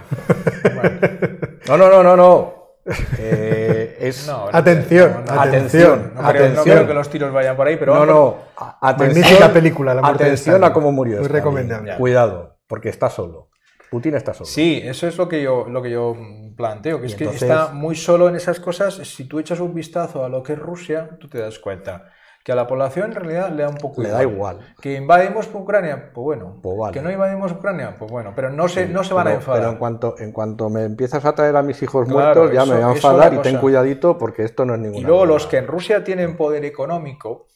Bueno, 0.63 0.99
No, 1.67 1.77
no, 1.77 1.89
no, 1.89 2.03
no, 2.03 2.15
no. 2.17 2.59
Eh, 3.19 3.97
es... 3.99 4.25
no, 4.27 4.47
Atención, 4.51 5.23
no, 5.27 5.35
no, 5.35 5.41
atención, 5.41 6.11
no 6.15 6.27
creo, 6.29 6.49
no 6.55 6.63
creo 6.63 6.87
que 6.87 6.93
los 6.95 7.09
tiros 7.09 7.31
vayan 7.31 7.55
por 7.55 7.67
ahí, 7.67 7.77
pero 7.77 7.93
no, 7.93 8.05
no. 8.05 8.35
Atención, 8.81 9.21
Magnífica 9.21 9.53
película, 9.53 9.93
La 9.93 10.07
atención 10.07 10.63
a 10.63 10.73
cómo 10.73 10.91
murió 10.91 11.17
Muy 11.17 11.25
Stalin. 11.25 11.37
recomendable. 11.43 11.95
Cuidado, 11.97 12.57
porque 12.67 12.89
está 12.89 13.09
solo. 13.11 13.48
Putin 13.91 14.15
está 14.15 14.33
solo. 14.33 14.45
Sí, 14.45 14.81
eso 14.83 15.07
es 15.07 15.17
lo 15.17 15.27
que 15.27 15.41
yo, 15.41 15.65
lo 15.67 15.81
que 15.81 15.89
yo 15.91 16.15
planteo, 16.55 16.99
que 16.99 17.07
Y 17.07 17.09
es 17.09 17.15
que 17.15 17.23
entonces- 17.25 17.49
está 17.49 17.69
muy 17.73 17.95
solo 17.95 18.27
en 18.29 18.35
esas 18.35 18.59
cosas. 18.59 18.95
Si 18.95 19.25
tú 19.27 19.39
echas 19.39 19.59
un 19.59 19.73
vistazo 19.73 20.23
a 20.23 20.29
lo 20.29 20.43
que 20.43 20.53
es 20.53 20.59
Rusia, 20.59 21.09
tú 21.19 21.27
te 21.27 21.39
das 21.39 21.57
cuenta 21.59 22.05
que 22.43 22.51
a 22.53 22.55
la 22.55 22.67
población 22.67 23.07
en 23.11 23.15
realidad 23.15 23.49
le 23.51 23.63
da 23.63 23.69
un 23.69 23.75
poco 23.77 24.01
Le 24.01 24.09
da 24.09 24.23
igual. 24.23 24.59
Que 24.81 24.93
invadimos 24.95 25.49
Ucrania, 25.53 26.11
pues 26.13 26.23
bueno. 26.23 26.59
Pues 26.63 26.77
vale. 26.77 26.93
Que 26.93 27.01
no 27.01 27.11
invadimos 27.11 27.51
Ucrania, 27.51 27.95
pues 27.99 28.09
bueno. 28.09 28.31
Pero 28.35 28.49
no 28.49 28.67
se, 28.67 28.87
no 28.87 29.03
se 29.03 29.13
van 29.13 29.27
a 29.27 29.29
Pero- 29.31 29.39
enfadar. 29.39 29.59
Pero 29.61 29.71
en 29.73 29.77
cuanto, 29.77 30.15
en 30.19 30.31
cuanto 30.31 30.69
me 30.69 30.83
empiezas 30.83 31.25
a 31.25 31.33
traer 31.35 31.55
a 31.57 31.63
mis 31.63 31.81
hijos 31.83 32.07
Claro, 32.07 32.41
muertos, 32.41 32.53
ya 32.53 32.63
eso- 32.63 32.71
me 32.73 32.79
voy 32.81 32.91
a 32.91 32.95
enfadar 32.95 33.33
y 33.33 33.37
ten 33.39 33.57
cuidadito 33.57 34.17
porque 34.17 34.43
esto 34.43 34.65
no 34.65 34.73
es 34.75 34.79
ninguna. 34.79 34.99
Y 34.99 35.03
luego 35.03 35.21
broma. 35.21 35.33
los 35.33 35.47
que 35.47 35.57
en 35.57 35.67
Rusia 35.67 36.03
tienen 36.03 36.37
poder 36.37 36.63
económico, 36.65 37.47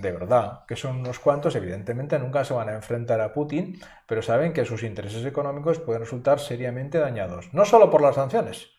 de 0.00 0.12
verdad, 0.12 0.64
que 0.68 0.76
son 0.76 1.00
unos 1.00 1.18
cuantos, 1.18 1.56
evidentemente 1.56 2.20
nunca 2.20 2.44
se 2.44 2.54
van 2.54 2.68
a 2.68 2.74
enfrentar 2.74 3.20
a 3.20 3.32
Putin, 3.32 3.80
pero 4.06 4.22
saben 4.22 4.52
que 4.52 4.64
sus 4.64 4.84
intereses 4.84 5.26
económicos 5.26 5.80
pueden 5.80 6.02
resultar 6.02 6.38
seriamente 6.38 6.98
dañados. 6.98 7.52
No 7.52 7.64
solo 7.64 7.90
por 7.90 8.00
las 8.00 8.14
sanciones, 8.14 8.70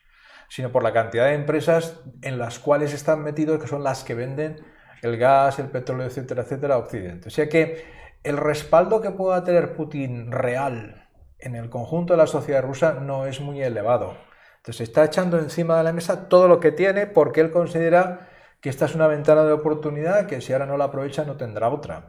sino 0.47 0.71
por 0.71 0.81
la 0.81 0.93
cantidad 0.93 1.25
de 1.25 1.33
empresas 1.33 1.99
en 2.21 2.39
las 2.39 2.59
cuales 2.59 2.93
están 2.93 3.21
metidos, 3.21 3.59
que 3.59 3.67
son 3.67 3.83
las 3.83 4.05
que 4.05 4.15
venden 4.15 4.65
el 5.01 5.17
gas, 5.17 5.59
el 5.59 5.67
petróleo, 5.67 6.07
etcétera, 6.07 6.43
etcétera, 6.43 6.75
a 6.75 6.77
Occidente. 6.77 7.27
O 7.27 7.31
sea 7.31 7.49
que 7.49 7.85
el 8.23 8.37
respaldo 8.37 9.01
que 9.01 9.11
pueda 9.11 9.43
tener 9.43 9.73
Putin 9.73 10.31
real 10.31 11.09
en 11.37 11.55
el 11.55 11.69
conjunto 11.69 12.13
de 12.13 12.17
la 12.17 12.27
sociedad 12.27 12.63
rusa 12.63 12.93
no 12.93 13.25
es 13.25 13.41
muy 13.41 13.61
elevado. 13.61 14.15
Entonces 14.55 14.87
está 14.87 15.03
echando 15.03 15.37
encima 15.37 15.77
de 15.77 15.83
la 15.83 15.91
mesa 15.91 16.29
todo 16.29 16.47
lo 16.47 16.61
que 16.61 16.71
tiene 16.71 17.07
porque 17.07 17.41
él 17.41 17.51
considera 17.51 18.28
que 18.61 18.69
esta 18.69 18.85
es 18.85 18.95
una 18.95 19.07
ventana 19.07 19.43
de 19.45 19.51
oportunidad 19.53 20.25
que 20.27 20.41
si 20.41 20.53
ahora 20.53 20.65
no 20.65 20.77
la 20.77 20.85
aprovecha 20.85 21.23
no 21.25 21.35
tendrá 21.37 21.69
otra. 21.69 22.07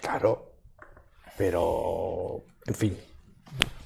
Claro. 0.00 0.52
Pero. 1.36 2.42
En 2.66 2.74
fin. 2.74 2.96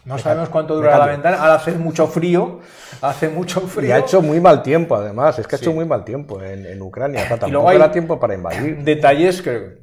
No 0.05 0.19
sabemos 0.19 0.49
cuánto 0.49 0.75
durará 0.75 0.99
la 0.99 1.07
ventana. 1.07 1.37
Ahora 1.41 1.55
hace 1.55 1.73
mucho 1.73 2.07
frío, 2.07 2.61
hace 3.03 3.29
mucho 3.29 3.61
frío. 3.61 3.91
Y 3.91 3.93
ha 3.93 3.99
hecho 3.99 4.23
muy 4.23 4.41
mal 4.41 4.63
tiempo, 4.63 4.97
además. 4.97 5.39
Es 5.39 5.47
que 5.47 5.57
ha 5.57 5.59
hecho 5.59 5.73
muy 5.73 5.85
mal 5.85 6.05
tiempo 6.05 6.43
en, 6.43 6.65
en 6.67 6.81
Ucrania. 6.83 7.23
O 7.23 7.27
sea, 7.27 7.37
Y 7.37 7.41
tampoco 7.41 7.53
luego 7.53 7.69
hay- 7.69 7.77
era 7.77 7.93
tiempo 7.93 8.19
para 8.19 8.35
invadir. 8.35 8.79
detalles 8.83 9.43
que 9.43 9.79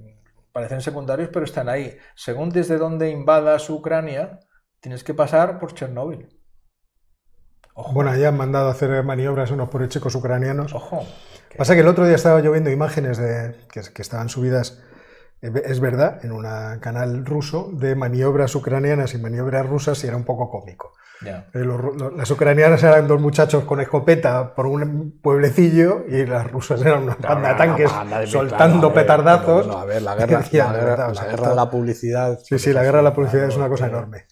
parecen 0.51 0.81
secundarios, 0.81 1.29
pero 1.31 1.45
están 1.45 1.69
ahí. 1.69 1.95
Según 2.15 2.49
desde 2.49 2.77
dónde 2.77 3.11
invadas 3.11 3.69
Ucrania, 3.69 4.39
tienes 4.79 5.03
que 5.03 5.13
pasar 5.13 5.59
por 5.59 5.73
Chernóbil. 5.75 6.27
Ojo, 7.79 7.93
Bueno, 7.93 8.15
ya 8.15 8.29
han 8.29 8.37
mandado 8.37 8.69
a 8.69 8.71
hacer 8.71 9.03
maniobras 9.03 9.51
unos 9.51 9.69
por 9.69 9.83
ucranianos. 10.15 10.73
ojo. 10.73 11.05
Pasa 11.57 11.75
que 11.75 11.81
el 11.81 11.87
otro 11.87 12.05
día 12.05 12.15
estaba 12.15 12.39
yo 12.41 12.51
viendo 12.51 12.71
imágenes 12.71 13.17
de, 13.19 13.55
que, 13.71 13.81
que 13.93 14.01
estaban 14.01 14.29
subidas, 14.29 14.79
eh, 15.43 15.51
es 15.65 15.79
verdad, 15.79 16.23
en 16.25 16.31
un 16.31 16.43
canal 16.79 17.23
ruso 17.25 17.69
de 17.73 17.95
maniobras 17.95 18.53
ucranianas 18.55 19.13
y 19.13 19.19
maniobras 19.19 19.65
rusas 19.67 20.03
y 20.03 20.07
era 20.07 20.17
un 20.17 20.23
poco 20.25 20.49
cómico. 20.49 20.93
Ya. 21.23 21.45
Eh, 21.53 21.59
los 21.59 21.79
ru- 21.79 21.95
los- 21.99 22.13
las 22.13 22.29
ucranianas 22.31 22.81
eran 22.83 23.07
dos 23.07 23.19
muchachos 23.21 23.63
con 23.63 23.79
escopeta 23.81 24.53
por 24.55 24.65
un 24.67 25.19
pueblecillo 25.21 26.03
y 26.07 26.25
las 26.25 26.51
rusas 26.51 26.81
eran 26.81 27.03
una 27.03 27.15
banda 27.15 27.49
de 27.49 27.55
tanques 27.55 27.91
de- 28.19 28.27
soltando 28.27 28.91
claro, 28.91 28.93
petardazos. 28.93 29.75
a 29.75 29.85
ver, 29.85 30.01
la 30.01 30.15
guerra, 30.15 30.41
de 31.49 31.55
la 31.55 31.69
publicidad. 31.69 32.39
Sí, 32.43 32.57
sí, 32.59 32.73
la 32.73 32.83
guerra 32.83 32.97
de 32.99 33.03
la 33.03 33.13
publicidad 33.13 33.45
es 33.47 33.55
una 33.55 33.69
cosa 33.69 33.87
enorme. 33.87 34.25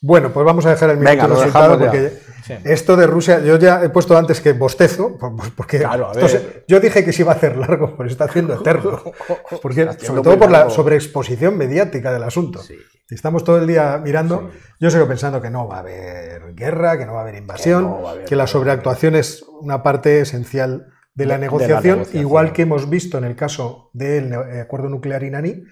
Bueno, 0.00 0.32
pues 0.32 0.46
vamos 0.46 0.64
a 0.66 0.70
dejar 0.70 0.90
el 0.90 0.98
minuto 0.98 1.26
resultado 1.26 1.78
porque 1.78 2.12
Sí. 2.44 2.54
esto 2.64 2.96
de 2.96 3.06
Rusia, 3.06 3.40
yo 3.40 3.58
ya 3.58 3.82
he 3.84 3.88
puesto 3.90 4.16
antes 4.16 4.40
que 4.40 4.52
bostezo, 4.52 5.18
por- 5.18 5.34
por- 5.36 5.54
porque 5.54 5.78
Claro, 5.78 6.08
a 6.08 6.12
esto 6.12 6.20
ver. 6.22 6.30
se- 6.30 6.64
yo 6.68 6.80
dije 6.80 7.04
que 7.04 7.12
se 7.12 7.22
iba 7.22 7.32
a 7.32 7.34
hacer 7.34 7.56
largo, 7.56 7.94
pero 7.96 8.08
se 8.08 8.12
está 8.12 8.24
haciendo 8.24 8.54
eterno. 8.54 9.02
Porque, 9.60 9.80
Está 9.82 9.92
haciendo 9.92 10.06
sobre 10.06 10.22
todo 10.22 10.38
por 10.38 10.50
la 10.50 10.70
sobreexposición 10.70 11.56
mediática 11.58 12.12
del 12.12 12.22
asunto. 12.22 12.62
Sí. 12.62 12.76
Si 13.08 13.14
estamos 13.14 13.42
todo 13.42 13.58
el 13.58 13.66
día 13.66 13.98
mirando, 14.02 14.50
yo 14.78 14.90
sigo 14.90 15.08
pensando 15.08 15.40
que 15.42 15.50
no 15.50 15.66
va 15.66 15.76
a 15.76 15.80
haber 15.80 16.54
guerra, 16.54 16.96
que 16.98 17.04
no 17.06 17.14
va 17.14 17.20
a 17.20 17.22
haber 17.22 17.34
invasión, 17.36 17.84
que, 17.84 17.88
no 17.90 18.02
va 18.02 18.10
a 18.10 18.12
haber 18.12 18.32
la 18.36 18.46
sobreactuación 18.46 19.14
es 19.16 19.44
una 19.60 19.82
parte 19.82 20.20
esencial 20.20 20.70
de 20.70 20.84
la, 20.84 20.84
De- 20.84 21.24
de 21.24 21.26
la 21.26 21.38
negociación, 21.38 21.82
negociación. 21.98 22.20
igual 22.22 22.52
que 22.52 22.62
hemos 22.62 22.88
visto 22.88 23.18
en 23.18 23.24
el 23.24 23.34
caso 23.34 23.90
del 23.94 24.32
acuerdo 24.34 24.88
nuclear 24.88 25.22
iraní, 25.24 25.64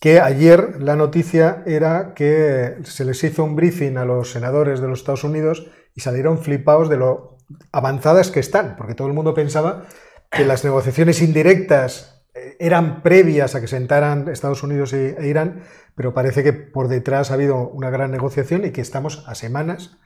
que 0.00 0.20
ayer 0.20 0.82
la 0.82 0.96
noticia 0.96 1.62
era 1.66 2.12
que 2.14 2.76
se 2.84 3.04
les 3.04 3.22
hizo 3.24 3.44
un 3.44 3.56
briefing 3.56 3.96
a 3.96 4.04
los 4.04 4.30
senadores 4.32 4.80
de 4.80 4.88
los 4.88 5.00
Estados 5.00 5.24
Unidos 5.24 5.70
y 5.94 6.00
salieron 6.00 6.38
flipados 6.38 6.88
de 6.88 6.96
lo 6.96 7.38
avanzadas 7.72 8.30
que 8.30 8.40
están, 8.40 8.76
porque 8.76 8.94
todo 8.94 9.08
el 9.08 9.14
mundo 9.14 9.34
pensaba 9.34 9.84
que 10.30 10.44
las 10.44 10.64
negociaciones 10.64 11.22
indirectas 11.22 12.24
eh, 12.34 12.56
eran 12.58 13.02
previas 13.02 13.54
a 13.54 13.60
que 13.60 13.68
sentaran 13.68 14.28
Estados 14.28 14.62
Unidos 14.62 14.92
e 14.92 15.16
Irán, 15.26 15.62
pero 15.94 16.14
parece 16.14 16.42
que 16.42 16.52
por 16.52 16.88
detrás 16.88 17.30
ha 17.30 17.34
habido 17.34 17.68
una 17.68 17.90
gran 17.90 18.10
negociación 18.10 18.64
y 18.64 18.70
que 18.70 18.80
estamos 18.80 19.24
a 19.28 19.34
semanas. 19.34 19.98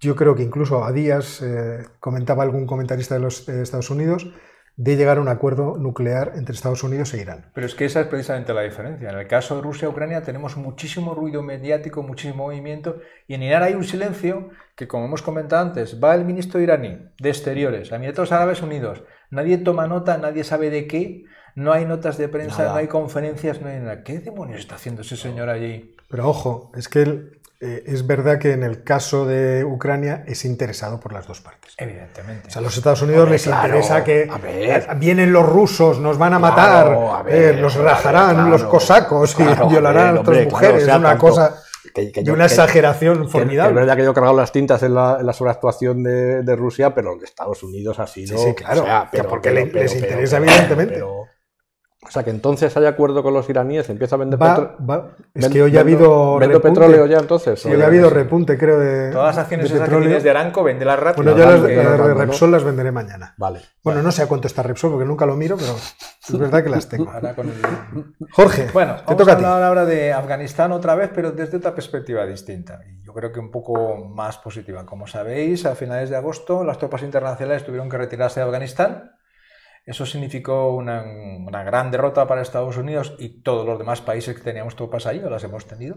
Yo 0.00 0.14
creo 0.16 0.34
que 0.34 0.44
incluso 0.44 0.84
a 0.84 0.92
días, 0.92 1.42
eh, 1.42 1.84
comentaba 2.00 2.44
algún 2.44 2.66
comentarista 2.66 3.14
de 3.14 3.20
los 3.20 3.48
Estados 3.48 3.90
Unidos, 3.90 4.32
de 4.78 4.96
llegar 4.96 5.18
a 5.18 5.20
un 5.20 5.28
acuerdo 5.28 5.76
nuclear 5.76 6.32
entre 6.36 6.54
Estados 6.54 6.84
Unidos 6.84 7.12
e 7.12 7.20
Irán. 7.20 7.50
Pero 7.52 7.66
es 7.66 7.74
que 7.74 7.84
esa 7.84 8.00
es 8.00 8.06
precisamente 8.06 8.54
la 8.54 8.62
diferencia. 8.62 9.10
En 9.10 9.18
el 9.18 9.26
caso 9.26 9.56
de 9.56 9.62
Rusia-Ucrania 9.62 10.22
tenemos 10.22 10.56
muchísimo 10.56 11.14
ruido 11.14 11.42
mediático, 11.42 12.02
muchísimo 12.04 12.44
movimiento, 12.44 13.00
y 13.26 13.34
en 13.34 13.42
Irán 13.42 13.64
hay 13.64 13.74
un 13.74 13.82
silencio 13.82 14.50
que, 14.76 14.86
como 14.86 15.04
hemos 15.06 15.20
comentado 15.20 15.62
antes, 15.66 15.98
va 16.02 16.14
el 16.14 16.24
ministro 16.24 16.60
iraní 16.60 17.10
de 17.18 17.28
Exteriores 17.28 17.90
Emiratos 17.90 18.30
Árabes 18.32 18.62
Unidos, 18.62 19.02
Nadie 19.30 19.58
toma 19.58 19.86
nota, 19.86 20.16
nadie 20.16 20.42
sabe 20.42 20.70
de 20.70 20.86
qué, 20.86 21.24
no 21.54 21.72
hay 21.72 21.84
notas 21.84 22.16
de 22.16 22.28
prensa, 22.28 22.58
Nada. 22.58 22.72
no 22.72 22.78
hay 22.78 22.86
conferencias, 22.86 23.60
no 23.60 23.68
hay 23.68 23.78
nada. 23.80 24.02
¿Qué 24.02 24.20
demonios 24.20 24.60
está 24.60 24.76
haciendo 24.76 25.02
ese 25.02 25.16
señor 25.16 25.48
allí? 25.50 25.96
Pero 26.08 26.28
ojo, 26.28 26.70
es 26.74 26.88
que 26.88 27.02
él, 27.02 27.37
eh, 27.60 27.82
es 27.86 28.06
verdad 28.06 28.38
que 28.38 28.52
en 28.52 28.62
el 28.62 28.84
caso 28.84 29.26
de 29.26 29.64
Ucrania 29.64 30.22
es 30.26 30.44
interesado 30.44 31.00
por 31.00 31.12
las 31.12 31.26
dos 31.26 31.40
partes. 31.40 31.74
Evidentemente. 31.76 32.48
O 32.48 32.50
sea, 32.50 32.60
a 32.60 32.62
los 32.62 32.76
Estados 32.76 33.02
Unidos 33.02 33.22
Hombre, 33.22 33.34
les 33.34 33.42
claro, 33.44 33.66
interesa 33.66 34.04
que 34.04 34.28
a 34.30 34.38
ver. 34.38 34.88
vienen 34.96 35.32
los 35.32 35.44
rusos, 35.46 35.98
nos 35.98 36.18
van 36.18 36.34
a 36.34 36.38
Claro, 36.38 36.56
matar, 36.56 37.18
a 37.18 37.22
ver, 37.22 37.54
eh, 37.54 37.60
los 37.60 37.74
rajarán, 37.74 38.34
claro, 38.34 38.50
los 38.50 38.64
cosacos 38.64 39.36
y 39.38 39.42
violarán 39.68 40.18
a 40.18 40.22
claro, 40.22 40.44
mujeres. 40.50 40.84
sea 40.84 40.94
es 40.94 40.98
una 41.00 41.08
tanto 41.10 41.26
cosa 41.26 41.62
que- 41.94 42.12
que 42.12 42.20
de 42.20 42.26
yo- 42.26 42.34
una 42.34 42.44
exageración 42.46 43.22
que- 43.22 43.28
formidable. 43.28 43.70
es 43.70 43.74
verdad 43.76 43.96
que 43.96 44.04
yo 44.04 44.10
he 44.10 44.14
cargado 44.14 44.36
las 44.36 44.52
tintas 44.52 44.82
en 44.84 44.94
la, 44.94 45.16
en 45.18 45.26
la 45.26 45.32
sobreactuación 45.32 46.02
de, 46.04 46.42
de 46.42 46.56
Rusia, 46.56 46.94
pero 46.94 47.16
de 47.16 47.24
Estados 47.24 47.62
Unidos 47.64 47.98
ha 47.98 48.06
sido. 48.06 48.38
Sí, 48.38 48.44
sí, 48.50 48.54
claro, 48.54 48.84
que 49.10 49.24
porque 49.24 49.50
le- 49.50 49.66
les 49.66 49.94
interesa, 49.96 50.36
evidentemente. 50.36 51.02
O 52.06 52.10
sea, 52.10 52.22
que 52.22 52.30
entonces 52.30 52.76
hay 52.76 52.86
acuerdo 52.86 53.24
con 53.24 53.34
los 53.34 53.50
iraníes, 53.50 53.90
empieza 53.90 54.14
a 54.14 54.18
vender 54.18 54.38
petróleo. 54.38 55.10
es 55.34 55.48
que 55.48 55.62
hoy 55.62 55.76
ha 55.76 55.80
habido 55.80 56.38
¿Vendo 56.38 56.54
repunte. 56.58 56.80
petróleo 56.80 57.06
ya 57.06 57.18
entonces? 57.18 57.60
Sí, 57.60 57.68
¿O 57.68 57.72
hoy 57.72 57.82
ha 57.82 57.86
habido 57.86 58.08
repunte, 58.08 58.56
creo, 58.56 58.78
de, 58.78 59.10
Todas 59.10 59.34
las 59.34 59.42
acciones 59.42 59.68
de 59.68 59.74
que 59.78 59.84
petróleo. 59.84 60.20
de 60.20 60.30
Aranco, 60.30 60.62
véndelas 60.62 60.98
rápido. 61.00 61.24
Bueno, 61.24 61.38
yo 61.38 61.50
las, 61.50 61.62
de. 61.62 62.14
Repsol 62.14 62.52
las 62.52 62.62
venderé 62.62 62.92
mañana. 62.92 63.34
Vale. 63.36 63.60
Bueno, 63.82 64.00
no 64.02 64.12
sé 64.12 64.22
a 64.22 64.26
cuánto 64.26 64.46
está 64.46 64.62
Repsol, 64.62 64.92
porque 64.92 65.06
nunca 65.06 65.26
lo 65.26 65.34
miro, 65.34 65.56
pero 65.56 65.72
es 65.74 66.38
verdad 66.38 66.62
que 66.62 66.70
las 66.70 66.88
tengo. 66.88 67.10
Ahora 67.10 67.34
con 67.34 67.48
el- 67.48 68.28
Jorge, 68.30 68.68
Bueno, 68.72 68.94
te 68.96 69.02
vamos 69.04 69.16
toca 69.18 69.32
a 69.32 69.34
a 69.34 69.38
ti. 69.38 69.44
hablar 69.44 69.62
ahora 69.64 69.84
de 69.84 70.12
Afganistán 70.12 70.70
otra 70.72 70.94
vez, 70.94 71.10
pero 71.12 71.32
desde 71.32 71.56
otra 71.56 71.74
perspectiva 71.74 72.24
distinta. 72.26 72.80
Y 72.88 73.04
yo 73.04 73.12
creo 73.12 73.32
que 73.32 73.40
un 73.40 73.50
poco 73.50 73.96
más 73.96 74.38
positiva. 74.38 74.86
Como 74.86 75.06
sabéis, 75.08 75.66
a 75.66 75.74
finales 75.74 76.10
de 76.10 76.16
agosto 76.16 76.62
las 76.62 76.78
tropas 76.78 77.02
internacionales 77.02 77.64
tuvieron 77.64 77.88
que 77.88 77.98
retirarse 77.98 78.38
de 78.40 78.46
Afganistán. 78.46 79.12
Eso 79.88 80.04
significó 80.04 80.74
una, 80.74 81.02
una 81.02 81.64
gran 81.64 81.90
derrota 81.90 82.26
para 82.26 82.42
Estados 82.42 82.76
Unidos 82.76 83.14
y 83.18 83.40
todos 83.40 83.66
los 83.66 83.78
demás 83.78 84.02
países 84.02 84.36
que 84.36 84.42
teníamos 84.42 84.76
tropas 84.76 85.06
ahí, 85.06 85.18
o 85.20 85.30
las 85.30 85.42
hemos 85.44 85.66
tenido. 85.66 85.96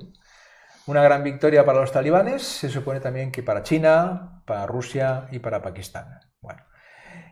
Una 0.86 1.04
gran 1.04 1.26
victoria 1.26 1.66
para 1.66 1.82
los 1.82 1.92
talibanes, 1.92 2.42
se 2.42 2.70
supone 2.70 3.02
también 3.02 3.34
que 3.34 3.44
para 3.44 3.64
China, 3.64 4.44
para 4.46 4.66
Rusia 4.66 5.28
y 5.32 5.40
para 5.40 5.62
Pakistán. 5.62 6.22
Bueno, 6.40 6.64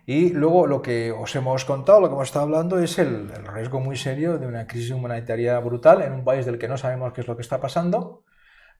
y 0.05 0.31
luego 0.31 0.67
lo 0.67 0.81
que 0.81 1.13
os 1.13 1.33
hemos 1.37 1.63
contado, 1.63 2.01
lo 2.01 2.09
que 2.09 2.15
hemos 2.15 2.27
estado 2.27 2.43
hablando, 2.43 2.77
es 2.77 2.99
el, 2.99 3.31
el 3.33 3.47
riesgo 3.47 3.79
muy 3.79 3.95
serio 3.95 4.37
de 4.37 4.45
una 4.45 4.67
crisis 4.67 4.91
humanitaria 4.91 5.57
brutal 5.59 6.01
en 6.01 6.11
un 6.11 6.25
país 6.25 6.45
del 6.45 6.59
que 6.59 6.67
no 6.67 6.77
sabemos 6.77 7.13
qué 7.13 7.21
es 7.21 7.27
lo 7.29 7.37
que 7.37 7.41
está 7.41 7.61
pasando, 7.61 8.25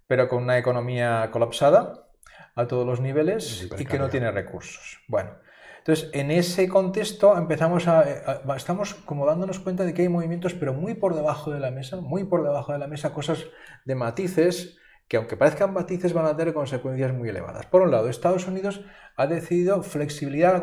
pero 0.06 0.28
con 0.28 0.44
una 0.44 0.58
economía 0.58 1.30
colapsada 1.32 2.10
a 2.56 2.68
todos 2.68 2.86
los 2.86 3.00
niveles 3.00 3.70
y 3.78 3.86
que 3.86 4.00
no 4.00 4.10
tiene 4.10 4.32
recursos. 4.32 5.00
Bueno, 5.08 5.32
entonces 5.80 6.10
en 6.14 6.30
ese 6.32 6.68
contexto 6.70 7.36
empezamos 7.38 7.88
a, 7.88 8.00
a- 8.02 8.56
estamos 8.56 8.94
como 8.94 9.26
dándonos 9.26 9.60
cuenta 9.60 9.84
de 9.84 9.94
que 9.94 10.04
hay 10.04 10.10
movimientos, 10.10 10.54
pero 10.54 10.74
muy 10.74 10.94
por 10.94 11.16
debajo 11.16 11.52
de 11.52 11.60
la 11.60 11.72
mesa, 11.72 11.98
muy 11.98 12.24
por 12.26 12.44
debajo 12.44 12.72
de 12.74 12.80
la 12.80 12.88
mesa, 12.88 13.14
cosas 13.14 13.46
de 13.86 13.96
matices 13.96 14.78
que 15.08 15.18
aunque 15.18 15.36
parezcan 15.38 15.74
matices 15.74 16.14
van 16.14 16.28
a 16.28 16.38
tener 16.38 16.54
consecuencias 16.54 17.12
muy 17.14 17.30
elevadas. 17.30 17.66
Por 17.66 17.82
un 17.82 17.90
lado, 17.90 18.10
Estados 18.10 18.46
Unidos 18.48 18.82
ha 19.18 19.26
decidido 19.26 19.82
flexibilizar 19.82 20.54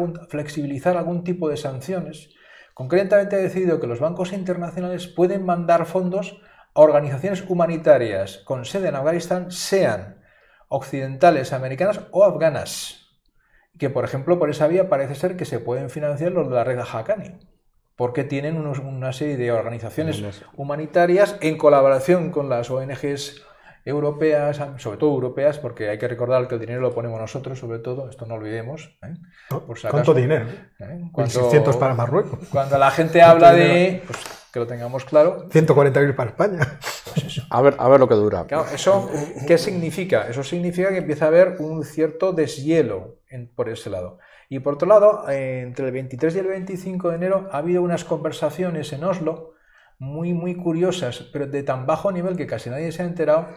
algún 0.97 1.25
tipo 1.25 1.49
de 1.49 1.57
sanciones. 1.57 2.31
Concretamente 2.73 3.35
ha 3.35 3.41
decidido 3.41 3.81
que 3.81 3.89
los 3.89 3.99
bancos 3.99 4.33
internacionales 4.33 5.09
pueden 5.09 5.45
mandar 5.45 5.85
fondos 5.87 6.41
a 6.75 6.81
organizaciones 6.81 7.43
humanitarias 7.49 8.39
con 8.45 8.65
sede 8.65 8.89
en 8.89 8.95
Afganistán, 8.97 9.51
sean 9.51 10.23
occidentales, 10.69 11.53
americanas 11.53 12.01
o 12.13 12.23
afganas. 12.25 13.06
Que, 13.79 13.91
por 13.91 14.05
ejemplo, 14.05 14.39
por 14.39 14.51
esa 14.51 14.67
vía 14.69 14.89
parece 14.89 15.15
ser 15.15 15.37
que 15.37 15.45
se 15.45 15.59
pueden 15.59 15.91
financiar 15.91 16.33
los 16.33 16.49
de 16.49 16.55
la 16.55 16.65
red 16.65 16.79
Haqqani, 16.79 17.39
porque 17.97 18.25
tienen 18.25 18.57
unos- 18.57 18.79
una 18.79 19.13
serie 19.13 19.37
de 19.37 19.53
organizaciones 19.53 20.23
humanitarias 20.57 21.37
en 21.41 21.59
colaboración 21.59 22.31
con 22.31 22.49
las 22.49 22.71
ONGs 22.71 23.43
europeas, 23.85 24.61
sobre 24.79 24.99
todo 24.99 25.11
europeas, 25.11 25.59
porque 25.59 25.89
hay 25.89 25.99
que 25.99 26.09
recordar 26.09 26.49
que 26.49 26.55
el 26.57 26.61
dinero 26.61 26.81
lo 26.81 26.93
ponemos 26.93 27.21
nosotros, 27.21 27.59
sobre 27.59 27.79
todo, 27.79 28.11
esto 28.11 28.27
no 28.27 28.35
olvidemos. 28.35 28.97
¿eh? 29.05 29.15
Por 29.49 29.79
si 29.79 29.87
¿Cuánto 29.89 30.13
dinero? 30.13 30.47
¿eh? 30.81 31.01
1.600 31.13 31.77
para 31.79 31.95
Marruecos. 31.95 32.41
Cuando 32.51 32.77
la 32.79 32.91
gente 32.91 33.23
habla 33.23 33.53
de, 33.53 34.03
pues, 34.07 34.19
que 34.53 34.59
lo 34.59 34.67
tengamos 34.67 35.05
claro, 35.05 35.49
140.000 35.51 36.15
para 36.17 36.31
España. 36.31 36.79
A 37.51 37.63
ver, 37.63 37.77
a 37.79 37.89
ver 37.89 38.01
lo 38.01 38.09
que 38.09 38.15
dura. 38.17 38.45
Claro, 38.47 38.67
¿eso 38.75 39.09
qué 39.47 39.57
significa? 39.57 40.27
Eso 40.29 40.43
significa 40.43 40.89
que 40.91 40.99
empieza 40.99 41.27
a 41.27 41.29
haber 41.29 41.57
un 41.61 41.85
cierto 41.85 42.33
deshielo 42.33 43.16
por 43.55 43.69
ese 43.69 43.91
lado. 43.91 44.19
Y 44.49 44.61
por 44.61 44.75
otro 44.75 44.89
lado, 44.89 45.29
eh, 45.29 45.63
entre 45.63 45.87
el 45.87 45.93
23 45.93 46.37
y 46.37 46.39
el 46.39 46.47
25 46.47 47.11
de 47.11 47.17
enero 47.17 47.49
ha 47.53 47.59
habido 47.59 47.83
unas 47.83 48.05
conversaciones 48.05 48.93
en 48.93 49.05
Oslo 49.05 49.55
muy, 49.99 50.35
muy 50.35 50.55
curiosas, 50.55 51.29
pero 51.33 51.47
de 51.47 51.63
tan 51.63 51.87
bajo 51.87 52.13
nivel 52.13 52.37
que 52.37 52.47
casi 52.47 52.71
nadie 52.71 52.93
se 52.93 53.03
ha 53.03 53.07
enterado, 53.07 53.49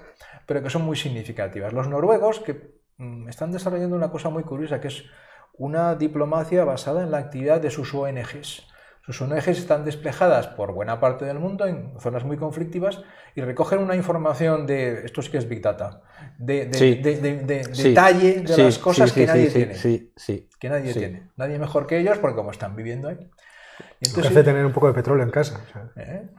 pero 0.46 0.64
que 0.64 0.70
son 0.70 0.84
muy 0.84 0.96
significativas. 0.96 1.74
Los 1.74 1.88
noruegos 1.88 2.40
que 2.40 2.80
mm, 2.98 3.28
están 3.28 3.52
desarrollando 3.52 3.96
una 3.96 4.10
cosa 4.10 4.30
muy 4.30 4.44
curiosa, 4.44 4.80
que 4.80 4.88
es 4.88 5.06
una 5.54 5.96
diplomacia 5.96 6.64
basada 6.64 7.04
en 7.04 7.12
la 7.12 7.18
actividad 7.18 7.60
de 7.60 7.70
sus 7.70 7.94
ONGs. 7.94 8.66
Sus 9.06 9.22
ONGs 9.22 9.48
están 9.48 9.86
desplegadas 9.86 10.48
por 10.48 10.72
buena 10.74 11.00
parte 11.00 11.26
del 11.26 11.40
mundo 11.40 11.66
en 11.66 12.00
zonas 12.00 12.24
muy 12.24 12.38
conflictivas 12.38 13.02
y 13.34 13.42
recogen 13.42 13.80
una 13.80 13.96
información 13.96 14.68
de, 14.68 15.06
esto 15.06 15.22
sí 15.22 15.32
que 15.32 15.38
es 15.40 15.50
Big 15.50 15.62
Data, 15.62 16.02
de, 16.38 16.66
de- 16.68 16.74
Sí. 16.78 16.96
de- 16.96 17.18
de- 17.18 17.38
de- 17.40 17.64
Sí. 17.76 17.90
detalle 17.90 18.42
de 18.42 18.48
Sí, 18.54 18.62
las 18.64 18.78
cosas 18.78 19.10
sí, 19.10 19.22
que 19.22 19.26
nadie 19.28 19.48
sí, 19.50 19.54
tiene. 19.56 19.76
Sí, 19.76 20.14
sí. 20.16 20.50
Que 20.60 20.70
nadie 20.70 20.94
Sí. 20.94 21.00
tiene. 21.00 21.30
Nadie 21.38 21.58
mejor 21.58 21.88
que 21.88 21.98
ellos 21.98 22.18
porque 22.20 22.36
como 22.36 22.52
están 22.52 22.76
viviendo 22.76 23.08
ahí. 23.10 23.16
Y 23.16 23.22
Lo 23.22 23.30
que 23.30 24.08
entonces, 24.10 24.32
hace 24.32 24.44
tener 24.44 24.66
un 24.66 24.74
poco 24.74 24.88
de 24.88 24.94
petróleo 24.94 25.24
en 25.24 25.32
casa. 25.32 25.60
o 25.68 25.72
sea, 25.74 25.92
¿eh? 26.04 26.30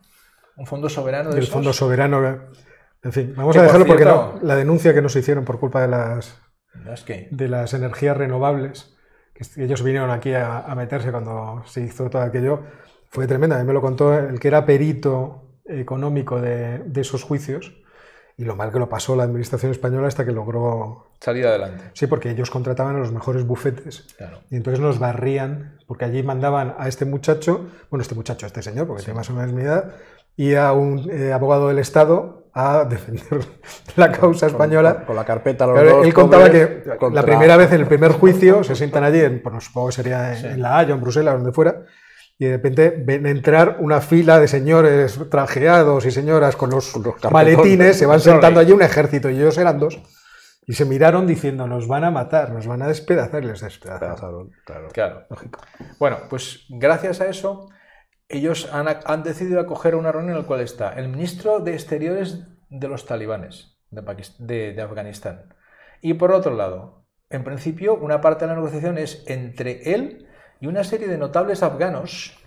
Un 0.56 0.66
fondo 0.66 0.88
soberano 0.88 1.30
de 1.30 1.36
el 1.38 1.42
esos. 1.42 1.52
fondo 1.54 1.72
soberano. 1.72 2.20
En 3.02 3.12
fin, 3.12 3.32
vamos 3.34 3.54
Que, 3.54 3.60
a 3.60 3.62
por 3.62 3.66
dejarlo 3.68 3.86
porque 3.86 4.04
no, 4.04 4.38
la 4.42 4.54
denuncia 4.56 4.92
que 4.94 5.00
nos 5.00 5.16
hicieron 5.16 5.44
por 5.44 5.58
culpa 5.58 5.80
de 5.80 5.88
las, 5.88 6.38
No, 6.74 6.92
es 6.92 7.02
que- 7.02 7.28
de 7.30 7.48
las 7.48 7.72
energías 7.74 8.16
renovables, 8.16 8.94
que 9.54 9.64
ellos 9.64 9.82
vinieron 9.82 10.10
aquí 10.10 10.32
a, 10.34 10.60
a 10.60 10.74
meterse 10.74 11.10
cuando 11.10 11.62
se 11.66 11.80
hizo 11.82 12.08
todo 12.10 12.22
aquello, 12.22 12.60
fue 13.08 13.26
tremenda. 13.26 13.56
A 13.56 13.60
mí 13.60 13.66
me 13.66 13.72
lo 13.72 13.80
contó 13.80 14.14
el 14.16 14.38
que 14.38 14.48
era 14.48 14.64
perito 14.66 15.44
económico 15.66 16.40
de, 16.40 16.78
de 16.80 17.00
esos 17.00 17.22
juicios 17.22 17.72
y 18.36 18.44
lo 18.44 18.56
mal 18.56 18.72
que 18.72 18.78
lo 18.78 18.88
pasó 18.88 19.14
la 19.16 19.24
administración 19.24 19.70
española 19.70 20.08
hasta 20.08 20.24
que 20.24 20.32
logró... 20.32 21.08
Salir 21.20 21.46
adelante. 21.46 21.84
Sí, 21.92 22.06
porque 22.06 22.30
ellos 22.30 22.50
contrataban 22.50 22.96
a 22.96 22.98
los 22.98 23.12
mejores 23.12 23.44
bufetes 23.44 24.06
Claro. 24.16 24.38
y 24.50 24.56
entonces 24.56 24.80
nos 24.80 24.98
barrían, 24.98 25.78
porque 25.86 26.06
allí 26.06 26.22
mandaban 26.22 26.74
a 26.78 26.88
este 26.88 27.04
muchacho, 27.04 27.66
bueno, 27.90 28.00
este 28.00 28.14
muchacho, 28.14 28.46
a 28.46 28.48
este 28.48 28.62
señor, 28.62 28.86
porque 28.86 29.02
tiene 29.02 29.18
más 29.18 29.28
o 29.28 29.34
menos 29.34 29.52
mi 29.52 29.62
edad, 29.62 29.92
y 30.36 30.54
a 30.54 30.72
un 30.72 31.10
eh, 31.10 31.32
abogado 31.34 31.68
del 31.68 31.78
Estado 31.78 32.39
a 32.52 32.84
defender 32.84 33.40
la 33.96 34.10
causa 34.12 34.46
española. 34.48 34.96
Con, 34.96 35.04
con 35.06 35.16
la 35.16 35.24
carpeta 35.24 35.66
los 35.66 35.74
Claro, 35.80 35.96
dos 35.98 36.06
él 36.06 36.14
contaba 36.14 36.50
que 36.50 36.82
contra- 36.98 37.22
la 37.22 37.26
primera 37.26 37.56
vez 37.56 37.72
en 37.72 37.80
el 37.80 37.86
primer 37.86 38.12
juicio 38.20 38.64
se 38.64 38.74
sientan 38.76 39.04
allí, 39.04 39.20
en, 39.20 39.42
pues 39.42 39.64
supongo 39.64 39.88
que 39.88 39.92
sería 39.94 40.36
en, 40.38 40.44
en 40.46 40.62
La 40.62 40.78
Haya, 40.78 40.92
o 40.94 40.96
en 40.96 41.02
Bruselas, 41.02 41.34
donde 41.34 41.52
fuera, 41.52 41.82
y 42.38 42.46
de 42.46 42.52
repente 42.52 42.94
ven 43.04 43.26
entrar 43.26 43.76
una 43.80 44.00
fila 44.00 44.40
de 44.40 44.48
señores 44.48 45.18
trajeados 45.30 46.06
y 46.06 46.10
señoras 46.10 46.56
con 46.56 46.70
los, 46.70 46.90
Con 46.92 47.02
los 47.02 47.30
maletines, 47.32 47.96
se 47.98 48.06
van 48.06 48.20
sentando 48.20 48.60
allí 48.60 48.72
un 48.72 48.82
ejército 48.82 49.28
y 49.28 49.36
ellos 49.36 49.58
eran 49.58 49.78
dos, 49.78 50.00
y 50.66 50.72
se 50.72 50.84
miraron 50.86 51.26
diciendo, 51.26 51.66
nos 51.66 51.86
van 51.86 52.04
a 52.04 52.10
matar, 52.10 52.50
nos 52.52 52.66
van 52.66 52.80
a 52.82 52.88
despedazar 52.88 53.42
y 53.44 53.48
les 53.48 53.60
despedazaron. 53.60 54.14
Pasaron, 54.14 54.50
claro. 54.64 54.88
Claro. 54.92 55.26
Bueno, 55.98 56.16
pues 56.30 56.64
gracias 56.70 57.20
a 57.20 57.26
eso, 57.26 57.68
ellos 58.30 58.70
han, 58.72 59.22
decidido 59.24 59.60
acoger 59.60 59.96
una 59.96 60.12
reunión 60.12 60.36
en 60.36 60.42
la 60.42 60.46
cual 60.46 60.60
está 60.60 60.92
el 60.92 61.08
ministro 61.08 61.58
de 61.58 61.72
Exteriores 61.74 62.46
de 62.70 62.88
los 62.88 63.04
talibanes 63.04 63.76
de, 63.90 64.80
Afganistán. 64.80 65.52
Y 66.00 66.14
por 66.14 66.30
otro 66.30 66.54
lado, 66.54 67.04
en 67.28 67.42
principio, 67.42 67.94
una 67.96 68.20
parte 68.20 68.44
de 68.44 68.50
la 68.50 68.54
negociación 68.54 68.98
es 68.98 69.24
entre 69.26 69.94
él 69.94 70.28
y 70.60 70.68
una 70.68 70.84
serie 70.84 71.08
de 71.08 71.18
notables 71.18 71.64
afganos 71.64 72.38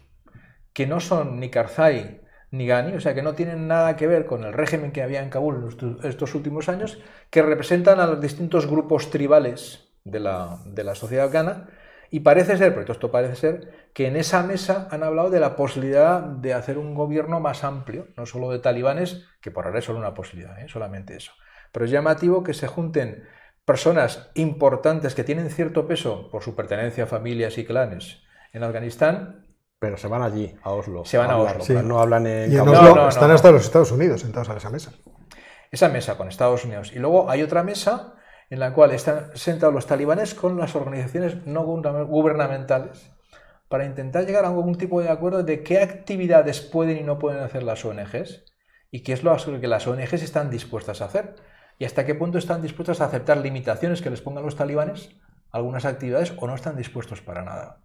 que 0.72 0.88
no 0.88 1.02
son 1.02 1.40
ni 1.42 1.50
Karzai 1.50 2.22
ni 2.52 2.66
Ghani, 2.66 2.94
o 2.94 3.02
sea, 3.02 3.14
que 3.14 3.24
no 3.24 3.34
tienen 3.34 3.68
nada 3.68 3.98
que 3.98 4.08
ver 4.08 4.26
con 4.26 4.44
el 4.46 4.54
régimen 4.54 4.92
que 4.92 5.02
había 5.02 5.22
en 5.22 5.30
Kabul 5.30 5.76
estos- 6.04 6.36
últimos 6.36 6.70
años, 6.70 7.00
que 7.30 7.42
representan 7.42 8.00
a 8.00 8.08
los 8.08 8.22
distintos 8.22 8.68
grupos 8.68 9.10
tribales 9.10 9.90
de 10.06 10.20
la 10.20 10.96
sociedad 10.96 11.26
afgana. 11.26 11.68
Y 12.14 12.20
parece 12.20 12.57
ser, 12.57 12.76
porque 12.76 12.91
esto 12.91 13.09
parece 13.09 13.36
ser, 13.36 13.89
que 13.91 14.05
en 14.05 14.16
esa 14.18 14.43
mesa 14.43 14.88
han 14.91 15.01
hablado 15.01 15.32
de 15.32 15.39
la 15.39 15.55
posibilidad 15.55 16.22
de 16.22 16.53
hacer 16.53 16.78
un 16.78 16.93
gobierno 16.93 17.39
más 17.39 17.64
amplio, 17.64 18.05
no 18.16 18.28
solo 18.28 18.51
de 18.51 18.59
talibanes, 18.59 19.26
que 19.41 19.49
por 19.49 19.66
ahora 19.66 19.80
es 19.80 19.86
solo 19.86 19.97
una 19.97 20.14
posibilidad, 20.14 20.59
¿eh? 20.59 20.68
solamente 20.70 21.16
eso. 21.16 21.32
Pero 21.72 21.86
es 21.86 21.89
llamativo 21.91 22.43
que 22.43 22.53
se 22.53 22.68
junten 22.68 23.24
personas 23.66 24.30
importantes 24.36 25.16
que 25.16 25.24
tienen 25.24 25.49
cierto 25.49 25.88
peso 25.88 26.30
por 26.30 26.43
su 26.43 26.55
pertenencia 26.55 27.05
a 27.05 27.07
familias 27.07 27.57
y 27.57 27.66
clanes 27.66 28.22
en 28.51 28.61
Afganistán 28.61 29.47
Pero 29.80 29.97
se 29.97 30.07
van 30.07 30.22
allí, 30.22 30.55
a 30.61 30.70
Oslo. 30.70 31.05
Se 31.05 31.18
van 31.18 31.32
a 31.32 31.34
hablar, 31.34 31.57
Oslo. 31.61 31.64
Sí. 31.64 31.74
No 31.84 31.99
hablan 31.99 32.28
en 32.28 32.51
Y 32.51 32.57
en 32.57 32.61
Oslo 32.61 32.93
no, 32.93 32.95
no, 32.95 33.09
están 33.09 33.30
no. 33.30 33.34
hasta 33.34 33.51
los 33.51 33.64
Estados 33.66 33.91
Unidos 33.91 34.22
sentados 34.22 34.49
a 34.49 34.57
esa 34.57 34.70
mesa. 34.70 34.91
esa 35.72 35.89
mesa 35.89 36.16
con 36.16 36.28
Estados 36.28 36.64
Unidos. 36.64 36.93
Y 36.93 36.99
luego 36.99 37.28
hay 37.32 37.41
otra 37.41 37.64
mesa 37.64 38.14
en 38.54 38.60
la 38.60 38.72
cual 38.72 38.91
están 38.91 39.32
sentados 39.34 39.74
los 39.74 39.88
talibanes 39.88 40.36
con 40.36 40.60
las 40.60 40.76
organizaciones 40.76 41.47
no 41.47 41.66
guberna- 41.66 42.04
gubernamentales 42.04 43.10
para 43.68 43.86
intentar 43.86 44.28
llegar 44.28 44.45
a 44.45 44.49
algún 44.49 44.76
tipo 44.76 45.01
de 45.01 45.10
acuerdo 45.10 45.41
de 45.41 45.64
qué 45.64 45.80
actividades 45.80 46.62
pueden 46.62 46.97
y 46.99 47.01
no 47.01 47.18
pueden 47.18 47.41
hacer 47.41 47.64
las 47.64 47.84
ONGs 47.84 48.45
y 48.91 48.99
qué 48.99 49.14
es 49.14 49.24
lo 49.24 49.36
que 49.60 49.68
las 49.68 49.88
ONGs 49.88 50.22
están 50.22 50.51
dispuestas 50.51 51.01
a 51.01 51.06
hacer 51.06 51.34
y 51.80 51.86
hasta 51.86 52.06
qué 52.06 52.14
punto 52.14 52.38
están 52.38 52.62
dispuestas 52.62 53.01
a 53.01 53.06
aceptar 53.06 53.38
limitaciones 53.38 54.04
que 54.04 54.12
les 54.12 54.22
pongan 54.22 54.43
los 54.43 54.56
talibanes 54.56 55.10
algunas 55.51 55.86
actividades 55.86 56.32
o 56.38 56.45
no 56.45 56.54
están 56.54 56.78
dispuestos 56.78 57.22
para 57.22 57.41
nada. 57.41 57.80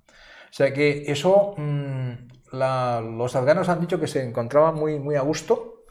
O 0.51 0.53
sea 0.53 0.75
que 0.75 1.05
eso, 1.11 1.55
mm, 1.57 2.13
los 2.53 3.37
afganos 3.37 3.71
han 3.71 3.81
dicho 3.81 3.99
que 3.99 4.07
se 4.07 4.23
encontraban 4.23 4.75
muy, 4.75 4.99
muy 4.99 5.17
a 5.17 5.23
gusto, 5.23 5.85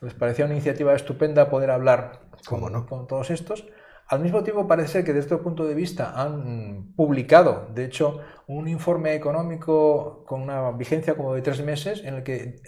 les 0.00 0.14
parecía 0.14 0.46
una 0.46 0.54
iniciativa 0.54 0.94
estupenda 0.94 1.50
poder 1.50 1.70
hablar 1.70 2.20
con, 2.46 2.86
con 2.86 3.06
todos 3.06 3.30
estos. 3.30 3.66
Al 4.12 4.20
mismo 4.20 4.42
tiempo 4.42 4.68
parece 4.68 5.04
que 5.04 5.14
desde 5.14 5.34
este 5.34 5.42
punto 5.42 5.64
de 5.64 5.74
vista 5.74 6.12
han 6.14 6.92
publicado, 6.94 7.68
de 7.74 7.86
hecho, 7.86 8.20
un 8.46 8.68
informe 8.68 9.14
económico 9.14 10.26
con 10.26 10.42
una 10.42 10.70
vigencia 10.72 11.14
como 11.14 11.32
de 11.32 11.40
tres 11.40 11.64
meses 11.64 12.04
en 12.04 12.16
el 12.16 12.22
que 12.22 12.60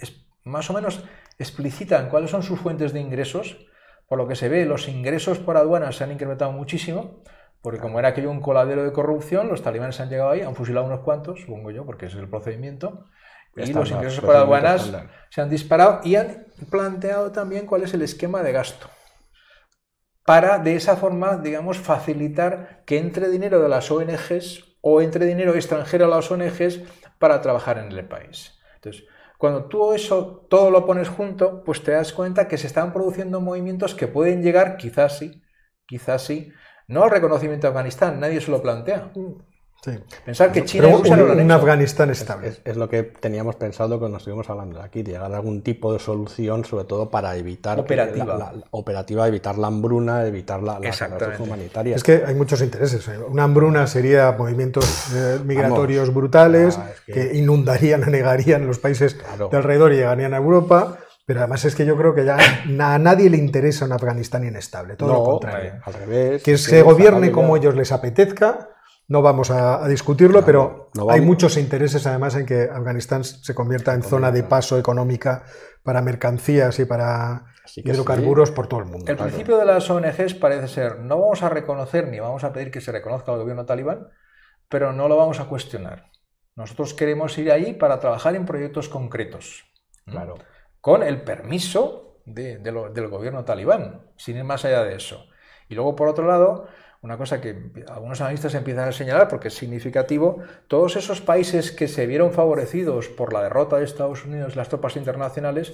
más 0.43 0.71
o 0.71 0.73
menos 0.73 1.03
explicitan 1.37 2.09
cuáles 2.09 2.31
son 2.31 2.41
sus 2.41 2.59
fuentes 2.59 2.93
de 2.93 2.99
ingresos. 2.99 3.63
Por 4.07 4.17
lo 4.17 4.27
que 4.27 4.35
se 4.35 4.49
ve, 4.49 4.65
los 4.65 4.87
ingresos 4.87 5.37
por 5.37 5.55
aduanas 5.55 5.97
se 5.97 6.03
han 6.03 6.11
incrementado 6.11 6.51
muchísimo, 6.51 7.21
porque 7.61 7.77
como 7.77 7.99
era 7.99 8.07
aquello 8.07 8.31
un 8.31 8.41
coladero 8.41 8.83
de 8.83 8.91
corrupción, 8.91 9.47
los 9.47 9.61
talibanes 9.61 9.99
han 9.99 10.09
llegado 10.09 10.31
ahí, 10.31 10.41
han 10.41 10.55
fusilado 10.55 10.87
unos 10.87 11.01
cuantos, 11.01 11.41
supongo 11.41 11.69
yo, 11.69 11.85
porque 11.85 12.07
ese 12.07 12.15
es 12.15 12.23
el 12.23 12.29
procedimiento, 12.29 13.05
y 13.55 13.71
los 13.71 13.91
ingresos 13.91 14.25
por 14.25 14.35
aduanas 14.35 14.91
se 15.29 15.41
han 15.41 15.51
disparado 15.51 16.01
y 16.03 16.15
han 16.15 16.47
planteado 16.71 17.31
también 17.31 17.67
cuál 17.67 17.83
es 17.83 17.93
el 17.93 18.01
esquema 18.01 18.41
de 18.41 18.51
gasto 18.51 18.89
para 20.25 20.57
de 20.57 20.75
esa 20.75 20.97
forma, 20.97 21.37
digamos, 21.37 21.77
facilitar 21.77 22.83
que 22.85 22.97
entre 22.97 23.29
dinero 23.29 23.61
de 23.61 23.69
las 23.69 23.91
ONGs 23.91 24.77
o 24.81 25.01
entre 25.01 25.25
dinero 25.25 25.53
extranjero 25.53 26.05
a 26.05 26.09
las 26.09 26.29
ONGs 26.29 26.81
para 27.19 27.41
trabajar 27.41 27.77
en 27.77 27.91
el 27.91 28.07
país. 28.07 28.59
Entonces, 28.75 29.05
cuando 29.37 29.65
tú 29.65 29.93
eso 29.93 30.47
todo 30.49 30.71
lo 30.71 30.85
pones 30.85 31.09
junto, 31.09 31.63
pues 31.63 31.83
te 31.83 31.91
das 31.91 32.11
cuenta 32.11 32.47
que 32.47 32.57
se 32.57 32.67
están 32.67 32.91
produciendo 32.91 33.39
movimientos 33.39 33.93
que 33.93 34.07
pueden 34.07 34.41
llegar, 34.41 34.77
quizás 34.77 35.17
sí, 35.19 35.43
quizás 35.85 36.23
sí, 36.23 36.51
no 36.87 37.03
al 37.03 37.11
reconocimiento 37.11 37.67
de 37.67 37.69
Afganistán, 37.69 38.19
nadie 38.19 38.41
se 38.41 38.51
lo 38.51 38.61
plantea. 38.61 39.11
Mm. 39.85 40.25
Pensar 40.25 40.51
que 40.51 40.65
China 40.65 40.87
un, 40.87 41.51
Afganistán 41.51 42.09
estable. 42.09 42.53
Es, 42.63 42.75
lo 42.75 42.89
que 42.89 43.03
teníamos 43.03 43.55
pensado 43.55 43.99
cuando 43.99 44.17
estuvimos 44.17 44.49
hablando 44.49 44.81
aquí, 44.81 45.03
llegar 45.03 45.31
a 45.31 45.37
algún 45.37 45.61
tipo 45.61 45.93
de 45.93 45.99
solución, 45.99 46.65
sobre 46.65 46.85
todo 46.85 47.09
para 47.09 47.35
evitar 47.35 47.79
operativa, 47.79 48.37
la, 48.37 48.53
operativa 48.71 49.27
evitar 49.27 49.57
la 49.57 49.67
hambruna, 49.67 50.25
evitar 50.25 50.61
la, 50.61 50.79
las 50.79 51.39
humanitarias. 51.39 51.97
Es 51.97 52.03
que 52.03 52.23
hay 52.25 52.35
muchos 52.35 52.61
intereses. 52.61 53.07
Una 53.29 53.43
hambruna 53.43 53.87
sería 53.87 54.31
movimientos 54.31 55.13
eh, 55.13 55.39
migratorios 55.43 56.13
brutales 56.13 56.79
que... 57.05 57.35
inundarían, 57.35 58.03
anegarían 58.03 58.65
los 58.65 58.79
países 58.79 59.17
de 59.17 59.57
alrededor 59.57 59.93
y 59.93 59.97
llegarían 59.97 60.33
a 60.33 60.37
Europa. 60.37 60.97
Pero 61.27 61.39
además 61.39 61.65
es 61.65 61.73
que 61.73 61.87
yo 61.87 61.97
creo 61.97 62.13
que 62.13 62.23
ya 62.23 62.37
a 62.37 62.99
nadie 62.99 63.31
le 63.31 63.37
interesa 63.37 63.85
un 63.85 63.93
Afganistán 63.93 64.45
inestable, 64.45 64.95
todo 64.95 65.11
lo 65.11 65.23
contrario. 65.23 65.73
Al 65.83 65.93
revés. 65.95 66.43
Que 66.43 66.55
se 66.55 66.83
gobierne 66.83 67.31
como 67.31 67.57
ellos 67.57 67.75
les 67.75 67.91
apetezca 67.91 68.74
no 69.07 69.21
vamos 69.21 69.51
a, 69.51 69.87
discutirlo, 69.87 70.43
pero 70.43 70.89
hay 71.09 71.21
muchos 71.21 71.57
intereses 71.57 72.07
además 72.07 72.35
en 72.35 72.45
que 72.45 72.63
Afganistán 72.63 73.23
se 73.23 73.53
convierta 73.53 73.93
en 73.93 74.01
zona 74.01 74.31
de 74.31 74.43
paso 74.43 74.79
económica 74.79 75.43
para 75.83 76.01
mercancías 76.01 76.79
y 76.79 76.85
para 76.85 77.45
hidrocarburos 77.75 78.51
por 78.51 78.67
todo 78.67 78.79
el 78.79 78.87
mundo. 78.87 79.11
El 79.11 79.17
principio 79.17 79.57
de 79.57 79.65
las 79.65 79.89
ONGs 79.89 80.33
parece 80.35 80.67
ser, 80.67 80.99
no 80.99 81.19
vamos 81.19 81.43
a 81.43 81.49
reconocer 81.49 82.07
ni 82.07 82.19
vamos 82.19 82.43
a 82.43 82.51
pedir 82.51 82.71
que 82.71 82.81
se 82.81 82.91
reconozca 82.91 83.31
al 83.31 83.39
gobierno 83.39 83.65
talibán, 83.65 84.07
pero 84.69 84.91
no 84.91 85.07
lo 85.07 85.17
vamos 85.17 85.39
a 85.39 85.45
cuestionar. 85.45 86.11
Nosotros 86.55 86.93
queremos 86.93 87.37
ir 87.37 87.51
ahí 87.51 87.73
para 87.73 87.99
trabajar 87.99 88.35
en 88.35 88.45
proyectos 88.45 88.89
concretos. 88.89 89.65
Claro. 90.05 90.35
Con 90.81 91.03
el 91.03 91.21
permiso 91.23 92.21
del 92.25 93.09
gobierno 93.09 93.45
talibán, 93.45 94.09
sin 94.17 94.37
ir 94.37 94.43
más 94.43 94.65
allá 94.65 94.83
de 94.83 94.95
eso. 94.95 95.27
Y 95.67 95.75
luego, 95.75 95.95
por 95.95 96.07
otro 96.07 96.25
lado, 96.25 96.67
una 97.05 97.19
cosa 97.19 97.39
que 97.39 97.71
algunos 97.87 98.19
analistas 98.19 98.55
empiezan 98.55 98.89
a 98.89 98.91
señalar 98.91 99.27
porque 99.27 99.49
es 99.49 99.53
significativo, 99.53 100.39
todos 100.67 100.95
esos 100.95 101.21
países 101.21 101.71
que 101.71 101.87
se 101.87 102.07
vieron 102.07 102.33
favorecidos 102.33 103.09
por 103.09 103.31
la 103.31 103.43
derrota 103.43 103.77
de 103.77 103.85
Estados 103.85 104.25
Unidos 104.25 104.55
las 104.55 104.69
tropas 104.69 104.95
internacionales, 104.95 105.73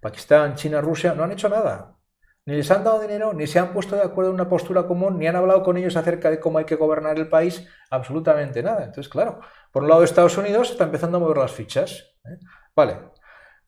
Pakistán, 0.00 0.56
China, 0.56 0.80
Rusia, 0.80 1.14
no 1.14 1.22
han 1.22 1.30
hecho 1.30 1.48
nada. 1.48 1.98
Ni 2.46 2.56
les 2.56 2.68
han 2.72 2.82
dado 2.82 2.98
dinero, 2.98 3.32
ni 3.32 3.46
se 3.46 3.60
han 3.60 3.72
puesto 3.72 3.94
de 3.94 4.02
acuerdo 4.02 4.30
en 4.30 4.34
una 4.34 4.48
postura 4.48 4.88
común, 4.88 5.20
ni 5.20 5.28
han 5.28 5.36
hablado 5.36 5.62
con 5.62 5.76
ellos 5.76 5.94
acerca 5.94 6.30
de 6.30 6.40
cómo 6.40 6.58
hay 6.58 6.64
que 6.64 6.74
gobernar 6.74 7.16
el 7.16 7.28
país, 7.28 7.64
absolutamente 7.88 8.60
nada. 8.64 8.80
Entonces, 8.80 9.08
claro, 9.08 9.38
por 9.70 9.84
un 9.84 9.88
lado 9.88 10.02
Estados 10.02 10.36
Unidos 10.36 10.72
está 10.72 10.82
empezando 10.82 11.18
a 11.18 11.20
mover 11.20 11.36
las 11.36 11.52
fichas. 11.52 12.12
¿eh? 12.24 12.40
Vale, 12.74 12.98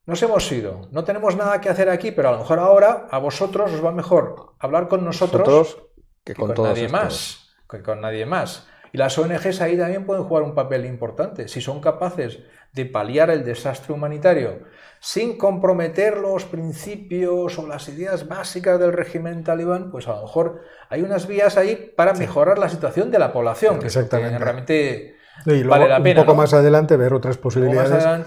nos 0.04 0.20
hemos 0.20 0.50
ido, 0.50 0.88
no 0.90 1.04
tenemos 1.04 1.36
nada 1.36 1.60
que 1.60 1.68
hacer 1.68 1.88
aquí, 1.88 2.10
pero 2.10 2.30
a 2.30 2.32
lo 2.32 2.38
mejor 2.38 2.58
ahora 2.58 3.06
a 3.08 3.18
vosotros 3.18 3.72
os 3.72 3.84
va 3.84 3.92
mejor 3.92 4.56
hablar 4.58 4.88
con 4.88 5.04
nosotros 5.04 5.78
que 6.24 6.34
con, 6.34 6.54
nadie 6.54 6.88
más. 6.88 7.54
Que 7.68 7.82
con 7.82 8.00
nadie 8.00 8.26
más. 8.26 8.66
Y 8.92 8.98
las 8.98 9.18
ONGs 9.18 9.60
ahí 9.60 9.76
también 9.76 10.06
pueden 10.06 10.24
jugar 10.24 10.44
un 10.44 10.54
papel 10.54 10.86
importante. 10.86 11.48
Si 11.48 11.60
son 11.60 11.80
capaces 11.80 12.38
de 12.72 12.86
paliar 12.86 13.30
el 13.30 13.44
desastre 13.44 13.92
humanitario 13.92 14.60
sin 15.00 15.36
comprometer 15.36 16.16
los 16.16 16.44
principios 16.44 17.58
o 17.58 17.66
las 17.66 17.88
ideas 17.88 18.26
básicas 18.26 18.80
del 18.80 18.92
régimen 18.92 19.44
talibán, 19.44 19.90
pues 19.90 20.08
a 20.08 20.14
lo 20.14 20.22
mejor 20.22 20.62
hay 20.88 21.02
unas 21.02 21.26
vías 21.26 21.56
ahí 21.56 21.92
para 21.96 22.14
mejorar 22.14 22.58
la 22.58 22.68
situación 22.68 23.10
de 23.10 23.18
la 23.18 23.32
población. 23.32 23.80
Que 23.80 23.86
Exactamente. 23.86 24.38
realmente 24.38 25.16
y 25.46 25.62
luego, 25.62 25.84
un 25.96 26.14
poco 26.14 26.34
más 26.34 26.54
adelante 26.54 26.96
ver 26.96 27.12
otras 27.12 27.36
posibilidades. 27.36 28.24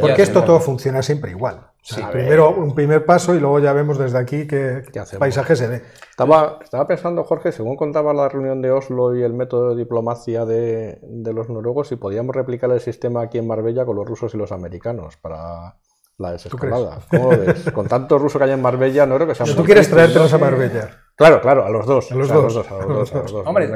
porque 0.00 0.22
esto 0.22 0.44
todo 0.44 0.60
funciona 0.60 1.02
siempre 1.02 1.32
igual. 1.32 1.73
Primero 2.10 2.50
un 2.50 2.74
primer 2.74 3.04
paso 3.04 3.34
y 3.34 3.40
luego 3.40 3.58
ya 3.58 3.72
vemos 3.72 3.98
desde 3.98 4.18
aquí 4.18 4.46
qué, 4.46 4.82
paisaje 5.18 5.56
se 5.56 5.66
ve. 5.66 5.82
Estaba, 6.10 6.58
estaba 6.62 6.86
pensando, 6.86 7.24
Jorge, 7.24 7.52
según 7.52 7.76
contaba 7.76 8.14
la 8.14 8.28
reunión 8.28 8.62
de 8.62 8.70
Oslo 8.70 9.14
y 9.14 9.22
el 9.22 9.34
método 9.34 9.70
de 9.70 9.76
diplomacia 9.76 10.44
de, 10.44 10.98
de 11.02 11.32
los 11.32 11.48
noruegos, 11.48 11.88
si 11.88 11.96
podíamos 11.96 12.34
replicar 12.34 12.70
el 12.70 12.80
sistema 12.80 13.22
aquí 13.22 13.38
en 13.38 13.46
Marbella 13.46 13.84
con 13.84 13.96
los 13.96 14.06
rusos 14.06 14.34
y 14.34 14.38
los 14.38 14.52
americanos 14.52 15.16
para 15.16 15.76
la 16.18 16.32
desescalada. 16.32 17.00
¿Cómo 17.10 17.32
lo 17.32 17.38
ves? 17.38 17.70
Con 17.72 17.88
tanto 17.88 18.18
ruso 18.18 18.38
que 18.38 18.44
hay 18.44 18.52
en 18.52 18.62
Marbella, 18.62 19.06
no 19.06 19.16
creo 19.16 19.26
que 19.26 19.34
sea 19.34 19.46
Tú 19.54 19.64
quieres 19.64 19.90
traértelos 19.90 20.32
a 20.32 20.38
Marbella. 20.38 21.03
Claro, 21.16 21.40
claro, 21.40 21.64
a 21.64 21.70
los 21.70 21.86
dos. 21.86 22.10
A 22.10 22.14
los, 22.16 22.28
dos. 22.28 22.56
A 22.68 22.86
los 22.86 23.12
dos, 23.12 23.32
Hombre, 23.46 23.70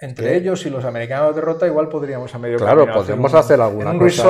entre 0.00 0.36
ellos 0.36 0.66
y 0.66 0.70
los 0.70 0.84
americanos 0.84 1.34
derrota, 1.34 1.66
igual 1.66 1.88
podríamos 1.88 2.34
a 2.34 2.38
medio 2.38 2.58
Claro, 2.58 2.86
podríamos 2.92 3.32
hacer 3.32 3.60
alguna 3.60 3.98
cosa. 3.98 4.24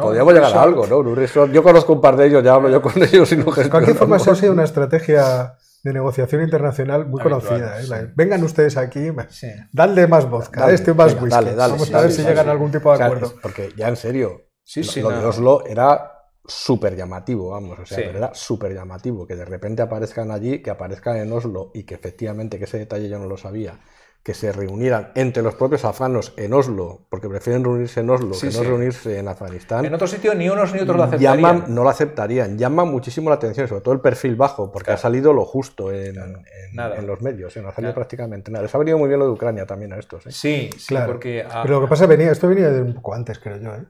Podríamos 0.00 0.34
llegar 0.34 0.54
a 0.54 0.62
algo, 0.62 0.86
¿no? 0.86 0.98
Un 0.98 1.16
resort. 1.16 1.52
Yo 1.52 1.62
conozco 1.62 1.92
un 1.92 2.00
par 2.00 2.16
de 2.16 2.26
ellos, 2.26 2.42
ya 2.42 2.54
hablo 2.54 2.70
yo 2.70 2.80
con 2.80 2.92
ellos 3.02 3.30
y 3.32 3.36
no 3.36 3.52
De 3.52 3.68
cualquier 3.68 3.96
forma, 3.96 4.16
eso 4.16 4.30
ha 4.30 4.36
sido 4.36 4.52
una 4.52 4.64
estrategia 4.64 5.54
de 5.82 5.92
negociación 5.92 6.42
internacional 6.42 7.06
muy 7.06 7.20
conocida. 7.20 7.80
¿eh? 7.80 8.12
Vengan 8.14 8.42
ustedes 8.42 8.76
aquí, 8.76 9.10
sí. 9.28 9.48
dadle 9.72 10.06
más 10.06 10.28
vodka, 10.28 10.62
dale, 10.62 10.74
este 10.74 10.94
más 10.94 11.14
whisky. 11.14 11.28
Dale, 11.28 11.54
dale, 11.54 11.72
Vamos 11.74 11.94
a 11.94 12.00
ver 12.00 12.10
si 12.10 12.22
llegan 12.22 12.48
a 12.48 12.52
algún 12.52 12.72
tipo 12.72 12.96
de 12.96 13.04
acuerdo. 13.04 13.34
porque 13.42 13.70
ya 13.76 13.88
en 13.88 13.96
serio, 13.96 14.48
sí, 14.64 14.82
sí, 14.82 15.00
lo, 15.00 15.10
de 15.10 15.24
Oslo 15.24 15.64
era 15.66 16.17
súper 16.48 16.96
llamativo, 16.96 17.50
vamos, 17.50 17.78
o 17.78 17.86
sea, 17.86 17.98
pero 17.98 18.18
era 18.18 18.34
súper 18.34 18.74
llamativo 18.74 19.26
que 19.26 19.36
de 19.36 19.44
repente 19.44 19.82
aparezcan 19.82 20.30
allí, 20.30 20.60
que 20.60 20.70
aparezcan 20.70 21.18
en 21.18 21.32
Oslo 21.32 21.70
y 21.74 21.84
que 21.84 21.94
efectivamente, 21.94 22.58
que 22.58 22.64
ese 22.64 22.78
detalle 22.78 23.08
yo 23.08 23.18
no 23.18 23.26
lo 23.26 23.36
sabía, 23.36 23.78
que 24.22 24.34
se 24.34 24.52
reunieran 24.52 25.12
entre 25.14 25.42
los 25.42 25.54
propios 25.54 25.84
afganos 25.84 26.34
en 26.36 26.52
Oslo, 26.52 27.06
porque 27.08 27.28
prefieren 27.28 27.64
reunirse 27.64 28.00
en 28.00 28.10
Oslo 28.10 28.36
que 28.38 28.50
no 28.50 28.62
reunirse 28.62 29.18
en 29.18 29.28
Afganistán. 29.28 29.84
En 29.84 29.94
otro 29.94 30.06
sitio 30.06 30.34
ni 30.34 30.48
unos 30.48 30.72
ni 30.74 30.80
otros 30.80 30.96
lo 30.96 31.04
aceptarían. 31.04 31.36
Llaman, 31.36 31.64
no 31.68 31.82
lo 31.82 31.88
aceptarían, 31.88 32.58
llama 32.58 32.84
muchísimo 32.84 33.30
la 33.30 33.36
atención, 33.36 33.68
sobre 33.68 33.82
todo 33.82 33.94
el 33.94 34.00
perfil 34.00 34.36
bajo, 34.36 34.70
porque 34.72 34.90
ha 34.90 34.96
salido 34.96 35.32
lo 35.32 35.44
justo 35.44 35.92
en, 35.92 36.16
en, 36.16 37.06
los 37.06 37.22
medios, 37.22 37.56
¿eh? 37.56 37.62
no 37.62 37.68
ha 37.68 37.74
salido 37.74 37.94
prácticamente 37.94 38.50
nada. 38.50 38.64
Les 38.64 38.74
ha 38.74 38.78
venido 38.78 38.98
muy 38.98 39.08
bien 39.08 39.20
lo 39.20 39.26
de 39.26 39.32
Ucrania 39.32 39.64
también 39.66 39.92
a 39.92 39.98
estos. 39.98 40.26
¿eh? 40.26 40.30
Sí, 40.32 40.70
claro. 40.86 41.06
porque... 41.06 41.46
Pero 41.62 41.76
lo 41.76 41.86
que 41.86 41.88
pasa 41.88 42.06
venía, 42.06 42.30
esto 42.30 42.48
venía 42.48 42.70
de 42.70 42.82
un 42.82 42.94
poco 42.94 43.14
antes, 43.14 43.38
creo 43.38 43.58
yo, 43.58 43.74
¿eh? 43.74 43.84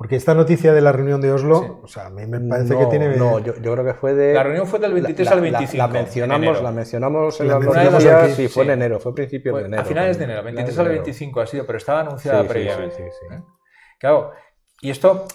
Porque 0.00 0.16
esta 0.16 0.32
noticia 0.32 0.72
de 0.72 0.80
la 0.80 0.92
reunión 0.92 1.20
de 1.20 1.30
Oslo, 1.30 1.78
o 1.82 1.86
sea, 1.86 2.06
a 2.06 2.08
mí 2.08 2.24
me 2.24 2.40
parece 2.40 2.74
que 2.74 2.86
tiene. 2.86 3.18
No, 3.18 3.38
yo, 3.38 3.52
creo 3.52 3.84
que 3.84 3.92
fue 3.92 4.14
de. 4.14 4.32
La 4.32 4.42
reunión 4.42 4.66
fue 4.66 4.78
del 4.78 4.94
23 4.94 5.30
al 5.30 5.40
25. 5.42 5.76
La, 5.76 5.88
mencionamos, 5.88 6.62
la 6.62 6.72
mencionamos 6.72 7.38
en 7.42 7.48
la, 7.48 7.58
la 7.58 8.28
sí, 8.30 8.48
fue 8.48 8.64
en 8.64 8.70
enero, 8.70 8.98
fue 8.98 9.12
a 9.12 9.14
principios 9.14 9.58
de 9.58 9.66
enero. 9.66 9.82
A 9.82 9.84
finales 9.84 10.16
de 10.16 10.24
enero, 10.24 10.42
23 10.42 10.78
al 10.78 10.88
25 10.88 11.40
ha 11.42 11.46
sido, 11.46 11.66
pero 11.66 11.76
estaba 11.76 12.00
anunciada 12.00 12.42
previamente. 12.44 12.96
Sí, 12.96 13.02
sí, 13.02 13.34
¿eh? 13.34 13.42
Claro, 13.98 14.32
y 14.80 14.88
esto, 14.88 15.26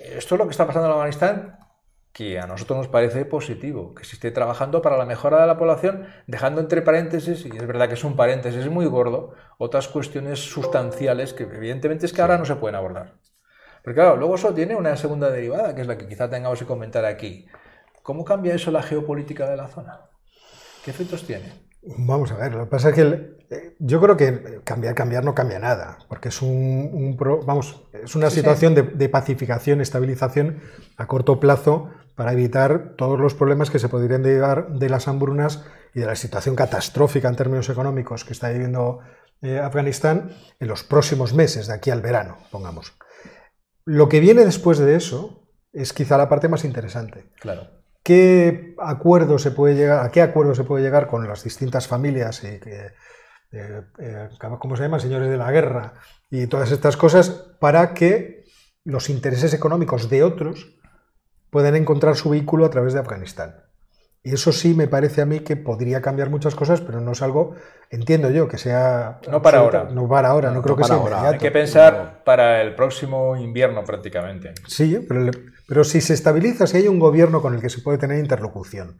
esto 0.00 0.34
es 0.34 0.38
lo 0.38 0.46
que 0.46 0.52
está 0.52 0.66
pasando 0.66 0.88
en 0.88 0.94
Afganistán, 0.94 1.58
que 2.10 2.40
a 2.40 2.46
nosotros 2.46 2.78
nos 2.78 2.88
parece 2.88 3.26
positivo, 3.26 3.94
que 3.94 4.04
se 4.06 4.16
esté 4.16 4.30
trabajando 4.30 4.80
para 4.80 4.96
la 4.96 5.04
mejora 5.04 5.42
de 5.42 5.48
la 5.48 5.58
población, 5.58 6.06
dejando 6.26 6.62
entre 6.62 6.80
paréntesis, 6.80 7.44
y 7.44 7.54
es 7.54 7.66
verdad 7.66 7.88
que 7.88 7.94
es 7.94 8.04
un 8.04 8.16
paréntesis 8.16 8.70
muy 8.70 8.86
gordo, 8.86 9.34
otras 9.58 9.86
cuestiones 9.86 10.38
sustanciales 10.38 11.34
que 11.34 11.42
evidentemente 11.42 12.06
es 12.06 12.14
que 12.14 12.22
ahora 12.22 12.38
no 12.38 12.46
se 12.46 12.56
pueden 12.56 12.76
abordar. 12.76 13.16
Pero 13.84 13.94
claro, 13.94 14.16
luego 14.16 14.34
eso 14.36 14.54
tiene 14.54 14.74
una 14.74 14.96
segunda 14.96 15.30
derivada, 15.30 15.74
que 15.74 15.82
es 15.82 15.86
la 15.86 15.98
que 15.98 16.08
quizá 16.08 16.28
tengamos 16.30 16.58
que 16.58 16.64
comentar 16.64 17.04
aquí. 17.04 17.46
¿Cómo 18.02 18.24
cambia 18.24 18.54
eso 18.54 18.70
la 18.70 18.82
geopolítica 18.82 19.48
de 19.48 19.56
la 19.56 19.68
zona? 19.68 20.00
¿Qué 20.84 20.90
efectos 20.90 21.24
tiene? 21.26 21.52
Vamos 21.98 22.32
a 22.32 22.36
ver, 22.36 22.54
lo 22.54 22.64
que 22.64 22.70
pasa 22.70 22.88
es 22.88 22.94
que 22.94 23.00
el- 23.02 23.36
eh, 23.50 23.76
yo 23.78 24.00
creo 24.00 24.16
que 24.16 24.60
cambiar, 24.64 24.94
cambiar 24.94 25.22
no 25.22 25.34
cambia 25.34 25.58
nada, 25.58 25.98
porque 26.08 26.28
es, 26.30 26.40
un, 26.40 26.90
un 26.92 27.16
pro- 27.18 27.42
vamos, 27.44 27.84
es 27.92 28.14
una 28.16 28.30
Sí, 28.30 28.36
sí. 28.36 28.40
situación 28.40 28.74
de, 28.74 28.82
de 28.82 29.08
pacificación, 29.10 29.82
estabilización 29.82 30.62
a 30.96 31.06
corto 31.06 31.38
plazo 31.40 31.90
para 32.14 32.32
evitar 32.32 32.94
todos 32.96 33.20
los 33.20 33.34
problemas 33.34 33.70
que 33.70 33.78
se 33.78 33.90
podrían 33.90 34.22
derivar 34.22 34.68
de 34.78 34.88
las 34.88 35.08
hambrunas 35.08 35.62
y 35.94 36.00
de 36.00 36.06
la 36.06 36.16
situación 36.16 36.56
catastrófica 36.56 37.28
en 37.28 37.36
términos 37.36 37.68
económicos 37.68 38.24
que 38.24 38.32
está 38.32 38.48
viviendo 38.48 39.00
eh, 39.42 39.58
Afganistán 39.58 40.30
en 40.60 40.68
los 40.68 40.84
próximos 40.84 41.34
meses, 41.34 41.66
de 41.66 41.74
aquí 41.74 41.90
al 41.90 42.00
verano, 42.00 42.38
pongamos. 42.50 42.94
Lo 43.84 44.08
que 44.08 44.20
viene 44.20 44.44
después 44.44 44.78
de 44.78 44.96
eso 44.96 45.48
es 45.72 45.92
quizá 45.92 46.16
la 46.16 46.28
parte 46.28 46.48
más 46.48 46.64
interesante. 46.64 47.26
Claro. 47.40 47.68
¿Qué 48.02 48.74
acuerdo 48.78 49.38
se 49.38 49.50
puede 49.50 49.74
llegar, 49.74 50.04
¿A 50.04 50.10
qué 50.10 50.22
acuerdo 50.22 50.54
se 50.54 50.64
puede 50.64 50.84
llegar 50.84 51.06
con 51.06 51.26
las 51.26 51.42
distintas 51.42 51.88
familias 51.88 52.44
y 52.44 52.60
que, 52.60 52.92
eh, 53.52 53.82
eh, 53.98 54.28
¿cómo 54.58 54.76
se 54.76 54.82
llama? 54.82 55.00
Señores 55.00 55.30
de 55.30 55.38
la 55.38 55.50
guerra 55.50 55.94
y 56.30 56.46
todas 56.46 56.70
estas 56.70 56.96
cosas 56.96 57.30
para 57.30 57.94
que 57.94 58.44
los 58.84 59.08
intereses 59.08 59.54
económicos 59.54 60.10
de 60.10 60.22
otros 60.22 60.78
puedan 61.50 61.76
encontrar 61.76 62.16
su 62.16 62.30
vehículo 62.30 62.66
a 62.66 62.70
través 62.70 62.92
de 62.92 63.00
Afganistán? 63.00 63.63
Y 64.26 64.32
eso 64.32 64.52
sí 64.52 64.72
me 64.72 64.88
parece 64.88 65.20
a 65.20 65.26
mí 65.26 65.40
que 65.40 65.54
podría 65.54 66.00
cambiar 66.00 66.30
muchas 66.30 66.54
cosas, 66.54 66.80
pero 66.80 66.98
no 66.98 67.12
es 67.12 67.20
algo, 67.20 67.54
entiendo 67.90 68.30
yo, 68.30 68.48
que 68.48 68.56
sea... 68.56 69.20
No 69.30 69.42
para 69.42 69.58
absoluta- 69.58 69.78
ahora. 69.80 69.90
No 69.94 70.08
para 70.08 70.28
ahora, 70.30 70.48
no, 70.48 70.54
No, 70.56 70.62
creo 70.62 70.76
no 70.76 70.82
que 70.82 70.88
sea 70.88 70.96
ahora. 70.96 71.16
inmediato. 71.18 71.34
Hay 71.34 71.38
que 71.40 71.50
pensar 71.50 72.22
para 72.24 72.62
el 72.62 72.74
próximo 72.74 73.36
invierno 73.36 73.84
prácticamente. 73.84 74.54
Sí, 74.66 75.04
pero, 75.06 75.30
pero 75.68 75.84
si 75.84 76.00
se 76.00 76.14
estabiliza, 76.14 76.66
si 76.66 76.78
hay 76.78 76.88
un 76.88 76.98
gobierno 76.98 77.42
con 77.42 77.54
el 77.54 77.60
que 77.60 77.68
se 77.68 77.82
puede 77.82 77.98
tener 77.98 78.18
interlocución, 78.18 78.96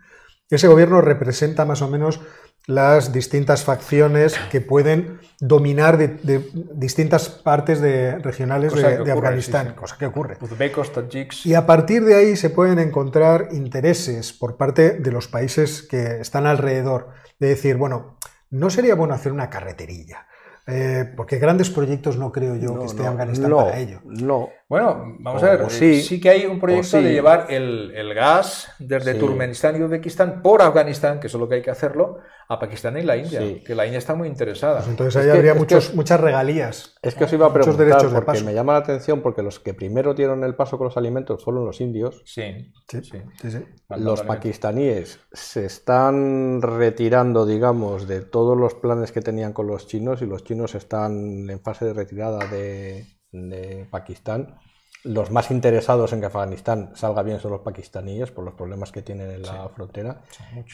ese 0.51 0.69
gobierno 0.69 1.01
representa 1.01 1.65
más 1.65 1.81
o 1.81 1.89
menos 1.89 2.21
las 2.67 3.13
distintas 3.13 3.65
facciones 3.65 4.35
que 4.51 4.61
pueden 4.61 5.21
dominar 5.39 5.99
de, 5.99 6.09
de 6.09 6.49
distintas 6.75 7.29
partes 7.29 7.81
de, 7.81 8.19
regionales 8.19 8.73
Cosa 8.73 8.89
de, 8.89 8.97
que 8.99 9.05
de 9.05 9.13
ocurre, 9.13 9.27
Afganistán, 9.29 9.67
sí, 9.67 9.73
sí. 9.73 9.77
cosa 9.79 9.99
que 9.99 10.07
ocurre. 10.07 10.37
Uzbekos, 10.41 10.93
tajiks. 10.93 11.47
Y 11.47 11.55
a 11.55 11.67
partir 11.67 12.05
de 12.05 12.15
ahí 12.15 12.37
se 12.37 12.51
pueden 12.51 12.79
encontrar 12.79 13.49
intereses 13.53 14.33
por 14.33 14.57
parte 14.57 14.93
de 14.93 15.13
los 15.13 15.29
países 15.29 15.83
que 15.83 16.21
están 16.21 16.47
alrededor, 16.47 17.11
de 17.39 17.49
decir, 17.49 17.77
bueno, 17.77 18.19
no 18.51 18.71
sería 18.71 18.95
bueno 18.95 19.15
hacer 19.15 19.33
una 19.33 19.51
carreterilla, 19.51 20.27
Eh, 20.67 21.13
porque 21.17 21.39
grandes 21.39 21.69
proyectos 21.69 22.17
no 22.17 22.33
creo 22.33 22.57
yo 22.57 22.79
que 22.79 22.87
esté 22.87 23.07
Afganistán 23.07 23.51
no, 23.51 23.59
para 23.59 23.79
ello. 23.79 24.01
No, 24.05 24.49
Bueno, 24.67 25.15
vamos 25.21 25.43
O 25.43 25.47
a 25.47 25.51
ver, 25.57 25.71
sí, 25.71 26.01
sí, 26.01 26.19
que 26.19 26.31
hay 26.31 26.47
un 26.47 26.59
proyecto 26.59 26.97
sí. 26.99 27.03
de 27.05 27.13
llevar 27.13 27.47
el, 27.51 27.93
el 27.95 28.15
gas 28.15 28.69
desde 28.79 29.13
Sí. 29.13 29.19
Turkmenistán 29.21 29.77
y 29.79 29.85
Uzbekistán 29.85 30.41
por 30.43 30.63
Afganistán, 30.63 31.21
que 31.21 31.27
eso 31.27 31.37
es 31.37 31.41
lo 31.43 31.49
que 31.51 31.57
hay 31.57 31.63
que 31.63 31.71
hacerlo, 31.71 32.17
a 32.49 32.59
Pakistán 32.59 32.97
y 32.97 33.03
la 33.03 33.17
India, 33.17 33.41
Sí. 33.41 33.63
que 33.65 33.75
la 33.75 33.85
India 33.85 33.99
está 33.99 34.15
muy 34.15 34.27
interesada. 34.27 34.77
Pues 34.79 34.89
entonces 34.89 35.17
Es 35.17 35.21
ahí 35.21 35.27
que- 35.33 35.37
habría 35.37 35.53
que 35.53 35.59
muchos, 35.59 35.91
os- 35.91 35.95
muchas 35.95 36.19
regalías. 36.21 36.95
Es 37.03 37.15
que 37.15 37.25
os 37.25 37.33
iba 37.35 37.45
a 37.47 37.49
Muchos 37.51 37.77
preguntar, 37.77 38.03
de 38.03 38.09
porque 38.15 38.27
paso. 38.27 38.45
me 38.45 38.55
llama 38.55 38.73
la 38.73 38.79
atención, 38.79 39.21
porque 39.21 39.43
los 39.43 39.61
que 39.61 39.75
primero 39.75 40.15
dieron 40.15 40.43
el 40.45 40.55
paso 40.55 40.79
con 40.79 40.87
los 40.87 40.97
alimentos 40.97 41.45
fueron 41.45 41.67
los 41.67 41.81
indios. 41.83 42.23
Sí, 42.25 42.73
Sí, 42.89 43.03
sí. 43.03 43.19
sí, 43.43 43.51
sí. 43.51 43.59
Mandando 43.89 44.11
Los 44.13 44.23
pakistaníes 44.23 45.21
se 45.33 45.67
están 45.67 46.63
retirando, 46.63 47.45
digamos, 47.47 48.09
de 48.09 48.23
todos 48.23 48.57
los 48.59 48.75
planes 48.75 49.13
que 49.13 49.21
tenían 49.21 49.53
con 49.53 49.67
los 49.67 49.87
chinos 49.87 50.23
y 50.23 50.27
los 50.27 50.43
chinos 50.43 50.54
están 50.75 51.49
en 51.51 51.61
fase 51.61 51.87
de 51.87 51.93
retirada 51.95 52.47
de, 52.47 53.07
de 53.33 53.87
Pakistán. 53.91 54.57
Los 55.03 55.31
más 55.31 55.51
interesados 55.51 56.13
en 56.15 56.21
que 56.21 56.27
Afganistán 56.27 56.93
salga 56.95 57.23
bien 57.23 57.39
son 57.39 57.51
los 57.53 57.61
pakistaníes 57.61 58.31
por 58.31 58.43
los 58.45 58.55
problemas 58.55 58.91
que 58.91 59.03
tienen 59.03 59.31
en 59.31 59.43
la 59.43 59.69
frontera. 59.69 60.23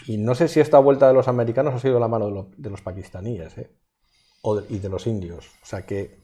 Y 0.06 0.18
no 0.18 0.34
sé 0.36 0.46
si 0.46 0.60
esta 0.60 0.78
vuelta 0.78 1.08
de 1.08 1.14
los 1.14 1.26
americanos 1.26 1.74
ha 1.74 1.78
sido 1.80 1.98
la 1.98 2.06
mano 2.06 2.26
de, 2.26 2.32
lo- 2.32 2.48
de 2.56 2.70
los 2.70 2.80
pakistaníes 2.80 3.58
¿eh? 3.58 3.70
O 4.42 4.56
de- 4.56 4.72
y 4.74 4.78
de 4.78 4.88
los 4.88 5.06
indios. 5.08 5.46
O 5.62 5.66
sea 5.66 5.82
que. 5.84 6.20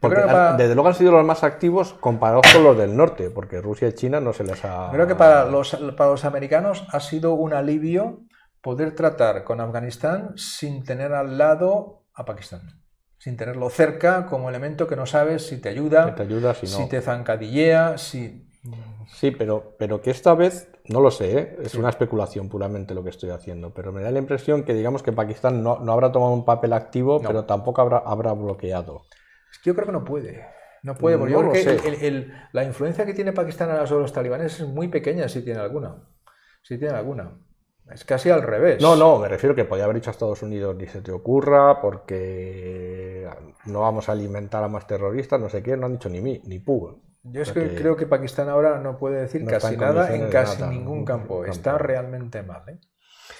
Porque 0.00 0.20
para- 0.20 0.56
desde 0.58 0.74
luego 0.74 0.88
han 0.88 0.94
sido 0.94 1.12
los 1.12 1.24
más 1.24 1.42
activos 1.44 1.94
comparados 1.94 2.44
con 2.52 2.62
los 2.62 2.76
del 2.76 2.94
norte, 2.94 3.30
porque 3.30 3.60
Rusia 3.62 3.88
y 3.88 3.94
China 3.94 4.20
no 4.20 4.34
se 4.34 4.44
les 4.44 4.62
ha. 4.64 4.90
Creo 4.92 5.06
que 5.06 5.14
para 5.14 5.46
los, 5.46 5.74
para 5.96 6.10
los 6.10 6.24
americanos 6.26 6.86
ha 6.92 7.00
sido 7.00 7.32
un 7.32 7.54
alivio 7.54 8.20
poder 8.60 8.94
tratar 8.94 9.44
con 9.44 9.60
Afganistán 9.62 10.34
sin 10.36 10.84
tener 10.84 11.12
al 11.14 11.38
lado 11.38 12.03
a 12.14 12.24
Pakistán, 12.24 12.82
sin 13.18 13.36
tenerlo 13.36 13.68
cerca 13.70 14.26
como 14.26 14.48
elemento 14.48 14.86
que 14.86 14.96
no 14.96 15.06
sabes 15.06 15.46
si 15.46 15.60
te 15.60 15.68
ayuda, 15.68 16.14
te 16.14 16.22
ayuda 16.22 16.54
si 16.54 16.66
no. 16.66 16.72
si 16.72 16.88
te 16.88 17.00
zancadillea, 17.00 17.98
si... 17.98 18.48
Sí, 19.12 19.30
pero, 19.30 19.76
pero 19.78 20.00
que 20.00 20.10
esta 20.10 20.34
vez, 20.34 20.70
no 20.88 21.00
lo 21.00 21.10
sé, 21.10 21.38
¿eh? 21.38 21.56
es 21.62 21.74
una 21.74 21.90
especulación 21.90 22.48
puramente 22.48 22.94
lo 22.94 23.04
que 23.04 23.10
estoy 23.10 23.28
haciendo, 23.30 23.74
pero 23.74 23.92
me 23.92 24.02
da 24.02 24.10
la 24.10 24.18
impresión 24.18 24.64
que 24.64 24.72
digamos 24.72 25.02
que 25.02 25.12
Pakistán 25.12 25.62
no, 25.62 25.78
no 25.80 25.92
habrá 25.92 26.10
tomado 26.12 26.32
un 26.32 26.46
papel 26.46 26.72
activo, 26.72 27.20
No. 27.20 27.28
pero 27.28 27.44
tampoco 27.44 27.82
habrá, 27.82 27.98
habrá 27.98 28.32
bloqueado. 28.32 29.02
Es 29.52 29.58
que 29.58 29.68
yo 29.70 29.74
creo 29.74 29.86
que 29.86 29.92
no 29.92 30.04
puede. 30.04 30.46
No 30.82 30.94
puede, 30.94 31.18
porque 31.18 31.34
No 31.34 31.40
yo 31.40 31.46
lo 31.46 31.52
creo 31.52 31.64
que 31.64 31.78
sé. 31.78 31.88
el- 31.88 31.94
el- 31.94 32.04
el- 32.04 32.32
la 32.52 32.64
influencia 32.64 33.04
que 33.04 33.12
tiene 33.14 33.32
Pakistán 33.32 33.70
ahora 33.70 33.86
sobre 33.86 34.02
los 34.02 34.12
talibanes 34.12 34.58
es 34.60 34.66
muy 34.66 34.88
pequeña, 34.88 35.28
si 35.28 35.42
tiene 35.42 35.60
alguna. 35.60 35.96
Si 36.62 36.78
tiene 36.78 36.94
alguna. 36.94 37.32
Es 37.92 38.04
casi 38.04 38.30
al 38.30 38.42
revés. 38.42 38.80
No, 38.80 38.96
no, 38.96 39.18
me 39.18 39.28
refiero 39.28 39.54
que 39.54 39.64
podía 39.64 39.84
haber 39.84 39.96
dicho 39.96 40.10
a 40.10 40.12
Estados 40.12 40.42
Unidos 40.42 40.74
ni 40.76 40.86
se 40.86 41.02
te 41.02 41.12
ocurra, 41.12 41.80
porque 41.82 43.28
no 43.66 43.80
vamos 43.80 44.08
a 44.08 44.12
alimentar 44.12 44.64
a 44.64 44.68
más 44.68 44.86
terroristas, 44.86 45.38
no 45.40 45.48
sé 45.48 45.62
qué, 45.62 45.76
no 45.76 45.86
han 45.86 45.92
dicho 45.92 46.08
ni 46.08 46.20
mí, 46.20 46.40
ni 46.46 46.58
pu. 46.60 47.00
Yo 47.24 47.40
es 47.42 47.52
que 47.52 47.74
creo 47.74 47.96
que 47.96 48.06
Pakistán 48.06 48.48
ahora 48.50 48.78
no 48.78 48.98
puede 48.98 49.20
decir 49.22 49.42
No 49.42 49.50
casi 49.50 49.74
en 49.74 49.80
nada 49.80 50.14
en 50.14 50.30
casi 50.30 50.60
nada, 50.60 50.70
ningún 50.72 51.04
campo. 51.04 51.40
campo. 51.40 51.50
Está 51.50 51.78
realmente 51.78 52.42
mal, 52.42 52.62
¿eh? 52.68 52.78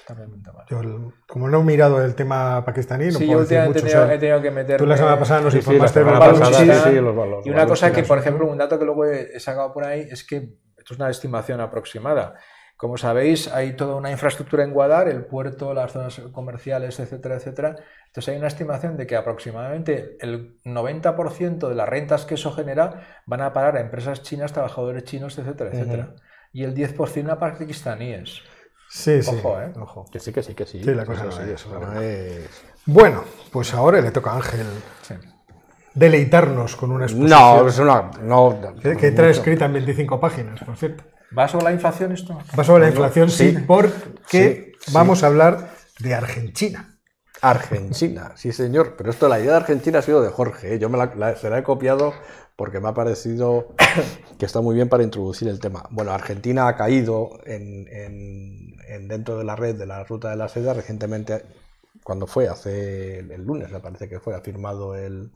Está 0.01 0.15
realmente 0.15 0.51
mal. 0.53 0.65
Yo, 0.71 0.81
el- 0.81 1.13
como 1.29 1.49
no 1.49 1.61
he 1.61 1.65
mirado 1.65 2.03
el 2.03 2.15
tema 2.15 2.65
pakistaní, 2.65 3.07
no 3.07 3.13
sí, 3.13 3.27
puedo 3.27 3.33
yo 3.33 3.41
decir 3.41 3.59
últimamente 3.59 3.79
he 3.79 3.83
mucho. 3.83 3.87
tenido, 3.93 4.03
o 4.03 4.07
sea, 4.07 4.15
he 4.15 4.19
tenido 4.19 4.43
que 4.43 4.51
meter. 4.51 4.79
tú 4.79 4.87
la 4.87 4.97
semana 4.97 5.19
pasada 5.19 5.41
nos 5.43 5.53
Sí, 5.53 5.61
sí, 5.61 5.67
la 5.67 5.73
informaste 5.75 6.01
del 6.05 6.19
pasada, 6.19 6.83
sí, 6.85 6.91
sí, 6.91 7.01
los 7.01 7.17
valores. 7.17 7.47
Y 7.47 7.51
una 7.51 7.67
cosa 7.67 7.93
que, 7.93 8.03
por 8.05 8.19
ejemplo, 8.19 8.47
un 8.47 8.57
dato 8.59 8.79
que 8.79 8.85
luego 8.87 9.05
he 9.05 9.39
sacado 9.41 9.73
por 9.73 9.85
ahí 9.85 10.01
es 10.11 10.25
que 10.27 10.37
esto 10.79 10.95
es 10.95 10.99
una 10.99 11.11
estimación 11.11 11.61
aproximada. 11.61 12.35
Como 12.77 12.97
sabéis, 12.97 13.49
hay 13.53 13.75
toda 13.77 13.95
una 13.97 14.11
infraestructura 14.11 14.65
en 14.65 14.73
Guadar, 14.73 15.09
el 15.09 15.25
puerto, 15.25 15.73
las 15.75 15.93
zonas 15.93 16.21
comerciales, 16.33 16.99
etcétera, 16.99 17.37
etcétera. 17.37 17.77
Entonces 18.09 18.33
hay 18.33 18.39
una 18.39 18.49
estimación 18.49 18.97
de 18.97 19.07
que 19.07 19.17
aproximadamente 19.17 20.17
el 20.21 20.61
90% 20.65 21.69
de 21.69 21.75
las 21.75 21.89
rentas 21.89 22.27
que 22.27 22.35
eso 22.35 22.53
genera 22.53 23.07
van 23.27 23.43
a 23.43 23.53
parar 23.53 23.77
a 23.77 23.81
empresas 23.81 24.23
chinas, 24.23 24.53
trabajadores 24.53 25.05
chinos, 25.05 25.39
etcétera, 25.39 25.71
etcétera. 25.73 26.15
Y 26.53 26.65
el 26.65 26.75
10% 26.75 27.31
a 27.31 27.39
pakistaníes. 27.39 28.41
Sí, 28.91 29.23
sí. 29.23 29.37
Ojo, 29.39 29.61
¿eh? 29.61 29.73
ojo. 29.81 30.05
Que 30.13 30.19
sí, 30.21 30.33
que 30.33 30.43
sí, 30.43 30.55
que 30.55 30.67
sí. 30.67 30.83
Sí, 30.83 30.95
la 30.95 31.05
cosa 31.07 31.27
Eso 31.27 31.41
no 31.41 31.47
sí, 31.47 31.53
es, 31.53 31.67
no 31.67 32.01
es- 32.01 32.65
Bueno, 32.87 33.25
pues 33.53 33.73
ahora 33.75 34.01
le 34.01 34.11
toca 34.11 34.33
a 34.33 34.37
Ángel 34.37 34.67
Sí. 35.03 35.15
deleitarnos 35.95 36.77
con 36.77 36.91
una 36.91 37.05
exposición 37.07 37.41
No, 37.63 37.69
es 37.69 37.79
una. 37.79 38.11
No, 38.23 38.59
que, 38.83 38.97
que 38.97 39.11
trae 39.13 39.31
escrita 39.31 39.65
en 39.67 39.73
25 39.75 40.19
páginas, 40.21 40.61
por 40.63 40.77
cierto. 40.77 41.05
¿Va 41.37 41.49
sobre 41.49 41.65
la 41.65 41.73
inflación 41.73 42.13
esto? 42.13 42.39
Va 42.59 42.65
sobre 42.65 42.85
la 42.85 42.89
inflación, 42.91 43.31
sí, 43.31 43.51
sí. 43.53 43.59
porque 43.67 44.75
Sí, 44.79 44.93
vamos 44.93 45.23
a 45.23 45.27
hablar 45.29 45.71
de 45.99 46.15
Argentina. 46.15 46.91
Argentina, 47.43 48.33
sí 48.37 48.53
señor, 48.53 48.95
pero 48.97 49.11
esto 49.11 49.29
la 49.29 49.39
idea 49.39 49.51
de 49.53 49.57
Argentina 49.59 49.99
ha 49.99 50.03
sido 50.03 50.23
de 50.23 50.31
Jorge, 50.31 50.75
¿eh? 50.75 50.79
yo 50.79 50.89
me 50.89 50.97
la, 50.97 51.13
la- 51.15 51.37
se 51.37 51.51
la 51.51 51.59
he 51.59 51.63
copiado 51.63 52.15
porque 52.57 52.81
me 52.81 52.89
ha 52.89 52.95
parecido 52.95 53.75
que 54.39 54.47
está 54.47 54.61
muy 54.63 54.75
bien 54.75 54.89
para 54.89 55.03
introducir 55.03 55.49
el 55.49 55.61
tema. 55.61 55.85
Bueno, 55.91 56.13
Argentina 56.13 56.69
ha 56.69 56.77
caído 56.77 57.31
en, 57.45 57.87
en- 57.89 58.77
en 58.89 59.09
dentro 59.09 59.37
de 59.37 59.45
la 59.45 59.57
red 59.57 59.75
de 59.77 59.87
la 59.87 60.05
Ruta 60.05 60.31
de 60.31 60.37
la 60.37 60.49
Seda 60.49 60.73
recientemente, 60.73 61.43
cuando 62.03 62.27
fue, 62.27 62.49
hace 62.49 63.19
el, 63.19 63.31
el 63.33 63.43
lunes 63.45 63.71
me 63.71 63.81
parece 63.81 64.09
que 64.09 64.21
fue, 64.21 64.35
ha 64.35 64.41
firmado 64.41 64.95
el, 64.95 65.31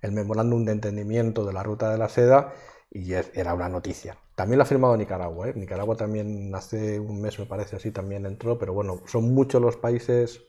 el 0.00 0.12
memorándum 0.12 0.64
de 0.64 0.72
entendimiento 0.72 1.44
de 1.44 1.52
la 1.52 1.62
Ruta 1.62 1.90
de 1.90 1.98
la 1.98 2.08
Seda 2.08 2.52
y 2.94 3.12
era 3.14 3.54
una 3.54 3.68
noticia. 3.70 4.18
También 4.36 4.58
lo 4.58 4.64
ha 4.64 4.66
firmado 4.66 4.96
Nicaragua, 4.96 5.50
¿eh? 5.50 5.54
Nicaragua 5.56 5.96
también 5.96 6.54
hace 6.54 7.00
un 7.00 7.20
mes 7.22 7.38
me 7.40 7.46
parece 7.46 7.76
así 7.76 7.92
también 7.92 8.26
entró, 8.26 8.58
pero 8.58 8.74
bueno, 8.74 9.02
son 9.06 9.34
muchos 9.34 9.62
los 9.62 9.76
países 9.78 10.42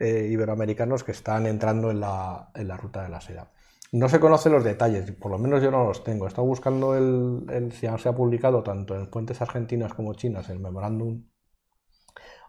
eh, 0.00 0.28
iberoamericanos 0.30 1.04
que 1.04 1.12
están 1.12 1.46
entrando 1.46 1.90
en 1.90 2.00
la, 2.00 2.50
en 2.54 2.68
la 2.68 2.76
ruta 2.78 3.02
de 3.04 3.08
la 3.10 3.20
seda. 3.22 3.52
No 3.92 4.08
se 4.10 4.20
conocen 4.20 4.52
los 4.52 4.64
detalles, 4.64 5.12
por 5.12 5.30
lo 5.32 5.38
menos 5.38 5.62
yo 5.62 5.70
no 5.72 5.84
los 5.86 6.04
tengo. 6.04 6.26
He 6.26 6.28
estado 6.28 6.46
buscando 6.48 6.96
el, 6.96 7.46
el- 7.50 7.72
si 7.72 7.86
se 7.98 8.08
ha 8.10 8.14
publicado 8.16 8.62
tanto 8.64 8.96
en 8.96 9.08
fuentes 9.10 9.40
argentinas 9.42 9.94
como 9.94 10.14
chinas 10.14 10.50
el 10.50 10.60
Memorandum 10.60 11.24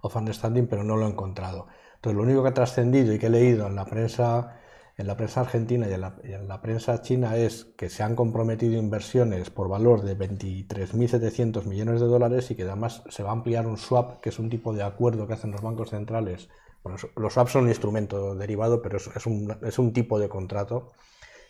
of 0.02 0.16
Understanding, 0.16 0.68
pero 0.68 0.84
no 0.84 0.96
lo 0.98 1.06
he 1.08 1.10
encontrado. 1.10 1.68
Entonces, 1.96 2.18
lo 2.18 2.24
único 2.24 2.44
que 2.44 2.50
ha 2.50 2.54
trascendido 2.54 3.14
y 3.14 3.20
que 3.20 3.28
he 3.28 3.30
leído 3.30 3.68
en 3.68 3.76
la 3.76 3.86
prensa, 3.86 4.57
en 4.98 5.06
la 5.06 5.16
prensa 5.16 5.42
argentina 5.42 5.88
y 5.88 5.94
en 5.94 6.02
la, 6.02 6.16
y 6.24 6.34
en 6.34 6.48
la 6.48 6.62
prensa 6.62 7.02
china 7.02 7.38
es 7.38 7.66
que 7.78 7.90
se 7.90 8.02
han 8.02 8.16
comprometido 8.16 8.74
inversiones 8.74 9.52
por 9.52 9.70
valor 9.70 10.02
de 10.02 10.18
23.700 10.18 11.66
millones 11.66 12.02
de 12.02 12.08
dólares 12.08 12.50
y 12.50 12.56
que 12.56 12.64
además 12.64 13.04
se 13.10 13.22
va 13.22 13.30
a 13.30 13.34
ampliar 13.34 13.68
un 13.68 13.78
swap, 13.78 14.20
que 14.22 14.30
es 14.30 14.40
un 14.40 14.50
tipo 14.50 14.74
de 14.74 14.84
acuerdo 14.84 15.28
que 15.28 15.34
hacen 15.34 15.52
los 15.52 15.62
bancos 15.62 15.92
centrales. 15.92 16.50
Bueno, 16.84 16.98
los 17.16 17.34
swaps 17.34 17.52
son 17.52 17.64
un 17.64 17.70
instrumento 17.70 18.34
derivado, 18.36 18.82
pero 18.82 18.98
es, 18.98 19.08
es 19.16 19.26
un, 19.28 19.56
es 19.62 19.78
un 19.78 19.94
tipo 19.94 20.20
de 20.20 20.30
contrato 20.30 20.92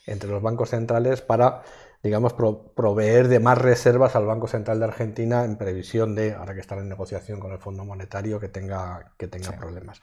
entre 0.06 0.30
los 0.30 0.42
bancos 0.42 0.70
centrales 0.70 1.22
para 1.22 1.64
digamos, 2.04 2.34
proveer 2.34 3.28
de 3.28 3.40
más 3.40 3.58
reservas 3.58 4.16
al 4.16 4.26
Banco 4.26 4.48
Central 4.48 4.80
de 4.80 4.86
Argentina 4.86 5.44
en 5.44 5.58
previsión 5.58 6.16
de, 6.16 6.34
ahora 6.34 6.54
que 6.54 6.62
está 6.62 6.78
en 6.78 6.88
negociación 6.88 7.40
con 7.40 7.52
el 7.52 7.60
Fondo 7.60 7.84
Monetario, 7.86 8.40
que 8.40 8.50
tenga, 8.50 9.14
que 9.18 9.28
tenga 9.28 9.52
problemas. 9.54 10.02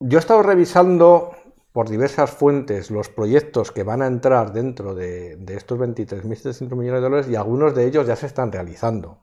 Yo 0.00 0.18
he 0.18 0.20
estado 0.20 0.42
revisando 0.42 1.32
por 1.74 1.90
diversas 1.90 2.30
fuentes 2.30 2.92
los 2.92 3.08
proyectos 3.08 3.72
que 3.72 3.82
van 3.82 4.00
a 4.00 4.06
entrar 4.06 4.52
dentro 4.52 4.94
de, 4.94 5.36
estos 5.48 5.76
23.700 5.76 6.70
millones 6.76 7.00
de 7.00 7.00
dólares 7.00 7.26
y 7.28 7.34
algunos 7.34 7.74
de 7.74 7.84
ellos 7.84 8.06
ya 8.06 8.14
se 8.14 8.26
están 8.26 8.52
realizando. 8.52 9.18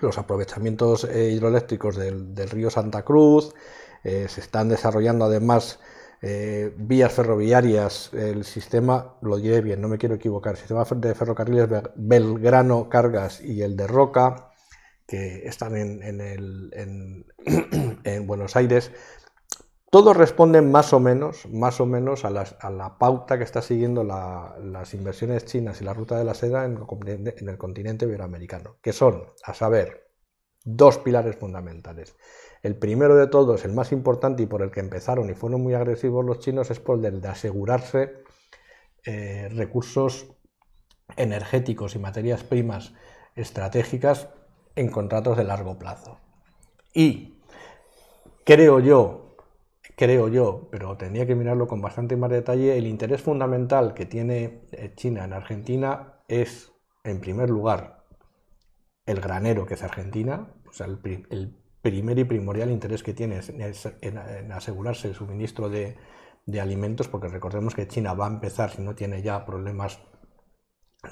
Los 0.00 0.18
aprovechamientos 0.18 1.04
eh, 1.04 1.30
hidroeléctricos 1.30 1.94
del, 1.94 2.34
río 2.50 2.68
Santa 2.68 3.04
Cruz, 3.04 3.54
eh, 4.02 4.26
se 4.28 4.40
están 4.40 4.68
desarrollando 4.68 5.26
además 5.26 5.78
eh, 6.20 6.74
vías 6.76 7.12
ferroviarias, 7.12 8.12
el 8.12 8.42
sistema, 8.44 9.14
lo 9.22 9.36
diré 9.36 9.60
bien, 9.60 9.80
no 9.80 9.86
me 9.86 9.98
quiero 9.98 10.16
equivocar, 10.16 10.54
el 10.54 10.58
sistema 10.58 10.82
de 10.96 11.14
ferrocarriles 11.14 11.68
Belgrano 11.94 12.88
Cargas 12.88 13.40
y 13.40 13.62
el 13.62 13.76
de 13.76 13.86
Roca, 13.86 14.50
que 15.06 15.46
están 15.46 15.76
en, 15.76 16.02
en, 16.02 17.24
Buenos 18.26 18.56
Aires, 18.56 18.90
todos 19.90 20.16
responden 20.16 20.70
más 20.70 20.92
o 20.92 21.00
menos, 21.00 21.46
más 21.46 21.80
o 21.80 21.86
menos 21.86 22.24
a, 22.24 22.30
la 22.30 22.98
pauta 22.98 23.38
que 23.38 23.44
está 23.44 23.62
siguiendo 23.62 24.02
las 24.04 24.94
inversiones 24.94 25.44
chinas 25.44 25.80
y 25.80 25.84
la 25.84 25.94
ruta 25.94 26.18
de 26.18 26.24
la 26.24 26.34
seda 26.34 26.64
en 26.64 26.78
el 27.48 27.58
continente 27.58 28.04
iberoamericano, 28.04 28.76
que 28.82 28.92
son, 28.92 29.24
a 29.44 29.54
saber, 29.54 30.06
dos 30.64 30.98
pilares 30.98 31.36
fundamentales. 31.36 32.16
El 32.62 32.76
primero 32.76 33.14
de 33.14 33.28
todos, 33.28 33.64
el 33.64 33.72
más 33.72 33.92
importante 33.92 34.42
y 34.42 34.46
por 34.46 34.62
el 34.62 34.72
que 34.72 34.80
empezaron 34.80 35.30
y 35.30 35.34
fueron 35.34 35.62
muy 35.62 35.74
agresivos 35.74 36.24
los 36.24 36.40
chinos, 36.40 36.70
es 36.70 36.80
por 36.80 37.02
el 37.04 37.20
de 37.20 37.28
asegurarse 37.28 38.24
eh, 39.04 39.48
recursos 39.52 40.26
energéticos 41.16 41.94
y 41.94 42.00
materias 42.00 42.42
primas 42.42 42.92
estratégicas 43.36 44.28
en 44.74 44.90
contratos 44.90 45.36
de 45.36 45.44
largo 45.44 45.78
plazo. 45.78 46.18
Y 46.92 47.38
creo 48.44 48.80
yo, 48.80 49.25
creo 49.96 50.28
yo, 50.28 50.68
pero 50.70 50.96
tendría 50.96 51.26
que 51.26 51.34
mirarlo 51.34 51.66
con 51.66 51.80
bastante 51.80 52.16
más 52.16 52.30
detalle, 52.30 52.78
el 52.78 52.86
interés 52.86 53.22
fundamental 53.22 53.94
que 53.94 54.06
tiene 54.06 54.68
eh, 54.72 54.92
China 54.94 55.24
en 55.24 55.32
Argentina 55.32 56.20
es, 56.28 56.72
en 57.02 57.20
primer 57.20 57.50
lugar, 57.50 58.04
el 59.06 59.20
granero 59.20 59.66
que 59.66 59.74
es 59.74 59.82
Argentina, 59.82 60.48
o 60.68 60.72
sea, 60.72 60.86
el, 60.86 61.26
el 61.30 61.56
primer 61.90 62.18
y 62.18 62.24
primordial 62.24 62.72
interés 62.72 63.04
que 63.04 63.14
tiene 63.14 63.38
es 63.38 63.52
en, 64.00 64.52
asegurarse 64.52 65.06
el 65.06 65.14
suministro 65.14 65.68
de, 65.68 65.96
alimentos, 66.60 67.06
porque 67.06 67.28
recordemos 67.28 67.76
que 67.76 67.86
China 67.86 68.12
va 68.12 68.26
a 68.26 68.30
empezar, 68.30 68.70
si 68.70 68.82
no 68.82 68.96
tiene 68.96 69.22
ya 69.22 69.46
problemas, 69.46 70.00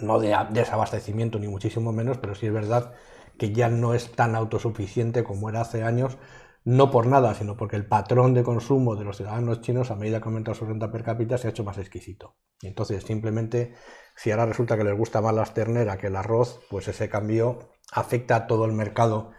no 0.01 0.18
de 0.18 0.37
desabastecimiento 0.51 1.39
ni 1.39 1.47
muchísimo 1.47 1.93
menos, 1.93 2.18
pero 2.18 2.35
sí 2.35 2.47
es 2.47 2.53
verdad 2.53 2.93
que 3.39 3.53
ya 3.53 3.68
no 3.68 3.95
es 3.95 4.11
tan 4.12 4.35
autosuficiente 4.35 5.22
como 5.22 5.49
era 5.49 5.61
hace 5.61 5.85
años, 5.85 6.18
no 6.65 6.91
por 6.91 7.07
nada, 7.07 7.35
sino 7.35 7.57
porque 7.57 7.77
el 7.77 7.87
patrón 7.87 8.33
de 8.33 8.43
consumo 8.43 8.97
de 8.97 9.05
los 9.05 9.19
ciudadanos 9.19 9.61
chinos, 9.61 9.91
a 9.91 9.97
medida 9.97 10.21
que 10.21 10.29
aumenta 10.29 10.55
su 10.55 10.65
renta 10.65 10.91
per 10.91 11.05
cápita, 11.05 11.37
se 11.37 11.47
ha 11.47 11.51
hecho 11.51 11.65
más 11.65 11.77
exquisito. 11.79 12.37
Entonces, 12.62 13.05
simplemente, 13.05 13.75
si 14.17 14.31
ahora 14.31 14.47
resulta 14.47 14.77
que 14.77 14.85
les 14.85 14.97
gusta 14.97 15.21
más 15.21 15.35
la 15.35 15.45
ternera 15.45 15.99
que 15.99 16.07
el 16.07 16.17
arroz, 16.17 16.61
pues 16.71 16.89
ese 16.89 17.09
cambio 17.11 17.71
afecta 17.93 18.37
a 18.37 18.47
todo 18.47 18.65
el 18.65 18.73
mercado 18.73 19.33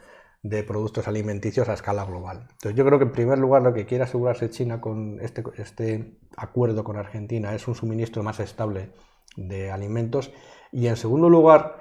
de 0.43 0.63
productos 0.63 1.07
alimenticios 1.07 1.67
a 1.69 1.73
escala 1.73 2.05
global. 2.05 2.47
Entonces 2.51 2.75
yo 2.75 2.85
creo 2.85 2.99
que 2.99 3.05
en 3.05 3.11
primer 3.11 3.39
lugar 3.39 3.63
lo 3.63 3.73
que 3.73 3.87
quiere 3.87 4.03
asegurarse 4.03 4.51
China 4.51 4.79
con 4.79 5.19
este, 5.19 5.43
este 5.57 6.19
acuerdo 6.37 6.83
con 6.83 6.97
Argentina 6.97 7.55
es 7.55 7.67
un 7.67 7.73
suministro 7.73 8.21
más 8.21 8.39
estable 8.39 8.91
de 9.35 9.71
alimentos 9.71 10.31
y 10.71 10.85
en 10.85 10.97
segundo 10.97 11.29
lugar 11.29 11.77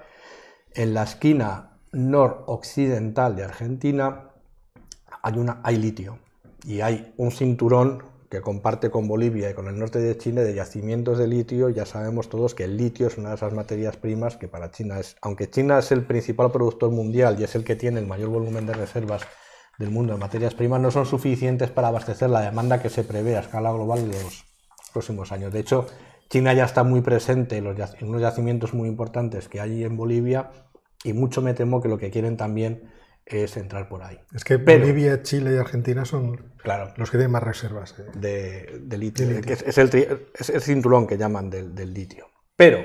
en 0.72 0.94
la 0.94 1.02
esquina 1.02 1.78
noroccidental 1.92 3.36
de 3.36 3.44
Argentina 3.44 4.33
hay, 5.24 5.38
una, 5.38 5.60
hay 5.62 5.76
litio 5.76 6.18
y 6.64 6.82
hay 6.82 7.14
un 7.16 7.32
cinturón 7.32 8.02
que 8.28 8.42
comparte 8.42 8.90
con 8.90 9.08
Bolivia 9.08 9.50
y 9.50 9.54
con 9.54 9.68
el 9.68 9.78
norte 9.78 9.98
de 9.98 10.18
Chile 10.18 10.44
de 10.44 10.54
yacimientos 10.54 11.18
de 11.18 11.26
litio, 11.26 11.70
ya 11.70 11.86
sabemos 11.86 12.28
todos 12.28 12.54
que 12.54 12.64
el 12.64 12.76
litio 12.76 13.06
es 13.06 13.16
una 13.16 13.30
de 13.30 13.36
esas 13.36 13.54
materias 13.54 13.96
primas 13.96 14.36
que 14.36 14.48
para 14.48 14.70
China 14.70 15.00
es, 15.00 15.16
aunque 15.22 15.48
China 15.48 15.78
es 15.78 15.92
el 15.92 16.04
principal 16.04 16.52
productor 16.52 16.90
mundial 16.90 17.36
y 17.40 17.44
es 17.44 17.54
el 17.54 17.64
que 17.64 17.74
tiene 17.74 18.00
el 18.00 18.06
mayor 18.06 18.28
volumen 18.28 18.66
de 18.66 18.74
reservas 18.74 19.22
del 19.78 19.90
mundo 19.90 20.12
de 20.12 20.18
materias 20.18 20.54
primas, 20.54 20.80
no 20.80 20.90
son 20.90 21.06
suficientes 21.06 21.70
para 21.70 21.88
abastecer 21.88 22.28
la 22.28 22.42
demanda 22.42 22.82
que 22.82 22.90
se 22.90 23.02
prevé 23.02 23.36
a 23.36 23.40
escala 23.40 23.72
global 23.72 24.00
en 24.00 24.10
los 24.10 24.44
próximos 24.92 25.32
años. 25.32 25.54
De 25.54 25.60
hecho, 25.60 25.86
China 26.28 26.52
ya 26.52 26.64
está 26.64 26.84
muy 26.84 27.00
presente 27.00 27.56
en, 27.56 27.64
los 27.64 27.78
en 27.78 28.08
unos 28.08 28.20
yacimientos 28.20 28.74
muy 28.74 28.88
importantes 28.88 29.48
que 29.48 29.60
hay 29.60 29.84
en 29.84 29.96
Bolivia 29.96 30.50
y 31.02 31.14
mucho 31.14 31.40
me 31.40 31.54
temo 31.54 31.80
que 31.80 31.88
lo 31.88 31.96
que 31.96 32.10
quieren 32.10 32.36
también 32.36 32.92
es 33.26 33.56
entrar 33.56 33.88
por 33.88 34.02
ahí. 34.02 34.20
Es 34.34 34.44
que 34.44 34.56
Bolivia, 34.56 35.22
Chile 35.22 35.54
y 35.54 35.58
Argentina 35.58 36.04
son 36.04 36.52
claro, 36.58 36.92
los 36.96 37.10
que 37.10 37.16
tienen 37.16 37.32
más 37.32 37.42
reservas 37.42 37.94
de, 38.14 38.82
litio. 38.98 39.26
es, 39.28 39.78
el, 39.78 40.60
cinturón 40.60 41.06
que 41.06 41.16
llaman 41.16 41.50
del, 41.50 41.94
litio. 41.94 42.28
Pero, 42.56 42.84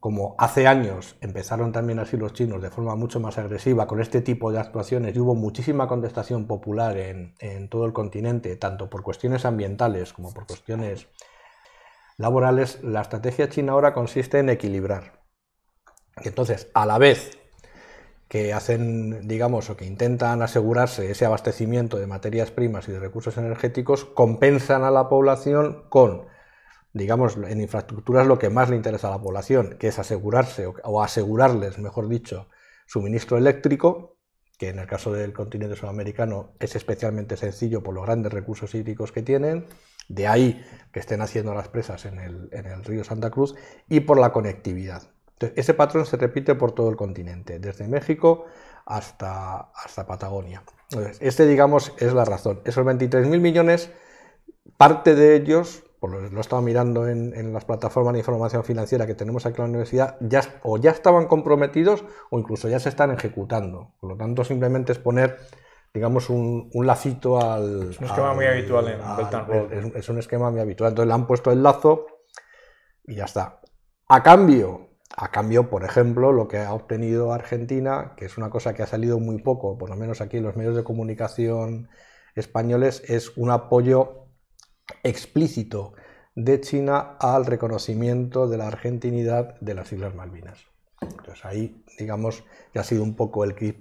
como 0.00 0.34
hace 0.38 0.66
años 0.66 1.16
empezaron 1.20 1.72
también 1.72 1.98
así 1.98 2.16
los 2.16 2.32
chinos 2.32 2.60
de 2.60 2.70
forma 2.70 2.96
mucho 2.96 3.20
más 3.20 3.38
agresiva 3.38 3.86
con 3.86 4.00
este 4.00 4.20
tipo 4.20 4.52
de 4.52 4.58
actuaciones 4.58 5.14
y 5.14 5.20
hubo 5.20 5.34
muchísima 5.34 5.86
contestación 5.86 6.46
popular 6.46 6.96
en, 6.96 7.34
en 7.38 7.68
todo 7.68 7.86
el 7.86 7.92
continente, 7.92 8.56
tanto 8.56 8.90
por 8.90 9.02
cuestiones 9.02 9.44
ambientales 9.44 10.12
como 10.12 10.34
por 10.34 10.46
cuestiones 10.46 11.08
laborales, 12.18 12.82
la 12.82 13.02
estrategia 13.02 13.48
china 13.48 13.72
ahora 13.72 13.94
consiste 13.94 14.38
en 14.38 14.48
equilibrar. 14.48 15.20
Entonces, 16.24 16.70
a 16.72 16.86
la 16.86 16.98
vez 16.98 17.38
que 18.28 18.52
hacen, 18.52 19.28
digamos, 19.28 19.70
o 19.70 19.76
que 19.76 19.86
intentan 19.86 20.42
asegurarse 20.42 21.10
ese 21.10 21.26
abastecimiento 21.26 21.96
de 21.96 22.06
materias 22.06 22.50
primas 22.50 22.88
y 22.88 22.92
de 22.92 22.98
recursos 22.98 23.36
energéticos, 23.38 24.04
compensan 24.04 24.82
a 24.82 24.90
la 24.90 25.08
población 25.08 25.84
con, 25.88 26.26
digamos, 26.92 27.36
en 27.36 27.60
infraestructuras 27.60 28.26
lo 28.26 28.38
que 28.38 28.50
más 28.50 28.68
le 28.68 28.76
interesa 28.76 29.08
a 29.08 29.12
la 29.12 29.22
población, 29.22 29.76
que 29.78 29.88
es 29.88 29.98
asegurarse 29.98 30.66
o 30.66 31.02
asegurarles, 31.02 31.78
mejor 31.78 32.08
dicho, 32.08 32.48
suministro 32.86 33.38
eléctrico, 33.38 34.16
que 34.58 34.70
en 34.70 34.78
el 34.78 34.86
caso 34.86 35.12
del 35.12 35.32
continente 35.32 35.76
sudamericano 35.76 36.54
es 36.58 36.74
especialmente 36.74 37.36
sencillo 37.36 37.82
por 37.82 37.94
los 37.94 38.06
grandes 38.06 38.32
recursos 38.32 38.74
hídricos 38.74 39.12
que 39.12 39.22
tienen, 39.22 39.66
de 40.08 40.26
ahí 40.26 40.64
que 40.92 41.00
estén 41.00 41.20
haciendo 41.20 41.54
las 41.54 41.68
presas 41.68 42.06
en 42.06 42.18
el, 42.18 42.48
en 42.52 42.66
el 42.66 42.82
río 42.84 43.04
Santa 43.04 43.30
Cruz, 43.30 43.54
y 43.88 44.00
por 44.00 44.18
la 44.18 44.32
conectividad 44.32 45.15
ese 45.40 45.74
patrón 45.74 46.06
se 46.06 46.16
repite 46.16 46.54
por 46.54 46.72
todo 46.72 46.88
el 46.88 46.96
continente, 46.96 47.58
desde 47.58 47.88
México 47.88 48.46
hasta, 48.86 49.72
hasta 49.72 50.06
Patagonia. 50.06 50.62
este, 51.20 51.46
digamos, 51.46 51.92
es 51.98 52.12
la 52.14 52.24
razón. 52.24 52.60
Esos 52.64 52.86
23.000 52.86 53.40
millones, 53.40 53.90
parte 54.76 55.14
de 55.14 55.36
ellos, 55.36 55.84
por 56.00 56.10
lo, 56.10 56.20
lo 56.20 56.38
he 56.38 56.40
estado 56.40 56.62
mirando 56.62 57.08
en, 57.08 57.52
las 57.52 57.64
plataformas 57.64 58.14
de 58.14 58.20
información 58.20 58.64
financiera 58.64 59.06
que 59.06 59.14
tenemos 59.14 59.44
aquí 59.44 59.56
en 59.56 59.64
la 59.64 59.70
universidad, 59.70 60.16
ya, 60.20 60.40
o 60.62 60.78
ya 60.78 60.92
estaban 60.92 61.26
comprometidos 61.26 62.04
o 62.30 62.38
incluso 62.38 62.68
ya 62.68 62.78
se 62.78 62.88
están 62.88 63.10
ejecutando. 63.10 63.92
Por 64.00 64.10
lo 64.10 64.16
tanto, 64.16 64.44
simplemente 64.44 64.92
es 64.92 64.98
poner 64.98 65.38
digamos, 65.92 66.28
un, 66.28 66.68
lacito 66.84 67.40
al... 67.40 67.90
Es 67.90 67.98
un 67.98 68.04
esquema 68.04 68.34
muy 68.34 68.44
habitual 68.44 68.88
en 68.88 69.72
es, 69.72 69.94
es, 69.94 70.08
un 70.10 70.18
esquema 70.18 70.50
muy 70.50 70.60
habitual. 70.60 70.90
Entonces 70.90 71.08
le 71.08 71.14
han 71.14 71.26
puesto 71.26 71.50
el 71.50 71.62
lazo 71.62 72.06
y 73.04 73.14
ya 73.14 73.24
está. 73.24 73.62
A 74.08 74.22
cambio, 74.22 74.86
a 75.16 75.30
cambio, 75.30 75.70
por 75.70 75.84
ejemplo, 75.84 76.30
lo 76.30 76.46
que 76.46 76.58
ha 76.58 76.74
obtenido 76.74 77.32
Argentina, 77.32 78.12
que 78.16 78.26
es 78.26 78.36
una 78.36 78.50
cosa 78.50 78.74
que 78.74 78.82
ha 78.82 78.86
salido 78.86 79.18
muy 79.18 79.38
poco, 79.38 79.78
por 79.78 79.88
lo 79.88 79.96
menos 79.96 80.20
aquí 80.20 80.36
en 80.36 80.42
los 80.42 80.56
medios 80.56 80.76
de 80.76 80.84
comunicación 80.84 81.88
españoles, 82.34 83.02
es 83.08 83.34
un 83.36 83.50
apoyo 83.50 84.26
explícito 85.02 85.94
de 86.34 86.60
China 86.60 87.16
al 87.18 87.46
reconocimiento 87.46 88.46
de 88.46 88.58
la 88.58 88.68
argentinidad 88.68 89.58
de 89.60 89.74
las 89.74 89.90
Islas 89.90 90.14
Malvinas. 90.14 90.66
Entonces 91.00 91.44
ahí, 91.46 91.82
digamos, 91.98 92.44
ya 92.74 92.82
ha 92.82 92.84
sido 92.84 93.02
un 93.02 93.16
poco 93.16 93.44
el 93.44 93.54
quid, 93.54 93.74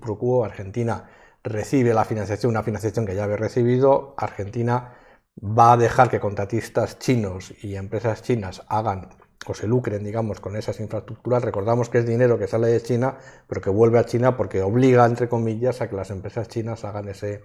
pro 0.00 0.18
quo. 0.18 0.44
Argentina 0.44 1.10
recibe 1.42 1.92
la 1.92 2.06
financiación, 2.06 2.50
una 2.50 2.62
financiación 2.62 3.04
que 3.04 3.14
ya 3.14 3.24
había 3.24 3.36
recibido. 3.36 4.14
Argentina 4.16 4.94
va 5.38 5.72
a 5.72 5.76
dejar 5.76 6.08
que 6.08 6.18
contratistas 6.18 6.98
chinos 6.98 7.52
y 7.62 7.76
empresas 7.76 8.22
chinas 8.22 8.62
hagan 8.68 9.10
o 9.46 9.54
se 9.54 9.66
lucren, 9.66 10.04
digamos, 10.04 10.40
con 10.40 10.56
esas 10.56 10.80
infraestructuras. 10.80 11.42
Recordamos 11.42 11.88
que 11.88 11.98
es 11.98 12.06
dinero 12.06 12.38
que 12.38 12.46
sale 12.46 12.68
de 12.68 12.80
China, 12.80 13.18
pero 13.46 13.60
que 13.60 13.70
vuelve 13.70 13.98
a 13.98 14.04
China 14.04 14.36
porque 14.36 14.62
obliga, 14.62 15.04
entre 15.06 15.28
comillas, 15.28 15.80
a 15.80 15.88
que 15.88 15.96
las 15.96 16.10
empresas 16.10 16.48
chinas 16.48 16.84
hagan, 16.84 17.08
ese, 17.08 17.44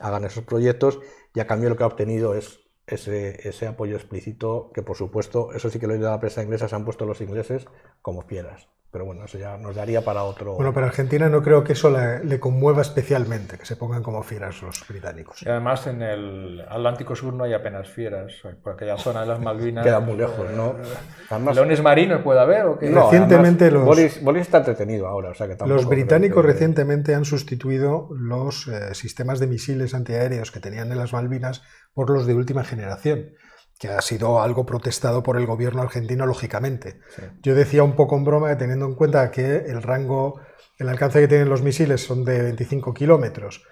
hagan 0.00 0.24
esos 0.24 0.44
proyectos 0.44 1.00
y 1.34 1.40
a 1.40 1.46
cambio 1.46 1.68
lo 1.70 1.76
que 1.76 1.84
ha 1.84 1.86
obtenido 1.88 2.34
es 2.34 2.60
ese, 2.86 3.48
ese 3.48 3.66
apoyo 3.66 3.96
explícito 3.96 4.70
que, 4.74 4.82
por 4.82 4.96
supuesto, 4.96 5.52
eso 5.52 5.70
sí 5.70 5.78
que 5.78 5.86
lo 5.86 5.94
he 5.94 5.96
oído 5.96 6.08
a 6.08 6.12
la 6.12 6.20
prensa 6.20 6.42
inglesa, 6.42 6.68
se 6.68 6.76
han 6.76 6.84
puesto 6.84 7.06
los 7.06 7.20
ingleses 7.20 7.66
como 8.02 8.26
piedras. 8.26 8.68
Pero 8.92 9.06
bueno, 9.06 9.24
eso 9.24 9.38
ya 9.38 9.56
nos 9.56 9.74
daría 9.74 10.02
para 10.04 10.22
otro. 10.24 10.54
Bueno, 10.54 10.74
pero 10.74 10.84
Argentina 10.84 11.26
no 11.30 11.42
creo 11.42 11.64
que 11.64 11.72
eso 11.72 11.90
le, 11.90 12.22
le 12.24 12.38
conmueva 12.38 12.82
especialmente, 12.82 13.56
que 13.56 13.64
se 13.64 13.74
pongan 13.76 14.02
como 14.02 14.22
fieras 14.22 14.60
los 14.60 14.86
británicos. 14.86 15.40
Y 15.42 15.48
además 15.48 15.86
en 15.86 16.02
el 16.02 16.60
Atlántico 16.68 17.16
Sur 17.16 17.32
no 17.32 17.44
hay 17.44 17.54
apenas 17.54 17.88
fieras, 17.88 18.34
por 18.62 18.74
aquella 18.74 18.98
zona 18.98 19.22
de 19.22 19.28
las 19.28 19.40
Malvinas. 19.40 19.82
Queda 19.82 20.00
muy 20.00 20.18
lejos, 20.18 20.46
¿no? 20.54 20.76
Además, 21.30 21.56
¿Leones 21.56 21.82
marinos 21.82 22.20
puede 22.20 22.40
haber 22.40 22.66
o 22.66 22.78
qué? 22.78 22.90
no, 22.90 23.04
Recientemente 23.04 23.64
además, 23.64 23.86
los- 23.86 23.96
Boris, 23.96 24.22
Boris 24.22 24.42
está 24.42 24.58
entretenido 24.58 25.06
ahora, 25.06 25.30
o 25.30 25.34
sea 25.34 25.46
que 25.48 25.56
tampoco 25.56 25.74
Los 25.74 25.88
británicos 25.88 26.42
que- 26.44 26.52
recientemente 26.52 27.14
han 27.14 27.24
sustituido 27.24 28.08
los 28.14 28.68
eh, 28.68 28.94
sistemas 28.94 29.40
de 29.40 29.46
misiles 29.46 29.94
antiaéreos 29.94 30.50
que 30.50 30.60
tenían 30.60 30.92
en 30.92 30.98
las 30.98 31.14
Malvinas 31.14 31.62
por 31.94 32.10
los 32.10 32.26
de 32.26 32.34
última 32.34 32.62
generación, 32.62 33.30
que 33.82 33.88
ha 33.90 34.00
sido 34.00 34.40
algo 34.40 34.64
protestado 34.64 35.22
por 35.24 35.36
el 35.36 35.46
gobierno 35.46 35.82
argentino, 35.82 36.24
lógicamente. 36.26 37.00
Yo 37.42 37.54
decía 37.56 37.82
un 37.82 37.96
poco 37.96 38.16
en 38.16 38.24
broma 38.24 38.50
que 38.50 38.56
teniendo 38.56 38.86
en 38.86 38.94
cuenta 38.94 39.30
que 39.32 39.56
el 39.56 39.82
rango, 39.82 40.40
el 40.78 40.88
alcance 40.88 41.20
que 41.20 41.28
tienen 41.28 41.48
los 41.48 41.62
misiles 41.62 42.04
son 42.04 42.24
de 42.24 42.42
25 42.42 42.94
kilómetros 42.94 43.64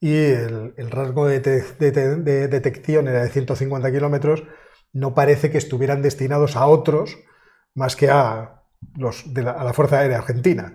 y 0.00 0.14
el, 0.14 0.74
el 0.76 0.90
rango 0.90 1.26
de, 1.26 1.40
de 1.40 1.92
te- 1.92 2.16
de 2.16 2.48
detección 2.48 3.08
era 3.08 3.22
de 3.24 3.30
150 3.30 3.90
kilómetros, 3.90 4.44
no 4.92 5.14
parece 5.14 5.50
que 5.50 5.58
estuvieran 5.58 6.02
destinados 6.02 6.56
a 6.56 6.66
otros 6.66 7.18
más 7.74 7.96
que 7.96 8.10
a, 8.10 8.62
los 8.96 9.34
de 9.34 9.42
la, 9.42 9.52
a 9.52 9.64
la 9.64 9.72
Fuerza 9.72 9.98
Aérea 9.98 10.18
Argentina. 10.18 10.74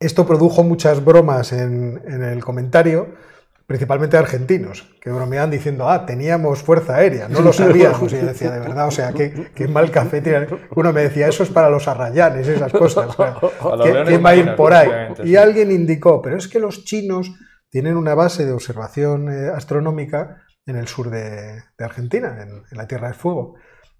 Esto 0.00 0.26
produjo 0.26 0.62
muchas 0.64 1.04
bromas 1.04 1.52
en, 1.52 2.02
en 2.06 2.22
el 2.22 2.44
comentario, 2.44 3.14
principalmente 3.66 4.16
argentinos, 4.16 4.94
que 5.00 5.10
bromeaban 5.10 5.50
diciendo, 5.50 5.88
ah, 5.88 6.04
teníamos 6.06 6.62
fuerza 6.62 6.96
aérea, 6.96 7.28
no 7.28 7.40
lo 7.40 7.52
sabíamos. 7.52 8.12
Y 8.12 8.16
yo 8.16 8.26
decía, 8.26 8.50
de 8.50 8.60
verdad, 8.60 8.88
o 8.88 8.90
sea, 8.90 9.12
qué, 9.12 9.50
qué 9.54 9.68
mal 9.68 9.90
café. 9.90 10.22
Uno 10.76 10.92
me 10.92 11.02
decía, 11.02 11.28
eso 11.28 11.42
es 11.42 11.50
para 11.50 11.70
los 11.70 11.88
arrayanes, 11.88 12.46
esas 12.48 12.72
cosas. 12.72 13.06
o 13.08 13.12
sea, 13.12 13.36
A 13.72 13.76
los 13.76 13.86
¿qué- 13.86 13.92
leones 13.92 14.08
¿Quién 14.08 14.24
va 14.24 14.30
a 14.30 14.36
ir 14.36 14.54
por 14.56 14.74
ahí? 14.74 14.88
Y 15.24 15.36
alguien 15.36 15.70
indicó, 15.70 16.20
pero 16.20 16.36
es 16.36 16.48
que 16.48 16.58
los 16.60 16.84
chinos 16.84 17.32
tienen 17.70 17.96
una 17.96 18.14
base 18.14 18.44
de 18.44 18.52
observación 18.52 19.28
eh, 19.30 19.48
astronómica 19.54 20.42
en 20.66 20.76
el 20.76 20.86
sur 20.88 21.10
de, 21.10 21.62
de 21.76 21.84
Argentina, 21.84 22.36
en, 22.42 22.48
en 22.70 22.78
la 22.78 22.86
Tierra 22.86 23.08
del 23.08 23.16
Fuego, 23.16 23.54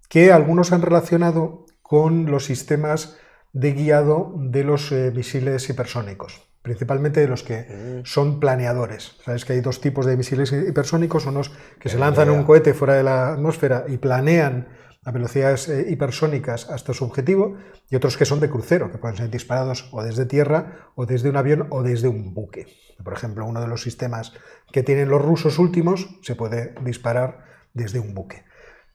que 0.08 0.32
algunos 0.32 0.72
han 0.72 0.82
relacionado 0.82 1.66
con 1.82 2.30
los 2.30 2.44
sistemas 2.44 3.18
de 3.52 3.72
guiado 3.72 4.32
de 4.36 4.64
los 4.64 4.90
eh, 4.92 5.12
misiles 5.14 5.68
hipersónicos, 5.68 6.42
principalmente 6.64 7.20
de 7.20 7.28
los 7.28 7.42
que 7.42 8.00
son 8.04 8.40
planeadores. 8.40 9.16
Sabes 9.22 9.44
que 9.44 9.52
hay 9.52 9.60
dos 9.60 9.82
tipos 9.82 10.06
de 10.06 10.16
misiles 10.16 10.50
hipersónicos, 10.50 11.26
unos 11.26 11.52
que 11.78 11.90
se 11.90 11.98
lanzan 11.98 12.30
un 12.30 12.42
cohete 12.42 12.72
fuera 12.72 12.94
de 12.94 13.02
la 13.02 13.34
atmósfera 13.34 13.84
y 13.86 13.98
planean 13.98 14.68
a 15.04 15.10
velocidades 15.10 15.68
eh, 15.68 15.84
hipersónicas 15.90 16.70
hasta 16.70 16.94
su 16.94 17.04
objetivo, 17.04 17.58
y 17.90 17.96
otros 17.96 18.16
que 18.16 18.24
son 18.24 18.40
de 18.40 18.48
crucero, 18.48 18.90
que 18.90 18.96
pueden 18.96 19.18
ser 19.18 19.28
disparados 19.28 19.90
o 19.92 20.02
desde 20.02 20.24
tierra, 20.24 20.88
o 20.94 21.04
desde 21.04 21.28
un 21.28 21.36
avión, 21.36 21.66
o 21.68 21.82
desde 21.82 22.08
un 22.08 22.32
buque. 22.32 22.66
Por 23.04 23.12
ejemplo, 23.12 23.44
uno 23.44 23.60
de 23.60 23.68
los 23.68 23.82
sistemas 23.82 24.32
que 24.72 24.82
tienen 24.82 25.10
los 25.10 25.20
rusos 25.20 25.58
últimos 25.58 26.08
se 26.22 26.34
puede 26.34 26.74
disparar 26.80 27.44
desde 27.74 27.98
un 27.98 28.14
buque. 28.14 28.44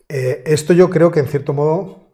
Eh, 0.07 0.41
esto 0.47 0.74
yo 0.74 0.89
creo 0.89 1.11
que 1.11 1.20
en 1.20 1.28
cierto 1.28 1.53
modo 1.53 2.09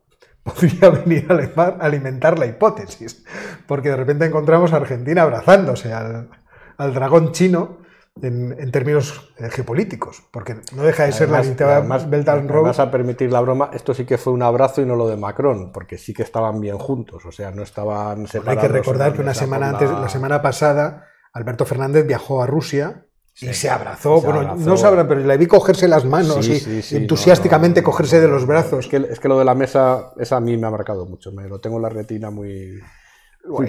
podría 0.45 0.89
venir 1.05 1.27
a 1.57 1.63
alimentar 1.81 2.39
la 2.39 2.45
hipótesis, 2.45 3.25
porque 3.67 3.89
de 3.89 3.97
repente 3.97 4.25
encontramos 4.25 4.71
a 4.71 4.77
Argentina 4.77 5.23
abrazándose 5.23 5.91
al, 5.91 6.29
al 6.77 6.93
dragón 6.93 7.31
chino 7.33 7.79
en, 8.21 8.55
en 8.57 8.71
términos 8.71 9.33
eh, 9.39 9.49
geopolíticos, 9.49 10.23
porque 10.31 10.55
no 10.73 10.83
deja 10.83 11.03
de 11.03 11.11
ser 11.11 11.27
Además- 11.27 11.47
la 11.59 12.35
Road. 12.47 12.49
además, 12.59 12.79
a 12.79 12.89
permitir 12.91 13.29
la 13.31 13.41
broma, 13.41 13.69
esto 13.73 13.93
sí 13.93 14.05
que 14.05 14.17
fue 14.17 14.31
un 14.31 14.41
abrazo 14.43 14.81
y 14.81 14.85
no 14.85 14.95
lo 14.95 15.07
de 15.09 15.17
Macron, 15.17 15.73
porque 15.73 15.97
sí 15.97 16.13
que 16.13 16.23
estaban 16.23 16.61
bien 16.61 16.77
juntos, 16.77 17.25
o 17.25 17.31
sea, 17.33 17.51
no 17.51 17.61
estaban 17.63 18.15
Bueno, 18.15 18.27
separados. 18.27 18.63
hay 18.63 18.69
que 18.69 18.73
recordar 18.73 19.13
que 19.13 19.21
una 19.21 19.33
semana 19.33 19.69
antes, 19.71 19.89
la 19.91 20.07
semana 20.07 20.41
pasada, 20.41 21.07
Alberto 21.33 21.65
Fernández 21.65 22.07
viajó 22.07 22.41
a 22.41 22.47
Rusia 22.47 23.04
y 23.41 23.53
se 23.53 23.69
abrazó. 23.69 24.19
se 24.19 24.25
bueno, 24.25 24.41
abrazó. 24.41 24.69
no 24.69 24.77
se 24.77 24.87
abrazó, 24.87 25.07
pero 25.09 25.21
le 25.21 25.37
vi 25.37 25.45
cogerse 25.45 25.87
las 25.87 26.05
manos 26.05 26.45
Sí, 26.45 26.53
y 26.53 26.59
sí, 26.59 26.81
sí, 26.81 26.95
entusiásticamente 26.97 27.81
no, 27.81 27.85
cogerse 27.85 28.21
de 28.21 28.27
los 28.27 28.45
brazos. 28.45 28.85
Es 28.85 28.91
que, 28.91 28.97
es 28.97 29.19
que 29.19 29.27
lo 29.27 29.37
de 29.37 29.45
la 29.45 29.55
mesa, 29.55 30.13
esa 30.17 30.37
a 30.37 30.39
mí 30.39 30.55
me 30.57 30.67
ha 30.67 30.71
marcado 30.71 31.05
mucho, 31.05 31.31
me 31.31 31.47
lo 31.47 31.59
tengo 31.59 31.77
en 31.77 31.83
la 31.83 31.89
retina 31.89 32.29
muy... 32.29 32.79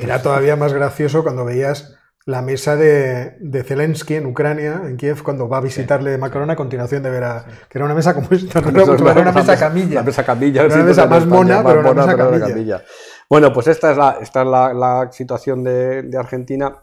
Era 0.01 0.23
todavía 0.23 0.57
más 0.57 0.73
gracioso 0.73 1.23
cuando 1.23 1.45
veías 1.45 1.97
la 2.25 2.43
mesa 2.43 2.77
de, 2.77 3.37
de 3.41 3.63
Zelensky 3.63 4.15
en 4.15 4.27
Ucrania, 4.27 4.83
en 4.85 4.97
Kiev, 4.97 5.23
cuando 5.23 5.49
va 5.49 5.59
a 5.59 5.61
visitarle 5.61 6.17
Macron 6.19 6.51
a 6.51 6.57
continuación 6.57 7.03
de 7.03 7.11
ver 7.11 7.25
a... 7.25 7.45
que 7.69 7.79
era 7.79 7.85
una 7.85 7.95
mesa 7.95 8.15
como 8.15 8.29
esta, 8.31 8.61
no 8.61 8.71
era, 8.71 8.85
mucho, 8.85 9.11
era 9.11 9.21
una 9.21 9.33
mesa 9.33 9.57
camilla. 9.57 9.95
La 9.97 10.03
mesa 10.03 10.25
camilla. 10.25 10.65
Era 10.65 10.75
una 10.75 10.85
mesa 10.85 11.07
más 11.07 11.27
mona, 11.27 11.63
pero 11.63 11.81
una 11.81 11.93
mesa 11.93 12.27
una 12.29 12.41
camilla. 12.41 12.83
Bueno, 13.29 13.53
pues 13.53 13.69
esta 13.69 13.93
es 13.93 13.97
la, 13.97 14.19
esta 14.21 14.43
es 14.43 14.49
la, 14.49 14.75
la 14.75 15.13
situación 15.13 15.63
de, 15.63 16.03
de 16.03 16.19
Argentina. 16.19 16.75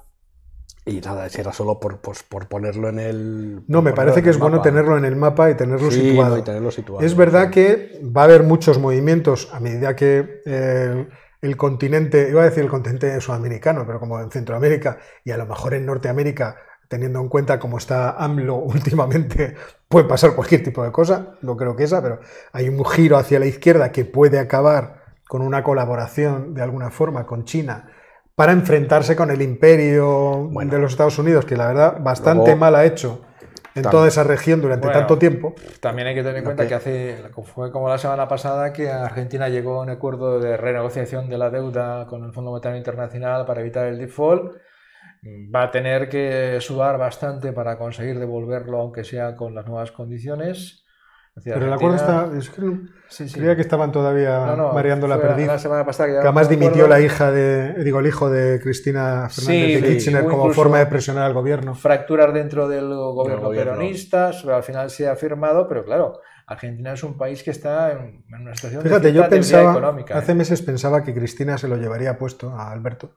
Y 0.86 0.99
nada, 0.99 1.29
si 1.29 1.39
era 1.39 1.53
solo 1.53 1.79
por, 1.79 2.01
pues, 2.01 2.23
por 2.23 2.47
ponerlo 2.47 2.89
en 2.89 2.99
el... 2.99 3.63
No, 3.67 3.81
me 3.81 3.93
parece 3.93 4.21
que 4.21 4.29
es 4.31 4.38
bueno 4.38 4.61
tenerlo 4.61 4.97
en 4.97 5.05
el 5.05 5.15
mapa 5.15 5.49
y 5.49 5.55
tenerlo 5.55 5.89
Sí, 5.89 6.01
situado. 6.01 6.36
no, 6.36 6.38
y 6.38 6.43
tenerlo 6.43 6.71
situado, 6.71 7.05
Es 7.05 7.15
verdad 7.15 7.45
sí. 7.45 7.51
que 7.51 8.01
va 8.15 8.21
a 8.21 8.23
haber 8.25 8.43
muchos 8.43 8.79
movimientos 8.79 9.49
a 9.53 9.61
medida 9.61 9.95
que 9.95 10.41
el, 10.45 11.09
el 11.41 11.57
continente, 11.57 12.27
iba 12.29 12.41
a 12.41 12.45
decir 12.45 12.63
el 12.63 12.69
continente 12.69 13.19
sudamericano, 13.21 13.86
pero 13.86 13.99
como 13.99 14.19
en 14.19 14.29
Centroamérica 14.29 14.97
y 15.23 15.31
a 15.31 15.38
lo 15.38 15.45
mejor 15.45 15.73
en 15.73 15.86
Norteamérica, 15.86 16.57
teniendo 16.89 17.21
en 17.21 17.29
cuenta 17.29 17.59
cómo 17.59 17.77
está 17.77 18.11
AMLO 18.21 18.55
últimamente, 18.57 19.55
puede 19.88 20.05
pasar 20.05 20.36
cualquier 20.36 20.63
tipo 20.63 20.84
de 20.84 20.91
cosa, 20.91 21.36
no 21.41 21.55
creo 21.55 21.77
que 21.77 21.86
esa, 21.86 22.01
pero 22.01 22.19
hay 22.51 22.67
un 22.67 22.84
giro 22.84 23.17
hacia 23.17 23.39
la 23.39 23.45
izquierda 23.45 23.93
que 23.93 24.03
puede 24.03 24.38
acabar 24.38 25.01
con 25.29 25.41
una 25.41 25.63
colaboración 25.63 26.53
de 26.53 26.61
alguna 26.61 26.91
forma 26.91 27.25
con 27.25 27.45
China 27.45 27.89
para 28.36 28.51
enfrentarse 28.51 29.15
con 29.15 29.29
el 29.31 29.41
imperio 29.41 30.47
Bueno. 30.51 30.71
de 30.71 30.79
los 30.79 30.91
Estados 30.93 31.17
Unidos, 31.19 31.45
que 31.45 31.55
la 31.55 31.67
verdad 31.67 31.97
bastante 32.01 32.45
Luego- 32.45 32.59
mal 32.59 32.75
ha 32.75 32.86
hecho 32.86 33.21
en 33.75 33.84
También. 33.84 33.91
toda 33.91 34.07
esa 34.07 34.23
región 34.23 34.61
durante 34.61 34.88
Bueno, 34.88 34.99
tanto 34.99 35.17
tiempo. 35.17 35.55
También 35.79 36.07
hay 36.07 36.15
que 36.15 36.21
tener 36.21 36.38
en 36.38 36.43
cuenta 36.43 36.67
que 36.67 36.75
hace, 36.75 37.17
fue 37.53 37.71
como 37.71 37.89
la 37.89 37.97
semana 37.97 38.27
pasada 38.27 38.71
que 38.73 38.89
Argentina 38.91 39.49
llegó 39.49 39.79
a 39.79 39.84
un 39.84 39.89
acuerdo 39.89 40.39
de 40.39 40.57
renegociación 40.57 41.29
de 41.29 41.38
la 41.38 41.49
deuda 41.49 42.05
con 42.07 42.23
el 42.23 42.34
Fondo 42.34 42.51
Monetario 42.51 42.77
Internacional 42.77 43.45
para 43.45 43.61
evitar 43.61 43.88
el 43.88 43.97
default. 43.97 44.53
Va 45.55 45.63
a 45.63 45.71
tener 45.71 46.09
que 46.09 46.57
sudar 46.59 46.97
bastante 46.97 47.53
para 47.53 47.77
conseguir 47.77 48.19
devolverlo, 48.19 48.79
aunque 48.79 49.03
sea 49.03 49.36
con 49.36 49.55
las 49.55 49.65
nuevas 49.65 49.91
condiciones. 49.91 50.84
Pero 51.43 51.65
el 51.65 51.73
acuerdo 51.73 51.95
está. 51.95 52.29
Es 52.38 52.49
que 52.49 52.61
no- 52.61 52.79
Sí, 53.14 53.30
sí. 53.30 53.36
creía 53.36 53.55
que 53.55 53.61
estaban 53.61 53.91
todavía 53.91 54.45
No, 54.45 54.55
no, 54.55 54.74
mareando 54.74 55.07
la 55.07 55.22
perdiz. 55.22 55.45
La 55.47 55.59
semana 55.59 55.86
pasada 55.86 56.07
que 56.07 56.14
Que 56.14 56.20
además 56.20 56.49
llegaron 56.49 56.64
a 56.64 56.68
un 56.68 56.74
dimitió 56.74 56.88
la 56.88 56.99
hija 57.01 57.32
de. 57.32 57.84
Digo, 57.84 57.99
el 57.99 58.07
hijo 58.07 58.30
de 58.30 58.59
Cristina 58.59 59.30
Fernández 59.30 59.36
Sí, 59.68 59.82
de 59.82 59.88
Kirchner 59.88 60.26
como 60.26 60.51
forma 60.51 60.80
de 60.80 60.86
presionar 60.88 61.24
al 61.26 61.34
gobierno. 61.34 61.76
fracturas 61.76 62.34
dentro 62.34 62.68
del 62.68 62.88
gobierno, 62.89 63.43
gobierno. 63.45 63.74
peronista, 63.74 64.32
pero 64.43 64.55
al 64.55 64.64
final 64.64 64.89
se 64.89 65.07
ha 65.07 65.16
firmado, 65.16 65.68
pero 65.68 65.86
claro, 65.86 66.20
Argentina 66.47 66.93
es 66.93 67.03
un 67.03 67.16
país 67.18 67.43
que 67.43 67.51
está 67.51 67.91
en, 67.91 68.24
en 68.28 68.41
una 68.41 68.55
situación 68.55 68.82
Fíjate, 68.82 69.07
de 69.07 69.14
yo 69.14 69.30
pensaba. 69.30 69.72
económica. 69.72 70.18
Hace 70.18 70.32
¿eh? 70.32 70.36
meses 70.36 70.61
pensaba 70.61 71.03
que 71.03 71.14
Cristina 71.14 71.57
se 71.57 71.68
lo 71.68 71.78
llevaría 71.78 72.18
puesto 72.18 72.49
a 72.49 72.72
Alberto. 72.72 73.16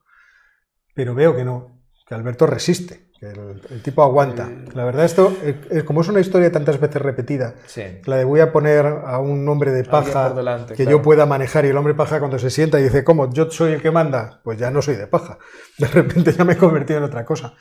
Pero 0.95 1.15
veo 1.15 1.35
que 1.35 1.45
no. 1.45 1.81
Que 2.07 2.15
Alberto 2.15 2.47
resiste. 2.47 3.06
Que 3.19 3.27
el, 3.31 3.63
el 3.71 3.83
tipo 3.83 4.03
aguanta. 4.03 4.49
La 4.75 4.85
verdad, 4.85 5.05
esto. 5.07 5.35
eh, 5.43 5.59
eh, 5.71 5.85
como 5.85 6.03
es 6.03 6.09
una 6.09 6.21
historia 6.21 6.53
tantas 6.53 6.79
veces 6.79 7.01
repetida. 7.01 7.55
Sí. 7.67 7.83
La 8.05 8.17
de 8.17 8.25
voy 8.25 8.41
a 8.41 8.53
poner 8.53 8.85
a 8.87 9.19
un 9.21 9.49
hombre 9.49 9.71
de 9.73 9.85
paja 9.85 10.31
delante, 10.35 10.75
que 10.75 10.83
claro. 10.85 10.99
yo 10.99 11.03
pueda 11.03 11.25
manejar 11.25 11.65
y 11.65 11.69
el 11.69 11.77
hombre 11.79 11.95
paja 11.95 12.19
cuando 12.19 12.39
se 12.39 12.51
sienta 12.51 12.79
y 12.79 12.83
dice, 12.85 13.05
¿cómo? 13.05 13.33
¿Yo 13.33 13.51
soy 13.51 13.73
el 13.73 13.81
que 13.83 13.91
manda? 13.91 14.41
Pues 14.45 14.59
ya 14.59 14.71
no 14.71 14.83
soy 14.83 14.97
de 14.97 15.07
paja. 15.07 15.39
De 15.79 15.87
repente 15.87 16.33
ya 16.33 16.45
me 16.45 16.55
he 16.55 16.57
convertido 16.59 16.99
en 16.99 17.05
otra 17.05 17.25
cosa. 17.25 17.55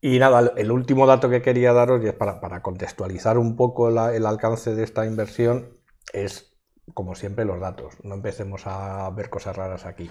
Y 0.00 0.18
nada, 0.18 0.40
el- 0.40 0.52
el 0.56 0.70
último 0.70 1.06
dato 1.06 1.28
que 1.28 1.42
quería 1.42 1.72
daros, 1.72 2.02
y 2.04 2.06
es 2.08 2.12
para, 2.14 2.40
para 2.40 2.62
contextualizar 2.62 3.38
un 3.38 3.56
poco 3.56 3.90
la- 3.90 4.14
el 4.14 4.26
alcance 4.26 4.74
de 4.74 4.84
esta 4.84 5.06
inversión, 5.06 5.70
es, 6.12 6.52
como 6.94 7.14
siempre, 7.16 7.44
los 7.44 7.60
datos. 7.60 7.94
No 8.04 8.14
empecemos 8.14 8.62
a 8.66 9.10
ver 9.10 9.28
cosas 9.30 9.56
raras 9.56 9.86
aquí. 9.86 10.10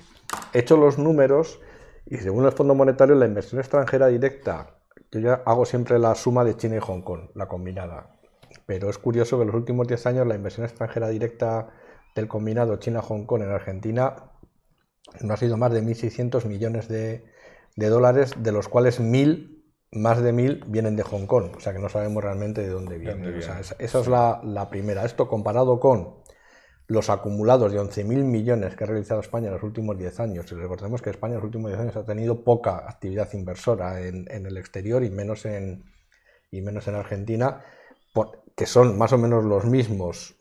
He 0.53 0.59
hecho 0.59 0.75
los 0.75 0.97
números 0.97 1.59
y 2.05 2.17
según 2.17 2.45
el 2.45 2.51
Fondo 2.51 2.75
Monetario, 2.75 3.15
la 3.15 3.25
inversión 3.25 3.59
extranjera 3.59 4.07
directa, 4.07 4.77
yo 5.11 5.19
ya 5.19 5.41
hago 5.45 5.65
siempre 5.65 5.97
la 5.99 6.13
suma 6.15 6.43
de 6.43 6.55
China 6.55 6.75
y 6.75 6.79
Hong 6.79 7.01
Kong, 7.01 7.29
la 7.33 7.47
combinada. 7.47 8.17
Pero 8.65 8.89
es 8.89 8.97
curioso 8.97 9.37
que 9.37 9.43
en 9.43 9.47
los 9.47 9.55
últimos 9.55 9.87
10 9.87 10.05
años 10.07 10.27
la 10.27 10.35
inversión 10.35 10.65
extranjera 10.65 11.09
directa 11.09 11.69
del 12.15 12.27
combinado 12.27 12.77
China-Hong 12.77 13.25
Kong 13.25 13.41
en 13.41 13.49
Argentina 13.49 14.31
no 15.21 15.33
ha 15.33 15.37
sido 15.37 15.57
más 15.57 15.71
de 15.71 15.83
1.600 15.83 16.45
millones 16.45 16.87
de, 16.87 17.25
de 17.75 17.89
dólares, 17.89 18.33
de 18.37 18.51
los 18.51 18.67
cuales 18.67 19.01
1.000, 19.01 19.63
más 19.91 20.21
de 20.21 20.33
1.000 20.33 20.65
vienen 20.67 20.95
de 20.95 21.03
Hong 21.03 21.25
Kong. 21.25 21.51
O 21.57 21.59
sea 21.59 21.73
que 21.73 21.79
no 21.79 21.89
sabemos 21.89 22.23
realmente 22.23 22.61
de 22.61 22.69
dónde 22.69 22.97
vienen. 22.97 23.37
O 23.37 23.41
sea, 23.41 23.59
esa, 23.59 23.75
esa 23.79 23.99
es 23.99 24.07
la, 24.07 24.41
la 24.43 24.69
primera. 24.69 25.05
Esto 25.05 25.27
comparado 25.27 25.79
con 25.79 26.24
los 26.87 27.09
acumulados 27.09 27.71
de 27.71 27.79
11.000 27.79 28.23
millones 28.23 28.75
que 28.75 28.83
ha 28.83 28.87
realizado 28.87 29.19
España 29.21 29.47
en 29.47 29.53
los 29.53 29.63
últimos 29.63 29.97
10 29.97 30.19
años. 30.19 30.51
Y 30.51 30.55
recordemos 30.55 31.01
que 31.01 31.09
España 31.09 31.33
en 31.33 31.39
los 31.39 31.45
últimos 31.45 31.69
10 31.71 31.79
años 31.81 31.95
ha 31.95 32.05
tenido 32.05 32.43
poca 32.43 32.77
actividad 32.89 33.31
inversora 33.33 34.01
en, 34.01 34.25
en 34.31 34.45
el 34.45 34.57
exterior 34.57 35.03
y 35.03 35.09
menos 35.09 35.45
en, 35.45 35.83
y 36.51 36.61
menos 36.61 36.87
en 36.87 36.95
Argentina, 36.95 37.63
por- 38.13 38.43
que 38.55 38.65
son 38.67 38.97
más 38.97 39.13
o 39.13 39.17
menos 39.17 39.45
los 39.45 39.65
mismos 39.65 40.35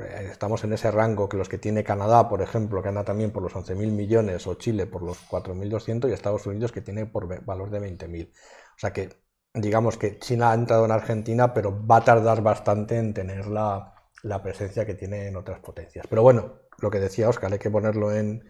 eh, 0.00 0.28
estamos 0.30 0.64
en 0.64 0.72
ese 0.72 0.90
rango 0.90 1.28
que 1.28 1.36
los 1.36 1.48
que 1.48 1.58
tiene 1.58 1.84
Canadá, 1.84 2.28
por 2.28 2.42
ejemplo, 2.42 2.82
que 2.82 2.88
anda 2.88 3.04
también 3.04 3.30
por 3.32 3.42
los 3.42 3.54
11.000 3.54 3.90
millones, 3.92 4.46
o 4.46 4.54
Chile 4.54 4.86
por 4.86 5.02
los 5.02 5.18
4.200, 5.20 6.10
y 6.10 6.14
Estados 6.14 6.46
Unidos 6.46 6.72
que 6.72 6.80
tiene 6.82 7.06
por 7.06 7.44
valor 7.44 7.70
de 7.70 7.80
20.000. 7.80 8.32
O 8.76 8.78
sea 8.78 8.92
que, 8.92 9.10
digamos 9.54 9.96
que 9.98 10.18
China 10.18 10.50
ha 10.50 10.54
entrado 10.54 10.84
en 10.84 10.92
Argentina, 10.92 11.52
pero 11.54 11.86
va 11.86 11.98
a 11.98 12.04
tardar 12.04 12.42
bastante 12.42 12.96
en 12.98 13.12
tener 13.14 13.46
la, 14.22 14.42
presencia 14.42 14.86
que 14.86 14.94
tiene 14.94 15.28
en 15.28 15.36
otras 15.36 15.60
potencias. 15.60 16.06
Pero 16.08 16.22
bueno, 16.22 16.60
lo 16.78 16.90
que 16.90 17.00
decía 17.00 17.28
Oscar, 17.28 17.52
hay 17.52 17.58
que 17.58 17.70
ponerlo 17.70 18.12
en, 18.12 18.44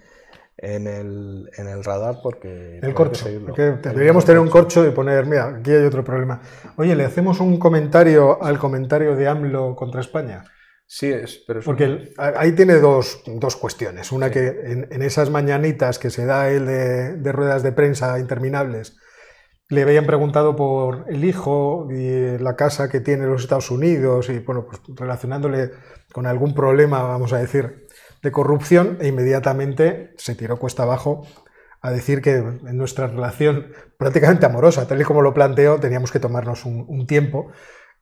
en 0.57 0.87
el, 0.87 1.51
en 1.57 1.69
el 1.69 1.85
radar 1.85 2.17
porque... 2.23 2.79
El 2.83 2.95
corcho. 2.95 3.27
deberíamos 3.29 4.25
tener 4.25 4.41
un 4.41 4.49
corcho 4.49 4.87
y 4.87 4.91
poner, 4.91 5.27
mira, 5.27 5.57
aquí 5.57 5.71
hay 5.73 5.85
otro 5.85 6.05
problema. 6.05 6.41
Oye, 6.77 6.95
¿le 6.95 7.05
hacemos 7.05 7.41
un 7.41 7.59
comentario 7.59 8.43
al 8.43 8.59
comentario 8.59 9.17
de 9.17 9.29
AMLO 9.29 9.75
contra 9.77 10.01
España? 10.01 10.45
Sí, 10.95 11.11
es, 11.11 11.43
pero 11.47 11.63
Porque 11.63 12.13
ahí 12.19 12.53
tiene 12.53 12.75
dos, 12.75 13.23
dos 13.27 13.57
cuestiones. 13.57 14.13
Una 14.13 14.31
que 14.31 14.47
en, 14.91 15.03
esas 15.03 15.31
mañanitas 15.31 15.99
que 15.99 16.11
se 16.11 16.27
da 16.27 16.51
él 16.51 16.67
de, 16.67 17.17
de, 17.17 17.33
ruedas 17.33 17.63
de 17.63 17.73
prensa 17.73 18.19
interminables, 18.19 18.99
le 19.69 19.83
habían 19.83 20.07
preguntado 20.07 20.55
por 20.55 21.07
el 21.09 21.25
hijo 21.25 21.89
y 21.91 22.39
la 22.39 22.57
casa 22.57 22.89
que 22.91 23.01
tiene 23.01 23.25
en 23.25 23.31
los 23.31 23.43
Estados 23.43 23.71
Unidos 23.71 24.29
y, 24.29 24.39
bueno, 24.41 24.67
pues 24.67 24.81
relacionándole 24.89 25.71
con 26.13 26.27
algún 26.27 26.55
problema, 26.55 27.03
vamos 27.03 27.33
a 27.33 27.39
decir, 27.39 27.87
de 28.23 28.33
corrupción 28.33 28.99
e 29.01 29.09
inmediatamente 29.09 30.13
se 30.17 30.35
tiró 30.35 30.59
cuesta 30.59 30.85
abajo 30.85 31.27
a 31.81 31.91
decir 31.91 32.23
que 32.23 32.37
en 32.37 32.77
nuestra 32.77 33.09
relación 33.09 33.73
prácticamente 33.99 34.47
amorosa, 34.47 34.87
tal 34.87 35.01
y 35.01 35.05
como 35.05 35.21
lo 35.21 35.35
planteo, 35.35 35.81
teníamos 35.81 36.13
que 36.13 36.21
tomarnos 36.21 36.65
un, 36.65 37.07
tiempo 37.07 37.51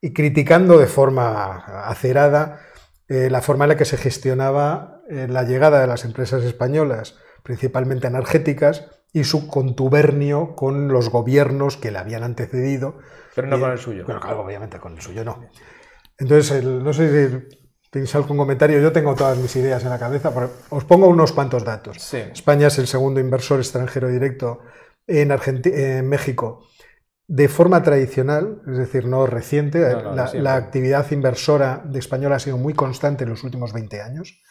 y 0.02 0.12
criticando 0.12 0.78
de 0.78 0.86
forma 0.86 1.56
acerada 1.86 2.60
eh, 3.08 3.30
la 3.30 3.40
forma 3.40 3.64
en 3.64 3.70
la 3.70 3.76
que 3.76 3.86
se 3.86 3.96
gestionaba 3.96 5.00
eh, 5.08 5.26
la 5.28 5.44
llegada 5.44 5.80
de 5.80 5.86
las 5.86 6.04
empresas 6.04 6.44
españolas, 6.44 7.16
principalmente 7.42 8.06
energéticas, 8.06 8.86
y 9.12 9.24
su 9.24 9.48
contubernio 9.48 10.54
con 10.54 10.88
los 10.88 11.08
gobiernos 11.08 11.76
que 11.76 11.90
le 11.90 11.98
habían 11.98 12.22
antecedido. 12.22 12.98
Pero 13.34 13.48
no 13.48 13.58
con 13.58 13.70
el 13.70 13.78
suyo. 13.78 14.04
Bueno, 14.04 14.20
claro, 14.20 14.42
obviamente 14.42 14.78
con 14.78 14.94
el 14.94 15.00
suyo 15.00 15.24
no. 15.24 15.40
Entonces, 16.18 16.64
no 16.64 16.92
sé 16.92 17.30
si 17.30 17.60
¿Tenéis 17.90 18.14
algún 18.14 18.36
comentario? 18.36 18.80
Yo 18.80 18.92
tengo 18.92 19.16
todas 19.16 19.36
mis 19.36 19.54
ideas 19.56 19.82
en 19.82 19.90
la 19.90 19.98
cabeza. 19.98 20.32
Os 20.68 20.84
pongo 20.84 21.08
unos 21.08 21.32
cuantos 21.32 21.64
datos. 21.64 22.14
España 22.14 22.68
es 22.68 22.78
el 22.78 22.86
segundo 22.86 23.18
inversor 23.18 23.58
extranjero 23.58 24.06
directo 24.08 24.60
en, 25.08 25.36
en 25.64 26.08
México 26.08 26.68
de 27.32 27.46
forma 27.46 27.80
tradicional, 27.84 28.60
es 28.66 28.76
decir, 28.76 29.06
no 29.06 29.24
reciente. 29.24 29.78
la, 30.34 30.56
actividad 30.56 31.08
inversora 31.12 31.80
de 31.84 32.00
española 32.00 32.34
ha 32.34 32.40
sido 32.40 32.58
muy 32.58 32.74
constante 32.74 33.22
en 33.22 33.30
los 33.30 33.44
últimos 33.44 33.72
20 33.72 34.02
años. 34.02 34.42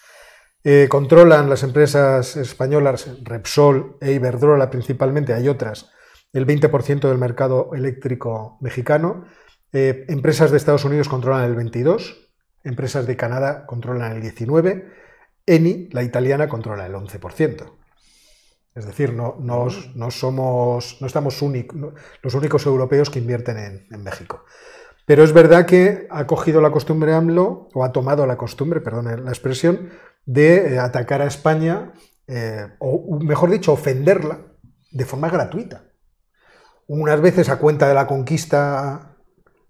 Eh, 0.64 0.88
controlan 0.90 1.50
las 1.50 1.64
empresas 1.64 2.36
españolas 2.36 3.10
Repsol 3.24 3.96
e 4.02 4.12
Iberdrola 4.12 4.70
principalmente, 4.70 5.34
hay 5.34 5.48
otras, 5.48 5.90
el 6.34 6.46
20% 6.46 7.08
del 7.08 7.18
mercado 7.18 7.72
eléctrico 7.74 8.58
mexicano. 8.60 9.26
Eh, 9.72 10.06
empresas 10.10 10.52
de 10.52 10.58
Estados 10.58 10.84
Unidos 10.84 11.08
controlan 11.08 11.46
el 11.46 11.56
22%, 11.56 12.28
empresas 12.64 13.08
de 13.08 13.16
Canadá 13.16 13.66
controlan 13.66 14.12
el 14.12 14.22
19%, 14.22 14.84
Eni, 15.46 15.90
la 15.92 16.04
italiana, 16.04 16.48
controla 16.48 16.86
el 16.86 16.94
11%. 16.94 17.80
Es 18.76 18.86
decir, 18.86 19.14
no, 19.14 19.36
no, 19.40 20.12
somos, 20.12 20.98
no 21.02 21.08
estamos 21.08 21.42
los 22.22 22.34
únicos 22.36 22.66
europeos 22.66 23.10
que 23.10 23.20
invierten 23.20 23.88
en, 23.90 24.04
México. 24.04 24.46
Pero 25.06 25.24
es 25.24 25.34
verdad 25.34 25.66
que 25.66 26.08
ha 26.12 26.28
cogido 26.28 26.62
la 26.62 26.70
costumbre 26.70 27.14
AMLO, 27.14 27.70
o 27.74 27.84
ha 27.84 27.92
tomado 27.92 28.28
la 28.28 28.38
costumbre, 28.38 28.80
perdón 28.80 29.26
la 29.26 29.32
expresión, 29.32 29.90
de 30.30 30.76
eh, 30.76 30.80
atacar 30.80 31.24
a 31.24 31.26
España, 31.26 31.92
eh, 32.28 32.68
o 32.78 33.20
mejor 33.20 33.50
dicho, 33.50 33.74
ofenderla 33.74 34.42
de 34.92 35.06
forma 35.06 35.28
gratuita. 35.28 35.86
Unas 36.88 37.20
veces 37.20 37.50
a 37.50 37.58
cuenta 37.58 37.88
de 37.88 37.96
la 37.96 38.06
conquista 38.06 39.18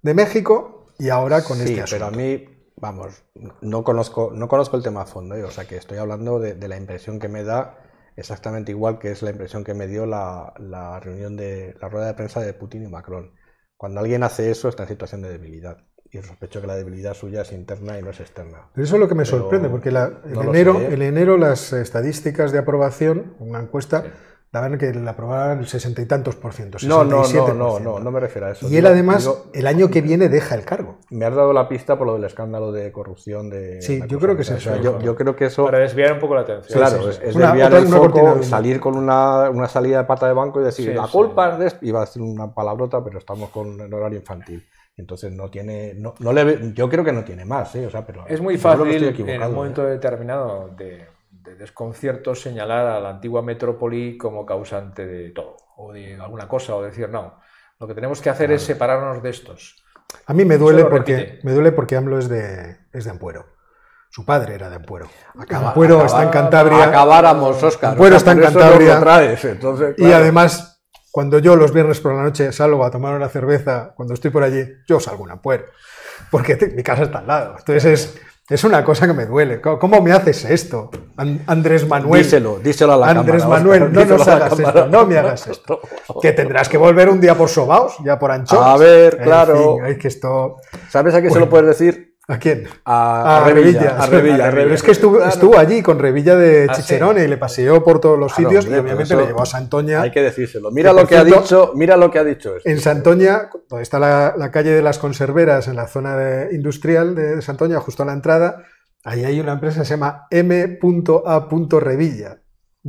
de 0.01 0.13
México 0.13 0.87
y 0.99 1.07
ahora 1.07 1.45
con 1.45 1.61
este 1.61 1.81
asunto. 1.81 1.91
Pero 1.91 2.05
a 2.07 2.11
mí 2.11 2.45
vamos, 2.75 3.23
no 3.61 3.85
conozco, 3.85 4.31
no 4.33 4.49
conozco 4.49 4.75
el 4.75 4.83
tema 4.83 5.03
a 5.03 5.05
fondo, 5.05 5.35
¿eh? 5.35 5.45
o 5.45 5.51
sea 5.51 5.65
que 5.65 5.77
estoy 5.77 5.97
hablando 5.97 6.39
de, 6.39 6.67
la 6.67 6.75
impresión 6.75 7.19
que 7.19 7.29
me 7.29 7.43
da 7.43 7.77
exactamente 8.17 8.71
igual 8.71 8.99
que 8.99 9.11
es 9.11 9.21
la 9.21 9.29
impresión 9.29 9.63
que 9.63 9.73
me 9.73 9.87
dio 9.87 10.05
la, 10.05 10.53
reunión 11.01 11.37
de 11.37 11.73
la 11.81 11.87
rueda 11.87 12.07
de 12.07 12.15
prensa 12.15 12.41
de 12.41 12.53
Putin 12.53 12.83
y 12.83 12.87
Macron. 12.87 13.33
Cuando 13.77 14.01
alguien 14.01 14.23
hace 14.23 14.51
eso 14.51 14.67
está 14.67 14.83
en 14.83 14.89
situación 14.89 15.21
de 15.21 15.29
debilidad. 15.29 15.77
Y 16.11 16.17
sospecho 16.17 16.59
que 16.59 16.67
la 16.67 16.75
debilidad 16.75 17.13
suya 17.13 17.41
es 17.41 17.51
interna 17.51 17.99
y 17.99 18.01
no 18.01 18.09
es 18.09 18.19
externa. 18.19 18.69
Pero 18.73 18.85
eso 18.85 18.95
es 18.95 18.99
lo 18.99 19.07
que 19.07 19.15
me 19.15 19.25
sorprende, 19.25 19.69
porque 19.69 19.91
la, 19.91 20.11
enero, 20.25 20.79
¿eh? 20.79 20.93
en 20.93 21.01
enero 21.03 21.37
las 21.37 21.71
estadísticas 21.71 22.51
de 22.51 22.57
aprobación, 22.57 23.35
una 23.39 23.59
encuesta, 23.59 24.05
daban 24.51 24.79
que 24.79 24.91
la 24.91 25.11
aprobaban 25.11 25.59
el 25.59 25.67
sesenta 25.67 26.01
y 26.01 26.07
tantos 26.07 26.35
por 26.35 26.53
ciento. 26.53 26.79
No, 26.87 27.03
no, 27.03 27.23
no, 27.23 27.53
no, 27.53 27.79
no, 27.79 27.99
no 27.99 28.11
me 28.11 28.19
refiero 28.19 28.47
a 28.47 28.51
eso. 28.51 28.67
Y 28.67 28.77
él 28.77 28.87
además, 28.87 29.29
el 29.53 29.67
año 29.67 29.89
que 29.91 30.01
viene 30.01 30.29
deja 30.29 30.55
el 30.55 30.65
cargo. 30.65 30.97
Me 31.11 31.25
has 31.25 31.35
dado 31.35 31.53
la 31.53 31.69
pista 31.69 31.97
por 31.97 32.07
lo 32.07 32.13
del 32.13 32.23
escándalo 32.23 32.71
de 32.71 32.91
corrupción 32.91 33.49
de... 33.51 33.81
Sí, 33.81 34.01
yo 34.07 34.19
creo 34.19 34.35
que 34.35 34.41
es 34.41 34.49
eso. 34.49 34.75
yo, 34.77 35.15
creo 35.15 35.35
que 35.35 35.45
eso... 35.45 35.65
Para 35.65 35.79
desviar 35.79 36.13
un 36.13 36.19
poco 36.19 36.35
la 36.35 36.41
atención. 36.41 36.79
Claro, 36.79 37.07
es, 37.07 37.19
desviar 37.19 37.73
el 37.73 37.87
foco, 37.87 38.41
salir 38.41 38.79
con 38.79 38.97
una, 38.97 39.51
una, 39.51 39.67
salida 39.67 39.99
de 39.99 40.03
pata 40.05 40.25
de 40.25 40.33
banco 40.33 40.59
y 40.59 40.63
decir, 40.63 40.95
la 40.95 41.07
culpa 41.07 41.53
es 41.53 41.59
de... 41.59 41.87
Iba 41.87 42.01
a 42.01 42.05
decir 42.05 42.23
una 42.23 42.51
palabrota, 42.51 43.03
pero 43.03 43.19
estamos 43.19 43.51
con 43.51 43.79
el 43.79 43.93
horario 43.93 44.17
infantil. 44.17 44.65
Entonces 44.99 45.31
no 45.31 45.49
tiene, 45.49 45.93
no, 45.95 46.13
no 46.19 46.33
le, 46.33 46.73
yo 46.73 46.89
creo 46.89 47.03
que 47.03 47.13
no 47.13 47.23
tiene 47.23 47.45
más, 47.45 47.73
¿eh? 47.75 47.85
o 47.85 47.89
sea, 47.89 48.05
pero 48.05 48.25
es 48.27 48.41
muy 48.41 48.57
fácil 48.57 49.03
en 49.03 49.43
un 49.43 49.53
momento 49.53 49.87
¿eh? 49.87 49.91
determinado 49.91 50.69
de 50.77 51.07
de 51.43 51.55
desconcierto 51.55 52.35
señalar 52.35 52.85
a 52.85 52.99
la 52.99 53.09
antigua 53.09 53.41
metrópoli 53.41 54.17
como 54.17 54.45
causante 54.45 55.05
de 55.05 55.29
todo, 55.31 55.57
o 55.77 55.93
de 55.93 56.15
alguna 56.15 56.47
cosa, 56.47 56.75
o 56.75 56.81
decir, 56.81 57.09
no, 57.09 57.39
lo 57.79 57.87
que 57.87 57.93
tenemos 57.93 58.21
que 58.21 58.29
hacer 58.29 58.51
es 58.51 58.63
separarnos 58.63 59.23
de 59.23 59.29
estos. 59.29 59.83
A 60.25 60.33
mí 60.33 60.43
me 60.43 60.57
duele, 60.57 60.85
porque, 60.85 61.39
me 61.43 61.53
duele 61.53 61.71
porque 61.71 61.95
AMLO 61.95 62.19
es 62.19 62.29
de, 62.29 62.77
es 62.91 63.05
de 63.05 63.11
Ampuero. 63.11 63.45
Su 64.09 64.25
padre 64.25 64.55
era 64.55 64.69
de 64.69 64.77
Ampuero. 64.77 65.07
Ampuero 65.49 66.03
está 66.03 66.23
en 66.23 66.29
Cantabria. 66.29 66.85
Acabáramos, 66.85 67.61
Oscar. 67.61 67.91
Ampuero 67.91 68.15
está 68.15 68.31
en 68.31 68.41
Cantabria. 68.41 69.35
Y 69.97 70.11
además, 70.11 70.68
cuando 71.11 71.39
yo 71.39 71.55
los 71.55 71.73
viernes 71.73 71.99
por 71.99 72.13
la 72.13 72.23
noche 72.23 72.51
salgo 72.51 72.83
a 72.83 72.91
tomar 72.91 73.15
una 73.15 73.29
cerveza, 73.29 73.93
cuando 73.95 74.13
estoy 74.13 74.31
por 74.31 74.43
allí, 74.43 74.63
yo 74.87 74.99
salgo 74.99 75.25
en 75.25 75.31
Ampuero. 75.31 75.65
Porque 76.29 76.73
mi 76.75 76.83
casa 76.83 77.03
está 77.03 77.19
al 77.19 77.27
lado. 77.27 77.55
Entonces 77.57 77.85
es 77.85 78.19
es 78.49 78.63
una 78.63 78.83
cosa 78.83 79.05
que 79.05 79.13
me 79.13 79.27
duele. 79.27 79.61
¿Cómo 79.61 80.01
me 80.01 80.11
haces 80.11 80.43
esto? 80.45 80.89
Andrés 81.45 81.87
Manuel. 81.87 82.23
Díselo, 82.23 82.57
díselo 82.57 82.93
a 82.93 82.97
la 82.97 83.09
Andrés 83.11 83.45
Manuel, 83.45 83.93
no 83.93 84.03
nos 84.03 84.27
hagas 84.27 84.59
esto, 84.59 84.87
no 84.87 85.05
me 85.05 85.19
hagas 85.19 85.45
esto. 85.51 85.79
Que 86.19 86.31
tendrás 86.31 86.67
que 86.67 86.77
volver 86.77 87.09
un 87.09 87.21
día 87.21 87.35
por 87.35 87.47
Sobaos, 87.47 87.97
ya 88.03 88.17
por 88.17 88.31
Ancho. 88.31 88.59
A 88.59 88.75
ver, 88.75 89.19
claro. 89.19 89.77
que 89.99 90.07
esto... 90.07 90.57
¿Sabes 90.89 91.13
a 91.13 91.21
qué 91.21 91.29
se 91.29 91.39
lo 91.39 91.47
puedes 91.47 91.67
decir? 91.67 92.08
¿A 92.29 92.37
quién? 92.37 92.67
A, 92.85 93.43
Revilla, 93.51 93.97
a, 93.97 94.05
Revilla, 94.05 94.49
Es 94.71 94.83
que 94.83 94.91
estuvo, 94.91 95.23
estuvo, 95.23 95.57
allí 95.57 95.81
con 95.81 95.97
Revilla 95.97 96.35
de 96.35 96.67
ah, 96.69 96.73
Chicherone 96.75 97.23
y 97.23 97.27
le 97.27 97.37
paseó 97.37 97.83
por 97.83 97.99
todos 97.99 98.19
los 98.19 98.35
sitios 98.35 98.67
y 98.67 98.69
obviamente 98.69 99.15
le 99.15 99.25
llevó 99.25 99.41
a 99.41 99.47
Santoña. 99.47 100.03
Hay 100.03 100.11
que 100.11 100.21
decírselo. 100.21 100.69
Mira 100.69 100.93
lo 100.93 101.07
que 101.07 101.17
ha 101.17 101.23
dicho, 101.23 101.71
mira 101.73 101.97
lo 101.97 102.11
que 102.11 102.19
ha 102.19 102.23
dicho. 102.23 102.57
Este. 102.57 102.69
En 102.69 102.79
Santoña, 102.79 103.49
donde 103.67 103.81
está 103.81 103.97
la, 103.97 104.51
calle 104.51 104.69
de 104.69 104.83
las 104.83 104.99
conserveras, 104.99 105.67
en 105.67 105.75
la 105.75 105.87
zona 105.87 106.49
industrial 106.51 107.15
de 107.15 107.41
Santoña, 107.41 107.79
justo 107.79 108.03
a 108.03 108.05
la 108.05 108.13
entrada, 108.13 108.63
ahí 109.03 109.25
hay 109.25 109.39
una 109.39 109.53
empresa 109.53 109.79
que 109.79 109.85
se 109.85 109.95
llama 109.95 110.27
M.A. 110.29 111.47
Revilla. 111.79 112.41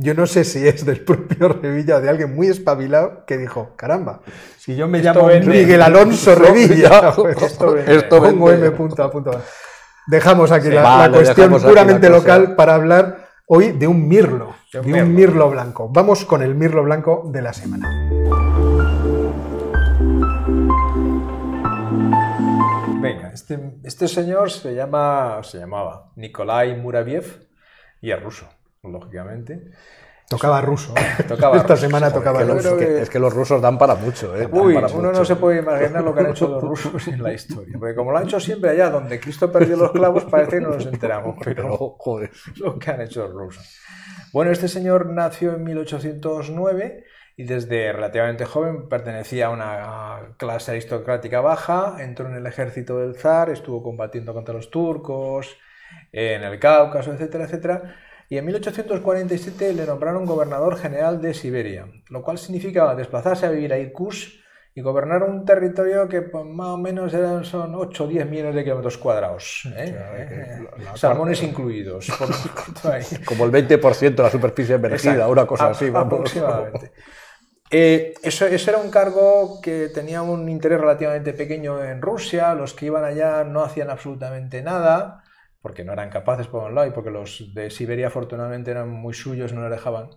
Yo 0.03 0.15
no 0.15 0.25
sé 0.25 0.43
si 0.43 0.67
es 0.67 0.83
del 0.83 1.01
propio 1.05 1.49
Revilla 1.49 1.97
o 1.97 2.01
de 2.01 2.09
alguien 2.09 2.33
muy 2.33 2.47
espabilado 2.47 3.23
que 3.25 3.37
dijo, 3.37 3.73
caramba, 3.75 4.21
si 4.57 4.75
yo 4.75 4.87
me 4.87 4.99
llamo 4.99 5.27
Miguel 5.27 5.81
Alonso 5.81 6.33
Revilla, 6.35 7.11
pues 7.15 7.39
esto, 7.41 7.77
esto 7.77 8.21
pongo 8.21 8.51
M. 8.51 8.71
Dejamos 10.07 10.51
aquí 10.51 10.69
la, 10.69 11.09
cuestión 11.13 11.61
puramente 11.61 12.09
local 12.09 12.55
para 12.55 12.73
hablar 12.73 13.27
hoy 13.45 13.73
de 13.73 13.85
un 13.85 14.07
mirlo, 14.07 14.55
de 14.73 15.03
un 15.03 15.13
mirlo 15.13 15.51
blanco. 15.51 15.87
Vamos 15.89 16.25
con 16.25 16.41
el 16.41 16.55
mirlo 16.55 16.83
blanco 16.83 17.29
de 17.31 17.41
la 17.43 17.53
semana. 17.53 17.87
Venga, 22.99 23.31
este, 23.31 23.77
este 23.83 24.07
señor 24.07 24.49
se 24.49 24.73
llama, 24.73 25.41
se 25.43 25.59
llamaba 25.59 26.11
Nikolai 26.15 26.75
Muraviev 26.75 27.47
y 28.01 28.11
es 28.11 28.21
ruso 28.21 28.47
lógicamente. 28.83 29.61
Tocaba 30.27 30.61
ruso. 30.61 30.93
Esta 31.55 31.75
semana 31.75 32.11
tocaba 32.11 32.41
ruso. 32.43 32.79
Es 32.79 33.09
que 33.09 33.19
los 33.19 33.33
rusos 33.33 33.61
dan 33.61 33.77
para 33.77 33.95
mucho. 33.95 34.35
¿eh? 34.37 34.47
Uy, 34.49 34.75
uno 34.75 35.11
no 35.11 35.25
se 35.25 35.35
puede 35.35 35.59
imaginar 35.59 36.03
lo 36.03 36.13
que 36.13 36.21
han 36.21 36.29
hecho 36.29 36.47
los 36.47 36.63
rusos 36.83 37.05
en 37.09 37.21
la 37.21 37.33
historia. 37.33 37.77
Porque 37.77 37.95
como 37.95 38.11
lo 38.11 38.17
han 38.17 38.25
hecho 38.25 38.39
siempre 38.39 38.69
allá 38.69 38.89
donde 38.89 39.19
Cristo 39.19 39.51
perdió 39.51 39.75
los 39.75 39.91
clavos, 39.91 40.23
parece 40.25 40.57
que 40.57 40.61
no 40.61 40.69
nos 40.69 40.85
enteramos. 40.85 41.35
Pero, 41.43 41.77
joder, 41.97 42.31
lo 42.57 42.79
que 42.79 42.91
han 42.91 43.01
hecho 43.01 43.27
los 43.27 43.33
rusos. 43.33 43.77
Bueno, 44.31 44.51
este 44.51 44.69
señor 44.69 45.07
nació 45.07 45.53
en 45.53 45.63
1809 45.65 47.03
y 47.35 47.43
desde 47.43 47.91
relativamente 47.91 48.45
joven 48.45 48.87
pertenecía 48.87 49.47
a 49.47 49.49
una 49.49 50.35
clase 50.37 50.71
aristocrática 50.71 51.41
baja, 51.41 51.97
entró 51.99 52.27
en 52.27 52.35
el 52.35 52.45
ejército 52.45 52.99
del 52.99 53.15
zar, 53.15 53.49
estuvo 53.49 53.83
combatiendo 53.83 54.33
contra 54.33 54.53
los 54.53 54.69
turcos, 54.69 55.57
en 56.13 56.43
el 56.43 56.59
Cáucaso, 56.59 57.11
etcétera, 57.11 57.45
etcétera. 57.45 57.95
Y 58.31 58.37
en 58.37 58.45
1847 58.45 59.73
le 59.73 59.85
nombraron 59.85 60.25
gobernador 60.25 60.77
general 60.77 61.21
de 61.21 61.33
Siberia, 61.33 61.87
lo 62.07 62.21
cual 62.21 62.37
significaba 62.37 62.95
desplazarse 62.95 63.45
a 63.45 63.49
vivir 63.49 63.73
a 63.73 63.77
Irkutsk 63.77 64.39
y 64.73 64.79
gobernar 64.79 65.23
un 65.23 65.43
territorio 65.43 66.07
que 66.07 66.21
pues, 66.21 66.45
más 66.45 66.69
o 66.69 66.77
menos 66.77 67.13
eran, 67.13 67.43
son 67.43 67.75
8 67.75 68.05
o 68.05 68.07
10 68.07 68.29
millones 68.29 68.55
de 68.55 68.63
kilómetros 68.63 68.97
cuadrados, 68.97 69.67
¿eh? 69.75 69.93
salmones 70.95 71.43
incluidos. 71.43 72.07
Como 73.25 73.43
el 73.43 73.51
20% 73.51 74.15
de 74.15 74.23
la 74.23 74.29
superficie 74.29 74.75
emergida, 74.75 75.27
una 75.27 75.45
cosa 75.45 75.71
así. 75.71 75.91
Aproximadamente. 75.93 76.93
Eh, 77.69 78.13
eso, 78.23 78.45
eso, 78.45 78.71
era 78.71 78.79
un 78.79 78.91
cargo 78.91 79.59
que 79.61 79.89
tenía 79.89 80.21
un 80.21 80.47
interés 80.47 80.79
relativamente 80.79 81.33
pequeño 81.33 81.83
en 81.83 82.01
Rusia, 82.01 82.53
los 82.53 82.73
que 82.73 82.85
iban 82.85 83.03
allá 83.03 83.43
no 83.43 83.61
hacían 83.61 83.89
absolutamente 83.89 84.61
nada, 84.61 85.20
porque 85.61 85.83
no 85.83 85.93
eran 85.93 86.09
capaces 86.09 86.47
por 86.47 86.63
un 86.63 86.75
lado 86.75 86.87
y 86.87 86.91
porque 86.91 87.11
los 87.11 87.53
de 87.53 87.69
Siberia 87.69 88.07
afortunadamente 88.07 88.71
eran 88.71 88.89
muy 88.89 89.13
suyos, 89.13 89.53
no 89.53 89.61
les 89.61 89.71
dejaban. 89.71 90.09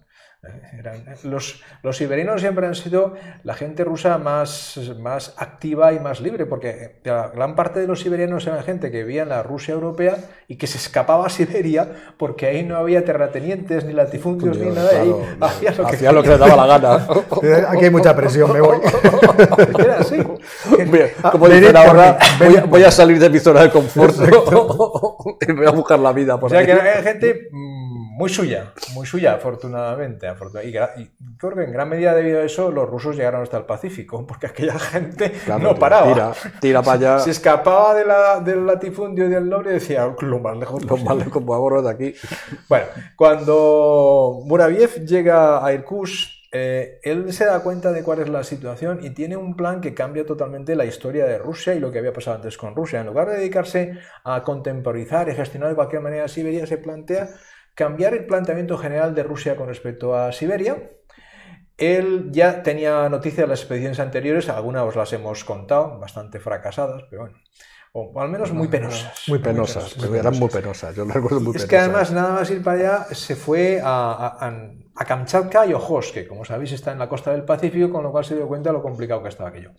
Los, 1.25 1.63
los 1.83 1.97
siberianos 1.97 2.41
siempre 2.41 2.67
han 2.67 2.75
sido 2.75 3.15
la 3.43 3.55
gente 3.55 3.85
rusa 3.85 4.19
más, 4.19 4.79
más 5.01 5.35
activa 5.39 5.93
y 5.93 6.01
más 6.01 6.21
libre, 6.21 6.47
porque 6.47 6.97
la 7.05 7.29
gran 7.29 7.55
parte 7.55 7.81
de 7.81 7.87
los 7.87 8.01
siberianos 8.01 8.47
eran 8.47 8.63
gente 8.63 8.91
que 8.91 9.03
vivía 9.03 9.23
en 9.23 9.31
la 9.31 9.43
Rusia 9.43 9.75
europea 9.75 10.17
y 10.49 10.57
que 10.57 10.67
se 10.67 10.79
escapaba 10.79 11.27
a 11.27 11.31
Siberia 11.31 11.89
porque 12.19 12.47
ahí 12.47 12.63
no 12.63 12.77
había 12.77 13.05
terratenientes, 13.05 13.85
ni 13.85 13.93
latifundios, 13.93 14.59
ni 14.59 14.71
nada, 14.71 14.91
ahí 15.01 15.15
hacía 15.41 15.71
lo, 15.73 15.87
que, 15.87 16.13
lo 16.13 16.23
que 16.23 16.29
le 16.29 16.39
daba 16.39 16.67
la 16.67 16.79
gana. 16.79 17.07
Aquí 17.69 17.85
hay 17.85 17.91
mucha 17.91 18.15
presión, 18.15 18.53
me 18.53 18.61
voy. 18.61 18.79
Era 19.79 19.99
así. 19.99 20.19
Como 21.33 21.49
dicen 21.49 21.77
ahora, 21.77 22.19
voy, 22.39 22.57
voy, 22.69 22.83
a 22.85 22.91
salir 22.91 23.19
de 23.19 23.31
mi 23.31 23.39
zona 23.39 23.63
de 23.63 23.71
confort 23.71 24.15
y 25.49 25.53
voy 25.53 25.67
a 25.67 25.71
buscar 25.71 25.99
la 25.99 26.13
vida 26.13 26.39
por 26.39 26.49
O 26.49 26.51
sea, 26.51 26.65
que 26.65 26.73
era 26.73 27.03
gente 27.03 27.49
muy 28.15 28.31
suya, 28.31 28.73
muy 28.95 29.07
suya, 29.07 29.35
afortunadamente. 29.35 30.29
Y, 30.63 30.73
creo 31.37 31.55
que 31.55 31.65
en 31.65 31.73
gran 31.73 31.89
medida 31.89 32.15
debido 32.15 32.41
a 32.41 32.45
eso 32.45 32.71
los 32.71 32.89
rusos 32.89 33.17
llegaron 33.17 33.43
hasta 33.43 33.57
el 33.57 33.65
Pacífico, 33.65 34.25
porque 34.29 34.47
aquella 34.47 34.79
gente 34.79 35.33
no 35.61 35.75
paraba. 35.75 36.07
Tira, 36.07 36.33
tira 36.61 36.83
para 36.83 37.17
allá. 37.17 37.19
Se 37.19 37.31
escapaba 37.31 37.95
de 37.95 38.05
la, 38.05 38.41
del 38.41 38.65
latifundio 38.67 39.27
y 39.27 39.31
del 39.31 39.49
norte 39.49 39.71
y 39.71 39.73
decía, 39.75 40.15
lo 40.21 40.39
más 40.39 40.57
lejos 40.57 40.85
Lo 40.85 40.97
más 40.97 41.17
lejos 41.17 41.43
por 41.43 41.83
de 41.83 41.91
aquí. 41.91 42.15
Bueno, 42.69 42.87
cuando 43.17 44.43
Muraviev 44.45 45.05
llega 45.05 45.65
a 45.65 45.73
Irkutsk, 45.73 46.35
eh, 46.57 47.01
él 47.03 47.33
se 47.33 47.47
da 47.47 47.65
cuenta 47.65 47.91
de 47.91 48.05
cuál 48.05 48.21
es 48.21 48.29
la 48.29 48.45
situación 48.45 49.01
y 49.03 49.11
tiene 49.11 49.37
un 49.37 49.57
plan 49.57 49.81
que 49.81 49.93
cambia 49.93 50.25
totalmente 50.25 50.77
la 50.77 50.85
historia 50.85 51.27
de 51.27 51.37
Rusia 51.37 51.75
y 51.75 51.81
lo 51.81 51.91
que 51.91 51.99
había 51.99 52.13
pasado 52.13 52.37
antes 52.37 52.57
con 52.57 52.77
Rusia. 52.77 53.01
En 53.01 53.07
lugar 53.07 53.29
de 53.29 53.39
dedicarse 53.39 53.99
a 54.23 54.45
contemporizar 54.45 55.29
y 55.29 55.35
gestionar 55.35 55.71
de 55.71 55.75
cualquier 55.75 56.01
manera 56.01 56.29
Siberia, 56.29 56.65
se 56.69 56.79
plantea 56.79 57.31
cambiar 57.75 58.15
el 58.15 58.27
planteamiento 58.27 58.79
general 58.79 59.15
de 59.15 59.23
Rusia 59.23 59.57
con 59.57 59.69
respecto 59.69 60.17
a 60.17 60.33
Siberia. 60.33 60.91
Él 61.77 62.29
ya 62.31 62.63
tenía 62.63 63.09
noticias 63.09 63.45
de 63.45 63.49
las 63.49 63.61
expediciones 63.61 63.99
anteriores, 63.99 64.49
algunas 64.49 64.85
os 64.85 64.97
las 64.97 65.13
hemos 65.13 65.45
contado, 65.45 65.99
bastante 65.99 66.39
fracasadas, 66.39 67.03
pero 67.11 67.23
bueno, 67.23 67.39
o 67.97 68.21
al 68.21 68.29
menos 68.29 68.53
muy 68.53 68.69
penosas. 68.69 69.29
Muy 69.29 69.41
penosas, 69.41 69.97
eran 69.97 70.39
muy 70.39 70.49
penosas, 70.49 70.95
yo 70.95 71.05
me 71.05 71.15
recuerdo 71.15 71.41
muy 71.41 71.57
Es 71.57 71.67
que 71.67 71.77
además, 71.77 72.13
nada 72.13 72.33
más 72.35 72.51
ir 72.51 72.63
para 72.63 72.79
allá, 72.79 73.15
se 73.15 73.35
fue 73.35 73.81
a, 73.83 74.37
a, 74.95 75.05
Kamchatka 75.05 75.67
y 75.67 75.75
Ojotsk, 75.75 76.15
que 76.15 76.29
como 76.29 76.45
sabéis 76.45 76.73
está 76.73 76.93
en 76.93 76.99
la 77.01 77.09
costa 77.09 77.33
del 77.33 77.45
Pacífico, 77.45 77.91
con 77.91 78.05
lo 78.05 78.13
cual 78.13 78.25
se 78.25 78.37
dio 78.37 78.47
cuenta 78.47 78.71
de 78.71 78.75
lo 78.75 78.83
complicado 78.83 79.23
que 79.23 79.29
estaba 79.29 79.49
aquello. 79.49 79.73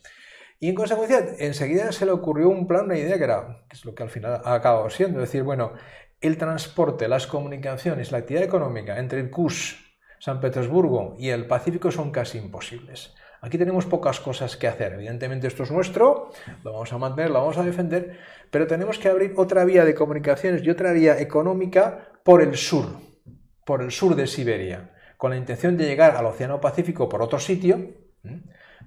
Y 0.60 0.70
en 0.70 0.76
consecuencia, 0.76 1.26
enseguida 1.40 1.92
se 1.92 2.06
le 2.06 2.12
ocurrió 2.12 2.50
un 2.50 2.68
plan, 2.68 2.86
una 2.86 2.98
idea 2.98 3.18
que 3.18 3.24
era, 3.26 3.66
que 3.70 3.76
es 3.76 3.84
lo 3.84 3.94
que 3.94 4.04
al 4.04 4.10
final 4.10 4.42
ha 4.44 4.54
acabado 4.54 4.90
siendo, 4.90 5.20
decir, 5.20 5.44
bueno, 5.44 5.74
el 6.22 6.38
transporte, 6.38 7.08
las 7.08 7.28
comunicaciones, 7.28 8.12
la 8.12 8.20
actividad 8.20 8.44
económica 8.44 8.98
entre 9.00 9.20
el 9.20 9.30
Kush, 9.30 9.76
San 10.20 10.40
Petersburgo 10.40 11.16
y 11.20 11.30
el 11.30 11.46
Pacífico 11.46 11.92
son 11.92 12.12
casi 12.12 12.38
imposibles. 12.38 13.14
Aquí 13.42 13.58
tenemos 13.60 13.86
pocas 13.86 14.20
cosas 14.20 14.58
que 14.58 14.68
hacer. 14.68 14.94
Evidentemente 14.94 15.48
esto 15.48 15.64
es 15.64 15.72
nuestro, 15.72 16.32
lo 16.64 16.74
vamos 16.74 16.92
a 16.92 16.98
mantener, 16.98 17.30
lo 17.30 17.42
vamos 17.42 17.58
a 17.58 17.64
defender, 17.64 18.18
pero 18.50 18.66
tenemos 18.66 18.98
que 18.98 19.08
abrir 19.08 19.34
otra 19.38 19.66
vía 19.66 19.86
de 19.86 19.94
comunicaciones 19.94 20.64
y 20.64 20.70
otra 20.70 20.94
vía 20.94 21.20
económica 21.20 22.10
por 22.24 22.42
el 22.42 22.56
sur, 22.56 22.88
por 23.64 23.84
el 23.84 23.92
sur 23.92 24.16
de 24.16 24.26
Siberia, 24.26 24.94
con 25.18 25.32
la 25.32 25.38
intención 25.38 25.78
de 25.78 25.86
llegar 25.86 26.16
al 26.16 26.26
Océano 26.26 26.60
Pacífico 26.60 27.08
por 27.08 27.22
otro 27.22 27.38
sitio, 27.38 27.94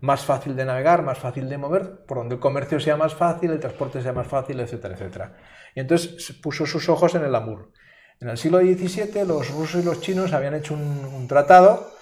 más 0.01 0.25
fácil 0.25 0.57
de 0.57 0.65
navegar, 0.65 1.03
más 1.03 1.19
fácil 1.19 1.49
de 1.49 1.59
mover, 1.59 2.05
por 2.07 2.19
donde 2.19 2.37
el 2.37 2.41
comercio 2.41 2.79
sea 2.81 2.97
más 2.97 3.15
fácil, 3.15 3.51
el 3.51 3.61
transporte 3.61 4.03
sea 4.03 4.13
más 4.13 4.27
fácil, 4.27 4.61
etcétera, 4.61 4.95
etcétera. 4.95 5.37
Y 5.75 5.81
entonces 5.81 6.33
puso 6.43 6.67
sus 6.67 6.89
ojos 6.89 7.15
en 7.15 7.25
el 7.25 7.35
Amur. 7.35 7.73
En 8.21 8.29
el 8.29 8.39
siglo 8.39 8.59
XVII 8.59 9.25
los 9.27 9.51
rusos 9.51 9.83
y 9.83 9.85
los 9.85 10.01
chinos 10.01 10.33
habían 10.33 10.55
hecho 10.55 10.75
un, 10.75 11.27
tratado 11.29 11.93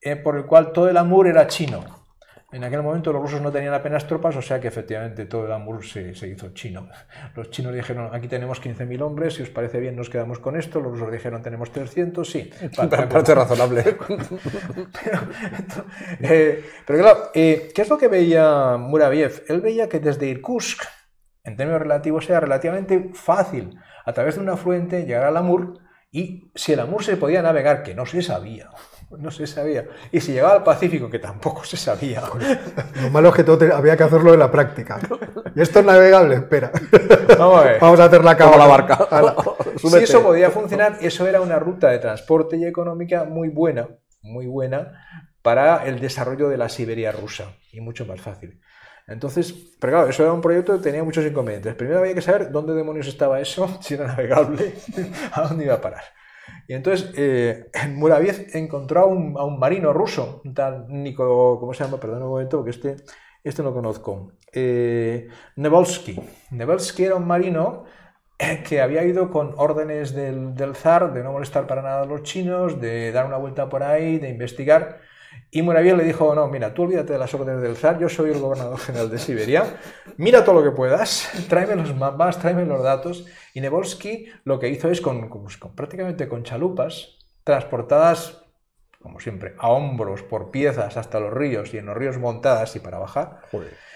eh, 0.00 0.16
por 0.16 0.36
el 0.36 0.44
cual 0.44 0.72
todo 0.72 0.88
el 0.88 0.96
Amur 0.96 1.26
era 1.26 1.46
chino. 1.46 2.03
En 2.54 2.62
aquel 2.62 2.82
momento 2.84 3.12
los 3.12 3.20
rusos 3.20 3.42
no 3.42 3.50
tenían 3.50 3.74
apenas 3.74 4.06
tropas, 4.06 4.36
o 4.36 4.42
sea 4.42 4.60
que 4.60 4.68
efectivamente 4.68 5.26
todo 5.26 5.44
el 5.46 5.50
Amur 5.50 5.84
se, 5.84 6.10
hizo 6.10 6.50
chino. 6.54 6.88
Los 7.34 7.50
chinos 7.50 7.74
dijeron, 7.74 8.10
aquí 8.12 8.28
tenemos 8.28 8.62
15.000 8.62 9.02
hombres, 9.02 9.34
si 9.34 9.42
os 9.42 9.50
parece 9.50 9.80
bien 9.80 9.96
nos 9.96 10.08
quedamos 10.08 10.38
con 10.38 10.54
esto. 10.54 10.78
Los 10.80 10.92
rusos 10.92 11.10
dijeron, 11.10 11.42
tenemos 11.42 11.72
300, 11.72 12.30
sí. 12.30 12.48
Parece 12.76 13.34
razonable. 13.34 13.96
Eh, 16.20 16.64
pero, 16.86 16.98
claro, 17.00 17.30
eh, 17.34 17.70
¿qué 17.74 17.82
es 17.82 17.88
lo 17.88 17.98
que 17.98 18.08
veía 18.08 18.76
Muraviev? 18.76 19.44
Él 19.48 19.60
veía 19.60 19.88
que 19.88 20.00
desde 20.00 20.26
Irkutsk, 20.26 20.82
en 21.42 21.56
términos 21.56 21.82
relativos, 21.82 22.28
era 22.28 22.40
relativamente 22.40 23.10
fácil, 23.14 23.78
a 24.04 24.12
través 24.12 24.36
de 24.36 24.42
un 24.42 24.48
afluente, 24.48 25.04
llegar 25.04 25.24
al 25.24 25.36
Amur, 25.36 25.80
y 26.10 26.52
si 26.54 26.72
el 26.72 26.80
Amur 26.80 27.02
se 27.02 27.16
podía 27.16 27.42
navegar, 27.42 27.82
que 27.82 27.94
no 27.94 28.06
se 28.06 28.22
sabía, 28.22 28.70
no 29.10 29.30
se 29.30 29.46
sabía. 29.46 29.84
Y 30.10 30.20
si 30.20 30.32
llegaba 30.32 30.54
al 30.54 30.62
Pacífico, 30.62 31.08
que 31.10 31.18
tampoco 31.18 31.64
se 31.64 31.76
sabía. 31.76 32.22
Lo 33.02 33.10
malo 33.10 33.28
es 33.28 33.34
que 33.34 33.44
todo 33.44 33.74
había 33.74 33.96
que 33.96 34.04
hacerlo 34.04 34.32
en 34.32 34.40
la 34.40 34.50
práctica. 34.50 34.98
¿Y 35.54 35.60
esto 35.60 35.80
es 35.80 35.84
navegable? 35.84 36.36
Espera. 36.36 36.70
Vamos 37.38 37.60
a, 37.60 37.64
ver. 37.64 37.80
Vamos 37.80 38.00
a 38.00 38.04
hacer 38.04 38.24
la 38.24 38.36
cama. 38.36 38.56
la 38.56 38.66
barca. 38.66 39.08
si 39.76 39.96
eso 39.96 40.22
podía 40.22 40.50
funcionar, 40.50 40.98
eso 41.00 41.26
era 41.26 41.40
una 41.40 41.58
ruta 41.58 41.90
de 41.90 41.98
transporte 41.98 42.56
y 42.56 42.64
económica 42.64 43.24
muy 43.24 43.48
buena, 43.48 43.88
muy 44.22 44.46
buena 44.46 44.92
para 45.42 45.84
el 45.86 46.00
desarrollo 46.00 46.48
de 46.48 46.56
la 46.56 46.68
Siberia 46.68 47.12
rusa 47.12 47.52
y 47.70 47.80
mucho 47.80 48.06
más 48.06 48.20
fácil. 48.20 48.60
Entonces, 49.06 49.52
pero 49.78 49.92
claro, 49.92 50.08
eso 50.08 50.22
era 50.22 50.32
un 50.32 50.40
proyecto 50.40 50.74
que 50.74 50.82
tenía 50.82 51.04
muchos 51.04 51.24
inconvenientes. 51.26 51.74
Primero 51.74 51.98
había 51.98 52.14
que 52.14 52.22
saber 52.22 52.50
dónde 52.50 52.74
demonios 52.74 53.06
estaba 53.06 53.40
eso, 53.40 53.78
si 53.82 53.94
era 53.94 54.06
navegable, 54.06 54.74
a 55.32 55.42
dónde 55.42 55.64
iba 55.64 55.74
a 55.74 55.80
parar. 55.80 56.02
Y 56.68 56.74
entonces 56.74 57.12
eh, 57.16 57.70
Muraviev 57.90 58.48
encontró 58.54 59.00
a 59.00 59.06
un, 59.06 59.58
marino 59.58 59.92
ruso, 59.92 60.42
un 60.44 60.54
tal 60.54 60.86
Nico, 60.88 61.58
¿cómo 61.60 61.74
se 61.74 61.84
llama? 61.84 61.98
Perdón 61.98 62.22
un 62.22 62.28
momento, 62.30 62.58
porque 62.58 62.70
este, 62.70 62.96
este 63.42 63.62
no 63.62 63.70
lo 63.70 63.74
conozco. 63.74 64.32
Eh, 64.52 65.28
Nevolsky. 65.56 66.18
era 67.04 67.16
un 67.16 67.26
marino 67.26 67.84
que 68.68 68.80
había 68.80 69.04
ido 69.04 69.30
con 69.30 69.54
órdenes 69.56 70.14
del, 70.14 70.54
del 70.54 70.74
zar 70.74 71.12
de 71.12 71.22
no 71.22 71.32
molestar 71.32 71.66
para 71.66 71.82
nada 71.82 72.02
a 72.02 72.06
los 72.06 72.22
chinos, 72.22 72.80
de 72.80 73.12
dar 73.12 73.26
una 73.26 73.36
vuelta 73.36 73.68
por 73.68 73.82
ahí, 73.82 74.18
de 74.18 74.28
investigar. 74.28 75.00
Y 75.50 75.62
Muraviev 75.62 75.96
le 75.96 76.04
dijo, 76.04 76.34
no, 76.34 76.48
mira, 76.48 76.74
tú 76.74 76.82
olvídate 76.82 77.12
de 77.12 77.18
las 77.18 77.32
órdenes 77.32 77.62
del 77.62 77.76
zar, 77.76 77.98
yo 77.98 78.08
soy 78.08 78.30
el 78.30 78.40
gobernador 78.40 78.78
general 78.78 79.08
de 79.08 79.18
Siberia, 79.18 79.64
mira 80.16 80.44
todo 80.44 80.56
lo 80.56 80.64
que 80.64 80.72
puedas, 80.76 81.30
tráeme 81.48 81.76
los 81.76 81.94
mapas, 81.94 82.40
tráeme 82.40 82.64
los 82.64 82.82
datos. 82.82 83.24
Y 83.52 83.60
Nevolsky 83.60 84.26
lo 84.44 84.58
que 84.58 84.68
hizo 84.68 84.90
es 84.90 85.00
con, 85.00 85.30
prácticamente 85.76 86.28
con 86.28 86.42
chalupas, 86.42 87.18
transportadas, 87.44 88.42
como 89.00 89.20
siempre, 89.20 89.54
a 89.58 89.68
hombros 89.68 90.22
por 90.22 90.50
piezas 90.50 90.96
hasta 90.96 91.20
los 91.20 91.32
ríos 91.32 91.72
y 91.72 91.78
en 91.78 91.86
los 91.86 91.96
ríos 91.96 92.18
montadas 92.18 92.74
y 92.74 92.80
para 92.80 92.98
bajar, 92.98 93.42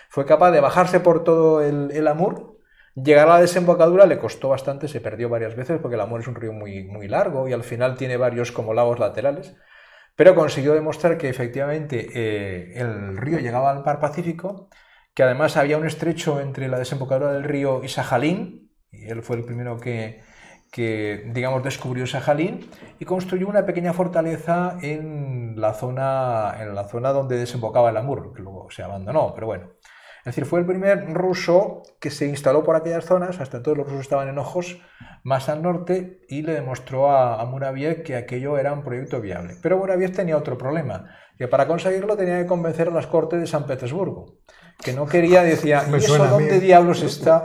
fue 0.08 0.26
capaz 0.26 0.52
de 0.52 0.60
bajarse 0.60 1.00
por 1.00 1.24
todo 1.24 1.60
el, 1.60 1.90
el 1.90 2.06
Amur, 2.06 2.58
Llegar 3.04 3.28
a 3.28 3.34
la 3.34 3.40
desembocadura 3.40 4.06
le 4.06 4.18
costó 4.18 4.48
bastante, 4.48 4.88
se 4.88 5.00
perdió 5.00 5.28
varias 5.28 5.54
veces 5.54 5.78
porque 5.80 5.94
el 5.94 6.00
Amur 6.00 6.20
es 6.20 6.26
un 6.26 6.34
río 6.34 6.52
muy, 6.52 6.82
muy 6.82 7.06
largo 7.06 7.46
y 7.46 7.52
al 7.52 7.62
final 7.62 7.96
tiene 7.96 8.16
varios 8.16 8.50
como 8.50 8.74
lagos 8.74 8.98
laterales 8.98 9.54
pero 10.18 10.34
consiguió 10.34 10.74
demostrar 10.74 11.16
que 11.16 11.28
efectivamente 11.28 12.08
eh, 12.12 12.72
el 12.74 13.16
río 13.16 13.38
llegaba 13.38 13.70
al 13.70 13.84
mar 13.84 14.00
Pacífico, 14.00 14.68
que 15.14 15.22
además 15.22 15.56
había 15.56 15.78
un 15.78 15.86
estrecho 15.86 16.40
entre 16.40 16.66
la 16.66 16.76
desembocadura 16.76 17.32
del 17.32 17.44
río 17.44 17.84
y 17.84 17.88
Sajalín, 17.88 18.72
y 18.90 19.06
él 19.06 19.22
fue 19.22 19.36
el 19.36 19.44
primero 19.44 19.78
que, 19.78 20.24
digamos, 21.32 21.62
descubrió 21.62 22.04
Sajalín, 22.04 22.68
y 22.98 23.04
construyó 23.04 23.46
una 23.46 23.64
pequeña 23.64 23.92
fortaleza 23.92 24.76
en 24.82 25.54
la 25.60 25.72
zona, 25.72 26.52
en 26.58 26.74
la 26.74 26.88
zona 26.88 27.12
donde 27.12 27.38
desembocaba 27.38 27.90
el 27.90 27.96
Amur, 27.96 28.32
que 28.34 28.42
luego 28.42 28.68
se 28.72 28.82
abandonó, 28.82 29.32
pero 29.34 29.46
bueno. 29.46 29.68
Es 30.20 30.24
decir, 30.24 30.44
fue 30.44 30.60
el 30.60 30.66
primer 30.66 31.12
ruso 31.14 31.82
que 32.00 32.10
se 32.10 32.26
instaló 32.26 32.64
por 32.64 32.76
aquellas 32.76 33.04
zonas, 33.04 33.40
hasta 33.40 33.58
entonces 33.58 33.78
los 33.78 33.86
rusos 33.86 34.02
estaban 34.02 34.28
en 34.28 34.38
ojos 34.38 34.80
más 35.24 35.48
al 35.48 35.62
norte, 35.62 36.20
y 36.28 36.42
le 36.42 36.52
demostró 36.52 37.10
a, 37.10 37.40
a 37.40 37.44
Muraviev 37.44 38.02
que 38.02 38.16
aquello 38.16 38.58
era 38.58 38.72
un 38.72 38.82
proyecto 38.82 39.20
viable. 39.20 39.54
Pero 39.62 39.78
Muraviev 39.78 40.12
tenía 40.12 40.36
otro 40.36 40.58
problema, 40.58 41.06
que 41.38 41.46
para 41.46 41.66
conseguirlo 41.66 42.16
tenía 42.16 42.40
que 42.40 42.46
convencer 42.46 42.88
a 42.88 42.90
las 42.90 43.06
cortes 43.06 43.40
de 43.40 43.46
San 43.46 43.64
Petersburgo, 43.64 44.38
que 44.82 44.92
no 44.92 45.06
quería, 45.06 45.42
decía, 45.42 45.84
¿y 45.92 45.94
eso 45.96 46.26
dónde 46.26 46.58
diablos 46.58 47.02
está? 47.02 47.44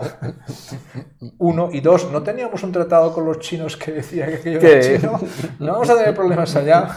Uno, 1.37 1.69
y 1.71 1.79
dos, 1.79 2.11
¿no 2.11 2.23
teníamos 2.23 2.63
un 2.63 2.71
tratado 2.71 3.13
con 3.13 3.25
los 3.25 3.39
chinos 3.39 3.77
que 3.77 3.91
decía 3.91 4.25
que 4.27 4.35
aquello 4.35 4.59
era 4.59 4.79
¿Qué? 4.79 4.97
chino? 4.97 5.19
¿No 5.59 5.73
vamos 5.73 5.89
a 5.89 5.95
tener 5.95 6.15
problemas 6.15 6.55
allá? 6.55 6.89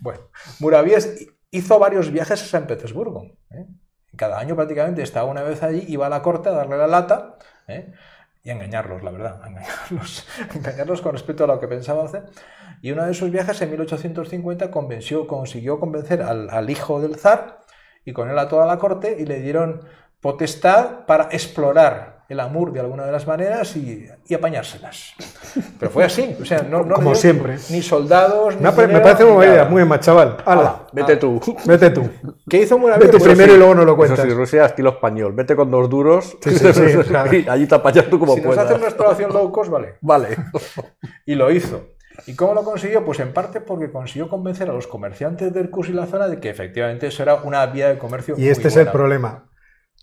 Bueno, 0.00 0.20
Muraviev 0.60 1.02
hizo 1.50 1.78
varios 1.78 2.10
viajes 2.10 2.42
a 2.42 2.46
San 2.46 2.66
Petersburgo. 2.66 3.22
¿eh? 3.50 3.66
Cada 4.16 4.38
año 4.38 4.56
prácticamente 4.56 5.02
estaba 5.02 5.30
una 5.30 5.42
vez 5.42 5.62
allí, 5.62 5.84
iba 5.88 6.06
a 6.06 6.08
la 6.08 6.22
corte 6.22 6.48
a 6.48 6.52
darle 6.52 6.76
la 6.76 6.86
lata 6.86 7.36
¿eh? 7.66 7.92
y 8.42 8.50
a 8.50 8.54
engañarlos, 8.54 9.02
la 9.02 9.10
verdad, 9.10 9.40
a 9.42 9.48
engañarlos, 9.48 10.26
engañarlos 10.54 11.00
con 11.02 11.12
respecto 11.12 11.44
a 11.44 11.46
lo 11.46 11.60
que 11.60 11.68
pensaba 11.68 12.04
hacer. 12.04 12.24
Y 12.80 12.92
uno 12.92 13.04
de 13.04 13.12
esos 13.12 13.30
viajes 13.30 13.60
en 13.60 13.70
1850 13.70 14.70
convenció, 14.70 15.26
consiguió 15.26 15.78
convencer 15.78 16.22
al 16.22 16.70
hijo 16.70 17.00
del 17.00 17.16
zar 17.16 17.60
y 18.04 18.12
con 18.12 18.30
él 18.30 18.38
a 18.38 18.48
toda 18.48 18.66
la 18.66 18.78
corte 18.78 19.16
y 19.18 19.26
le 19.26 19.40
dieron 19.40 19.82
potestad 20.20 21.04
para 21.06 21.24
explorar 21.30 22.17
el 22.28 22.40
Amur 22.40 22.72
de 22.72 22.80
alguna 22.80 23.06
de 23.06 23.12
las 23.12 23.26
maneras 23.26 23.74
y, 23.76 24.06
y 24.26 24.34
apañárselas. 24.34 25.14
Pero 25.80 25.90
fue 25.90 26.04
así, 26.04 26.36
o 26.40 26.44
sea, 26.44 26.62
no, 26.62 26.84
no 26.84 26.96
Como 26.96 27.14
siempre. 27.14 27.56
Ni 27.70 27.80
soldados, 27.82 28.54
ni 28.56 28.62
Me, 28.62 28.70
pare- 28.70 28.82
me 28.82 28.86
dinero, 28.88 29.02
parece 29.02 29.24
una 29.24 29.34
buena 29.34 29.52
idea, 29.54 29.64
muy 29.64 29.82
bien, 29.82 30.00
chaval. 30.00 30.36
Hala, 30.44 30.82
Vete 30.92 31.16
tú. 31.16 31.40
vete 31.64 31.90
tú. 31.90 32.08
¿Qué 32.48 32.58
hizo 32.62 32.78
Muraviev? 32.78 33.06
Ve 33.06 33.12
tú 33.12 33.18
Pues 33.18 33.28
primero 33.30 33.52
sí, 33.52 33.56
y 33.56 33.58
luego 33.58 33.74
nos 33.74 33.86
lo 33.86 33.92
Eso 33.92 33.96
cuentas. 33.96 34.20
sí, 34.26 34.30
Rusia 34.30 34.66
estilo 34.66 34.90
español. 34.90 35.32
Vete 35.32 35.56
con 35.56 35.70
dos 35.70 35.88
duros 35.88 36.36
Sí, 36.42 36.50
sí, 36.58 36.96
claro. 37.08 37.34
y 37.34 37.48
allí 37.48 37.66
te 37.66 37.74
apañas 37.74 38.04
tú 38.10 38.18
como 38.18 38.34
Si 38.34 38.40
nos 38.40 38.46
puedas. 38.46 38.64
hacen 38.66 38.76
una 38.76 38.86
exploración 38.88 39.32
low 39.32 39.50
cost, 39.50 39.70
vale. 39.70 39.94
Vale. 40.02 40.28
Y 41.24 41.34
lo 41.34 41.50
hizo. 41.50 41.86
¿Y 42.26 42.34
cómo 42.34 42.52
lo 42.52 42.62
consiguió? 42.64 43.04
Pues 43.04 43.20
en 43.20 43.32
parte 43.32 43.60
porque 43.62 43.90
consiguió 43.90 44.28
convencer 44.28 44.68
a 44.68 44.72
los 44.72 44.86
comerciantes 44.86 45.54
del 45.54 45.70
Cus 45.70 45.88
y 45.88 45.92
la 45.92 46.04
zona 46.04 46.26
de 46.28 46.38
que 46.40 46.50
efectivamente 46.50 47.06
eso 47.06 47.22
era 47.22 47.36
una 47.36 47.64
vía 47.66 47.88
de 47.88 47.96
comercio. 47.96 48.34
Y 48.36 48.40
muy 48.40 48.48
este 48.50 48.68
es 48.68 48.76
el 48.76 48.84
buena. 48.84 48.92
problema. 48.92 49.44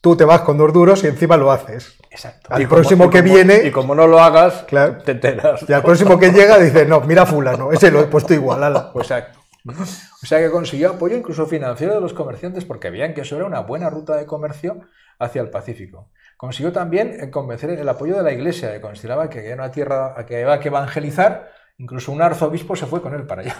Tú 0.05 0.15
te 0.15 0.23
vas 0.23 0.41
con 0.41 0.55
dos 0.55 0.71
duros 0.71 1.03
y 1.03 1.07
encima 1.07 1.35
lo 1.35 1.51
haces. 1.51 1.97
Exacto. 2.11 2.53
Al 2.53 2.61
Y 2.61 2.65
como- 2.65 2.75
próximo 2.75 3.05
y 3.05 3.09
que 3.09 3.23
como- 3.23 3.33
viene, 3.33 3.63
Y 3.65 3.71
como 3.71 3.95
no 3.95 4.05
lo 4.05 4.19
hagas, 4.19 4.63
Claro. 4.67 4.99
te 5.03 5.13
enteras. 5.13 5.65
y 5.67 5.73
al 5.73 5.81
próximo 5.81 6.19
que 6.19 6.29
llega 6.29 6.59
dice, 6.59 6.85
no, 6.85 7.01
mira 7.01 7.25
fulano, 7.25 7.71
ese 7.71 7.89
lo 7.89 8.01
he 8.01 8.03
puesto 8.03 8.35
igual, 8.35 8.63
ala. 8.63 8.91
Exacto. 8.95 9.39
O 9.67 10.25
sea 10.27 10.37
que 10.37 10.51
consiguió 10.51 10.91
apoyo 10.91 11.15
incluso 11.17 11.47
financiero 11.47 11.95
de 11.95 12.01
los 12.01 12.13
comerciantes 12.13 12.65
porque 12.65 12.91
veían 12.91 13.15
que 13.15 13.21
eso 13.21 13.35
era 13.35 13.45
una 13.45 13.61
buena 13.61 13.89
ruta 13.89 14.15
de 14.15 14.27
comercio 14.27 14.77
hacia 15.17 15.41
el 15.41 15.49
Pacífico. 15.49 16.11
Consiguió 16.37 16.71
también 16.71 17.17
eh, 17.19 17.31
convencer 17.31 17.71
el 17.71 17.89
apoyo 17.89 18.15
de 18.15 18.21
la 18.21 18.31
iglesia, 18.31 18.71
que 18.73 18.81
consideraba 18.81 19.27
que 19.27 19.43
era 19.47 19.55
una 19.63 19.71
tierra 19.71 20.13
a 20.15 20.23
que 20.27 20.43
había 20.43 20.59
que 20.59 20.67
evangelizar. 20.67 21.49
Incluso 21.79 22.11
un 22.11 22.21
arzobispo 22.21 22.75
se 22.75 22.85
fue 22.85 23.01
con 23.01 23.15
él 23.15 23.25
para 23.25 23.41
allá. 23.41 23.55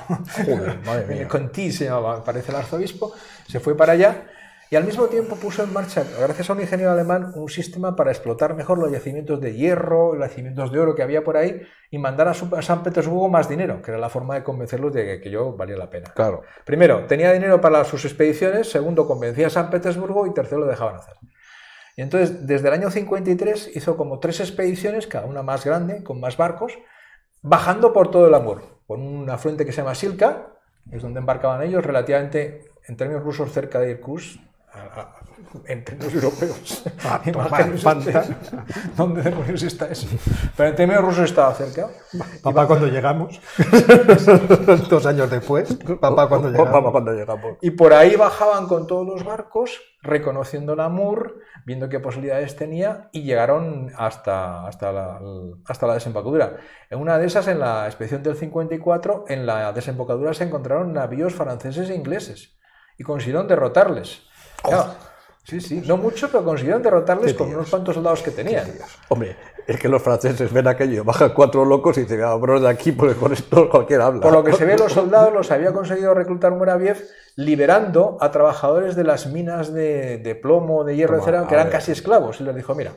Joder, 0.46 0.78
madre 0.86 1.06
mía. 1.16 1.28
Conti 1.28 1.72
se 1.72 1.86
llamaba, 1.86 2.24
parece 2.24 2.52
el 2.52 2.58
arzobispo, 2.58 3.12
se 3.48 3.60
fue 3.60 3.76
para 3.76 3.94
allá 3.94 4.26
y 4.72 4.76
al 4.76 4.84
mismo 4.84 5.06
tiempo 5.06 5.36
puso 5.36 5.64
en 5.64 5.72
marcha, 5.72 6.04
gracias 6.20 6.50
a 6.50 6.54
un 6.54 6.62
ingeniero 6.62 6.92
alemán, 6.92 7.32
un 7.36 7.50
sistema 7.50 7.96
para 7.96 8.12
explotar 8.12 8.56
mejor 8.56 8.80
los 8.80 8.92
yacimientos 8.92 9.40
de 9.40 9.54
hierro, 9.54 10.16
los 10.16 10.28
yacimientos 10.28 10.72
de 10.72 10.80
oro 10.80 10.96
que 10.96 11.04
había 11.04 11.24
por 11.24 11.38
ahí 11.38 11.62
y 11.92 12.00
mandar 12.00 12.28
a, 12.28 12.34
su- 12.34 12.54
a 12.56 12.62
San 12.64 12.82
Petersburgo 12.82 13.30
más 13.30 13.48
dinero, 13.48 13.82
que 13.82 13.92
era 13.92 14.00
la 14.00 14.10
forma 14.10 14.34
de 14.36 14.44
convencerlos 14.44 14.92
de 14.94 15.06
que 15.06 15.12
aquello 15.14 15.56
valía 15.56 15.78
la 15.78 15.90
pena. 15.90 16.12
Claro. 16.16 16.42
Primero, 16.66 17.06
tenía 17.06 17.32
dinero 17.32 17.62
para 17.62 17.84
sus 17.86 18.06
expediciones, 18.06 18.70
segundo, 18.72 19.08
convencía 19.08 19.48
a 19.48 19.52
San 19.52 19.70
Petersburgo 19.70 20.26
y 20.26 20.34
tercero, 20.34 20.62
lo 20.62 20.68
dejaban 20.68 20.96
hacer. 20.96 21.16
Y 21.96 22.02
entonces, 22.02 22.46
desde 22.48 22.68
el 22.68 22.74
año 22.74 22.90
53 22.90 23.72
hizo 23.76 23.96
como 23.96 24.20
tres 24.20 24.40
expediciones, 24.40 25.08
cada 25.08 25.28
una 25.28 25.44
más 25.44 25.64
grande, 25.64 26.04
con 26.04 26.20
más 26.20 26.36
barcos, 26.38 26.78
bajando 27.42 27.94
por 27.94 28.10
todo 28.12 28.28
el 28.28 28.34
Amur, 28.34 28.64
por 28.88 28.98
un 29.00 29.30
afluente 29.30 29.66
que 29.66 29.72
se 29.72 29.82
llama 29.82 29.96
Silka, 29.96 30.48
que 30.90 30.98
es 30.98 31.02
donde 31.04 31.20
embarcaban 31.20 31.62
ellos, 31.62 31.86
relativamente, 31.86 32.66
en 32.88 32.98
términos 32.98 33.24
rusos, 33.24 33.52
cerca 33.52 33.80
de 33.80 33.92
Irkutsk, 33.92 34.40
a- 34.76 35.02
a- 35.02 35.16
en 35.68 35.84
términos 35.84 36.14
europeos. 36.14 36.84
¿Dónde 38.98 39.22
demonios 39.22 39.64
está 39.64 39.88
eso? 39.88 40.08
Pero 40.56 40.70
en 40.70 40.76
términos 40.76 41.04
rusos 41.04 41.26
estaba 41.26 41.54
cerca. 41.54 41.88
Papá 42.42 42.68
cuando 42.68 42.88
llegamos, 42.88 43.40
dos 44.90 45.06
años 45.06 45.30
después, 45.30 45.78
papá 46.00 46.28
cuando 46.28 46.50
llegamos. 46.50 46.92
cuando 46.92 47.14
llegamos. 47.14 47.58
Y 47.62 47.72
por 47.72 47.94
ahí 47.94 48.16
bajaban 48.16 48.68
con 48.68 48.88
todos 48.88 49.06
los 49.06 49.24
barcos, 49.24 49.80
reconociendo 50.02 50.74
el 50.74 50.80
Amur, 50.80 51.40
viendo 51.66 51.90
qué 51.90 52.00
posibilidades 52.00 52.56
tenía, 52.56 53.10
y 53.12 53.24
llegaron 53.24 53.92
hasta, 53.98 54.66
hasta, 54.68 54.92
la, 54.92 55.20
hasta 55.66 55.88
la 55.88 55.94
desembocadura. 55.96 56.58
En 56.90 57.00
una 57.00 57.18
de 57.18 57.26
esas, 57.28 57.48
en 57.48 57.60
la 57.60 57.86
expedición 57.88 58.24
del 58.24 58.36
54, 58.36 59.26
en 59.28 59.46
la 59.46 59.72
desembocadura 59.74 60.34
se 60.34 60.44
encontraron 60.46 60.94
navíos 60.94 61.34
franceses 61.34 61.90
e 61.90 61.96
ingleses, 61.96 62.58
y 62.98 63.04
consiguieron 63.04 63.48
derrotarles. 63.48 64.22
Claro, 64.64 64.95
sí, 65.44 65.61
sí, 65.61 65.84
no 65.86 65.98
mucho, 65.98 66.27
pero 66.32 66.44
consiguieron 66.44 66.82
derrotarles 66.82 67.34
con 67.34 67.49
unos 67.53 67.69
cuantos 67.69 67.95
soldados 67.95 68.22
que 68.22 68.32
tenían. 68.32 68.65
Hombre, 69.10 69.36
es 69.68 69.80
que 69.80 69.88
los 69.90 70.02
franceses 70.02 70.52
ven 70.53 70.68
aquello, 70.68 71.03
bajan 71.03 71.34
cuatro 71.34 71.65
locos 71.65 71.98
y 71.98 72.02
dicen, 72.02 72.22
vámonos 72.22 72.61
de 72.61 72.69
aquí, 72.69 72.91
porque 72.91 73.15
con 73.15 73.34
esto 73.34 73.69
cualquiera 73.69 74.07
habla. 74.07 74.22
Por 74.22 74.34
lo 74.34 74.44
que 74.44 74.53
se 74.53 74.65
ve, 74.65 74.77
los 74.77 74.91
soldados 74.94 75.34
los 75.34 75.52
había 75.52 75.73
conseguido 75.73 76.14
reclutar 76.14 76.52
Muraviev 76.52 77.03
liberando 77.36 78.18
a 78.22 78.32
trabajadores 78.32 78.95
de 78.95 79.03
las 79.03 79.27
minas 79.27 79.73
de, 79.73 80.18
de 80.18 80.36
plomo, 80.36 80.84
de 80.84 80.95
hierro, 80.95 81.14
Toma, 81.18 81.23
etcétera, 81.23 81.48
que 81.48 81.53
eran 81.56 81.68
ver. 81.68 81.73
casi 81.73 81.91
esclavos. 81.91 82.40
Y 82.41 82.44
les 82.44 82.56
dijo, 82.56 82.76
mira, 82.76 82.94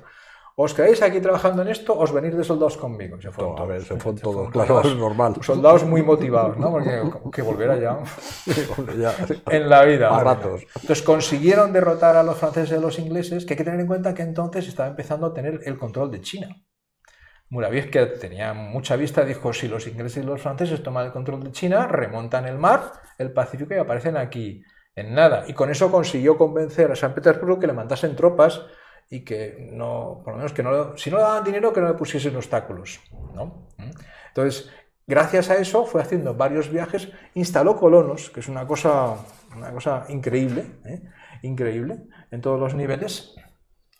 os 0.60 0.74
quedáis 0.74 1.00
aquí 1.02 1.20
trabajando 1.20 1.62
en 1.62 1.68
esto, 1.68 1.96
os 1.96 2.10
venís 2.12 2.34
de 2.36 2.42
soldados 2.42 2.76
conmigo. 2.76 3.20
Se 3.20 3.30
fueron 3.30 3.54
No, 3.54 3.62
a 3.62 3.66
ver, 3.66 3.82
todos. 3.84 3.88
se 3.88 3.96
fueron 4.02 4.20
todos, 4.26 4.34
fueron 4.34 4.50
claro, 4.52 4.68
todos. 4.82 4.86
es 4.92 4.98
normal. 4.98 5.34
Soldados 5.42 5.84
muy 5.84 6.02
motivados, 6.02 6.56
¿no? 6.58 6.72
Porque 6.72 7.00
que 7.32 7.42
volviera 7.42 7.76
ya 7.78 7.98
ya. 8.98 9.14
en 9.50 9.68
la 9.68 9.84
vida. 9.84 10.08
A 10.14 10.22
ratos. 10.24 10.62
Entonces 10.74 11.02
consiguieron 11.02 11.72
derrotar 11.72 12.16
a 12.16 12.22
los 12.22 12.36
franceses 12.36 12.72
y 12.72 12.74
a 12.74 12.80
los 12.80 12.98
ingleses, 12.98 13.44
que 13.46 13.54
hay 13.54 13.58
que 13.58 13.64
tener 13.64 13.80
en 13.80 13.86
cuenta 13.86 14.14
que 14.14 14.22
entonces 14.22 14.66
estaba 14.66 14.88
empezando 14.88 15.26
a 15.28 15.32
tener 15.34 15.60
el 15.64 15.78
control 15.78 16.10
de 16.10 16.20
China. 16.20 16.48
Muraviev, 17.50 17.90
que 17.90 18.04
tenía 18.06 18.52
mucha 18.52 18.96
vista, 18.96 19.24
dijo, 19.24 19.52
si 19.54 19.68
los 19.68 19.86
ingleses 19.86 20.22
y 20.22 20.26
los 20.26 20.42
franceses 20.42 20.82
toman 20.82 21.06
el 21.06 21.12
control 21.12 21.42
de 21.44 21.52
China, 21.52 21.86
remontan 21.86 22.46
el 22.46 22.58
mar, 22.58 22.92
el 23.16 23.32
Pacífico 23.32 23.74
y 23.74 23.78
aparecen 23.78 24.16
aquí 24.18 24.62
en 24.94 25.14
nada. 25.14 25.44
Y 25.46 25.54
con 25.54 25.70
eso 25.70 25.90
consiguió 25.90 26.36
convencer 26.36 26.90
a 26.92 26.96
San 26.96 27.14
Petersburgo 27.14 27.58
que 27.58 27.66
le 27.66 27.72
mandasen 27.72 28.14
tropas 28.16 28.60
y 29.10 29.20
que 29.20 29.70
no, 29.72 30.20
por 30.24 30.34
lo 30.34 30.38
menos 30.38 30.52
que 30.52 30.62
no, 30.62 30.96
si 30.96 31.10
no 31.10 31.16
le 31.16 31.22
daban 31.22 31.44
dinero, 31.44 31.72
que 31.72 31.80
no 31.80 31.88
le 31.88 31.94
pusiesen 31.94 32.36
obstáculos. 32.36 33.00
¿no? 33.34 33.66
¿Mm? 33.78 33.90
Entonces, 34.28 34.70
gracias 35.06 35.50
a 35.50 35.56
eso 35.56 35.86
fue 35.86 36.02
haciendo 36.02 36.34
varios 36.34 36.70
viajes, 36.70 37.08
instaló 37.34 37.76
colonos, 37.76 38.30
que 38.30 38.40
es 38.40 38.48
una 38.48 38.66
cosa, 38.66 39.16
una 39.56 39.72
cosa 39.72 40.04
increíble, 40.08 40.66
¿eh? 40.84 41.02
increíble 41.42 42.00
en 42.30 42.40
todos 42.40 42.60
los 42.60 42.74
niveles, 42.74 43.34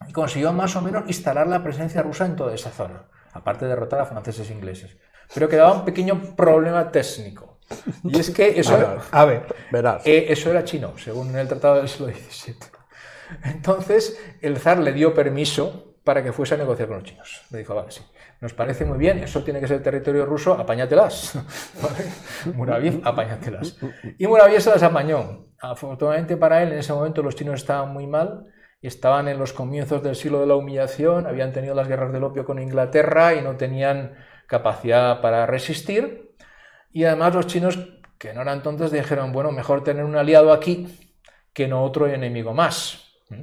y 0.06 0.12
consiguió 0.12 0.52
más 0.52 0.76
o 0.76 0.82
menos 0.82 1.04
instalar 1.06 1.46
la 1.46 1.62
presencia 1.62 2.02
rusa 2.02 2.26
en 2.26 2.36
toda 2.36 2.54
esa 2.54 2.70
zona, 2.70 3.08
aparte 3.32 3.64
de 3.64 3.70
derrotar 3.70 4.00
a 4.00 4.06
franceses 4.06 4.50
e 4.50 4.52
ingleses. 4.52 4.96
Pero 5.34 5.48
quedaba 5.48 5.72
un 5.72 5.84
pequeño 5.84 6.36
problema 6.36 6.90
técnico. 6.90 7.58
Y 8.04 8.18
es 8.18 8.30
que 8.30 8.58
eso, 8.60 8.74
A 8.76 8.78
ver, 8.78 8.98
a 9.10 9.24
ver, 9.24 9.54
Verás. 9.70 10.06
eh, 10.06 10.26
eso 10.30 10.50
era 10.50 10.64
chino, 10.64 10.96
según 10.96 11.34
el 11.36 11.48
Tratado 11.48 11.76
del 11.76 11.88
siglo 11.88 12.08
XVII. 12.08 12.56
Entonces, 13.44 14.20
el 14.40 14.58
zar 14.58 14.78
le 14.78 14.92
dio 14.92 15.14
permiso 15.14 15.96
para 16.04 16.22
que 16.22 16.32
fuese 16.32 16.54
a 16.54 16.56
negociar 16.56 16.88
con 16.88 16.98
los 16.98 17.04
chinos. 17.04 17.42
Le 17.50 17.58
dijo, 17.58 17.74
vale, 17.74 17.90
sí, 17.90 18.00
nos 18.40 18.54
parece 18.54 18.84
muy 18.84 18.98
bien, 18.98 19.18
eso 19.18 19.44
tiene 19.44 19.60
que 19.60 19.68
ser 19.68 19.82
territorio 19.82 20.24
ruso, 20.24 20.54
apáñatelas. 20.54 21.34
¿Vale? 21.82 22.56
Muraviev, 22.56 23.00
apáñatelas. 23.04 23.76
Y 24.16 24.26
Muraviev 24.26 24.60
se 24.60 24.70
las 24.70 24.82
apañó. 24.82 25.48
Afortunadamente 25.60 26.36
para 26.36 26.62
él, 26.62 26.72
en 26.72 26.78
ese 26.78 26.92
momento 26.92 27.22
los 27.22 27.34
chinos 27.34 27.60
estaban 27.60 27.92
muy 27.92 28.06
mal, 28.06 28.46
estaban 28.80 29.28
en 29.28 29.38
los 29.38 29.52
comienzos 29.52 30.02
del 30.02 30.14
siglo 30.14 30.40
de 30.40 30.46
la 30.46 30.54
humillación, 30.54 31.26
habían 31.26 31.52
tenido 31.52 31.74
las 31.74 31.88
guerras 31.88 32.12
del 32.12 32.24
opio 32.24 32.44
con 32.44 32.58
Inglaterra 32.58 33.34
y 33.34 33.42
no 33.42 33.56
tenían 33.56 34.14
capacidad 34.46 35.20
para 35.20 35.46
resistir. 35.46 36.32
Y 36.90 37.04
además 37.04 37.34
los 37.34 37.48
chinos, 37.48 37.78
que 38.18 38.32
no 38.32 38.42
eran 38.42 38.62
tontos, 38.62 38.92
dijeron, 38.92 39.32
bueno, 39.32 39.52
mejor 39.52 39.84
tener 39.84 40.04
un 40.04 40.16
aliado 40.16 40.52
aquí 40.52 40.86
que 41.52 41.68
no 41.68 41.82
otro 41.82 42.06
enemigo 42.06 42.54
más. 42.54 43.07
¿Mm? 43.28 43.42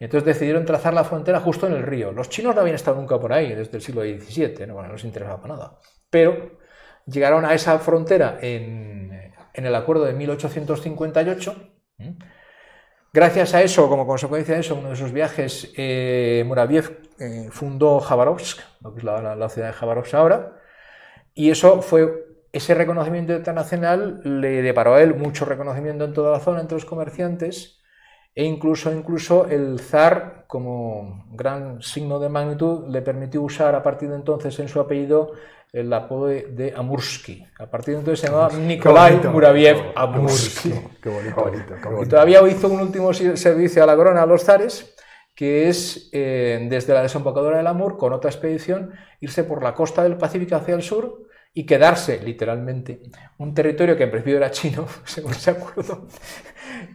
Y 0.00 0.04
entonces 0.04 0.24
decidieron 0.26 0.64
trazar 0.64 0.94
la 0.94 1.04
frontera 1.04 1.40
justo 1.40 1.66
en 1.66 1.72
el 1.72 1.82
río. 1.82 2.12
Los 2.12 2.28
chinos 2.28 2.54
no 2.54 2.60
habían 2.60 2.76
estado 2.76 2.96
nunca 2.96 3.18
por 3.18 3.32
ahí 3.32 3.52
desde 3.54 3.76
el 3.76 3.82
siglo 3.82 4.02
XVII, 4.02 4.66
no, 4.66 4.80
no 4.80 4.92
les 4.92 5.04
interesaba 5.04 5.40
para 5.40 5.54
nada. 5.54 5.78
Pero 6.08 6.58
llegaron 7.06 7.44
a 7.44 7.54
esa 7.54 7.78
frontera 7.78 8.38
en, 8.40 9.32
el 9.54 9.74
acuerdo 9.74 10.04
de 10.04 10.12
1858. 10.12 11.72
¿Mm? 11.98 12.10
Gracias 13.12 13.54
a 13.54 13.62
eso, 13.62 13.88
como 13.88 14.06
consecuencia 14.06 14.54
de 14.54 14.60
eso, 14.60 14.74
uno 14.76 14.90
de 14.90 14.96
sus 14.96 15.12
viajes, 15.12 15.72
eh, 15.76 16.44
Muraviev 16.46 17.00
eh, 17.18 17.48
fundó 17.50 18.00
Jabarovsk, 18.00 18.60
lo 18.82 18.92
que 18.92 18.98
es 18.98 19.04
la, 19.04 19.48
ciudad 19.48 19.68
de 19.68 19.72
Jabarovsk 19.72 20.14
ahora, 20.14 20.60
y 21.32 21.50
eso 21.50 21.80
fue, 21.80 22.26
ese 22.52 22.74
reconocimiento 22.74 23.32
internacional 23.32 24.20
le 24.24 24.60
deparó 24.60 24.94
a 24.94 25.02
él 25.02 25.14
mucho 25.14 25.46
reconocimiento 25.46 26.04
en 26.04 26.12
toda 26.12 26.32
la 26.32 26.40
zona, 26.40 26.60
entre 26.60 26.76
los 26.76 26.84
comerciantes, 26.84 27.77
e 28.38 28.44
incluso, 28.44 28.92
incluso 28.92 29.46
el 29.46 29.80
zar, 29.80 30.44
como 30.46 31.24
gran 31.32 31.82
signo 31.82 32.20
de 32.20 32.28
magnitud, 32.28 32.86
le 32.88 33.02
permitió 33.02 33.42
usar 33.42 33.74
a 33.74 33.82
partir 33.82 34.10
de 34.10 34.14
entonces 34.14 34.56
en 34.60 34.68
su 34.68 34.78
apellido 34.78 35.32
el 35.72 35.92
apodo 35.92 36.26
de, 36.28 36.72
Amursky. 36.76 37.44
A 37.58 37.66
partir 37.66 37.94
de 37.94 37.98
entonces 37.98 38.20
se 38.20 38.28
llamaba 38.28 38.52
Nikolai 38.54 39.20
Muraviev 39.26 39.90
Amursky. 39.96 40.72
Qué 41.02 41.08
bonito, 41.08 42.04
Y 42.04 42.06
todavía 42.06 42.48
hizo 42.48 42.68
un 42.68 42.80
último 42.82 43.12
servicio 43.12 43.82
a 43.82 43.86
la 43.86 43.96
corona, 43.96 44.22
a 44.22 44.26
los 44.26 44.44
zares, 44.44 44.94
que 45.34 45.68
es 45.68 46.08
eh, 46.12 46.64
desde 46.70 46.94
la 46.94 47.02
desembocadura 47.02 47.56
del 47.56 47.66
Amur, 47.66 47.98
con 47.98 48.12
otra 48.12 48.30
expedición, 48.30 48.92
irse 49.20 49.42
por 49.42 49.64
la 49.64 49.74
costa 49.74 50.04
del 50.04 50.16
Pacífico 50.16 50.54
hacia 50.54 50.76
el 50.76 50.82
sur 50.82 51.27
y 51.54 51.66
quedarse, 51.66 52.20
literalmente, 52.22 53.00
un 53.38 53.54
territorio 53.54 53.96
que 53.96 54.04
en 54.04 54.10
principio 54.10 54.36
era 54.36 54.50
chino, 54.50 54.86
según 55.04 55.34
se 55.34 55.50
acuerdo, 55.50 56.06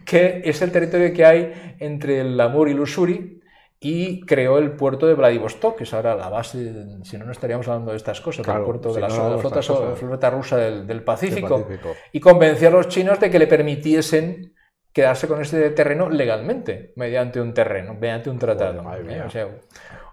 que 0.04 0.42
es 0.44 0.62
el 0.62 0.72
territorio 0.72 1.12
que 1.12 1.24
hay 1.24 1.76
entre 1.80 2.20
el 2.20 2.40
Amur 2.40 2.68
y 2.68 2.72
el 2.72 2.80
Usuri, 2.80 3.40
y 3.80 4.24
creó 4.24 4.56
el 4.56 4.72
puerto 4.72 5.06
de 5.06 5.12
Vladivostok, 5.12 5.76
que 5.76 5.84
es 5.84 5.92
ahora 5.92 6.14
la 6.14 6.30
base, 6.30 6.72
si 7.02 7.18
no, 7.18 7.26
no 7.26 7.32
estaríamos 7.32 7.68
hablando 7.68 7.90
de 7.90 7.98
estas 7.98 8.18
cosas, 8.22 8.46
del 8.46 8.62
puerto 8.62 8.94
de 8.94 9.00
la, 9.02 9.10
flota, 9.10 10.30
rusa 10.30 10.56
del, 10.56 11.02
Pacífico, 11.02 11.68
y 12.10 12.18
convenció 12.18 12.68
a 12.68 12.70
los 12.70 12.88
chinos 12.88 13.20
de 13.20 13.30
que 13.30 13.38
le 13.38 13.46
permitiesen 13.46 14.54
quedarse 14.90 15.28
con 15.28 15.42
este 15.42 15.68
terreno 15.70 16.08
legalmente, 16.08 16.94
mediante 16.96 17.42
un 17.42 17.52
terreno, 17.52 17.94
mediante 17.94 18.30
un 18.30 18.38
tratado. 18.38 18.82
o 18.82 19.30
sea, 19.30 19.48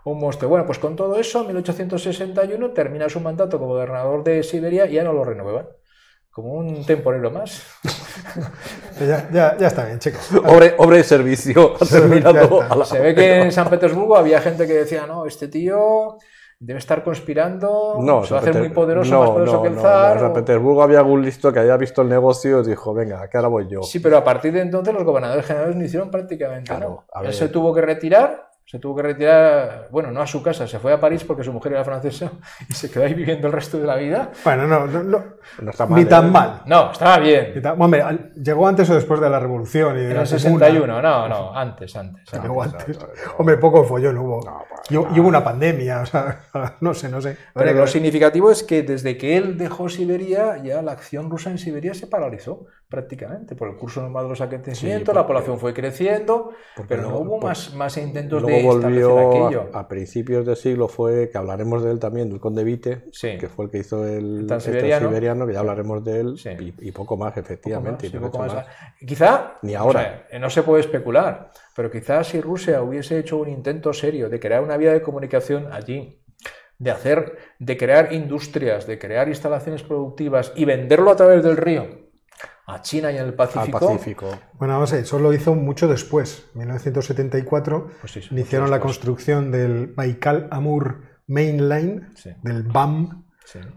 un 0.06 0.20
monstruo. 0.20 0.50
Bueno, 0.50 0.66
pues 0.66 0.80
con 0.80 0.96
todo 0.96 1.20
eso, 1.20 1.42
en 1.42 1.48
1861 1.48 2.72
termina 2.72 3.10
su 3.10 3.20
mandato 3.20 3.60
como 3.60 3.74
gobernador 3.74 4.24
de 4.24 4.44
Siberia 4.44 4.86
y 4.86 4.94
ya 4.94 5.04
no 5.04 5.14
lo 5.14 5.24
renuevan 5.24 5.68
como 6.32 6.54
un 6.54 6.86
temporero 6.86 7.30
más. 7.30 7.62
ya, 9.00 9.30
ya, 9.32 9.58
ya, 9.58 9.68
está 9.68 9.86
bien, 9.86 10.00
chicos. 10.00 10.32
Obre, 10.46 10.98
de 10.98 11.04
servicio. 11.04 11.76
Se 11.86 12.00
ve 13.00 13.14
que 13.14 13.42
en 13.42 13.52
San 13.52 13.70
Petersburgo 13.70 14.16
había 14.16 14.40
gente 14.42 14.66
que 14.66 14.74
decía, 14.74 15.06
no, 15.06 15.26
este 15.26 15.50
tío 15.50 16.18
debe 16.58 16.78
estar 16.78 17.04
conspirando, 17.04 17.98
no, 18.00 18.24
se 18.24 18.36
va 18.36 18.40
a 18.40 18.44
hacer 18.44 18.56
muy 18.56 18.70
poderoso, 18.70 19.20
más 19.20 19.30
poderoso 19.32 19.64
que 19.64 19.70
el 19.70 19.80
zar. 19.80 20.18
en 20.18 20.20
San 20.20 20.34
Petersburgo 20.34 20.84
había 20.84 21.00
algún 21.00 21.24
listo 21.24 21.52
que 21.52 21.60
había 21.60 21.76
visto 21.76 22.04
el 22.04 22.10
negocio 22.10 22.62
y 22.62 22.68
dijo, 22.68 22.94
venga, 22.94 23.28
¿qué 23.28 23.38
ahora 23.38 23.50
voy 23.50 23.68
yo. 23.68 23.82
Sí, 23.82 24.00
pero 24.00 24.16
a 24.16 24.24
partir 24.24 24.54
de 24.54 24.62
entonces 24.62 24.94
los 24.94 25.04
gobernadores 25.04 25.44
generales 25.46 25.76
no 25.76 25.84
hicieron 25.84 26.12
prácticamente 26.12 26.70
claro, 26.70 27.06
nada. 27.14 27.28
Él 27.28 27.34
se 27.34 27.50
tuvo 27.50 27.74
que 27.74 27.82
retirar 27.82 28.51
se 28.66 28.80
tuvo 28.80 28.96
que 28.96 29.02
retirar, 29.02 29.90
bueno, 29.92 30.12
no 30.12 30.22
a 30.22 30.28
su 30.28 30.42
casa, 30.42 30.66
se 30.66 30.80
fue 30.80 30.94
a 30.94 31.00
París 31.00 31.26
porque 31.26 31.44
su 31.44 31.52
mujer 31.52 31.74
era 31.74 31.84
francesa 31.84 32.32
y 32.70 32.74
se 32.74 32.90
quedó 32.90 33.04
ahí 33.04 33.14
viviendo 33.14 33.48
el 33.48 33.54
resto 33.54 33.78
de 33.78 33.86
la 33.86 33.96
vida. 33.98 34.32
Bueno, 34.44 34.66
no, 34.66 34.88
no, 34.88 35.04
no, 35.04 35.72
está 35.72 35.86
mal, 35.86 36.00
ni 36.00 36.06
tan 36.06 36.28
¿eh? 36.28 36.32
mal. 36.32 36.62
No, 36.66 36.92
estaba 36.92 37.20
bien. 37.20 37.62
Hombre, 37.78 38.04
¿llegó 38.42 38.68
antes 38.68 38.90
o 38.90 38.96
después 38.96 39.20
de 39.20 39.30
la 39.30 39.40
revolución? 39.40 39.98
Y 39.98 40.06
en 40.06 40.18
el 40.18 40.28
61, 40.28 41.02
no, 41.02 41.28
no, 41.28 41.54
antes, 41.54 41.96
antes. 41.96 42.34
antes. 42.34 43.00
Hombre, 43.38 43.58
poco 43.58 43.84
follón 43.84 44.18
hubo. 44.18 44.40
y, 44.90 44.96
hubo 44.96 45.28
una 45.28 45.44
pandemia, 45.44 46.02
o 46.02 46.06
sea, 46.06 46.42
no 46.80 46.94
sé, 46.94 47.10
no 47.10 47.22
sé. 47.22 47.38
Pero 47.54 47.74
lo 47.74 47.88
significativo 47.88 48.52
es 48.52 48.64
que 48.64 48.84
desde 48.84 49.18
que 49.18 49.36
él 49.36 49.58
dejó 49.58 49.90
Siberia, 49.90 50.58
ya 50.64 50.82
la 50.82 50.94
acción 50.94 51.30
rusa 51.30 51.50
en 51.50 51.58
Siberia 51.58 51.94
se 51.94 52.08
paralizó 52.08 52.68
prácticamente 52.92 53.56
por 53.56 53.70
el 53.70 53.78
curso 53.78 54.02
normal 54.02 54.26
de 54.26 54.30
los 54.32 54.42
acontecimientos, 54.42 55.16
la 55.16 55.26
población 55.26 55.58
fue 55.58 55.74
creciendo, 55.74 56.52
pero 56.90 57.04
no 57.04 57.20
hubo 57.20 57.40
más, 57.40 57.74
más 57.74 57.96
intentos 57.98 58.46
de 58.46 58.62
volvió 58.62 59.70
A, 59.74 59.88
principios 59.88 60.46
del 60.46 60.58
siglo 60.58 60.90
fue, 60.90 61.30
que 61.32 61.38
hablaremos 61.38 61.84
de 61.84 61.92
él 61.92 62.00
también, 62.00 62.30
del 62.30 62.42
conde 62.42 62.66
Vite, 62.66 63.06
que 63.20 63.48
fue 63.48 63.66
el 63.66 63.72
que 63.72 63.78
hizo 63.80 64.06
el, 64.06 64.46
siberiano, 64.60 65.48
que 65.48 65.54
ya 65.54 65.62
hablaremos 65.62 66.04
de 66.04 66.20
él, 66.20 66.36
y, 66.80 66.92
poco 66.92 67.16
más, 67.16 67.36
efectivamente. 67.38 68.12
Quizá, 69.08 69.58
ni 69.62 69.74
ahora. 69.74 70.28
no 70.40 70.50
se 70.50 70.62
puede 70.62 70.82
especular, 70.82 71.50
pero 71.76 71.90
quizás 71.90 72.28
si 72.28 72.42
Rusia 72.42 72.84
hubiese 72.84 73.18
hecho 73.18 73.38
un 73.38 73.48
intento 73.48 73.94
serio 73.94 74.30
de 74.30 74.40
crear 74.40 74.62
una 74.62 74.76
vía 74.76 74.92
de 74.92 75.02
comunicación 75.02 75.72
allí, 75.72 76.22
de 76.78 76.92
hacer, 76.92 77.38
de 77.60 77.78
crear 77.78 78.12
industrias, 78.12 78.86
de 78.86 79.00
crear 79.00 79.30
instalaciones 79.30 79.84
productivas 79.84 80.52
y 80.56 80.66
venderlo 80.66 81.12
a 81.12 81.16
través 81.16 81.42
del 81.42 81.56
río, 81.56 82.01
a 82.74 82.82
China 82.82 83.12
y 83.12 83.18
en 83.18 83.26
el 83.26 83.34
Pacífico. 83.34 84.30
Bueno, 84.54 84.74
vamos 84.74 84.92
a 84.92 84.96
ver, 84.96 85.06
eso 85.06 85.20
lo 85.20 85.34
hizo 85.34 85.56
mucho 85.56 85.88
después. 85.88 86.46
En 86.54 86.60
1974 86.60 87.88
pues 88.02 88.32
iniciaron 88.32 88.72
la 88.72 88.80
construcción 88.80 89.52
del 89.52 89.88
Baikal 89.88 90.48
Amur 90.52 91.02
Main 91.28 91.70
Line, 91.70 92.02
del 92.44 92.64
BAM, 92.64 93.26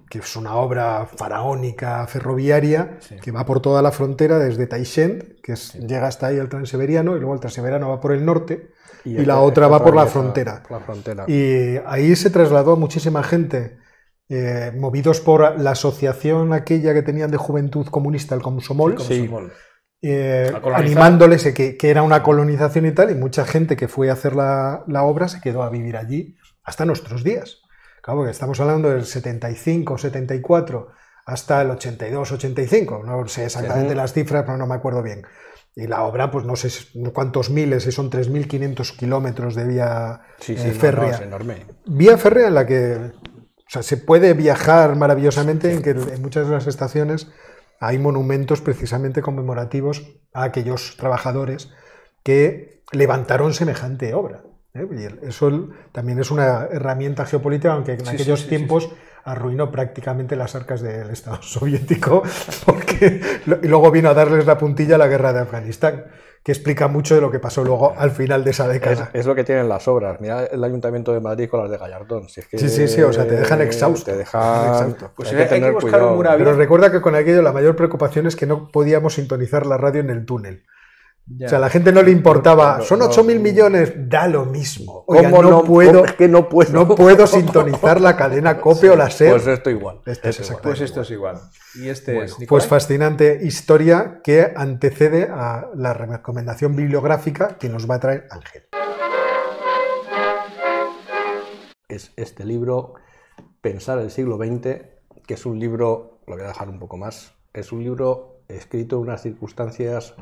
que 0.09 0.19
es 0.19 0.37
una 0.37 0.55
obra 0.57 1.07
faraónica 1.07 2.07
ferroviaria 2.07 2.99
que 3.23 3.31
va 3.31 3.45
por 3.45 3.61
toda 3.61 3.83
la 3.83 3.93
frontera 3.93 4.39
desde 4.39 4.67
Taishent, 4.67 5.41
que 5.41 5.55
llega 5.55 6.07
hasta 6.07 6.29
ahí 6.29 6.37
el 6.37 6.49
transiberiano, 6.49 7.17
y 7.17 7.19
luego 7.19 7.35
el 7.35 7.41
transiberiano 7.41 7.89
va 7.89 8.01
por 8.01 8.13
el 8.13 8.25
norte, 8.25 8.71
y, 9.05 9.25
la 9.25 9.41
otra 9.41 9.69
va 9.69 9.83
por 9.83 9.95
la 9.95 10.07
frontera. 10.07 10.63
la 10.71 10.81
frontera. 10.81 11.25
Y 11.29 11.77
ahí 11.87 12.17
se 12.17 12.31
trasladó 12.31 12.77
muchísima 12.77 13.23
gente 13.23 13.84
eh, 14.29 14.73
movidos 14.75 15.21
por 15.21 15.61
la 15.61 15.73
asociación 15.73 16.53
aquella 16.53 16.95
que 16.95 17.03
tenían 17.03 17.31
de 17.31 17.37
juventud 17.37 17.87
comunista, 17.87 18.35
el 18.35 18.43
Comsomol, 18.43 18.97
eh, 20.01 20.53
animándoles 20.75 21.45
que, 21.55 21.77
que, 21.77 21.91
era 21.91 22.03
una 22.03 22.23
colonización 22.23 22.87
y 22.87 22.93
tal, 22.93 23.11
y 23.11 23.15
mucha 23.15 23.45
gente 23.45 23.77
que 23.77 23.89
fue 23.89 24.11
a 24.11 24.15
hacer 24.15 24.35
la, 24.35 24.85
obra 25.03 25.29
se 25.29 25.41
quedó 25.41 25.63
a 25.63 25.71
vivir 25.71 25.97
allí 25.97 26.37
hasta 26.63 26.85
nuestros 26.85 27.25
días. 27.25 27.63
Claro, 28.03 28.25
que 28.25 28.31
estamos 28.31 28.61
hablando 28.61 28.91
del 28.91 29.05
75, 29.05 29.97
74 29.97 30.89
hasta 31.27 31.63
el 31.63 31.71
82, 31.71 32.33
85, 32.33 33.03
no 33.05 33.27
sé 33.29 33.47
exactamente 33.47 33.95
las 33.95 34.13
cifras, 34.13 34.45
pero 34.45 34.59
no 34.59 34.67
me 34.67 34.75
acuerdo 34.75 35.03
bien. 35.03 35.23
Y 35.77 35.87
la 35.87 36.05
obra, 36.05 36.31
pues 36.31 36.45
no 36.45 36.55
sé 36.55 36.69
cuántos 37.13 37.51
miles, 37.51 37.83
si 37.83 37.93
son 37.93 38.11
3.500 38.11 38.97
kilómetros 38.97 39.55
de 39.55 39.67
vía 39.67 40.21
sí, 40.39 40.53
eh, 40.53 40.57
férrea. 40.57 41.17
enorme. 41.19 41.67
Vía 41.87 42.17
férrea 42.17 42.49
en 42.49 42.55
la 42.55 42.67
que 42.67 43.13
sea, 43.75 43.83
se 43.83 43.97
puede 43.97 44.35
viajar 44.35 44.97
maravillosamente 44.97 45.73
en 45.73 45.83
que 45.83 45.91
en 45.91 46.23
muchas 46.23 46.49
de 46.49 46.55
las 46.55 46.67
estaciones 46.67 47.29
hay 47.81 47.99
monumentos 47.99 48.61
precisamente 48.61 49.23
conmemorativos 49.23 50.03
a 50.33 50.45
aquellos 50.45 50.97
trabajadores 50.97 51.71
que 52.23 52.83
levantaron 52.93 53.53
semejante 53.53 54.15
obra. 54.15 54.43
¿eh? 54.75 54.87
Y 54.91 55.27
eso 55.27 55.69
también 55.93 56.19
es 56.19 56.31
una 56.31 56.67
herramienta 56.71 57.27
geopolítica, 57.27 57.73
aunque 57.73 57.93
en 57.93 58.09
aquellos 58.09 58.49
tiempos 58.49 58.91
arruinó 59.25 59.71
prácticamente 59.71 60.37
las 60.37 60.55
arcas 60.55 60.81
del 60.83 61.11
Estado 61.11 61.39
soviético, 61.43 62.23
porque 62.65 63.21
y 63.63 63.69
luego 63.69 63.91
vino 63.91 64.11
a 64.11 64.15
darles 64.15 64.47
la 64.47 64.59
puntilla 64.59 64.97
a 64.97 64.99
la 64.99 65.09
guerra 65.09 65.33
de 65.33 65.41
Afganistán 65.41 66.05
que 66.45 66.53
explica 66.53 66.89
mucho 66.89 67.15
de 67.15 67.23
lo 67.23 67.31
que 67.31 67.39
pasó 67.41 67.65
luego 67.65 67.95
al 67.97 68.11
final 68.11 68.45
de 68.45 68.51
esa 68.51 68.69
década. 68.69 69.11
Es, 69.15 69.25
lo 69.25 69.35
que 69.35 69.45
tienen 69.45 69.67
las 69.67 69.89
obras. 69.89 70.21
Mira 70.21 70.45
el 70.45 70.63
Ayuntamiento 70.63 71.15
de 71.15 71.21
Madrid 71.21 71.49
con 71.49 71.63
las 71.63 71.71
de 71.71 71.79
Gallardón. 71.79 72.29
sí, 72.29 72.43
sí, 72.53 72.87
sí, 72.87 73.01
o 73.01 73.13
sea, 73.15 73.27
te 73.27 73.35
dejan 73.35 73.63
exhausto. 73.63 74.11
Te 74.11 74.19
dejan... 74.19 74.95
Pues 75.17 75.31
hay, 75.31 75.39
que, 75.39 75.45
tener 75.47 75.73
cuidado. 75.73 76.19
Pero 76.37 76.53
recuerda 76.53 76.93
que 76.93 77.01
con 77.01 77.15
aquello 77.15 77.41
la 77.41 77.53
mayor 77.53 77.77
preocupación 77.77 78.27
es 78.27 78.37
que 78.37 78.45
no 78.45 78.69
podíamos 78.69 79.15
sintonizar 79.15 79.65
la 79.65 79.79
radio 79.79 80.03
en 80.03 80.11
el 80.11 80.27
túnel. 80.27 80.65
O 81.27 81.49
sea, 81.49 81.57
a 81.57 81.61
la 81.61 81.71
gente 81.71 81.91
no 81.91 82.03
le 82.03 82.11
importaba, 82.11 82.83
son 82.83 83.01
8 83.01 83.25
mil 83.25 83.41
millones, 83.41 83.95
da 83.97 84.29
lo 84.29 84.45
mismo. 84.45 85.07
¿Cómo 85.07 85.43
no, 85.43 85.65
puedo, 85.65 86.05
es 86.05 86.13
que 86.13 86.29
no 86.29 86.51
puedo, 86.51 86.71
no 86.71 86.95
puedo 86.95 87.27
sintonizar 87.27 87.99
la 87.99 88.15
cadena 88.15 88.61
COPE 88.61 88.91
o 88.91 88.97
la 88.97 89.09
SER. 89.09 89.31
Pues 89.31 89.47
esto 89.47 89.71
igual. 89.71 90.01
Este 90.05 90.29
es 90.29 90.53
pues 90.63 90.83
esto 90.83 91.01
es 91.01 91.11
igual. 91.11 91.41
Y 91.77 91.89
este 91.89 92.25
es, 92.25 92.37
pues 92.47 92.67
fascinante 92.67 93.41
historia 93.43 94.21
que 94.23 94.53
antecede 94.55 95.29
a 95.31 95.71
la 95.75 95.95
recomendación 95.95 96.77
bibliográfica 96.77 97.57
que 97.57 97.71
nos 97.71 97.89
va 97.89 97.95
a 97.95 98.01
traer 98.01 98.27
Ángel. 98.31 98.65
Es 101.89 102.13
este 102.17 102.45
libro, 102.45 102.95
Pensar 103.63 103.99
el 103.99 104.11
siglo 104.11 104.37
XX, 104.37 104.83
que 105.27 105.35
es 105.35 105.47
un 105.47 105.59
libro, 105.59 106.21
lo 106.27 106.35
voy 106.35 106.45
a 106.45 106.49
dejar 106.49 106.69
un 106.69 106.79
poco 106.79 106.99
más, 106.99 107.33
es 107.55 107.73
un 107.73 107.83
libro 107.83 108.43
escrito 108.49 108.97
en 108.97 109.03
unas 109.03 109.23
circunstancias 109.23 110.15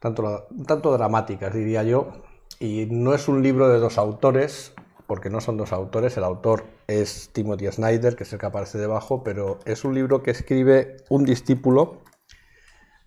tanto, 0.00 0.48
tanto 0.66 0.92
dramáticas, 0.92 1.54
diría 1.54 1.84
yo, 1.84 2.10
y 2.58 2.86
no 2.90 3.14
es 3.14 3.28
un 3.28 3.42
libro 3.42 3.68
de 3.68 3.78
dos 3.78 3.98
autores, 3.98 4.72
porque 5.06 5.30
no 5.30 5.40
son 5.40 5.56
dos 5.56 5.72
autores, 5.72 6.16
el 6.16 6.24
autor 6.24 6.64
es 6.88 7.30
Timothy 7.32 7.70
Snyder, 7.70 8.16
que 8.16 8.24
es 8.24 8.32
el 8.32 8.38
que 8.38 8.46
aparece 8.46 8.78
debajo, 8.78 9.22
pero 9.22 9.60
es 9.66 9.84
un 9.84 9.94
libro 9.94 10.22
que 10.22 10.30
escribe 10.30 10.96
un 11.08 11.24
discípulo 11.24 12.02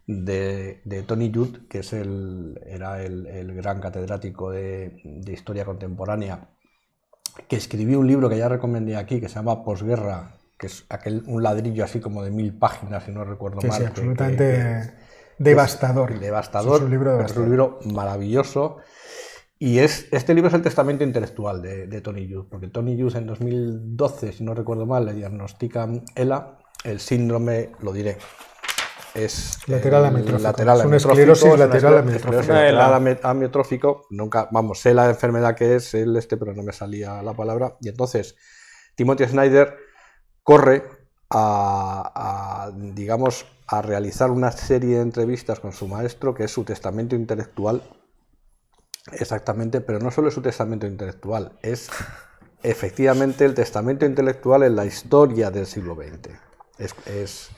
de, 0.06 0.82
Tony 1.07 1.32
Judd, 1.34 1.68
que 1.68 1.80
es 1.80 1.94
el, 1.94 2.60
era 2.65 3.02
el, 3.02 3.53
gran 3.56 3.80
catedrático 3.82 4.52
de, 4.52 5.02
historia 5.28 5.65
contemporánea, 5.65 6.49
que 7.48 7.56
escribió 7.56 7.99
un 7.99 8.07
libro 8.07 8.30
que 8.30 8.38
ya 8.38 8.49
recomendé 8.49 8.98
aquí, 8.98 9.20
que 9.20 9.30
se 9.30 9.36
llama 9.36 9.64
Posguerra, 9.64 10.38
que 10.57 10.68
es 10.68 10.86
aquel, 10.90 11.24
un 11.26 11.41
ladrillo 11.41 11.84
así 11.84 11.99
como 11.99 12.24
de 12.24 12.30
mil 12.30 12.53
páginas, 12.53 13.06
si 13.06 13.11
no 13.11 13.24
recuerdo 13.24 13.61
mal. 13.61 13.80
Sí, 13.80 13.86
absolutamente 13.86 14.94
Devastador. 15.38 16.20
devastador. 16.20 16.78
Es 16.78 16.82
un 16.84 16.92
libro 16.92 17.22
Es 17.22 17.36
un 17.36 17.46
libro 17.46 17.80
maravilloso. 17.86 18.78
Y 19.60 19.80
es, 19.80 20.08
este 20.12 20.34
libro 20.34 20.50
es 20.50 20.54
el 20.56 20.62
testamento 20.62 21.04
intelectual 21.04 21.62
de, 21.62 22.02
Tony 22.02 22.26
Hughes, 22.26 22.48
porque 22.50 22.68
Tony 22.68 23.02
Hughes 23.02 23.16
en 23.16 23.28
2012, 23.28 24.34
si 24.34 24.44
no 24.44 24.54
recuerdo 24.54 24.86
mal, 24.86 25.06
le 25.06 25.14
diagnostican 25.14 26.04
ELA, 26.16 26.58
el 26.84 27.00
síndrome, 27.00 27.72
lo 27.80 27.94
diré, 27.94 28.18
es 29.14 29.60
Lateral 29.68 30.06
amiotrófico. 30.06 30.44
lateral 30.44 30.80
Es 30.80 30.86
una 30.86 30.98
esclerosis 30.98 31.46
es 31.46 31.60
lateral 31.60 31.98
amiotrófica. 32.00 33.30
amiotrófico. 33.30 34.06
Nunca, 34.10 34.50
vamos, 34.52 34.82
sé 34.82 34.94
la 34.94 35.10
enfermedad 35.10 35.56
que 35.56 35.76
es 35.76 35.94
el 35.94 36.18
este, 36.18 36.36
pero 36.36 36.54
no 36.54 36.64
me 36.64 36.74
salía 36.74 37.22
la 37.22 37.34
palabra. 37.34 37.78
Y 37.80 37.90
entonces, 37.90 38.36
Timothy 38.96 39.26
Snyder 39.28 39.78
corre 40.42 40.84
a, 41.30 42.66
a, 42.68 42.72
digamos, 42.76 43.46
a 43.68 43.81
realizar 43.81 44.31
una 44.31 44.52
serie 44.52 44.98
de 44.98 45.02
entrevistas 45.02 45.60
con 45.60 45.73
su 45.73 45.88
maestro, 45.88 46.34
que 46.34 46.44
es 46.44 46.52
su 46.52 46.64
testamento 46.64 47.15
intelectual, 47.15 47.81
exactamente, 49.11 49.81
pero 49.81 49.99
no 49.99 50.11
solo 50.11 50.27
es 50.30 50.34
su 50.34 50.41
testamento 50.41 50.88
intelectual, 50.88 51.53
es 51.61 51.90
efectivamente 52.64 53.45
el 53.45 53.53
testamento 53.53 54.06
intelectual 54.06 54.64
en 54.64 54.76
la 54.76 54.85
historia 54.85 55.52
del 55.52 55.65
siglo 55.65 55.95
XX. 55.95 56.34
Es, 56.77 57.49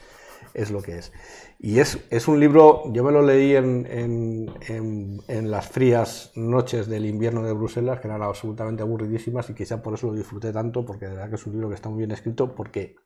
es, 0.54 0.70
lo 0.70 0.82
que 0.82 0.98
es. 0.98 1.12
Y 1.58 1.78
es, 1.78 1.98
es, 2.10 2.28
un 2.28 2.38
libro, 2.38 2.82
yo 2.92 3.02
me 3.02 3.12
lo 3.12 3.22
leí 3.22 3.56
en, 3.56 3.86
en, 3.90 4.52
en, 4.68 5.22
en, 5.26 5.50
las 5.50 5.68
frías 5.68 6.32
noches 6.34 6.86
del 6.86 7.06
invierno 7.06 7.42
de 7.42 7.52
Bruselas, 7.52 8.00
que 8.00 8.08
eran 8.08 8.22
absolutamente 8.22 8.82
aburridísimas, 8.82 9.48
y 9.48 9.54
quizá 9.54 9.82
por 9.82 9.94
eso 9.94 10.08
lo 10.08 10.14
disfruté 10.14 10.52
tanto, 10.52 10.84
porque 10.84 11.06
de 11.06 11.12
verdad 11.12 11.30
que 11.30 11.36
es 11.36 11.46
un 11.46 11.52
libro 11.52 11.68
que 11.68 11.76
está 11.76 11.88
muy 11.88 11.98
bien 11.98 12.10
escrito, 12.10 12.54
porque 12.54 12.96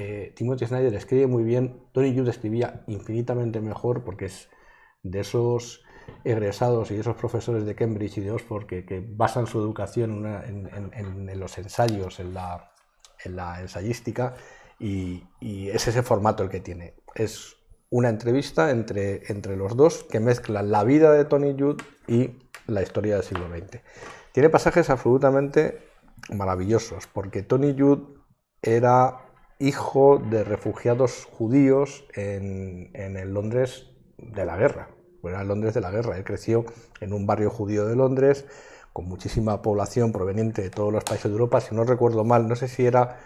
eh, 0.00 0.32
Timothy 0.36 0.64
Snyder 0.64 0.94
escribe 0.94 1.26
muy 1.26 1.42
bien, 1.42 1.82
Tony 1.90 2.16
Judd 2.16 2.28
escribía 2.28 2.84
infinitamente 2.86 3.60
mejor, 3.60 4.04
porque 4.04 4.26
es 4.26 4.48
de 5.02 5.18
esos 5.18 5.82
egresados 6.22 6.92
y 6.92 6.94
esos 6.94 7.16
profesores 7.16 7.66
de 7.66 7.74
Cambridge 7.74 8.18
y 8.18 8.20
de 8.20 8.30
Oxford 8.30 8.66
que, 8.66 9.04
basan 9.16 9.48
su 9.48 9.58
educación 9.58 10.24
en, 10.24 11.40
los 11.40 11.58
ensayos, 11.58 12.20
en 12.20 12.32
la, 12.32 13.60
ensayística, 13.60 14.36
y, 14.78 15.24
es 15.40 15.88
ese 15.88 16.04
formato 16.04 16.44
el 16.44 16.48
que 16.48 16.60
tiene. 16.60 16.94
Es 17.16 17.56
una 17.90 18.08
entrevista 18.08 18.70
entre, 18.70 19.22
entre 19.32 19.56
los 19.56 19.76
dos 19.76 20.04
que 20.04 20.20
mezclan 20.20 20.70
la 20.70 20.84
vida 20.84 21.10
de 21.10 21.24
Tony 21.24 21.56
Judd 21.58 21.82
y 22.06 22.38
la 22.68 22.82
historia 22.82 23.16
del 23.16 23.24
siglo 23.24 23.48
XX. 23.48 23.80
Tiene 24.30 24.48
pasajes 24.48 24.90
absolutamente 24.90 25.88
maravillosos, 26.32 27.08
porque 27.08 27.42
Tony 27.42 27.74
Judd 27.76 28.16
era 28.62 29.27
hijo 29.58 30.18
de 30.18 30.44
refugiados 30.44 31.24
judíos 31.24 32.06
en, 32.14 32.90
en 32.94 33.16
el 33.16 33.34
Londres 33.34 33.90
de 34.18 34.44
la 34.44 34.56
guerra. 34.56 34.90
Era 35.24 35.42
el 35.42 35.48
Londres 35.48 35.74
de 35.74 35.80
la 35.80 35.90
guerra. 35.90 36.16
Él 36.16 36.24
creció 36.24 36.64
en 37.00 37.12
un 37.12 37.26
barrio 37.26 37.50
judío 37.50 37.86
de 37.86 37.96
Londres, 37.96 38.46
con 38.92 39.06
muchísima 39.06 39.62
población 39.62 40.12
proveniente 40.12 40.62
de 40.62 40.70
todos 40.70 40.92
los 40.92 41.04
países 41.04 41.24
de 41.24 41.32
Europa. 41.32 41.60
Si 41.60 41.74
no 41.74 41.84
recuerdo 41.84 42.24
mal, 42.24 42.48
no 42.48 42.56
sé 42.56 42.68
si 42.68 42.86
era 42.86 43.18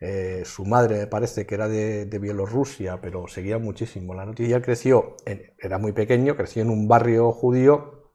eh, 0.00 0.42
su 0.44 0.64
madre, 0.64 0.98
me 0.98 1.06
parece 1.06 1.46
que 1.46 1.54
era 1.54 1.68
de, 1.68 2.06
de, 2.06 2.18
Bielorrusia, 2.18 3.00
pero 3.00 3.28
seguía 3.28 3.58
muchísimo 3.58 4.14
la 4.14 4.24
noticia. 4.24 4.56
Él 4.56 4.62
creció, 4.62 5.16
era 5.58 5.78
muy 5.78 5.92
pequeño, 5.92 6.36
creció 6.36 6.62
en 6.62 6.70
un 6.70 6.88
barrio 6.88 7.32
judío, 7.32 8.10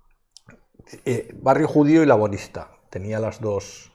eh, 1.06 1.34
barrio 1.42 1.68
judío 1.68 2.04
y 2.04 2.06
laborista. 2.06 2.72
Tenía 2.90 3.20
las 3.20 3.40
dos, 3.40 3.92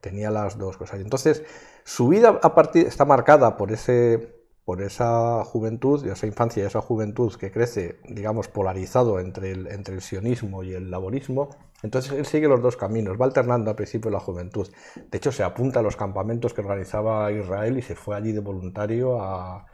tenía 0.00 0.30
las 0.30 0.58
dos 0.58 0.76
cosas. 0.76 1.00
Entonces, 1.00 1.42
su 1.84 2.08
vida 2.08 2.40
a 2.42 2.54
partir, 2.54 2.86
está 2.86 3.04
marcada 3.04 3.58
por, 3.58 3.70
ese, 3.70 4.34
por 4.64 4.80
esa 4.80 5.44
juventud, 5.44 6.04
esa 6.06 6.26
infancia 6.26 6.62
y 6.62 6.66
esa 6.66 6.80
juventud 6.80 7.34
que 7.34 7.52
crece, 7.52 8.00
digamos, 8.08 8.48
polarizado 8.48 9.20
entre 9.20 9.52
el, 9.52 10.00
sionismo 10.00 10.64
y 10.64 10.72
el 10.72 10.90
laborismo. 10.90 11.50
Entonces 11.82 12.12
él 12.12 12.24
sigue 12.24 12.48
los 12.48 12.62
dos 12.62 12.78
caminos, 12.78 13.20
va 13.20 13.26
alternando 13.26 13.70
al 13.70 13.76
principio 13.76 14.10
la 14.10 14.18
juventud. 14.18 14.66
De 15.10 15.18
hecho, 15.18 15.30
se 15.30 15.42
apunta 15.42 15.80
a 15.80 15.82
los 15.82 15.96
campamentos 15.96 16.54
que 16.54 16.62
organizaba 16.62 17.30
Israel 17.30 17.76
y 17.76 17.82
se 17.82 17.94
fue 17.94 18.16
allí 18.16 18.32
de 18.32 18.40
voluntario 18.40 19.22
a, 19.22 19.66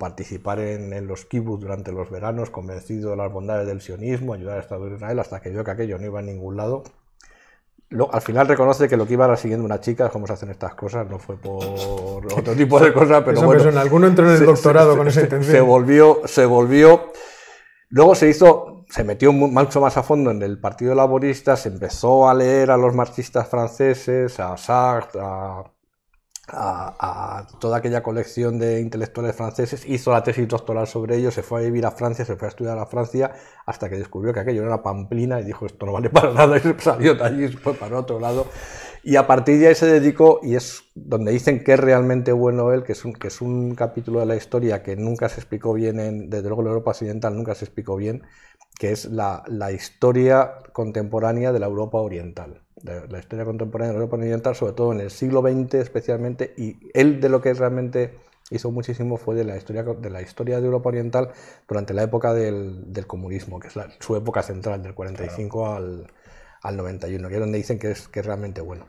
participar 0.00 0.58
en, 0.58 0.92
en, 0.92 1.06
los 1.06 1.26
kibbutz 1.26 1.60
durante 1.60 1.92
los 1.92 2.10
veranos, 2.10 2.50
convencido 2.50 3.10
de 3.10 3.16
las 3.16 3.32
bondades 3.32 3.68
del 3.68 3.80
sionismo, 3.80 4.34
ayudar 4.34 4.56
a 4.56 4.60
Estado 4.60 4.86
de 4.86 4.96
Israel, 4.96 5.20
hasta 5.20 5.40
que 5.40 5.50
vio 5.50 5.62
que 5.62 5.70
aquello 5.70 5.96
no 5.98 6.06
iba 6.06 6.18
a 6.18 6.22
ningún 6.22 6.56
lado 6.56 6.82
lo, 7.88 8.12
al 8.12 8.20
final 8.20 8.48
reconoce 8.48 8.88
que 8.88 8.96
lo 8.96 9.06
que 9.06 9.12
iba 9.12 9.36
siguiendo 9.36 9.64
una 9.64 9.80
chica, 9.80 10.08
cómo 10.08 10.26
se 10.26 10.32
hacen 10.32 10.50
estas 10.50 10.74
cosas, 10.74 11.08
no 11.08 11.18
fue 11.18 11.36
por 11.36 11.62
otro 11.64 12.54
tipo 12.56 12.80
de 12.80 12.92
cosas, 12.92 13.22
pero 13.24 13.36
Eso 13.36 13.46
bueno. 13.46 13.62
Persona. 13.62 13.80
Alguno 13.80 14.06
entró 14.06 14.26
en 14.26 14.32
el 14.32 14.38
se, 14.38 14.44
doctorado 14.44 14.92
se, 14.92 14.98
con 14.98 15.08
esa 15.08 15.20
intención. 15.22 15.52
Se 15.52 15.60
volvió, 15.60 16.22
se 16.24 16.46
volvió. 16.46 17.12
Luego 17.88 18.14
se 18.16 18.28
hizo, 18.28 18.84
se 18.88 19.04
metió 19.04 19.32
mucho 19.32 19.80
más 19.80 19.96
a 19.96 20.02
fondo 20.02 20.32
en 20.32 20.42
el 20.42 20.58
Partido 20.58 20.94
Laborista, 20.94 21.56
se 21.56 21.68
empezó 21.68 22.28
a 22.28 22.34
leer 22.34 22.72
a 22.72 22.76
los 22.76 22.94
marxistas 22.94 23.48
franceses, 23.48 24.40
a 24.40 24.56
Sartre, 24.56 25.20
a, 25.22 25.62
a, 26.48 27.46
toda 27.58 27.78
aquella 27.78 28.02
colección 28.02 28.58
de 28.58 28.80
intelectuales 28.80 29.34
franceses, 29.34 29.84
hizo 29.86 30.12
la 30.12 30.22
tesis 30.22 30.46
doctoral 30.46 30.86
sobre 30.86 31.16
ello, 31.16 31.30
se 31.30 31.42
fue 31.42 31.60
a 31.60 31.64
vivir 31.64 31.86
a 31.86 31.90
Francia, 31.90 32.24
se 32.24 32.36
fue 32.36 32.46
a 32.46 32.50
estudiar 32.50 32.78
a 32.78 32.86
Francia, 32.86 33.32
hasta 33.64 33.88
que 33.88 33.96
descubrió 33.96 34.32
que 34.32 34.40
aquello 34.40 34.64
era 34.64 34.82
pamplina 34.82 35.40
y 35.40 35.44
dijo 35.44 35.66
esto 35.66 35.86
no 35.86 35.92
vale 35.92 36.10
para 36.10 36.32
nada 36.32 36.56
y 36.58 36.80
salió 36.80 37.14
de 37.14 37.24
allí 37.24 37.44
y 37.44 37.52
se 37.52 37.58
fue 37.58 37.74
para 37.74 37.98
otro 37.98 38.20
lado. 38.20 38.46
Y 39.02 39.14
a 39.14 39.26
partir 39.28 39.60
de 39.60 39.68
ahí 39.68 39.74
se 39.76 39.86
dedicó, 39.86 40.40
y 40.42 40.56
es 40.56 40.82
donde 40.96 41.30
dicen 41.30 41.62
que 41.62 41.74
es 41.74 41.80
realmente 41.80 42.32
bueno 42.32 42.72
él, 42.72 42.82
que 42.82 42.90
es 42.90 43.04
un, 43.04 43.12
que 43.12 43.28
es 43.28 43.40
un 43.40 43.76
capítulo 43.76 44.18
de 44.18 44.26
la 44.26 44.34
historia 44.34 44.82
que 44.82 44.96
nunca 44.96 45.28
se 45.28 45.36
explicó 45.36 45.72
bien, 45.74 46.00
en, 46.00 46.28
desde 46.28 46.48
luego 46.48 46.62
en 46.62 46.68
Europa 46.68 46.90
Occidental 46.90 47.36
nunca 47.36 47.54
se 47.54 47.66
explicó 47.66 47.94
bien, 47.94 48.24
que 48.78 48.92
es 48.92 49.06
la, 49.06 49.42
la 49.46 49.72
historia 49.72 50.54
contemporánea 50.72 51.52
de 51.52 51.60
la 51.60 51.66
Europa 51.66 51.98
Oriental 51.98 52.60
de 52.82 53.08
la 53.08 53.18
historia 53.18 53.44
contemporánea 53.44 53.92
de 53.92 53.98
Europa 53.98 54.16
Oriental, 54.16 54.54
sobre 54.54 54.72
todo 54.72 54.92
en 54.92 55.00
el 55.00 55.10
siglo 55.10 55.42
XX 55.42 55.74
especialmente, 55.74 56.54
y 56.56 56.76
él 56.94 57.20
de 57.20 57.28
lo 57.28 57.40
que 57.40 57.52
realmente 57.54 58.14
hizo 58.50 58.70
muchísimo 58.70 59.16
fue 59.16 59.34
de 59.34 59.44
la 59.44 59.56
historia 59.56 59.82
de, 59.82 60.10
la 60.10 60.22
historia 60.22 60.60
de 60.60 60.66
Europa 60.66 60.90
Oriental 60.90 61.30
durante 61.66 61.94
la 61.94 62.02
época 62.02 62.32
del, 62.32 62.92
del 62.92 63.06
comunismo, 63.06 63.58
que 63.58 63.68
es 63.68 63.76
la, 63.76 63.88
su 64.00 64.14
época 64.14 64.42
central, 64.42 64.82
del 64.82 64.94
45 64.94 65.58
claro. 65.58 65.76
al, 65.76 66.12
al, 66.62 66.76
91, 66.76 67.28
que 67.28 67.34
es 67.34 67.40
donde 67.40 67.58
dicen 67.58 67.78
que 67.78 67.90
es, 67.90 68.08
que 68.08 68.20
es 68.20 68.26
realmente 68.26 68.60
bueno. 68.60 68.86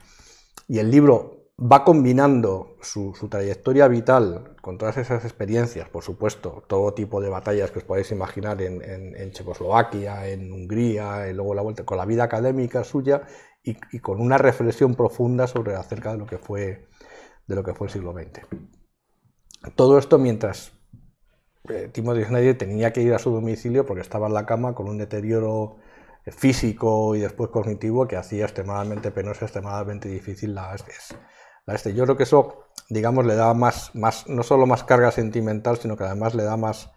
Y 0.68 0.80
el 0.80 0.92
libro 0.92 1.37
va 1.60 1.84
combinando 1.84 2.78
su, 2.82 3.14
trayectoria 3.30 3.88
vital 3.88 4.56
con 4.62 4.78
todas 4.78 4.98
esas 4.98 5.26
experiencias, 5.26 5.90
por 5.90 6.04
supuesto, 6.04 6.64
todo 6.68 6.94
tipo 6.94 7.20
de 7.20 7.30
batallas 7.30 7.72
que 7.72 7.80
os 7.80 7.86
podéis 7.86 8.12
imaginar 8.12 8.62
en, 8.62 9.32
Checoslovaquia, 9.32 10.28
en 10.28 10.52
Hungría, 10.52 11.30
y 11.30 11.34
luego 11.34 11.56
la 11.56 11.64
vuelta 11.64 11.84
con 11.84 11.98
la 11.98 12.06
vida 12.06 12.24
académica 12.24 12.84
suya 12.84 13.24
y, 13.64 14.00
con 14.00 14.22
una 14.22 14.38
reflexión 14.38 14.94
profunda 14.96 15.48
sobre 15.48 15.76
acerca 15.76 16.12
de 16.12 16.20
lo 16.20 16.28
que 16.28 16.38
fue 16.38 16.88
de 17.48 17.64
que 17.64 17.74
fue 17.74 17.88
el 17.88 17.94
siglo 17.94 18.14
XX. 18.14 18.46
Todo 19.76 19.98
esto 19.98 20.20
mientras 20.20 20.74
eh, 21.70 21.90
Timothy 21.92 22.26
Snyder 22.26 22.58
tenía 22.58 22.94
que 22.94 23.02
ir 23.02 23.14
a 23.14 23.20
su 23.20 23.32
domicilio 23.32 23.86
porque 23.86 24.02
estaba 24.02 24.28
en 24.28 24.34
la 24.34 24.46
cama 24.46 24.76
con 24.76 24.88
un 24.90 24.98
deterioro 24.98 25.78
físico 26.26 27.16
y 27.16 27.20
después 27.20 27.50
cognitivo 27.50 28.08
que 28.08 28.18
hacía 28.18 28.44
extremadamente 28.44 29.12
penosa, 29.12 29.46
extremadamente 29.46 30.10
difícil 30.10 30.54
la, 30.56 30.76
la 31.68 31.76
este. 31.76 31.94
Yo 31.94 32.06
creo 32.06 32.18
que 32.18 32.24
eso, 32.24 32.64
digamos, 32.90 33.26
le 33.26 33.36
da 33.36 33.54
más, 33.54 33.94
más, 33.94 34.28
no 34.28 34.42
solo 34.42 34.66
más 34.66 34.84
carga 34.84 35.12
sentimental, 35.12 35.78
sino 35.78 35.96
que 35.96 36.06
además 36.06 36.34
le 36.34 36.44
da 36.44 36.58
más, 36.58 36.90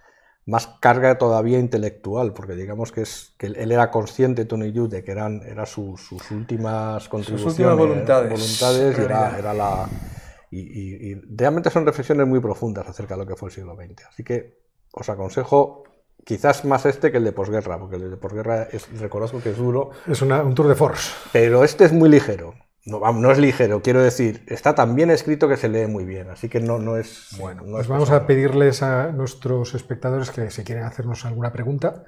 más 0.47 0.69
carga 0.81 1.19
todavía 1.19 1.59
intelectual, 1.59 2.33
porque 2.33 2.55
digamos 2.55 2.93
que, 2.93 3.03
es, 3.03 3.35
que 3.37 3.49
él 3.49 3.73
era 3.73 3.91
consciente, 3.91 4.47
Tony 4.47 4.73
Judd, 4.73 4.91
de 4.91 5.05
que 5.05 5.11
eran, 5.11 5.43
eran 5.43 5.67
sus, 5.67 6.01
sus 6.01 6.31
últimas 6.31 7.09
contribuciones, 7.09 7.43
sus 7.43 7.53
últimas 7.53 7.77
voluntades, 7.77 8.31
voluntades 8.31 8.99
y 8.99 9.03
era, 9.03 9.39
era 9.39 9.53
la... 9.53 9.89
Y, 10.53 10.61
y, 10.61 11.13
y, 11.13 11.15
realmente 11.37 11.71
son 11.71 11.87
reflexiones 11.87 12.27
muy 12.27 12.41
profundas 12.41 12.89
acerca 12.89 13.15
de 13.15 13.21
lo 13.21 13.27
que 13.27 13.37
fue 13.37 13.51
el 13.51 13.55
siglo 13.55 13.77
XX. 13.77 14.07
Así 14.09 14.25
que 14.25 14.59
os 14.93 15.09
aconsejo 15.09 15.85
quizás 16.25 16.65
más 16.65 16.87
este 16.87 17.11
que 17.11 17.19
el 17.19 17.25
de 17.25 17.33
posguerra, 17.33 17.79
porque 17.79 17.97
el 17.97 18.11
de 18.11 18.17
posguerra 18.17 18.65
es, 18.65 18.89
reconozco 18.99 19.41
que 19.41 19.51
es 19.51 19.57
duro. 19.57 19.91
Es 20.07 20.23
una, 20.23 20.43
un 20.43 20.55
tour 20.55 20.67
de 20.67 20.75
force. 20.75 21.13
Pero 21.33 21.63
este 21.63 21.85
es 21.85 21.93
muy 21.93 22.09
ligero. 22.09 22.55
No, 22.86 23.01
no, 23.12 23.31
es 23.31 23.39
ligero, 23.39 23.82
quiero 23.82 24.02
decir, 24.02 24.43
está 24.47 24.74
tan 24.74 24.94
bien 24.94 25.11
escrito 25.11 25.48
que 25.48 25.59
se 25.59 25.69
lee 25.69 25.86
muy 25.86 26.07
bien, 26.07 26.31
así 26.31 26.48
que 26.48 26.61
no, 26.61 26.78
no 26.78 26.97
es... 26.97 27.36
Bueno, 27.39 27.62
no 27.62 27.73
pues 27.73 27.82
es 27.82 27.89
vamos 27.89 28.09
pesado. 28.09 28.24
a 28.24 28.27
pedirles 28.27 28.82
a 28.82 29.12
nuestros 29.12 29.74
espectadores 29.74 30.31
que 30.31 30.51
si 30.51 30.65
quieren 30.65 30.85
hacernos 30.85 31.27
alguna 31.27 31.52
pregunta. 31.52 32.05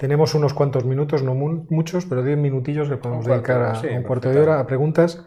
Tenemos 0.00 0.34
unos 0.34 0.52
cuantos 0.52 0.84
minutos, 0.84 1.22
no 1.22 1.34
mu 1.34 1.66
muchos, 1.70 2.06
pero 2.06 2.24
10 2.24 2.38
minutillos 2.38 2.88
que 2.88 2.96
podemos 2.96 3.24
cuarto 3.24 3.52
dedicar 3.52 3.72
de 3.72 3.78
a, 3.78 3.80
sí, 3.80 3.96
un 3.96 4.02
cuarto 4.02 4.30
de 4.30 4.40
hora 4.40 4.58
a 4.58 4.66
preguntas. 4.66 5.24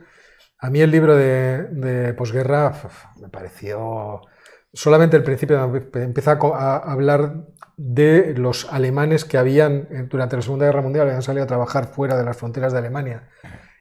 A 0.60 0.70
mí 0.70 0.82
el 0.82 0.92
libro 0.92 1.16
de, 1.16 1.64
de 1.72 2.14
posguerra 2.14 2.74
me 3.22 3.30
pareció... 3.30 4.22
Solamente 4.74 5.16
el 5.16 5.24
principio 5.24 5.74
empieza 5.96 6.34
a, 6.34 6.36
a, 6.36 6.78
hablar 6.92 7.46
de 7.78 8.34
los 8.36 8.72
alemanes 8.72 9.24
que 9.24 9.38
habían, 9.38 9.88
eh, 9.90 10.06
durante 10.10 10.36
la 10.36 10.42
Segunda 10.42 10.66
Guerra 10.66 10.82
Mundial, 10.82 11.08
habían 11.08 11.22
salido 11.24 11.46
a 11.46 11.48
trabajar 11.48 11.88
fuera 11.88 12.18
de 12.18 12.26
las 12.26 12.36
fronteras 12.36 12.74
de 12.74 12.80
Alemania 12.80 13.30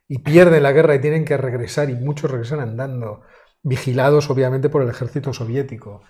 y 0.08 0.18
pierden 0.20 0.62
la 0.62 0.72
guerra 0.72 0.94
y 0.94 1.00
tienen 1.00 1.24
que 1.24 1.36
regresar 1.36 1.90
y 1.90 1.94
muchos 1.94 2.30
regresan 2.30 2.60
andando, 2.60 3.20
vigilados 3.62 4.30
obviamente 4.30 4.68
por 4.70 4.82
el 4.82 4.88
ejército 4.88 5.32
soviético 5.32 6.00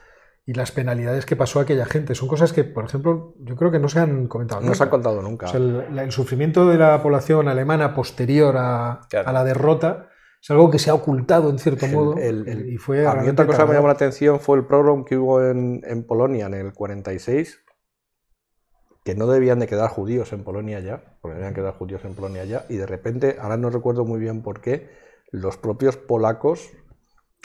y 0.47 0.55
las 0.55 0.71
penalidades 0.73 1.27
que 1.27 1.37
pasó 1.37 1.59
a 1.59 1.63
aquella 1.65 1.85
gente. 1.85 2.15
Son 2.15 2.29
cosas 2.29 2.53
que, 2.53 2.65
por 2.65 2.85
ejemplo, 2.85 3.35
yo 3.41 3.57
creo 3.57 3.71
que 3.71 3.79
no 3.79 3.89
se 3.89 3.99
han 4.01 4.29
comentado. 4.29 4.61
No 4.61 4.67
nunca. 4.69 4.77
se 4.79 4.83
han 4.85 4.89
contado 4.89 5.21
nunca. 5.21 5.47
O 5.47 5.49
sea, 5.51 5.59
el, 5.61 5.99
el, 5.99 6.13
sufrimiento 6.13 6.67
de 6.69 6.79
la 6.79 7.03
población 7.03 7.49
alemana 7.49 7.93
posterior 7.95 8.55
a, 8.57 9.01
Claro. 9.11 9.29
a, 9.29 9.33
la 9.33 9.45
derrota 9.45 10.09
es 10.41 10.51
algo 10.51 10.71
que 10.71 10.79
se 10.79 10.89
ha 10.91 10.95
ocultado 10.95 11.51
en 11.51 11.59
cierto 11.59 11.85
El- 11.87 11.93
modo. 11.93 12.17
el- 12.17 12.69
y 12.73 12.77
fue 12.79 13.07
a 13.07 13.15
mí 13.17 13.29
otra 13.29 13.45
cosa 13.47 13.63
que 13.65 13.69
me 13.71 13.75
llamó 13.75 13.89
la 13.89 13.95
atención 13.95 14.39
fue 14.41 14.57
el 14.57 14.65
pogrom 14.65 15.05
que 15.05 15.19
hubo 15.19 15.45
en, 15.45 15.83
en 15.85 16.07
Polonia 16.07 16.47
en 16.47 16.55
el 16.55 16.73
46, 16.73 17.61
que 19.09 19.15
no 19.15 19.27
debían 19.27 19.59
de 19.59 19.67
quedar 19.67 19.89
judíos 19.89 20.35
en 20.35 20.45
Polonia 20.45 20.81
ya, 20.81 21.03
porque 21.23 21.37
debían 21.37 21.55
quedar 21.55 21.73
judíos 21.73 22.05
en 22.05 22.13
Polonia 22.13 22.45
ya, 22.45 22.67
y 22.69 22.77
de 22.77 22.85
repente, 22.85 23.39
ahora 23.41 23.57
no 23.57 23.71
recuerdo 23.71 24.05
muy 24.05 24.21
bien 24.21 24.43
por 24.43 24.61
qué, 24.61 24.91
los 25.33 25.57
propios 25.57 25.97
polacos 25.97 26.69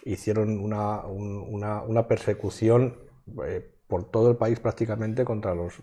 hicieron 0.04 0.60
una, 0.60 1.06
un- 1.06 1.46
una- 1.88 2.08
persecución 2.10 2.98
eh, 3.46 3.74
por 3.88 4.12
todo 4.12 4.30
el 4.30 4.36
país 4.36 4.60
prácticamente 4.60 5.24
contra 5.24 5.56
los... 5.56 5.76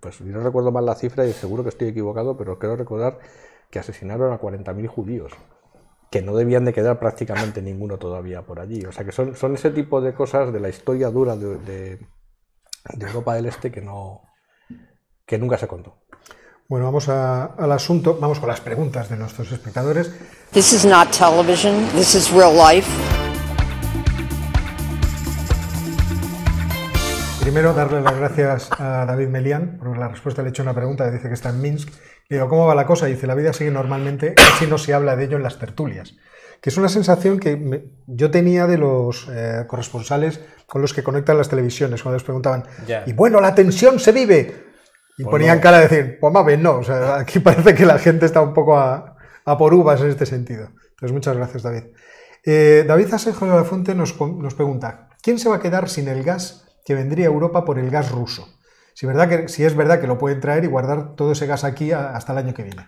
Pues 0.00 0.22
no 0.22 0.40
recuerdo 0.40 0.72
mal 0.72 0.86
la 0.86 0.94
cifra 0.94 1.26
y 1.26 1.34
seguro 1.34 1.64
que 1.64 1.68
estoy 1.68 1.88
equivocado, 1.88 2.38
pero 2.38 2.58
creo 2.58 2.76
recordar 2.76 3.18
que 3.70 3.78
asesinaron 3.78 4.32
a 4.32 4.38
40.000 4.38 4.86
judíos 4.86 5.34
que 6.10 6.22
no 6.22 6.34
debían 6.34 6.64
de 6.64 6.72
quedar 6.72 6.98
prácticamente 6.98 7.60
ninguno 7.60 7.98
todavía 7.98 8.40
por 8.46 8.58
allí. 8.58 8.86
O 8.86 8.92
sea 8.92 9.04
que 9.04 9.12
son, 9.12 9.36
son 9.36 9.54
ese 9.54 9.70
tipo 9.70 10.00
de 10.00 10.14
cosas 10.14 10.50
de 10.50 10.60
la 10.60 10.70
historia 10.70 11.10
dura 11.10 11.36
de 11.36 11.98
Europa 13.06 13.34
del 13.34 13.44
Este 13.46 13.70
que 13.70 13.82
no 13.82 14.29
que 15.30 15.38
nunca 15.38 15.56
se 15.56 15.68
contó. 15.68 15.94
Bueno, 16.68 16.86
vamos 16.86 17.08
a- 17.08 17.44
al 17.56 17.70
asunto, 17.70 18.18
vamos 18.20 18.40
con 18.40 18.48
las 18.48 18.60
preguntas 18.60 19.08
de 19.08 19.16
nuestros 19.16 19.52
espectadores. 19.52 20.10
This 20.52 20.72
is 20.72 20.84
not 20.84 21.16
television. 21.16 21.86
This 21.94 22.16
is 22.16 22.32
real 22.32 22.52
life. 22.56 22.88
Primero, 27.40 27.72
darle 27.74 28.00
las 28.00 28.16
gracias 28.16 28.70
a 28.78 29.06
David 29.06 29.28
Melián 29.28 29.78
por 29.78 29.96
la 29.96 30.08
respuesta. 30.08 30.42
Le 30.42 30.48
he 30.48 30.50
hecho 30.50 30.62
una 30.64 30.74
pregunta, 30.74 31.08
dice 31.12 31.28
que 31.28 31.34
está 31.34 31.50
en 31.50 31.60
Minsk. 31.60 31.88
Le 32.28 32.36
digo, 32.36 32.48
¿cómo 32.48 32.66
va 32.66 32.74
la 32.74 32.86
cosa? 32.86 33.06
Dice, 33.06 33.28
la 33.28 33.36
vida 33.36 33.52
sigue 33.52 33.70
normalmente, 33.70 34.34
casi 34.34 34.66
no 34.66 34.78
se 34.78 34.92
habla 34.92 35.14
de 35.14 35.24
ello 35.26 35.36
en 35.36 35.44
las 35.44 35.58
tertulias. 35.60 36.14
Que 36.60 36.70
es 36.70 36.76
una 36.76 36.88
sensación 36.88 37.38
que 37.38 37.56
me- 37.56 37.84
yo 38.08 38.32
tenía 38.32 38.66
de 38.66 38.78
los 38.78 39.28
eh, 39.30 39.64
corresponsales 39.68 40.40
con 40.66 40.82
los 40.82 40.92
que 40.92 41.04
conectan 41.04 41.38
las 41.38 41.48
televisiones, 41.48 42.02
cuando 42.02 42.16
les 42.16 42.24
preguntaban, 42.24 42.64
Ya. 42.86 43.04
y 43.06 43.12
bueno, 43.12 43.40
la 43.40 43.54
tensión 43.54 44.00
se 44.00 44.10
vive. 44.10 44.69
Y 45.20 45.24
Pues 45.24 45.30
ponían 45.32 45.56
no. 45.58 45.62
cara 45.62 45.78
de 45.80 45.88
decir, 45.88 46.18
pues 46.20 46.32
más 46.32 46.46
bien 46.46 46.62
no. 46.62 46.78
O 46.78 46.82
sea, 46.84 47.16
aquí 47.16 47.38
parece 47.40 47.74
que 47.74 47.84
la 47.86 47.98
gente 47.98 48.26
está 48.26 48.40
un 48.40 48.54
poco 48.54 48.78
a, 48.78 49.16
a 49.44 49.58
por 49.58 49.74
uvas 49.74 50.00
en 50.00 50.08
este 50.08 50.24
sentido. 50.26 50.70
Entonces, 50.90 51.12
muchas 51.12 51.36
gracias, 51.36 51.62
David. 51.62 51.84
Eh, 52.44 52.84
David 52.86 53.12
Asenjo 53.12 53.44
de 53.46 53.54
la 53.54 53.64
Fuente 53.64 53.94
nos, 53.94 54.18
nos 54.20 54.54
pregunta, 54.54 55.08
¿quién 55.22 55.38
se 55.38 55.48
va 55.48 55.56
a 55.56 55.60
quedar 55.60 55.88
sin 55.90 56.08
el 56.08 56.22
gas 56.22 56.64
que 56.86 56.94
vendría 56.94 57.26
a 57.26 57.30
Europa 57.30 57.64
por 57.64 57.78
el 57.78 57.90
gas 57.90 58.10
ruso? 58.10 58.48
Si, 58.94 59.06
verdad 59.06 59.28
que, 59.28 59.48
si 59.48 59.64
es 59.64 59.76
verdad 59.76 60.00
que 60.00 60.06
lo 60.06 60.16
pueden 60.18 60.40
traer 60.40 60.64
y 60.64 60.68
guardar 60.68 61.14
todo 61.16 61.32
ese 61.32 61.46
gas 61.46 61.64
aquí 61.64 61.92
a- 61.92 62.10
hasta 62.16 62.32
el 62.32 62.38
año 62.38 62.54
que 62.54 62.62
viene. 62.64 62.86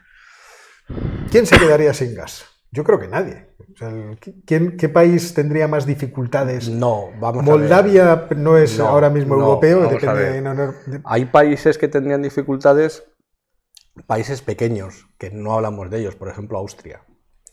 ¿Quién 1.31 1.47
se 1.47 1.59
quedaría 1.59 1.93
sin 1.95 2.15
gas? 2.15 2.45
Yo 2.73 2.85
creo 2.85 2.99
que 2.99 3.07
nadie. 3.09 3.49
O 3.73 3.77
sea, 3.77 3.89
el- 3.91 4.19
¿quién- 4.47 4.77
¿Qué 4.77 4.89
país 4.89 5.35
tendría 5.35 5.69
más 5.69 5.87
dificultades? 5.87 6.69
No, 6.69 7.11
vamos 7.21 7.43
a 7.47 7.51
ver. 7.51 7.61
Moldavia 7.61 8.29
no 8.37 8.57
es 8.57 8.79
No, 8.79 8.89
ahora 8.89 9.11
mismo 9.11 9.37
no, 9.37 9.43
europeo, 9.45 9.89
depende 9.89 10.25
de- 10.33 10.41
no, 10.41 10.55
no, 10.55 10.73
de- 10.87 11.01
Hay 11.05 11.27
países 11.27 11.77
que 11.79 11.89
tendrían 11.89 12.23
dificultades, 12.23 13.05
países 14.07 14.41
pequeños, 14.41 15.07
que 15.19 15.31
no 15.31 15.53
hablamos 15.53 15.91
de 15.91 16.01
ellos, 16.01 16.17
por 16.17 16.29
ejemplo 16.29 16.59
Austria. 16.59 17.03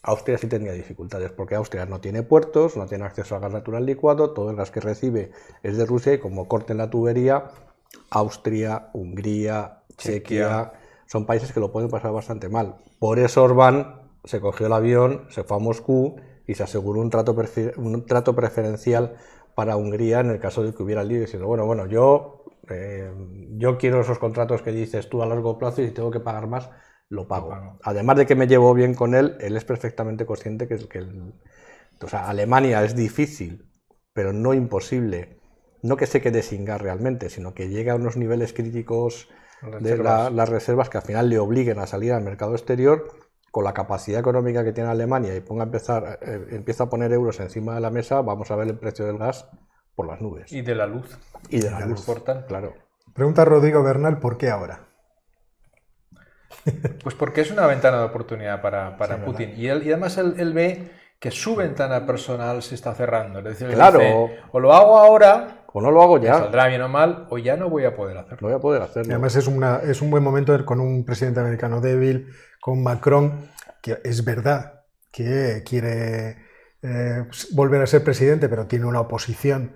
Austria 0.02 0.38
sí 0.38 0.48
tendría 0.48 0.72
dificultades 0.72 1.32
porque 1.32 1.56
Austria 1.56 1.86
no 1.86 2.00
tiene 2.00 2.24
puertos, 2.24 2.78
no 2.78 2.86
tiene 2.86 3.04
acceso 3.04 3.36
a 3.36 3.40
gas 3.40 3.52
natural 3.52 3.86
licuado, 3.86 4.32
todo 4.32 4.50
el 4.50 4.56
gas 4.56 4.72
que 4.72 4.80
recibe 4.80 5.32
es 5.64 5.76
de 5.78 5.86
Rusia 5.86 6.14
y 6.14 6.20
como 6.20 6.48
corten 6.48 6.78
la 6.78 6.90
tubería, 6.90 7.50
Austria, 8.10 8.90
Hungría, 8.94 9.84
Chequia, 9.98 10.72
son 11.08 11.26
países 11.26 11.52
que 11.52 11.60
lo 11.60 11.74
pueden 11.74 11.90
pasar 11.90 12.14
bastante 12.14 12.48
mal. 12.48 12.78
Por 13.00 13.20
eso 13.20 13.44
Orbán 13.44 13.99
se 14.30 14.39
cogió 14.41 14.68
el 14.68 14.73
avión, 14.73 15.26
se 15.30 15.43
fue 15.43 15.57
a 15.57 15.60
Moscú 15.60 16.15
y 16.47 16.56
se 16.56 16.64
aseguró 16.64 17.01
un 17.01 17.10
trato, 17.10 17.35
un 17.77 18.06
trato 18.06 18.35
preferencial 18.35 19.15
para 19.56 19.76
Hungría 19.76 20.19
en 20.22 20.30
el 20.30 20.39
caso 20.39 20.64
de 20.64 20.73
que 20.73 20.84
hubiera 20.84 21.03
lío 21.03 21.19
diciendo, 21.22 21.47
bueno, 21.47 21.65
bueno, 21.65 21.85
yo, 21.88 22.43
eh, 22.69 23.11
yo 23.57 23.77
quiero 23.77 24.01
esos 24.01 24.19
contratos 24.19 24.61
que 24.61 24.72
dices 24.72 25.10
tú 25.10 25.22
a 25.23 25.26
largo 25.26 25.57
plazo 25.57 25.81
y 25.81 25.88
si 25.88 25.93
tengo 25.93 26.11
que 26.11 26.19
pagar 26.19 26.47
más, 26.47 26.69
lo 27.10 27.27
pago. 27.27 27.65
Además 27.84 28.18
de 28.18 28.26
que 28.27 28.35
me 28.35 28.47
llevo 28.47 28.73
bien 28.73 28.93
con 28.93 29.15
él, 29.15 29.35
él 29.39 29.57
es 29.57 29.65
perfectamente 29.65 30.26
consciente 30.26 30.68
que, 30.68 30.77
que 30.88 30.99
el- 30.99 31.34
o 32.01 32.07
sea, 32.07 32.30
Alemania 32.30 32.84
es 32.84 32.95
difícil, 32.95 33.65
pero 34.14 34.34
no 34.34 34.53
imposible. 34.53 35.39
No 35.81 35.97
que 35.97 36.06
se 36.07 36.22
quede 36.22 36.43
sin 36.43 36.65
gas 36.65 36.81
realmente, 36.81 37.30
sino 37.30 37.53
que 37.53 37.69
llegue 37.69 37.89
a 37.91 37.95
unos 37.95 38.18
niveles 38.18 38.53
críticos 38.53 39.30
de 39.77 39.97
la- 39.97 40.30
las 40.30 40.49
reservas 40.49 40.89
que 40.89 40.97
al 40.97 41.03
final 41.03 41.30
le 41.30 41.39
obliguen 41.39 41.80
a 41.80 41.88
salir 41.88 42.14
al 42.14 42.23
mercado 42.23 42.53
exterior 42.53 43.07
con 43.52 43.64
la 43.64 43.74
capacidad 43.74 44.20
económica 44.20 44.64
que 44.64 44.72
tiene 44.74 44.90
Alemania 44.90 45.36
y 45.36 45.42
ponga 45.42 45.64
a 45.64 45.66
empezar, 45.66 46.20
eh, 46.22 46.48
empieza 46.52 46.84
a 46.86 46.90
poner 46.90 47.12
euros 47.14 47.40
encima 47.40 47.76
de 47.76 47.82
la 47.82 47.90
mesa, 47.90 48.22
vamos 48.22 48.52
a 48.52 48.56
ver 48.56 48.68
el 48.68 48.78
precio 48.78 49.06
del 49.06 49.18
gas 49.18 49.50
por 49.96 50.08
las 50.08 50.22
nubes. 50.22 50.52
Y 50.52 50.62
de 50.62 50.76
la 50.76 50.86
luz. 50.86 51.18
Y 51.50 51.60
de 51.60 51.72
la 51.72 51.82
luz, 51.86 52.00
Importante. 52.00 52.46
claro. 52.48 52.74
Pregunta 53.14 53.44
Rodrigo 53.46 53.84
Bernal, 53.84 54.20
¿por 54.20 54.38
qué 54.38 54.50
ahora? 54.50 54.86
Pues 57.04 57.16
porque 57.16 57.42
es 57.42 57.52
una 57.52 57.66
ventana 57.68 58.00
de 58.00 58.06
oportunidad 58.06 58.62
para, 58.62 58.98
para 58.98 59.24
Putin. 59.24 59.54
Y, 59.56 59.68
él, 59.68 59.84
y 59.86 59.92
además 59.92 60.18
él, 60.18 60.36
él 60.38 60.54
ve 60.54 60.92
que 61.20 61.32
su 61.32 61.56
ventana 61.56 62.06
personal 62.06 62.62
se 62.62 62.76
está 62.76 62.94
cerrando. 62.94 63.40
Es 63.40 63.46
decir, 63.46 63.68
él 63.68 63.74
Claro. 63.76 64.00
dice, 64.00 64.40
o 64.52 64.60
lo 64.60 64.74
hago 64.74 64.98
ahora, 65.00 65.64
O 65.74 65.82
no 65.82 65.92
lo 65.92 66.02
hago 66.02 66.18
me 66.18 66.26
ya, 66.26 66.36
saldrá 66.36 66.68
bien 66.68 66.82
o 66.82 66.88
mal, 66.90 67.28
o 67.30 67.38
ya 67.38 67.56
no 67.58 67.70
voy 67.70 67.86
a 67.86 67.96
poder 67.96 68.18
hacerlo. 68.18 68.38
no 68.42 68.48
voy 68.50 68.58
a 68.58 68.62
poder 68.62 68.82
Y 68.82 68.86
hacerlo. 68.86 69.14
además 69.14 69.36
es, 69.36 69.48
una, 69.48 69.78
es 69.78 70.02
un 70.02 70.10
buen 70.12 70.24
momento 70.24 70.66
con 70.66 70.80
un 70.80 71.06
presidente 71.06 71.40
americano 71.40 71.82
débil, 71.82 72.28
con 72.60 72.84
Macron, 72.84 73.49
que 73.81 73.99
es 74.03 74.23
verdad 74.23 74.84
que 75.11 75.64
quiere 75.65 76.38
eh, 76.81 77.26
volver 77.52 77.81
a 77.81 77.88
ser 77.88 78.03
presidente, 78.03 78.49
pero 78.49 78.68
tiene 78.68 78.86
una 78.86 79.02
oposición. 79.02 79.73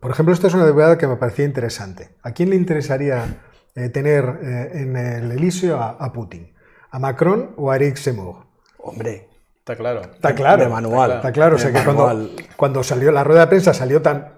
Por 0.00 0.10
ejemplo, 0.10 0.34
esta 0.34 0.48
es 0.48 0.54
una 0.54 0.66
debate 0.66 0.98
que 0.98 1.06
me 1.06 1.16
parecía 1.16 1.44
interesante. 1.44 2.16
¿A 2.22 2.32
quién 2.32 2.50
le 2.50 2.56
interesaría 2.56 3.42
eh, 3.74 3.88
tener 3.88 4.24
eh, 4.42 4.70
en 4.74 4.96
el 4.96 5.32
Elíseo 5.32 5.78
a, 5.78 5.90
a 5.90 6.12
Putin? 6.12 6.54
¿A 6.90 6.98
Macron 6.98 7.54
o 7.56 7.70
a 7.70 7.76
Eric 7.76 7.96
Zemmour? 7.96 8.46
Hombre, 8.78 9.28
Está 9.68 9.76
claro. 9.76 10.00
Está 10.00 10.34
claro. 10.34 10.62
de 10.62 10.68
manual. 10.70 11.12
Está 11.12 11.30
claro, 11.30 11.56
o 11.56 11.58
sea 11.58 11.70
que 11.70 11.84
cuando, 11.84 12.30
cuando 12.56 12.82
salió 12.82 13.12
la 13.12 13.22
rueda 13.22 13.42
de 13.42 13.46
prensa 13.48 13.74
salió 13.74 14.00
tan 14.00 14.32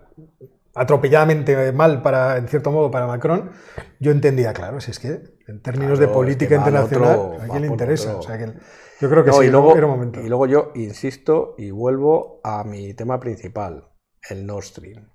atropelladamente 0.75 1.73
mal 1.73 2.03
para, 2.03 2.37
en 2.37 2.49
cierto 2.49 2.71
modo, 2.71 2.91
para 2.91 3.07
Macron, 3.07 3.51
yo 3.99 4.11
entendía, 4.13 4.53
claro, 4.53 4.81
si 4.81 4.91
es 4.93 4.99
que 4.99 5.09
en 5.49 5.61
términos 5.63 5.99
Claro, 5.99 6.13
de 6.13 6.15
política 6.15 6.55
internacional, 6.57 7.19
otro, 7.19 7.43
¿a 7.43 7.49
quién 7.49 7.63
le 7.63 7.69
interesa? 7.69 8.11
otro. 8.11 8.21
O 8.21 8.23
sea, 8.23 8.39
que 8.39 8.53
yo 9.01 9.09
creo 9.11 9.25
que 9.25 9.31
No, 9.31 9.39
sí, 9.39 9.47
y, 9.47 9.51
luego, 9.51 9.77
era 9.77 9.87
un 9.87 9.93
momento. 9.93 10.21
y 10.21 10.29
luego 10.29 10.47
yo 10.47 10.73
insisto 10.75 11.55
y 11.59 11.71
vuelvo 11.71 12.41
a 12.45 12.65
mi 12.65 12.95
tema 12.95 13.19
principal, 13.19 13.89
el 14.29 14.47
Nord 14.47 14.65
Stream. 14.65 15.09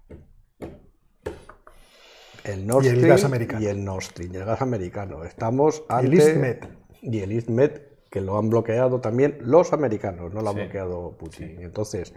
El 2.44 2.68
Nord 2.68 2.84
Y 2.84 2.88
el 2.90 2.95
Stream 2.98 3.10
gas 3.10 3.23
americano. 3.23 3.61
y 3.61 3.68
el 3.68 3.84
Nord 3.84 4.03
Stream, 4.03 4.34
y 4.34 4.38
el 4.38 4.45
gas 4.45 4.61
americano. 4.61 5.23
Estamos 5.23 5.84
Y 5.90 5.94
el 5.94 5.95
ante... 6.11 6.18
East 6.18 6.38
Med. 6.38 6.57
Y 7.02 7.19
el 7.22 7.32
East 7.32 7.49
Med, 7.49 7.82
que 8.11 8.22
lo 8.22 8.38
han 8.38 8.49
bloqueado 8.49 8.99
también 9.02 9.38
los 9.41 9.73
americanos, 9.73 10.34
no 10.34 10.41
lo 10.41 10.49
ha 10.49 10.53
Sí. 10.53 10.60
bloqueado 10.60 11.18
Putin. 11.18 11.61
Entonces, 11.61 12.14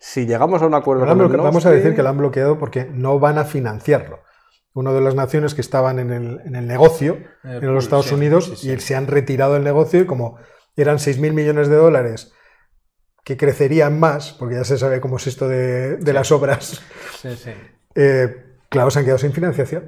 si 0.00 0.26
llegamos 0.26 0.60
a 0.62 0.66
un 0.66 0.74
acuerdo 0.74 1.06
con 1.06 1.20
el 1.20 1.28
vamos 1.36 1.66
a 1.66 1.70
decir 1.70 1.94
que 1.94 2.02
lo 2.02 2.08
han 2.08 2.18
bloqueado 2.18 2.58
porque 2.58 2.86
no 2.90 3.18
van 3.20 3.38
a 3.38 3.44
financiarlo. 3.44 4.20
Una 4.72 4.92
de 4.92 5.00
las 5.00 5.14
naciones 5.14 5.54
que 5.54 5.60
estaban 5.60 5.98
en 5.98 6.10
el, 6.10 6.40
en 6.44 6.56
el 6.56 6.66
negocio, 6.66 7.18
En 7.44 7.50
el 7.50 7.54
en 7.56 7.60
pool, 7.60 7.74
los 7.74 7.84
Estados 7.84 8.06
sí, 8.06 8.14
Unidos, 8.14 8.46
sí, 8.46 8.56
sí. 8.56 8.72
y 8.72 8.80
se 8.80 8.96
han 8.96 9.06
retirado 9.08 9.54
del 9.54 9.64
negocio 9.64 10.00
y 10.00 10.06
como 10.06 10.38
eran 10.76 10.96
6.000 10.98 11.32
millones 11.32 11.68
de 11.68 11.76
dólares 11.76 12.32
que 13.24 13.36
crecerían 13.36 14.00
más, 14.00 14.32
porque 14.32 14.54
ya 14.54 14.64
se 14.64 14.78
sabe 14.78 15.00
cómo 15.00 15.18
es 15.18 15.26
esto 15.26 15.48
de, 15.48 15.96
de 15.96 16.12
las 16.12 16.32
obras, 16.32 16.80
Sí, 17.20 17.36
sí. 17.36 17.50
eh, 17.94 18.56
claro, 18.70 18.90
se 18.90 19.00
han 19.00 19.04
quedado 19.04 19.18
sin 19.18 19.32
financiación. 19.32 19.84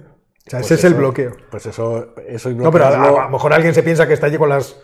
O 0.47 0.51
sea, 0.51 0.59
Pues 0.61 0.67
ese 0.73 0.75
es 0.75 0.85
el 0.85 0.95
bloqueo. 0.95 1.33
Pues 1.51 1.65
eso, 1.67 2.15
eso 2.29 2.51
y 2.51 2.55
No, 2.57 2.71
pero 2.73 2.85
a, 2.87 2.91
bloquearlo- 2.91 3.21
a 3.21 3.25
lo 3.25 3.31
mejor 3.31 3.53
alguien 3.55 3.73
se 3.75 3.83
piensa 3.83 4.07
que 4.07 4.13
está 4.15 4.27
allí 4.27 4.37
con 4.37 4.49
las 4.51 4.77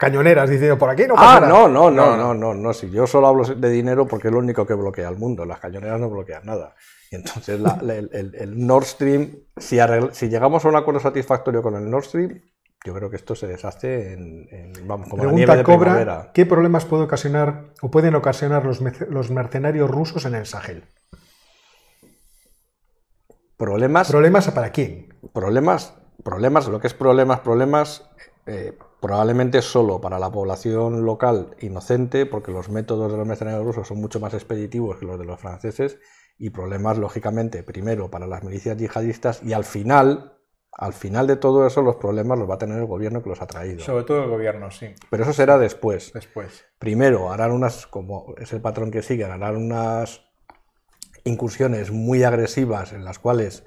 cañoneras 0.00 0.48
diciendo 0.50 0.76
por 0.78 0.88
aquí 0.90 1.04
no 1.06 1.14
pasa 1.14 1.36
Ah, 1.36 1.40
nada". 1.40 1.48
no, 1.52 1.68
no, 1.68 1.90
no, 1.90 2.16
No, 2.16 2.16
no, 2.16 2.34
no, 2.34 2.54
no, 2.54 2.72
Si 2.74 2.90
yo 2.90 3.06
solo 3.06 3.28
hablo 3.28 3.44
de 3.44 3.68
dinero 3.70 4.06
porque 4.08 4.28
es 4.28 4.32
lo 4.32 4.40
único 4.40 4.66
que 4.66 4.74
bloquea 4.74 5.06
al 5.06 5.18
mundo. 5.18 5.44
Las 5.44 5.60
cañoneras 5.60 6.00
no 6.00 6.08
bloquean 6.10 6.44
nada. 6.46 6.74
Y 7.12 7.16
entonces 7.16 7.60
la- 7.60 7.78
la- 7.82 7.94
el, 7.96 8.08
el- 8.12 8.34
el 8.34 8.66
Nord 8.66 8.84
Stream, 8.84 9.36
si, 9.56 9.76
arregl- 9.76 10.12
si 10.12 10.28
llegamos 10.28 10.64
a 10.64 10.68
un 10.68 10.76
acuerdo 10.76 11.00
satisfactorio 11.00 11.62
con 11.62 11.74
el 11.76 11.88
Nord 11.90 12.04
Stream, 12.04 12.40
yo 12.84 12.94
creo 12.94 13.10
que 13.10 13.16
esto 13.16 13.34
se 13.34 13.46
deshace 13.46 14.14
en, 14.14 14.48
en- 14.50 14.88
vamos, 14.88 15.08
como 15.08 15.22
la 15.24 15.32
nieve 15.32 15.54
de 15.56 15.62
Cobra, 15.62 15.78
primavera. 15.92 16.30
¿qué 16.32 16.46
problemas 16.46 16.86
puede 16.86 17.02
ocasionar 17.04 17.64
o 17.82 17.90
pueden 17.90 18.14
ocasionar 18.14 18.64
los 18.64 19.30
mercenarios 19.30 19.90
rusos 19.90 20.24
en 20.24 20.34
el 20.34 20.46
Sahel? 20.46 20.84
Problemas, 23.56 24.08
¿Problemas 24.08 24.50
para 24.50 24.70
quién? 24.70 25.14
problemas, 25.34 25.92
problemas, 26.24 26.66
lo 26.68 26.80
que 26.80 26.86
es 26.86 26.94
problemas, 26.94 27.40
problemas, 27.40 28.08
eh, 28.46 28.72
probablemente 29.00 29.62
solo 29.62 30.00
para 30.00 30.18
la 30.18 30.30
población 30.30 31.04
local 31.04 31.56
inocente, 31.60 32.26
porque 32.26 32.52
los 32.52 32.68
métodos 32.68 33.10
de 33.10 33.18
los 33.18 33.26
mercenarios 33.26 33.64
rusos 33.64 33.88
son 33.88 34.00
mucho 34.00 34.20
más 34.20 34.34
expeditivos 34.34 34.98
que 34.98 35.06
los 35.06 35.18
de 35.18 35.24
los 35.24 35.40
franceses, 35.40 35.98
y 36.38 36.50
problemas, 36.50 36.98
lógicamente, 36.98 37.62
primero 37.62 38.10
para 38.10 38.26
las 38.26 38.42
milicias 38.42 38.76
yihadistas 38.76 39.42
y 39.42 39.52
al 39.52 39.64
final, 39.64 40.36
Al 40.72 40.92
final 40.92 41.26
de 41.26 41.36
todo 41.36 41.66
eso, 41.66 41.82
los 41.82 41.96
problemas 41.96 42.38
los 42.38 42.48
va 42.48 42.54
a 42.54 42.58
tener 42.58 42.78
el 42.78 42.86
gobierno 42.86 43.22
que 43.22 43.28
los 43.28 43.42
ha 43.42 43.46
traído. 43.46 43.80
Sobre 43.80 44.04
todo 44.04 44.22
el 44.22 44.30
gobierno, 44.30 44.70
sí. 44.70 44.94
Pero 45.10 45.24
eso 45.24 45.32
será 45.32 45.58
después. 45.58 46.12
Después. 46.14 46.64
Primero 46.78 47.32
harán 47.32 47.50
unas, 47.50 47.86
como 47.88 48.34
es 48.38 48.52
el 48.52 48.60
patrón 48.60 48.90
que 48.90 49.02
siguen, 49.02 49.32
harán 49.32 49.56
unas 49.56 50.22
incursiones 51.24 51.90
muy 51.90 52.22
agresivas 52.22 52.92
en 52.92 53.04
las 53.04 53.18
cuales 53.18 53.64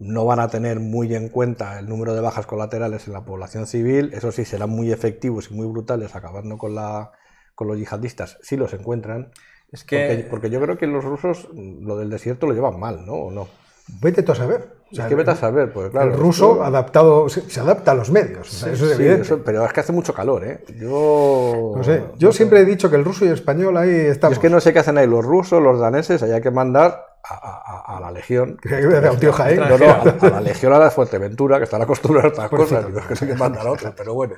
no 0.00 0.24
van 0.24 0.40
a 0.40 0.48
tener 0.48 0.80
muy 0.80 1.14
en 1.14 1.28
cuenta 1.28 1.78
el 1.78 1.88
número 1.88 2.14
de 2.14 2.20
bajas 2.20 2.46
colaterales 2.46 3.06
en 3.06 3.12
la 3.12 3.24
población 3.24 3.66
civil. 3.66 4.10
Eso 4.14 4.32
sí, 4.32 4.44
serán 4.44 4.70
muy 4.70 4.90
efectivos 4.90 5.50
y 5.50 5.54
muy 5.54 5.66
brutales 5.66 6.16
acabando 6.16 6.58
con, 6.58 6.74
la, 6.74 7.12
con 7.54 7.68
los 7.68 7.78
yihadistas 7.78 8.38
si 8.42 8.56
los 8.56 8.72
encuentran. 8.72 9.30
Es 9.70 9.84
que 9.84 9.98
Porque, 10.08 10.26
porque 10.30 10.50
yo 10.50 10.60
creo 10.60 10.76
que 10.78 10.86
los 10.88 11.04
rusos 11.04 11.48
lo 11.54 11.96
del 11.96 12.10
desierto 12.10 12.46
lo 12.46 12.54
llevan 12.54 12.80
mal, 12.80 13.04
¿no? 13.06 13.12
¿O 13.12 13.30
no? 13.30 13.46
Vete 14.00 14.22
tú 14.22 14.32
a 14.32 14.36
saber. 14.36 14.80
O 14.90 14.94
sea, 14.94 15.04
es 15.04 15.08
que 15.08 15.14
vete 15.14 15.30
a 15.32 15.36
saber, 15.36 15.72
pues 15.72 15.90
claro. 15.90 16.12
el 16.12 16.18
ruso 16.18 16.52
esto- 16.52 16.64
adaptado 16.64 17.28
se, 17.28 17.42
se 17.48 17.60
adapta 17.60 17.92
a 17.92 17.94
los 17.94 18.10
medios, 18.10 18.48
o 18.48 18.50
sea, 18.52 18.72
eso 18.72 18.86
es 18.86 18.96
Sí, 18.96 19.02
evidente. 19.02 19.22
eso- 19.22 19.42
pero 19.44 19.64
es 19.64 19.72
que 19.72 19.80
hace 19.80 19.92
mucho 19.92 20.12
calor, 20.14 20.44
¿eh? 20.44 20.64
Yo. 20.76 21.74
No 21.76 21.84
sé, 21.84 22.02
yo 22.18 22.32
siempre 22.32 22.60
he 22.60 22.64
dicho 22.64 22.90
que 22.90 22.96
el 22.96 23.04
ruso 23.04 23.24
y 23.24 23.28
el 23.28 23.34
español 23.34 23.76
ahí 23.76 23.90
Yo 24.06 24.10
estamos. 24.10 24.38
es 24.38 24.40
que 24.40 24.50
no 24.50 24.60
sé 24.60 24.72
qué 24.72 24.80
hacen 24.80 24.98
ahí 24.98 25.06
los 25.06 25.24
rusos, 25.24 25.62
los 25.62 25.78
daneses, 25.78 26.22
ahí 26.22 26.32
hay 26.32 26.40
que 26.40 26.50
mandar 26.50 27.04
a, 27.22 27.34
a- 27.34 27.96
a- 27.96 28.00
la 28.00 28.10
legión. 28.10 28.58
A 29.08 29.10
un 29.12 29.18
tío 29.20 29.32
Jaén. 29.32 29.60
No, 29.60 29.78
no, 29.78 29.86
a, 29.90 30.02
a 30.02 30.30
la 30.30 30.40
legión 30.40 30.72
a 30.72 30.78
la 30.78 30.90
Fuerteventura, 30.90 31.58
que 31.58 31.64
están 31.64 31.82
acostumbrados 31.82 32.38
a 32.38 32.44
estas 32.44 32.50
cosas, 32.50 32.86
digo, 32.86 32.98
es 33.00 33.06
que 33.06 33.16
se 33.16 33.26
que 33.26 33.34
mandar 33.34 33.66
a 33.66 33.70
otra, 33.72 33.94
pero 33.94 34.14
bueno. 34.14 34.34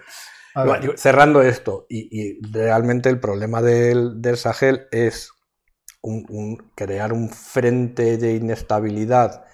No, 0.54 0.80
yo- 0.80 0.92
cerrando 0.96 1.40
esto, 1.42 1.86
y, 1.88 2.08
y 2.10 2.40
realmente 2.52 3.08
el 3.08 3.18
problema 3.20 3.62
del, 3.62 4.20
del 4.20 4.36
Sahel 4.36 4.86
es 4.90 5.30
un- 6.02 6.26
un- 6.28 6.72
crear 6.74 7.12
un 7.12 7.30
frente 7.30 8.18
de 8.18 8.34
inestabilidad 8.34 9.44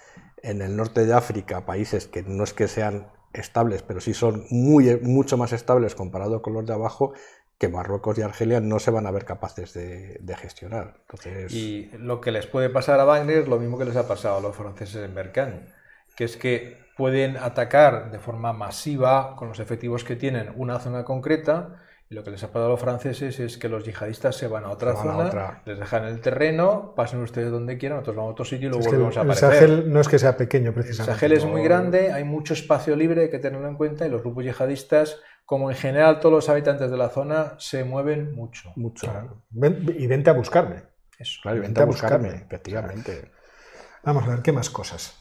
en 0.41 0.61
el 0.61 0.75
norte 0.75 1.05
de 1.05 1.13
África, 1.13 1.65
países 1.65 2.07
que 2.07 2.23
no 2.23 2.43
es 2.43 2.53
que 2.53 2.67
sean 2.67 3.11
estables, 3.33 3.83
pero 3.83 4.01
sí 4.01 4.13
son 4.13 4.45
muy, 4.49 4.99
mucho 5.01 5.37
más 5.37 5.53
estables 5.53 5.93
comparado 5.95 6.41
con 6.41 6.53
los 6.53 6.65
de 6.65 6.73
abajo, 6.73 7.13
que 7.59 7.67
Marruecos 7.67 8.17
y 8.17 8.21
Argelia 8.21 8.61
no 8.61 8.79
se 8.79 8.89
van 8.89 9.05
a 9.05 9.11
ver 9.11 9.25
capaces 9.25 9.73
de, 9.73 10.17
de 10.21 10.37
gestionar. 10.37 10.95
Entonces, 11.01 11.51
Y 11.51 11.91
lo 11.97 12.21
que 12.21 12.31
les 12.31 12.47
puede 12.47 12.69
pasar 12.69 12.99
a 13.01 13.03
Wagner 13.03 13.39
es 13.39 13.47
lo 13.47 13.59
mismo 13.59 13.77
que 13.77 13.85
les 13.85 13.97
ha 13.97 14.07
pasado 14.07 14.37
a 14.37 14.41
los 14.41 14.55
franceses 14.55 15.03
en 15.03 15.13
Berkane, 15.13 15.65
que 16.15 16.23
es 16.23 16.37
que 16.37 16.77
pueden 16.95 17.37
atacar 17.37 18.11
de 18.11 18.19
forma 18.19 18.53
masiva 18.53 19.35
con 19.35 19.49
los 19.49 19.59
efectivos 19.59 20.03
que 20.03 20.15
tienen 20.15 20.51
una 20.55 20.79
zona 20.79 21.03
concreta 21.03 21.81
y 22.09 22.15
lo 22.15 22.23
que 22.23 22.31
les 22.31 22.43
ha 22.43 22.47
pasado 22.47 22.65
a 22.65 22.69
los 22.69 22.79
franceses 22.79 23.39
es 23.39 23.57
que 23.57 23.69
los 23.69 23.85
yihadistas 23.85 24.35
se 24.35 24.47
van 24.47 24.63
a 24.63 24.71
otra 24.71 24.93
a 24.93 24.95
zona, 24.95 25.27
otra. 25.27 25.61
les 25.65 25.77
dejan 25.77 26.05
el 26.05 26.19
terreno, 26.21 26.93
pasen 26.95 27.21
ustedes 27.21 27.51
donde 27.51 27.77
quieran, 27.77 27.97
nosotros 27.97 28.15
vamos 28.15 28.29
a 28.29 28.33
otro 28.33 28.45
sitio 28.45 28.67
y 28.67 28.71
luego 28.71 28.81
Es 28.81 28.87
que 28.87 28.95
el, 28.95 29.01
volvemos 29.01 29.17
a 29.17 29.21
el 29.21 29.31
aparecer. 29.31 29.69
Sahel 29.69 29.93
no 29.93 30.01
es 30.01 30.07
que 30.07 30.17
sea 30.17 30.35
pequeño, 30.35 30.69
El 30.69 30.73
precisamente. 30.73 31.19
Sahel 31.19 31.33
es 31.33 31.45
muy 31.45 31.61
grande, 31.61 32.11
hay 32.11 32.23
mucho 32.23 32.53
espacio 32.53 32.95
libre, 32.95 33.21
hay 33.23 33.29
que 33.29 33.37
tenerlo 33.37 33.67
en 33.67 33.75
cuenta, 33.75 34.07
y 34.07 34.09
los 34.09 34.21
grupos 34.23 34.43
yihadistas, 34.43 35.21
como 35.49 35.71
en 35.71 35.75
general 35.75 36.19
todos 36.19 36.31
los 36.31 36.47
habitantes 36.49 36.91
de 36.91 36.95
la 36.97 37.09
zona, 37.09 37.55
se 37.57 37.83
mueven 37.83 38.35
mucho. 38.35 38.71
mucho. 38.75 39.07
Claro. 39.09 39.41
Ven- 39.49 39.95
y 39.97 40.05
vente 40.05 40.29
a 40.29 40.33
buscarme. 40.33 40.83
Eso. 41.17 41.39
Claro, 41.41 41.57
y 41.57 41.61
Vente 41.61 41.69
vente 41.79 41.81
a 41.81 41.85
buscarme, 41.85 42.17
buscarme. 42.27 42.45
efectivamente. 42.45 43.31
Vamos 44.03 44.25
a 44.25 44.27
ver, 44.27 44.41
¿qué 44.43 44.51
más 44.51 44.69
cosas? 44.69 45.15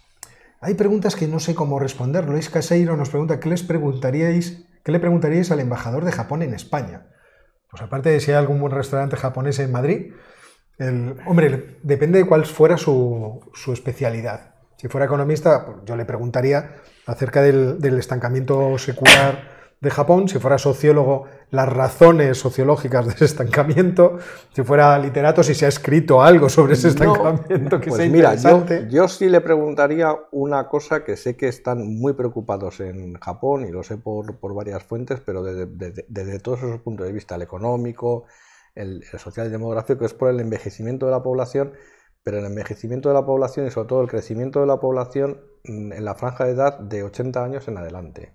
Hay 0.60 0.74
preguntas 0.74 1.16
que 1.16 1.26
no 1.28 1.40
sé 1.40 1.54
cómo 1.54 1.78
responder. 1.80 2.26
Luis 2.28 2.50
Caseiro 2.50 2.94
nos 2.94 3.08
pregunta, 3.08 3.40
¿qué 3.40 3.48
les 3.48 3.62
preguntaríais, 3.62 4.66
qué 4.84 4.92
le 4.92 5.00
preguntaríais 5.00 5.50
al 5.50 5.60
embajador 5.60 6.04
de 6.04 6.12
Japón 6.12 6.42
en 6.42 6.52
España? 6.52 7.06
Pues 7.70 7.82
aparte 7.82 8.10
de 8.10 8.20
si 8.20 8.30
hay 8.30 8.36
algún 8.36 8.60
buen 8.60 8.72
restaurante 8.74 9.16
japonés 9.16 9.58
en 9.60 9.72
Madrid, 9.72 10.12
el, 10.76 11.16
hombre, 11.26 11.78
depende 11.82 12.18
de 12.18 12.26
cuál 12.26 12.44
fuera 12.44 12.76
su, 12.76 13.40
su 13.54 13.72
especialidad. 13.72 14.56
Si 14.76 14.88
fuera 14.88 15.06
economista, 15.06 15.64
pues 15.64 15.78
yo 15.86 15.96
le 15.96 16.04
preguntaría 16.04 16.76
acerca 17.06 17.40
del, 17.40 17.78
del 17.80 17.98
estancamiento 17.98 18.76
secular 18.76 19.56
de 19.80 19.90
Japón, 19.90 20.28
si 20.28 20.38
fuera 20.38 20.58
sociólogo, 20.58 21.26
las 21.50 21.68
razones 21.72 22.38
sociológicas 22.38 23.06
de 23.06 23.14
ese 23.14 23.24
estancamiento, 23.26 24.18
si 24.54 24.62
fuera 24.62 24.98
literato, 24.98 25.42
si 25.42 25.54
se 25.54 25.66
ha 25.66 25.68
escrito 25.68 26.22
algo 26.22 26.48
sobre 26.48 26.74
ese 26.74 26.88
No, 26.90 26.90
estancamiento 26.90 27.80
que 27.80 27.90
pues 27.90 27.98
sea 28.02 28.06
mira, 28.06 28.34
yo, 28.34 28.76
yo 28.78 29.08
sí 29.08 29.28
le 29.28 29.40
preguntaría 29.40 30.14
una 30.32 30.68
cosa 30.68 31.04
que 31.04 31.16
sé 31.16 31.36
que 31.36 31.48
están 31.48 31.78
muy 31.98 32.12
preocupados 32.14 32.80
en 32.80 33.14
Japón 33.14 33.66
y 33.66 33.70
lo 33.70 33.82
sé 33.82 33.96
por, 33.98 34.38
por 34.38 34.54
varias 34.54 34.82
fuentes, 34.84 35.20
pero 35.20 35.42
desde, 35.42 35.66
desde- 35.66 36.06
desde 36.08 36.40
todos 36.40 36.60
esos 36.62 36.80
puntos 36.80 37.06
de 37.06 37.12
vista, 37.12 37.34
el 37.36 37.42
económico, 37.42 38.24
el, 38.74 39.02
el 39.12 39.18
social 39.18 39.46
y 39.48 39.50
demográfico, 39.50 40.04
es 40.04 40.14
por 40.14 40.30
el 40.30 40.40
envejecimiento 40.40 41.06
de 41.06 41.12
la 41.12 41.22
población, 41.22 41.72
pero 42.22 42.38
el 42.38 42.44
envejecimiento 42.46 43.08
de 43.08 43.14
la 43.14 43.24
población 43.26 43.66
y 43.66 43.70
sobre 43.70 43.88
todo 43.88 44.02
el 44.02 44.08
crecimiento 44.08 44.60
de 44.60 44.66
la 44.66 44.80
población 44.80 45.40
mm, 45.64 45.92
en 45.92 46.04
la 46.04 46.14
franja 46.14 46.44
de 46.44 46.52
edad 46.52 46.78
de 46.78 47.02
80 47.04 47.44
años 47.44 47.68
en 47.68 47.78
adelante 47.78 48.32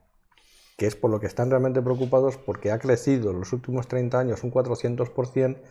que 0.78 0.88
es 0.88 0.96
por 0.96 1.12
lo 1.12 1.20
que 1.20 1.28
están 1.28 1.50
realmente 1.50 1.82
preocupados 1.82 2.38
porque 2.38 2.72
ha 2.72 2.80
crecido 2.80 3.32
en 3.32 3.40
los 3.40 3.54
últimos 3.54 3.88
30 3.88 4.20
años 4.20 4.44
un 4.44 4.52
400% 4.52 5.62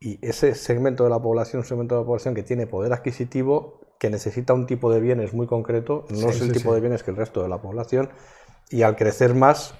y 0.00 0.18
ese 0.26 0.54
segmento 0.54 1.04
de 1.04 1.10
la 1.10 1.20
población, 1.20 1.60
un 1.62 1.66
segmento 1.66 1.94
de 1.94 2.02
la 2.02 2.06
población 2.06 2.34
que 2.34 2.42
tiene 2.42 2.66
poder 2.66 2.92
adquisitivo, 2.92 3.80
que 3.98 4.10
necesita 4.10 4.52
un 4.54 4.66
tipo 4.66 4.92
de 4.92 5.00
bienes 5.00 5.32
muy 5.32 5.46
concreto, 5.46 6.04
no 6.10 6.30
Sí, 6.30 6.30
es 6.30 6.40
el 6.42 6.48
sí, 6.48 6.52
tipo 6.52 6.74
sí. 6.74 6.74
de 6.74 6.80
bienes 6.80 7.02
que 7.02 7.10
el 7.10 7.16
resto 7.16 7.42
de 7.42 7.48
la 7.48 7.60
población, 7.62 8.10
y 8.70 8.82
al 8.82 8.96
crecer 8.96 9.34
más 9.34 9.74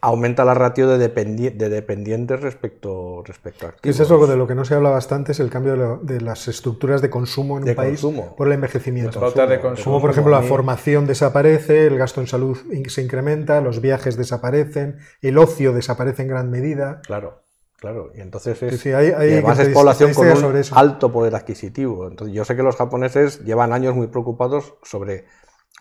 aumenta 0.00 0.44
la 0.44 0.54
ratio 0.54 0.86
de, 0.88 1.12
dependi- 1.12 1.52
de 1.56 1.68
dependientes 1.68 2.40
respecto, 2.40 3.22
respecto 3.24 3.66
a 3.66 3.70
Que 3.72 3.90
es 3.90 3.98
activos. 4.00 4.22
eso 4.22 4.26
de 4.32 4.36
lo 4.36 4.46
que 4.46 4.54
no 4.54 4.64
se 4.64 4.74
habla 4.74 4.90
bastante, 4.90 5.32
es 5.32 5.40
el 5.40 5.50
cambio 5.50 5.72
de, 5.72 5.78
lo- 5.78 5.96
de 5.98 6.20
las 6.20 6.46
estructuras 6.48 7.02
de 7.02 7.10
consumo 7.10 7.58
en 7.58 7.64
De 7.64 7.70
un 7.72 7.76
país 7.76 8.00
consumo. 8.00 8.36
por 8.36 8.46
el 8.46 8.52
envejecimiento. 8.52 9.20
Las 9.20 9.32
pautas 9.32 9.48
de 9.50 9.60
consumo. 9.60 9.84
Como 9.84 10.00
por 10.00 10.10
ejemplo 10.10 10.30
la 10.32 10.42
formación 10.42 11.06
desaparece, 11.06 11.86
el 11.86 11.98
gasto 11.98 12.20
en 12.20 12.26
salud 12.28 12.56
in- 12.72 12.88
se 12.88 13.02
incrementa, 13.02 13.60
los 13.60 13.80
viajes 13.80 14.16
desaparecen, 14.16 14.98
el 15.20 15.36
ocio 15.38 15.72
desaparece 15.72 16.22
en 16.22 16.28
gran 16.28 16.50
medida. 16.50 17.00
Claro, 17.04 17.42
claro. 17.80 18.12
Y 18.14 18.20
entonces 18.20 18.62
es, 18.62 18.74
Sí, 18.74 18.78
sí, 18.78 18.88
hay- 18.92 19.08
hay 19.10 19.30
y 19.30 19.32
además 19.32 19.58
es 19.58 19.68
población 19.70 20.14
con 20.14 20.28
un 20.28 20.36
sobre 20.36 20.60
eso. 20.60 20.76
alto 20.78 21.10
poder 21.10 21.34
adquisitivo. 21.34 22.06
Entonces 22.08 22.34
yo 22.36 22.44
sé 22.44 22.54
que 22.54 22.62
los 22.62 22.76
japoneses 22.76 23.44
llevan 23.44 23.72
años 23.72 23.96
muy 23.96 24.06
preocupados 24.06 24.74
sobre 24.84 25.24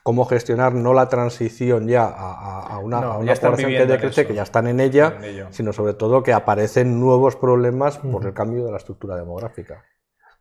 cómo 0.08 0.24
gestionar 0.24 0.74
no 0.74 0.94
la 0.94 1.10
transición 1.10 1.86
ya 1.86 2.06
a, 2.06 2.32
a- 2.32 2.68
a 2.76 2.80
una, 2.80 3.02
No, 3.02 3.12
a 3.12 3.18
una 3.18 3.36
población 3.36 3.72
que 3.72 3.86
decrece, 3.86 4.26
que 4.26 4.34
ya 4.34 4.44
están 4.44 4.66
en 4.68 4.80
ella, 4.80 5.18
En 5.22 5.52
sino 5.54 5.74
sobre 5.74 5.96
todo 5.96 6.24
que 6.24 6.32
aparecen 6.32 6.98
nuevos 6.98 7.36
problemas 7.36 7.98
por 7.98 8.26
el 8.26 8.34
cambio 8.34 8.64
de 8.64 8.72
la 8.72 8.78
estructura 8.78 9.18
demográfica. 9.18 9.84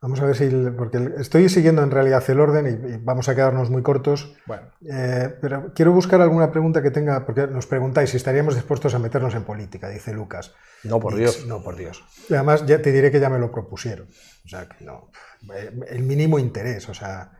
Vamos 0.01 0.21
a 0.21 0.27
ver 0.27 0.37
si, 0.37 0.49
porque 0.79 0.99
estoy 1.19 1.49
siguiendo 1.49 1.83
en 1.83 1.91
realidad 1.91 2.23
el 2.29 2.39
orden 2.39 2.65
y, 2.69 2.93
y 2.95 2.97
vamos 2.99 3.29
a 3.29 3.35
quedarnos 3.35 3.69
muy 3.71 3.83
cortos. 3.83 4.37
Bueno, 4.47 4.63
Eh, 4.89 5.35
pero 5.41 5.73
quiero 5.75 5.91
buscar 5.91 6.21
alguna 6.21 6.53
pregunta 6.53 6.81
que 6.81 6.93
tenga, 6.93 7.27
porque 7.27 7.49
nos 7.49 7.67
preguntáis 7.67 8.11
si 8.11 8.19
estaríamos 8.19 8.55
dispuestos 8.55 8.95
a 8.95 9.01
meternos 9.01 9.35
en 9.35 9.43
política, 9.43 9.89
dice 9.89 10.13
Lucas. 10.13 10.55
No, 10.85 11.01
por 11.01 11.15
Y- 11.15 11.17
Dios. 11.23 11.45
No, 11.49 11.61
por 11.61 11.75
Dios. 11.75 12.05
Y 12.29 12.35
además, 12.35 12.65
ya 12.67 12.81
te 12.81 12.93
diré 12.93 13.11
que 13.11 13.19
ya 13.19 13.31
me 13.31 13.41
lo 13.41 13.51
propusieron. 13.51 14.07
O 14.45 14.49
sea, 14.49 14.69
que 14.69 14.85
no. 14.85 15.11
Eh, 15.53 15.73
El 15.89 16.03
mínimo 16.05 16.39
interés. 16.39 16.89
O 16.89 16.95
sea, 16.95 17.33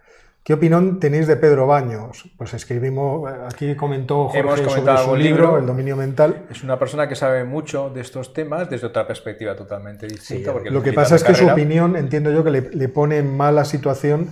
¿qué 0.47 0.55
opinión 0.55 1.01
tenéis 1.01 1.27
de 1.27 1.35
Pedro 1.37 1.67
Baños? 1.67 2.31
Pues 2.39 2.55
escribimos, 2.55 3.29
aquí 3.53 3.75
comentó 3.75 4.29
Jorge 4.29 4.39
Hemos 4.39 4.61
sobre 4.61 4.97
su 4.99 5.17
libro, 5.17 5.19
libro. 5.19 5.59
El 5.59 5.67
dominio 5.67 5.97
mental. 5.97 6.47
es 6.49 6.63
una 6.63 6.79
persona 6.79 7.09
que 7.09 7.17
sabe 7.17 7.43
mucho 7.43 7.91
de 7.91 8.01
estos 8.01 8.33
temas 8.33 8.71
desde 8.71 8.87
otra 8.87 9.09
perspectiva 9.09 9.57
totalmente 9.57 10.07
distinta. 10.07 10.53
porque 10.53 10.71
Lo 10.71 10.85
que 10.85 10.93
pasa 10.93 11.17
es 11.17 11.25
que 11.25 11.35
su 11.35 11.49
opinión, 11.49 11.97
entiendo 11.97 12.31
yo, 12.31 12.45
que 12.45 12.51
le, 12.51 12.61
le 12.71 12.89
pone 12.89 13.19
en 13.19 13.37
mala 13.37 13.65
situación 13.65 14.31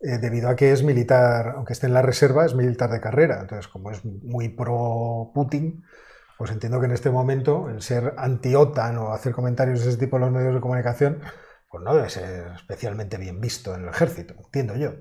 eh, 0.00 0.18
debido 0.18 0.50
a 0.50 0.54
que 0.54 0.70
es 0.70 0.82
militar, 0.82 1.54
aunque 1.56 1.72
esté 1.72 1.86
en 1.86 1.94
la 1.94 2.02
reserva, 2.02 2.44
es 2.44 2.54
militar 2.54 2.90
de 2.90 3.00
carrera. 3.00 3.38
Entonces, 3.40 3.66
como 3.68 3.90
es 3.90 4.04
muy 4.04 4.50
pro 4.50 5.30
Putin, 5.34 5.82
pues 6.36 6.50
entiendo 6.50 6.78
que 6.78 6.86
en 6.86 6.92
este 6.92 7.08
momento 7.08 7.70
el 7.70 7.80
ser 7.80 8.12
anti-OTAN 8.18 8.98
o 8.98 9.14
hacer 9.14 9.32
comentarios 9.32 9.82
de 9.82 9.88
ese 9.88 9.98
tipo 9.98 10.16
en 10.18 10.24
los 10.24 10.30
medios 10.30 10.54
de 10.54 10.60
comunicación, 10.60 11.20
pues 11.70 11.82
no 11.82 11.94
debe 11.94 12.10
ser 12.10 12.52
especialmente 12.54 13.16
bien 13.16 13.40
visto 13.40 13.74
en 13.74 13.84
el 13.84 13.88
ejército, 13.88 14.34
entiendo 14.36 14.76
yo. 14.76 14.92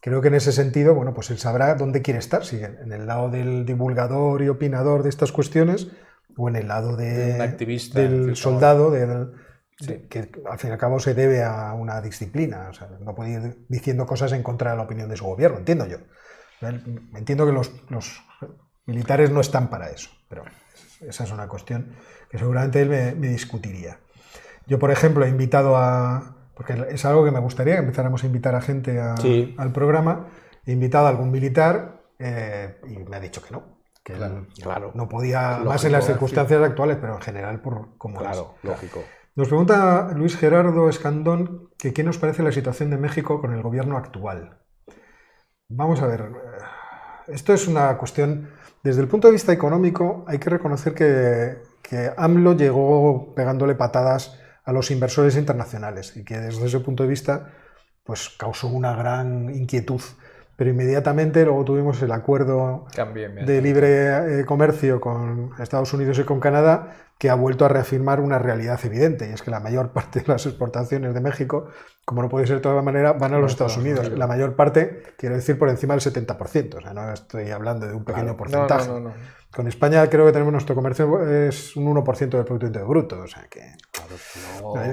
Creo 0.00 0.20
que 0.20 0.28
en 0.28 0.34
ese 0.34 0.52
sentido, 0.52 0.94
bueno, 0.94 1.12
pues 1.12 1.30
él 1.30 1.38
sabrá 1.38 1.74
dónde 1.74 2.02
quiere 2.02 2.20
estar, 2.20 2.44
si 2.44 2.56
en 2.62 2.92
el 2.92 3.06
lado 3.06 3.30
del 3.30 3.66
divulgador 3.66 4.42
y 4.42 4.48
opinador 4.48 5.02
de 5.02 5.08
estas 5.08 5.32
cuestiones 5.32 5.88
o 6.36 6.48
en 6.48 6.56
el 6.56 6.68
lado 6.68 6.96
de, 6.96 7.34
De 7.34 7.42
activista, 7.42 8.00
del 8.00 8.36
soldado, 8.36 8.90
del- 8.90 9.32
Sí. 9.80 10.06
que 10.10 10.28
al 10.50 10.58
fin 10.58 10.70
y 10.70 10.72
al 10.72 10.78
cabo 10.78 10.98
se 10.98 11.14
debe 11.14 11.44
a 11.44 11.72
una 11.72 12.00
disciplina. 12.00 12.66
O 12.68 12.72
sea, 12.72 12.88
no 13.00 13.14
puede 13.14 13.30
ir 13.30 13.64
diciendo 13.68 14.06
cosas 14.06 14.32
en 14.32 14.42
contra 14.42 14.72
de 14.72 14.76
la 14.76 14.82
opinión 14.82 15.08
de 15.08 15.16
su 15.16 15.24
gobierno, 15.24 15.58
entiendo 15.58 15.86
yo. 15.86 15.98
Entiendo 17.14 17.46
que 17.46 17.52
los, 17.52 17.70
los 17.88 18.20
militares 18.86 19.30
no 19.30 19.40
están 19.40 19.70
para 19.70 19.90
eso, 19.90 20.10
pero 20.28 20.42
esa 21.00 21.22
es 21.22 21.30
una 21.30 21.46
cuestión 21.46 21.92
que 22.28 22.38
seguramente 22.38 22.82
él 22.82 22.88
me, 22.88 23.14
me 23.14 23.28
discutiría. 23.28 24.00
Yo, 24.66 24.80
por 24.80 24.90
ejemplo, 24.90 25.24
he 25.24 25.28
invitado 25.28 25.76
a, 25.76 26.36
porque 26.58 26.74
es 26.90 27.04
algo 27.04 27.24
que 27.24 27.30
me 27.30 27.38
gustaría 27.38 27.74
que 27.74 27.80
empezáramos 27.80 28.22
a 28.24 28.26
invitar 28.26 28.54
a 28.56 28.60
gente 28.60 29.00
a- 29.00 29.16
Sí. 29.16 29.54
al 29.56 29.72
programa, 29.72 30.26
he 30.66 30.72
invitado 30.72 31.06
a 31.06 31.10
algún 31.10 31.30
militar 31.30 32.02
eh, 32.18 32.80
y 32.88 32.98
me 33.08 33.16
ha 33.16 33.20
dicho 33.20 33.40
que 33.40 33.52
no. 33.52 33.78
Que 34.02 34.14
él 34.14 34.48
claro. 34.62 34.90
no 34.94 35.08
podía, 35.08 35.50
Lógico, 35.52 35.70
más 35.70 35.84
en 35.84 35.92
las 35.92 36.04
sí. 36.04 36.10
circunstancias 36.12 36.60
actuales, 36.62 36.98
pero 37.00 37.14
en 37.14 37.20
general 37.22 37.60
por 37.62 37.96
cómo 37.96 38.16
es. 38.16 38.22
Claro, 38.26 38.54
lógico. 38.64 39.00
Nos 39.36 39.46
pregunta 39.48 40.10
Luis 40.16 40.36
Gerardo 40.36 40.88
Escandón 40.88 41.70
que 41.78 41.92
qué 41.92 42.02
nos 42.02 42.18
parece 42.18 42.42
la 42.42 42.50
situación 42.50 42.90
de 42.90 42.98
México 42.98 43.40
con 43.40 43.52
el 43.54 43.62
gobierno 43.62 43.96
actual. 43.96 44.58
Vamos 45.68 46.02
a 46.02 46.06
ver, 46.08 46.22
eh, 46.22 46.24
esto 47.28 47.52
es 47.52 47.68
una 47.68 47.96
cuestión, 47.98 48.50
desde 48.82 49.00
el 49.02 49.06
punto 49.08 49.28
de 49.28 49.32
vista 49.32 49.52
económico, 49.52 50.24
hay 50.26 50.38
que 50.38 50.50
reconocer 50.50 50.94
que, 50.94 51.58
que 51.82 52.10
AMLO 52.16 52.54
llegó 52.56 53.34
pegándole 53.34 53.74
patadas 53.74 54.40
a 54.68 54.72
los 54.72 54.90
inversores 54.90 55.34
internacionales 55.36 56.14
y 56.16 56.24
que 56.24 56.36
desde 56.38 56.66
ese 56.66 56.80
punto 56.80 57.02
de 57.04 57.08
vista 57.08 57.52
pues 58.04 58.28
causó 58.38 58.68
una 58.68 58.94
gran 58.94 59.48
inquietud. 59.54 60.00
Pero 60.56 60.70
inmediatamente 60.70 61.44
luego 61.44 61.64
tuvimos 61.64 62.02
el 62.02 62.12
acuerdo 62.12 62.84
Cambie, 62.94 63.28
bien. 63.28 63.46
de 63.46 63.62
libre 63.62 64.40
eh, 64.40 64.44
comercio 64.44 65.00
con 65.00 65.52
Estados 65.58 65.92
Unidos 65.94 66.18
y 66.18 66.24
con 66.24 66.40
Canadá, 66.40 66.96
que 67.16 67.30
ha 67.30 67.34
vuelto 67.34 67.64
a 67.64 67.68
reafirmar 67.68 68.20
una 68.20 68.38
realidad 68.38 68.78
evidente, 68.84 69.28
y 69.30 69.32
es 69.32 69.40
que 69.42 69.50
la 69.50 69.60
mayor 69.60 69.92
parte 69.96 70.20
de 70.20 70.26
las 70.26 70.44
exportaciones 70.46 71.14
de 71.14 71.20
México, 71.20 71.68
como 72.04 72.22
no 72.22 72.28
puede 72.28 72.46
ser 72.46 72.56
de 72.56 72.62
toda 72.62 72.82
manera, 72.82 73.12
van 73.12 73.34
a 73.34 73.38
los 73.38 73.52
Estados 73.52 73.76
Unidos. 73.76 74.10
La 74.10 74.26
mayor 74.26 74.54
parte, 74.56 75.02
quiero 75.16 75.36
decir, 75.36 75.58
por 75.58 75.68
encima 75.68 75.94
del 75.94 76.02
70%, 76.02 76.74
o 76.76 76.80
sea, 76.80 76.92
no 76.92 77.12
estoy 77.12 77.50
hablando 77.50 77.86
de 77.86 77.94
un 77.94 78.04
pequeño 78.04 78.26
No, 78.32 78.36
porcentaje. 78.36 78.88
no, 78.88 79.00
no, 79.00 79.08
no. 79.10 79.14
Con 79.52 79.66
España 79.66 80.08
creo 80.08 80.26
que 80.26 80.32
tenemos 80.32 80.52
nuestro 80.52 80.74
comercio 80.74 81.26
es 81.28 81.74
un 81.76 81.86
1% 81.88 82.36
del 82.36 82.46
Producto 82.46 82.66
Interior 82.66 82.88
Bruto, 82.88 83.20
o 83.20 83.26
sea 83.26 83.46
que 83.48 83.72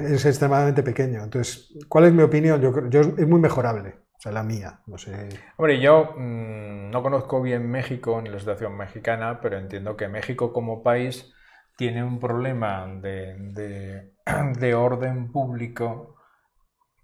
es 0.02 0.24
extremadamente 0.24 0.82
pequeño. 0.82 1.22
Entonces, 1.22 1.72
¿cuál 1.88 2.04
es 2.06 2.12
mi 2.12 2.22
opinión? 2.22 2.60
Yo, 2.60 2.88
yo 2.88 3.00
es 3.00 3.28
muy 3.28 3.40
mejorable, 3.40 3.90
o 4.16 4.20
sea, 4.20 4.32
la 4.32 4.42
mía, 4.42 4.80
no 4.86 4.98
sé. 4.98 5.28
Hombre, 5.56 5.80
yo 5.80 6.14
mm, 6.16 6.90
no 6.90 7.02
conozco 7.02 7.42
bien 7.42 7.70
México 7.70 8.20
ni 8.22 8.30
la 8.30 8.38
situación 8.38 8.76
mexicana, 8.76 9.40
pero 9.40 9.58
entiendo 9.58 9.96
que 9.96 10.08
México 10.08 10.52
como 10.52 10.82
país 10.82 11.32
tiene 11.76 12.02
un 12.02 12.18
problema 12.18 12.86
de, 12.86 13.36
de- 13.38 14.12
de 14.58 14.74
orden 14.74 15.30
público 15.32 16.16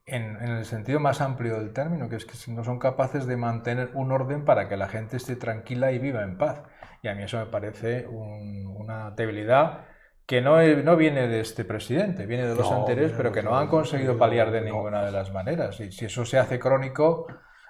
en, 0.06 0.36
en 0.36 0.48
el 0.50 0.64
sentido 0.64 1.00
más 1.00 1.20
amplio 1.20 1.58
del 1.58 1.72
término, 1.72 2.08
que 2.08 2.16
es 2.16 2.24
que 2.24 2.52
no 2.52 2.64
son 2.64 2.78
capaces 2.78 3.26
de 3.26 3.36
mantener 3.36 3.90
un 3.94 4.12
orden 4.12 4.44
para 4.44 4.68
que 4.68 4.76
la 4.76 4.88
gente 4.88 5.16
esté 5.16 5.36
tranquila 5.36 5.92
y 5.92 5.98
viva 5.98 6.22
en 6.22 6.38
paz. 6.38 6.62
Y 7.02 7.08
a 7.08 7.14
mí 7.14 7.24
eso 7.24 7.38
me 7.38 7.46
parece 7.46 8.06
un- 8.06 8.66
una 8.78 9.10
debilidad 9.10 9.86
que 10.24 10.40
no, 10.40 10.62
no 10.62 10.96
viene 10.96 11.26
de 11.26 11.40
este 11.40 11.64
presidente, 11.64 12.26
viene 12.26 12.46
de 12.46 12.54
los 12.54 12.70
No, 12.70 12.78
anteriores, 12.78 13.12
pero 13.16 13.32
que 13.32 13.42
no 13.42 13.58
han 13.58 13.66
conseguido 13.66 14.16
paliar 14.16 14.52
de 14.52 14.62
ninguna 14.62 15.04
de 15.04 15.10
las 15.10 15.32
maneras. 15.32 15.80
Y 15.80 15.90
si 15.90 16.04
eso 16.04 16.24
se 16.24 16.38
hace 16.38 16.60
crónico, 16.60 17.26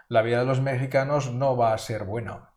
la 0.08 0.20
vida 0.20 0.40
de 0.40 0.44
los 0.44 0.60
mexicanos 0.60 1.32
no 1.32 1.56
va 1.56 1.72
a 1.72 1.78
ser 1.78 2.04
buena. 2.04 2.50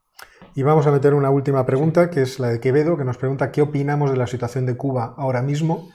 Y 0.53 0.63
vamos 0.63 0.85
a 0.85 0.91
meter 0.91 1.13
una 1.13 1.29
última 1.29 1.65
pregunta, 1.65 2.09
que 2.09 2.21
es 2.23 2.39
la 2.39 2.49
de 2.49 2.59
Quevedo, 2.59 2.97
que 2.97 3.05
nos 3.05 3.17
pregunta 3.17 3.51
qué 3.51 3.61
opinamos 3.61 4.11
de 4.11 4.17
la 4.17 4.27
situación 4.27 4.65
de 4.65 4.75
Cuba 4.75 5.15
ahora 5.17 5.41
mismo. 5.41 5.89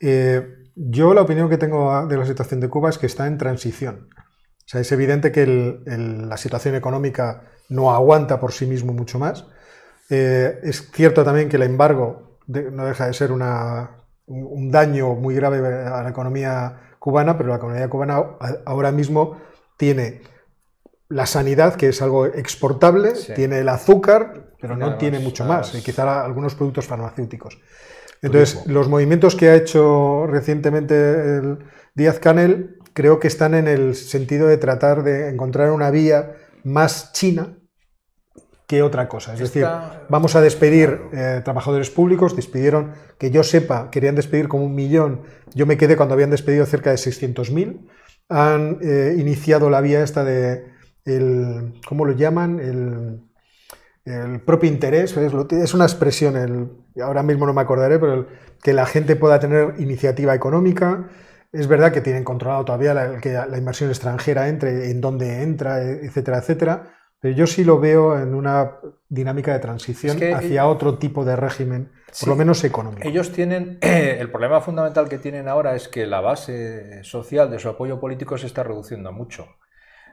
Eh, 0.00 0.44
yo 0.74 1.14
la 1.14 1.22
opinión 1.22 1.48
que 1.48 1.58
tengo 1.58 2.06
de 2.06 2.16
la 2.16 2.26
situación 2.26 2.60
de 2.60 2.68
Cuba 2.68 2.90
es 2.90 2.98
que 2.98 3.06
está 3.06 3.26
en 3.28 3.38
transición. 3.38 4.08
O 4.16 4.68
sea, 4.70 4.80
es 4.80 4.90
evidente 4.92 5.32
que 5.32 5.42
el- 5.44 5.82
el- 5.86 6.28
la 6.28 6.36
situación 6.36 6.74
económica 6.74 7.44
no 7.68 7.92
aguanta 7.92 8.38
por 8.40 8.52
sí 8.52 8.66
mismo 8.66 8.92
mucho 8.92 9.18
más. 9.18 9.46
Eh, 10.10 10.60
es 10.62 10.90
cierto 10.92 11.24
también 11.24 11.48
que 11.48 11.56
el 11.56 11.62
embargo 11.62 12.38
de- 12.46 12.70
no 12.70 12.86
deja 12.86 13.06
de 13.06 13.12
ser 13.14 13.30
una- 13.32 13.90
un, 14.26 14.46
un 14.50 14.70
daño 14.70 15.14
muy 15.14 15.34
grave 15.34 15.58
a 15.86 16.02
la 16.02 16.08
economía 16.10 16.80
cubana, 16.98 17.36
pero 17.36 17.50
la 17.50 17.56
economía 17.56 17.88
cubana 17.88 18.16
a- 18.16 18.56
ahora 18.66 18.90
mismo 18.92 19.38
tiene 19.76 20.22
la 21.10 21.26
sanidad, 21.26 21.74
que 21.76 21.88
es 21.88 22.02
algo 22.02 22.26
exportable, 22.26 23.14
Sí. 23.14 23.32
tiene 23.34 23.60
el 23.60 23.68
azúcar, 23.68 24.52
pero 24.60 24.76
no 24.76 24.96
tiene 24.98 25.18
mucho 25.20 25.44
más, 25.44 25.74
y 25.74 25.80
quizá 25.82 26.24
algunos 26.24 26.54
productos 26.54 26.86
farmacéuticos. 26.86 27.58
Entonces, 28.20 28.66
los 28.66 28.88
movimientos 28.88 29.36
que 29.36 29.48
ha 29.48 29.54
hecho 29.54 30.26
recientemente 30.26 31.38
el 31.38 31.58
Díaz 31.94 32.18
Canel 32.18 32.76
creo 32.92 33.20
que 33.20 33.28
están 33.28 33.54
en 33.54 33.68
el 33.68 33.94
sentido 33.94 34.48
de 34.48 34.56
tratar 34.58 35.04
de 35.04 35.28
encontrar 35.28 35.70
una 35.70 35.90
vía 35.90 36.32
más 36.64 37.12
china 37.12 37.56
que 38.68 38.82
otra 38.82 39.08
cosa. 39.08 39.32
Es 39.32 39.40
decir, 39.40 39.62
vamos 40.10 40.36
a 40.36 40.42
despedir 40.42 41.00
eh, 41.12 41.40
trabajadores 41.42 41.90
públicos, 41.90 42.36
despidieron, 42.36 42.92
que 43.18 43.30
yo 43.30 43.42
sepa, 43.42 43.90
querían 43.90 44.14
despedir 44.14 44.46
como 44.46 44.64
un 44.66 44.74
millón, 44.74 45.22
yo 45.54 45.64
me 45.64 45.78
quedé 45.78 45.96
cuando 45.96 46.12
habían 46.14 46.28
despedido 46.30 46.66
cerca 46.66 46.90
de 46.90 46.98
600.000, 46.98 47.88
han 48.28 48.78
eh, 48.82 49.16
iniciado 49.18 49.70
la 49.70 49.80
vía 49.80 50.04
esta 50.04 50.22
de, 50.22 50.66
el, 51.06 51.80
¿cómo 51.88 52.04
lo 52.04 52.12
llaman? 52.12 52.60
El, 52.60 53.22
el 54.04 54.40
propio 54.42 54.68
interés, 54.70 55.16
es, 55.16 55.74
una 55.74 55.84
expresión, 55.84 56.36
el, 56.36 56.68
ahora 57.02 57.22
mismo 57.22 57.46
no 57.46 57.54
me 57.54 57.62
acordaré, 57.62 57.98
pero 57.98 58.12
el- 58.14 58.26
que 58.62 58.74
la 58.74 58.84
gente 58.86 59.16
pueda 59.16 59.38
tener 59.40 59.74
iniciativa 59.78 60.34
económica. 60.34 61.08
Es 61.52 61.68
verdad 61.68 61.92
que 61.92 62.00
tienen 62.02 62.24
controlado 62.24 62.64
todavía 62.66 62.92
la, 62.92 63.18
que 63.20 63.32
la 63.32 63.56
inversión 63.56 63.88
extranjera 63.88 64.48
entre, 64.48 64.90
en 64.90 65.00
dónde 65.00 65.42
entra, 65.42 65.82
e- 65.82 66.04
etcétera, 66.04 66.38
etcétera. 66.38 66.97
Pero 67.20 67.34
yo 67.34 67.46
sí 67.46 67.64
lo 67.64 67.80
veo 67.80 68.18
en 68.18 68.34
una 68.34 68.76
dinámica 69.08 69.52
de 69.52 69.58
transición 69.58 70.16
Es 70.16 70.20
que 70.20 70.34
hacia 70.34 70.66
otro 70.66 70.98
tipo 70.98 71.24
de 71.24 71.36
régimen, 71.36 71.90
Sí. 72.12 72.24
por 72.24 72.34
lo 72.34 72.36
menos 72.36 72.64
económico. 72.64 73.06
Ellos 73.06 73.32
tienen, 73.32 73.78
el 73.82 74.30
problema 74.30 74.60
fundamental 74.60 75.08
que 75.08 75.18
tienen 75.18 75.48
ahora 75.48 75.74
es 75.74 75.88
que 75.88 76.06
la 76.06 76.20
base 76.20 77.02
social 77.04 77.50
de 77.50 77.58
su 77.58 77.68
apoyo 77.68 78.00
político 78.00 78.38
se 78.38 78.46
está 78.46 78.62
reduciendo 78.62 79.12
mucho. 79.12 79.46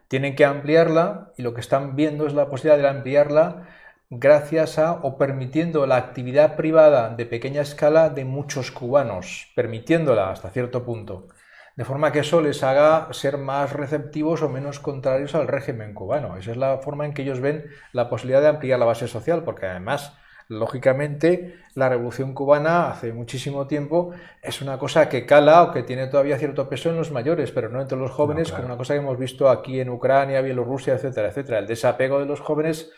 Tienen 0.08 0.36
que 0.36 0.46
ampliarla 0.46 1.32
y 1.38 1.44
lo 1.44 1.54
que 1.54 1.62
están 1.62 1.96
viendo 1.96 2.28
es 2.28 2.34
la 2.34 2.50
posibilidad 2.50 2.82
de 2.82 2.90
ampliarla 2.90 3.68
gracias 4.10 4.78
a 4.78 4.94
o 4.94 5.18
permitiendo 5.18 5.86
la 5.88 5.98
actividad 5.98 6.56
privada 6.56 7.10
de 7.10 7.26
pequeña 7.26 7.62
escala 7.62 8.10
de 8.10 8.24
muchos 8.24 8.72
cubanos, 8.72 9.52
permitiéndola 9.56 10.32
hasta 10.32 10.50
cierto 10.50 10.86
punto. 10.86 11.28
De 11.76 11.84
forma 11.86 12.12
que 12.12 12.20
eso 12.20 12.42
les 12.42 12.64
haga 12.64 13.10
ser 13.12 13.38
más 13.38 13.74
receptivos 13.74 14.42
o 14.42 14.50
menos 14.50 14.80
contrarios 14.80 15.36
al 15.36 15.48
régimen 15.48 15.94
cubano. 15.94 16.38
Esa 16.38 16.52
es 16.52 16.58
la 16.58 16.78
forma 16.78 17.06
en 17.06 17.14
que 17.14 17.22
ellos 17.24 17.42
ven 17.42 17.66
la 17.92 18.10
posibilidad 18.10 18.42
de 18.42 18.48
ampliar 18.48 18.80
la 18.80 18.86
base 18.86 19.08
social, 19.08 19.44
porque 19.44 19.66
además 19.66 20.14
lógicamente, 20.48 21.56
la 21.74 21.90
revolución 21.90 22.34
cubana 22.34 22.90
hace 22.90 23.14
muchísimo 23.14 23.68
tiempo 23.68 24.12
es 24.42 24.62
una 24.62 24.78
cosa 24.78 25.10
que 25.10 25.26
cala 25.26 25.64
o 25.64 25.72
que 25.72 25.84
tiene 25.84 26.08
todavía 26.08 26.38
cierto 26.38 26.70
peso 26.70 26.90
en 26.90 26.98
los 26.98 27.12
mayores, 27.12 27.52
pero 27.52 27.70
no 27.70 27.82
entre 27.82 27.98
los 27.98 28.12
jóvenes, 28.12 28.52
como 28.52 28.66
una 28.68 28.78
cosa 28.78 28.94
que 28.94 29.00
hemos 29.00 29.18
visto 29.18 29.50
aquí 29.50 29.80
en 29.80 29.90
Ucrania, 29.90 30.42
Bielorrusia, 30.42 30.94
etcétera, 30.94 31.30
etcétera. 31.30 31.60
El 31.60 31.68
desapego 31.68 32.20
de 32.20 32.26
los 32.26 32.40
jóvenes 32.42 32.92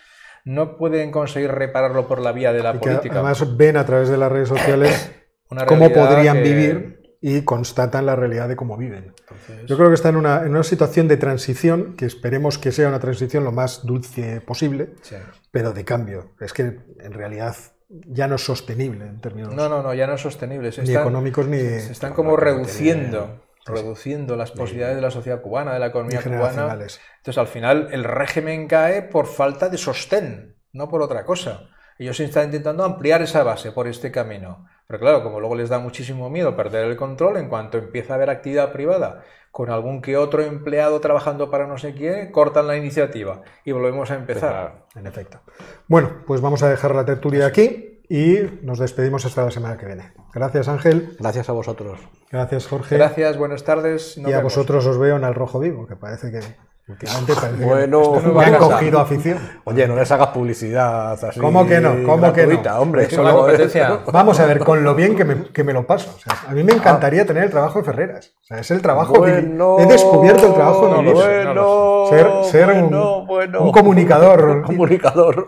no 0.44 0.78
pueden 0.78 1.12
conseguir 1.12 1.52
repararlo 1.52 2.08
por 2.08 2.20
la 2.20 2.32
vía 2.32 2.54
de 2.54 2.64
la 2.64 2.72
Y 2.72 2.74
que 2.74 2.80
política. 2.80 3.16
además 3.16 3.58
ven 3.58 3.78
a 3.78 3.86
través 3.86 4.10
de 4.10 4.18
las 4.18 4.32
redes 4.32 4.50
sociales 4.50 5.12
Una 5.50 5.66
cómo 5.66 5.90
podrían 5.92 6.38
que- 6.38 6.44
vivir 6.44 6.97
y 7.22 7.42
constatan 7.42 8.06
la 8.06 8.16
realidad 8.16 8.48
de 8.48 8.56
cómo 8.56 8.78
viven. 8.78 9.14
Entonces, 9.20 9.66
Yo 9.66 9.76
creo 9.78 9.90
que 9.90 9.96
está 9.96 10.10
en 10.10 10.18
una, 10.18 10.42
en 10.44 10.50
una 10.50 10.64
situación 10.64 11.08
de 11.08 11.18
transición, 11.18 11.96
que 11.96 12.06
esperemos 12.06 12.58
que 12.58 12.72
sea 12.72 12.88
una 12.90 13.00
transición 13.00 13.44
lo 13.44 13.52
más 13.52 13.86
dulce 13.86 14.42
posible, 14.42 14.94
sí. 15.02 15.16
pero 15.52 15.74
de 15.74 15.84
cambio. 15.84 16.36
Es 16.40 16.54
que 16.54 16.80
en 17.00 17.14
realidad 17.14 17.56
ya 17.90 18.28
no 18.28 18.36
es 18.36 18.44
sostenible 18.46 19.06
en 19.06 19.22
términos 19.22 19.54
No, 19.56 19.70
no, 19.70 19.82
no, 19.82 19.94
ya 19.94 20.08
no 20.08 20.14
es 20.14 20.22
sostenible. 20.22 20.72
Se 20.72 20.82
ni 20.82 20.90
están- 20.90 21.02
económicos 21.04 21.48
ni, 21.48 21.58
se 21.58 21.92
están 21.92 22.14
como 22.14 22.36
reduciendo, 22.38 23.42
reduciendo 23.66 24.36
las 24.36 24.52
posibilidades 24.52 24.96
de 24.98 25.02
la 25.02 25.12
sociedad 25.12 25.42
cubana, 25.42 25.74
de 25.74 25.80
la 25.80 25.88
economía 25.88 26.22
cubana. 26.22 26.74
Entonces, 26.74 27.38
al 27.38 27.48
final, 27.48 27.90
el 27.92 28.04
régimen 28.04 28.68
cae 28.68 29.02
por 29.02 29.26
falta 29.26 29.70
de 29.70 29.78
sostén, 29.78 30.56
no 30.72 30.88
por 30.90 31.02
otra 31.02 31.26
cosa. 31.26 31.70
Ellos 32.00 32.20
están 32.20 32.46
intentando 32.46 32.84
ampliar 32.84 33.22
esa 33.22 33.44
base 33.44 33.72
por 33.72 33.88
este 33.88 34.12
camino. 34.12 34.68
Pero 34.88 35.00
claro, 35.00 35.24
como 35.24 35.40
luego 35.40 35.56
les 35.56 35.70
da 35.70 35.80
muchísimo 35.80 36.30
miedo 36.30 36.56
perder 36.56 36.86
el 36.86 36.96
control, 36.96 37.38
en 37.38 37.50
cuanto 37.50 37.78
empieza 37.78 38.14
a 38.14 38.16
haber 38.16 38.30
actividad 38.30 38.72
privada 38.72 39.24
con 39.52 39.70
algún 39.72 40.02
que 40.02 40.18
otro 40.18 40.44
empleado 40.44 41.00
trabajando 41.02 41.50
para 41.50 41.66
no 41.66 41.78
sé 41.78 41.94
quién, 41.96 42.32
cortan 42.32 42.68
la 42.68 42.78
iniciativa 42.78 43.42
y 43.66 43.72
volvemos 43.72 44.12
a 44.12 44.16
empezar. 44.16 44.86
En 44.96 45.08
efecto. 45.08 45.40
Bueno, 45.88 46.12
pues 46.28 46.42
vamos 46.42 46.62
a 46.64 46.70
dejar 46.70 46.94
la 46.94 47.06
tertulia 47.06 47.48
aquí 47.48 48.02
y 48.08 48.38
nos 48.62 48.78
despedimos 48.78 49.26
hasta 49.26 49.44
la 49.44 49.52
semana 49.52 49.76
que 49.78 49.88
viene. 49.88 50.14
Gracias 50.34 50.68
Ángel, 50.68 51.18
Gracias 51.20 51.50
a 51.50 51.54
vosotros. 51.54 52.00
gracias 52.32 52.68
Jorge 52.68 52.96
Gracias, 52.98 53.36
buenas 53.38 53.64
tardes. 53.64 54.18
nos 54.20 54.30
y 54.30 54.34
a 54.34 54.38
vemos. 54.38 54.54
vosotros 54.56 54.86
os 54.86 54.98
veo 55.00 55.18
en 55.18 55.24
el 55.24 55.34
rojo 55.34 55.60
vivo, 55.60 55.88
que 55.88 55.96
parece 55.96 56.32
que 56.32 56.40
últimamente 56.88 57.34
que 57.58 57.66
Bueno, 57.66 58.16
a 58.40 58.46
han 58.46 58.56
cogido 58.56 59.00
afición. 59.00 59.40
Oye, 59.66 59.88
no 59.88 59.96
les 59.96 60.12
hagas 60.12 60.30
publicidad 60.30 61.12
así. 61.24 61.40
¿Cómo 61.40 61.68
que 61.68 61.80
no? 61.80 61.96
¿Cómo 62.06 62.34
que 62.34 62.44
no? 62.44 62.48
gratuita, 62.50 62.80
hombre. 62.80 63.04
Eso 63.04 63.22
es 63.22 63.28
la 63.28 63.34
competencia. 63.34 64.00
Vamos 64.12 64.40
a 64.40 64.46
ver, 64.46 64.60
con 64.60 64.84
lo 64.84 64.96
bien 64.96 65.16
que 65.16 65.26
me, 65.26 65.44
que 65.46 65.64
me 65.64 65.74
lo 65.74 65.86
paso. 65.86 66.14
O 66.16 66.20
sea, 66.20 66.50
a 66.50 66.54
mí 66.54 66.64
me 66.64 66.74
encantaría 66.74 67.26
tener 67.26 67.44
el 67.44 67.50
trabajo 67.50 67.80
de 67.80 67.86
Ferreras. 67.86 68.34
O 68.42 68.46
sea, 68.46 68.60
es 68.60 68.72
el 68.72 68.82
trabajo 68.82 69.14
Bueno, 69.16 69.78
He 69.80 69.86
descubierto 69.86 70.48
el 70.48 70.54
trabajo 70.54 70.88
no 70.88 71.02
no 71.02 71.14
bueno, 71.14 72.06
Ser, 72.10 72.28
ser 72.52 72.70
un, 72.70 72.90
bueno, 72.90 73.26
bueno. 73.26 73.62
un 73.62 73.72
comunicador 73.72 74.42
Un 74.50 74.62
comunicador. 74.64 75.48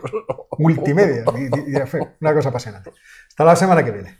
multimedia. 0.58 1.24
una 2.20 2.34
cosa 2.34 2.50
apasionante. 2.50 2.92
Hasta 3.28 3.44
la 3.44 3.56
semana 3.56 3.84
que 3.84 3.90
viene. 3.90 4.18